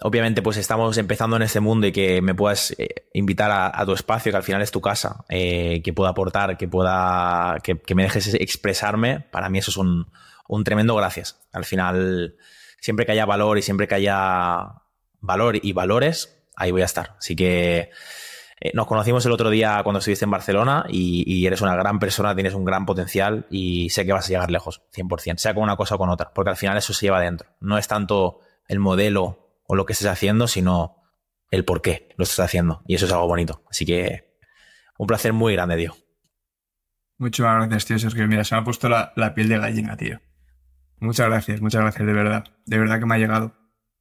obviamente, 0.00 0.42
pues 0.42 0.56
estamos 0.56 0.98
empezando 0.98 1.36
en 1.36 1.42
este 1.42 1.60
mundo 1.60 1.86
y 1.86 1.92
que 1.92 2.20
me 2.20 2.34
puedas 2.34 2.74
eh, 2.78 3.06
invitar 3.14 3.50
a, 3.50 3.84
tu 3.86 3.92
espacio, 3.92 4.30
que 4.32 4.36
al 4.36 4.42
final 4.42 4.62
es 4.62 4.70
tu 4.70 4.80
casa, 4.80 5.24
eh, 5.28 5.80
que 5.82 5.92
pueda 5.92 6.10
aportar, 6.10 6.58
que 6.58 6.68
pueda, 6.68 7.56
que, 7.62 7.94
me 7.94 8.02
dejes 8.02 8.34
expresarme. 8.34 9.20
Para 9.20 9.48
mí 9.48 9.58
eso 9.58 9.70
es 9.70 9.76
un, 9.76 10.06
un 10.50 10.64
tremendo 10.64 10.96
gracias. 10.96 11.40
Al 11.52 11.64
final 11.64 12.34
siempre 12.80 13.06
que 13.06 13.12
haya 13.12 13.24
valor 13.24 13.56
y 13.58 13.62
siempre 13.62 13.86
que 13.86 13.94
haya 13.94 14.82
valor 15.20 15.56
y 15.62 15.72
valores, 15.72 16.42
ahí 16.56 16.72
voy 16.72 16.82
a 16.82 16.86
estar. 16.86 17.14
Así 17.18 17.36
que 17.36 17.90
eh, 18.60 18.72
nos 18.74 18.86
conocimos 18.88 19.24
el 19.26 19.32
otro 19.32 19.48
día 19.48 19.80
cuando 19.84 20.00
estuviste 20.00 20.24
en 20.24 20.32
Barcelona 20.32 20.86
y, 20.88 21.46
eres 21.46 21.60
una 21.60 21.76
gran 21.76 22.00
persona, 22.00 22.34
tienes 22.34 22.54
un 22.54 22.64
gran 22.64 22.84
potencial 22.84 23.46
y 23.48 23.90
sé 23.90 24.04
que 24.04 24.12
vas 24.12 24.26
a 24.26 24.28
llegar 24.28 24.50
lejos, 24.50 24.82
100%, 24.92 25.38
sea 25.38 25.54
con 25.54 25.62
una 25.62 25.76
cosa 25.76 25.94
o 25.94 25.98
con 25.98 26.10
otra, 26.10 26.32
porque 26.34 26.50
al 26.50 26.56
final 26.56 26.76
eso 26.76 26.92
se 26.92 27.06
lleva 27.06 27.20
dentro. 27.20 27.48
No 27.60 27.78
es 27.78 27.86
tanto 27.86 28.40
el 28.66 28.80
modelo 28.80 29.54
o 29.66 29.76
lo 29.76 29.86
que 29.86 29.92
estés 29.92 30.08
haciendo, 30.08 30.48
sino 30.48 30.96
el 31.52 31.64
por 31.64 31.80
qué 31.80 32.08
lo 32.16 32.24
estás 32.24 32.40
haciendo. 32.40 32.82
Y 32.88 32.96
eso 32.96 33.06
es 33.06 33.12
algo 33.12 33.28
bonito. 33.28 33.62
Así 33.70 33.86
que 33.86 34.34
un 34.98 35.06
placer 35.06 35.32
muy 35.32 35.52
grande, 35.52 35.76
tío. 35.76 35.94
Muchas 37.18 37.46
gracias, 37.46 37.84
tío 37.84 37.98
Sergio. 38.00 38.26
Mira, 38.26 38.42
se 38.42 38.56
me 38.56 38.62
ha 38.62 38.64
puesto 38.64 38.88
la 38.88 39.34
piel 39.34 39.48
de 39.48 39.58
gallina, 39.58 39.96
tío. 39.96 40.20
Muchas 41.00 41.28
gracias, 41.28 41.60
muchas 41.60 41.80
gracias, 41.82 42.06
de 42.06 42.12
verdad. 42.12 42.44
De 42.66 42.78
verdad 42.78 42.98
que 42.98 43.06
me 43.06 43.14
ha 43.14 43.18
llegado. 43.18 43.54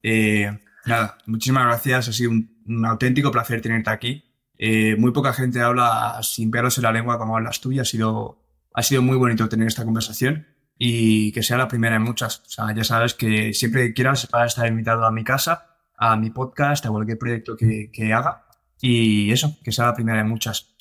Eh, 0.04 0.52
Nada, 0.86 1.18
muchísimas 1.26 1.66
gracias. 1.66 2.08
Ha 2.08 2.14
sido 2.14 2.32
un, 2.32 2.86
auténtico 2.86 3.32
placer 3.32 3.62
tenerte 3.62 3.90
aquí. 3.90 4.24
Eh, 4.58 4.96
muy 4.98 5.12
poca 5.12 5.34
gente 5.34 5.62
habla 5.62 6.20
sin 6.22 6.52
pelos 6.52 6.78
en 6.78 6.84
la 6.84 6.92
lengua 6.92 7.18
como 7.18 7.38
hablas 7.38 7.62
tú 7.62 7.72
y 7.72 7.80
ha 7.80 7.86
sido, 7.86 8.44
ha 8.74 8.84
sido 8.84 9.02
muy 9.02 9.16
bonito 9.16 9.48
tener 9.48 9.68
esta 9.68 9.86
conversación 9.86 10.48
y 10.78 11.32
que 11.32 11.44
sea 11.44 11.58
la 11.58 11.68
primera 11.68 11.94
de 11.94 12.00
muchas. 12.00 12.40
O 12.40 12.50
sea, 12.50 12.74
ya 12.74 12.84
sabes 12.84 13.14
que 13.14 13.54
siempre 13.54 13.88
que 13.88 13.94
quieras 13.94 14.28
vas 14.32 14.42
a 14.42 14.46
estar 14.46 14.68
invitado 14.68 15.06
a 15.06 15.12
mi 15.12 15.24
casa, 15.24 15.68
a 15.98 16.16
mi 16.16 16.30
podcast, 16.32 16.86
a 16.86 16.90
cualquier 16.90 17.18
proyecto 17.18 17.56
que, 17.56 17.92
que 17.92 18.14
haga 18.14 18.46
y 18.82 19.32
eso, 19.32 19.58
que 19.64 19.72
sea 19.72 19.86
la 19.86 19.94
primera 19.94 20.18
de 20.18 20.24
muchas. 20.24 20.76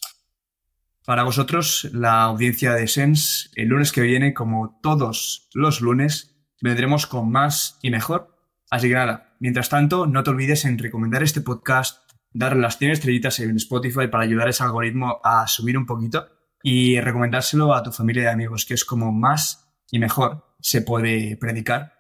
Para 1.09 1.23
vosotros, 1.23 1.89
la 1.95 2.25
audiencia 2.25 2.75
de 2.75 2.87
Sense, 2.87 3.49
el 3.55 3.69
lunes 3.69 3.93
que 3.93 4.03
viene, 4.03 4.35
como 4.35 4.79
todos 4.83 5.49
los 5.55 5.81
lunes, 5.81 6.37
vendremos 6.61 7.07
con 7.07 7.33
más 7.33 7.79
y 7.81 7.91
mejor. 7.91 8.37
Así 8.71 8.89
que 8.89 8.95
nada, 8.95 9.35
mientras 9.41 9.71
tanto, 9.71 10.07
no 10.07 10.23
te 10.23 10.29
olvides 10.29 10.67
en 10.67 10.77
recomendar 10.77 11.23
este 11.23 11.41
podcast, 11.41 12.13
darle 12.35 12.61
las 12.61 12.77
100 12.77 12.91
estrellitas 12.91 13.41
en 13.41 13.57
Spotify 13.57 14.09
para 14.09 14.25
ayudar 14.25 14.49
a 14.49 14.51
ese 14.51 14.65
algoritmo 14.65 15.19
a 15.25 15.47
subir 15.47 15.79
un 15.79 15.87
poquito 15.87 16.29
y 16.63 17.01
recomendárselo 17.01 17.73
a 17.73 17.83
tu 17.83 17.91
familia 17.91 18.25
y 18.25 18.27
amigos, 18.27 18.67
que 18.67 18.75
es 18.75 18.85
como 18.85 19.11
más 19.11 19.67
y 19.91 19.99
mejor 20.01 20.57
se 20.61 20.83
puede 20.83 21.39
predicar 21.39 21.95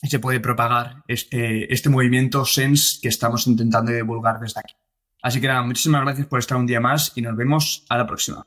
y 0.00 0.06
se 0.06 0.20
puede 0.20 0.38
propagar 0.38 1.02
este, 1.08 1.74
este 1.74 1.90
movimiento 1.90 2.44
Sense 2.44 3.00
que 3.02 3.08
estamos 3.08 3.44
intentando 3.48 3.90
divulgar 3.90 4.38
desde 4.38 4.60
aquí. 4.60 4.74
Así 5.20 5.40
que 5.40 5.48
nada, 5.48 5.62
muchísimas 5.62 6.02
gracias 6.02 6.28
por 6.28 6.38
estar 6.38 6.56
un 6.56 6.66
día 6.66 6.80
más 6.80 7.10
y 7.16 7.22
nos 7.22 7.34
vemos 7.34 7.86
a 7.88 7.98
la 7.98 8.06
próxima. 8.06 8.46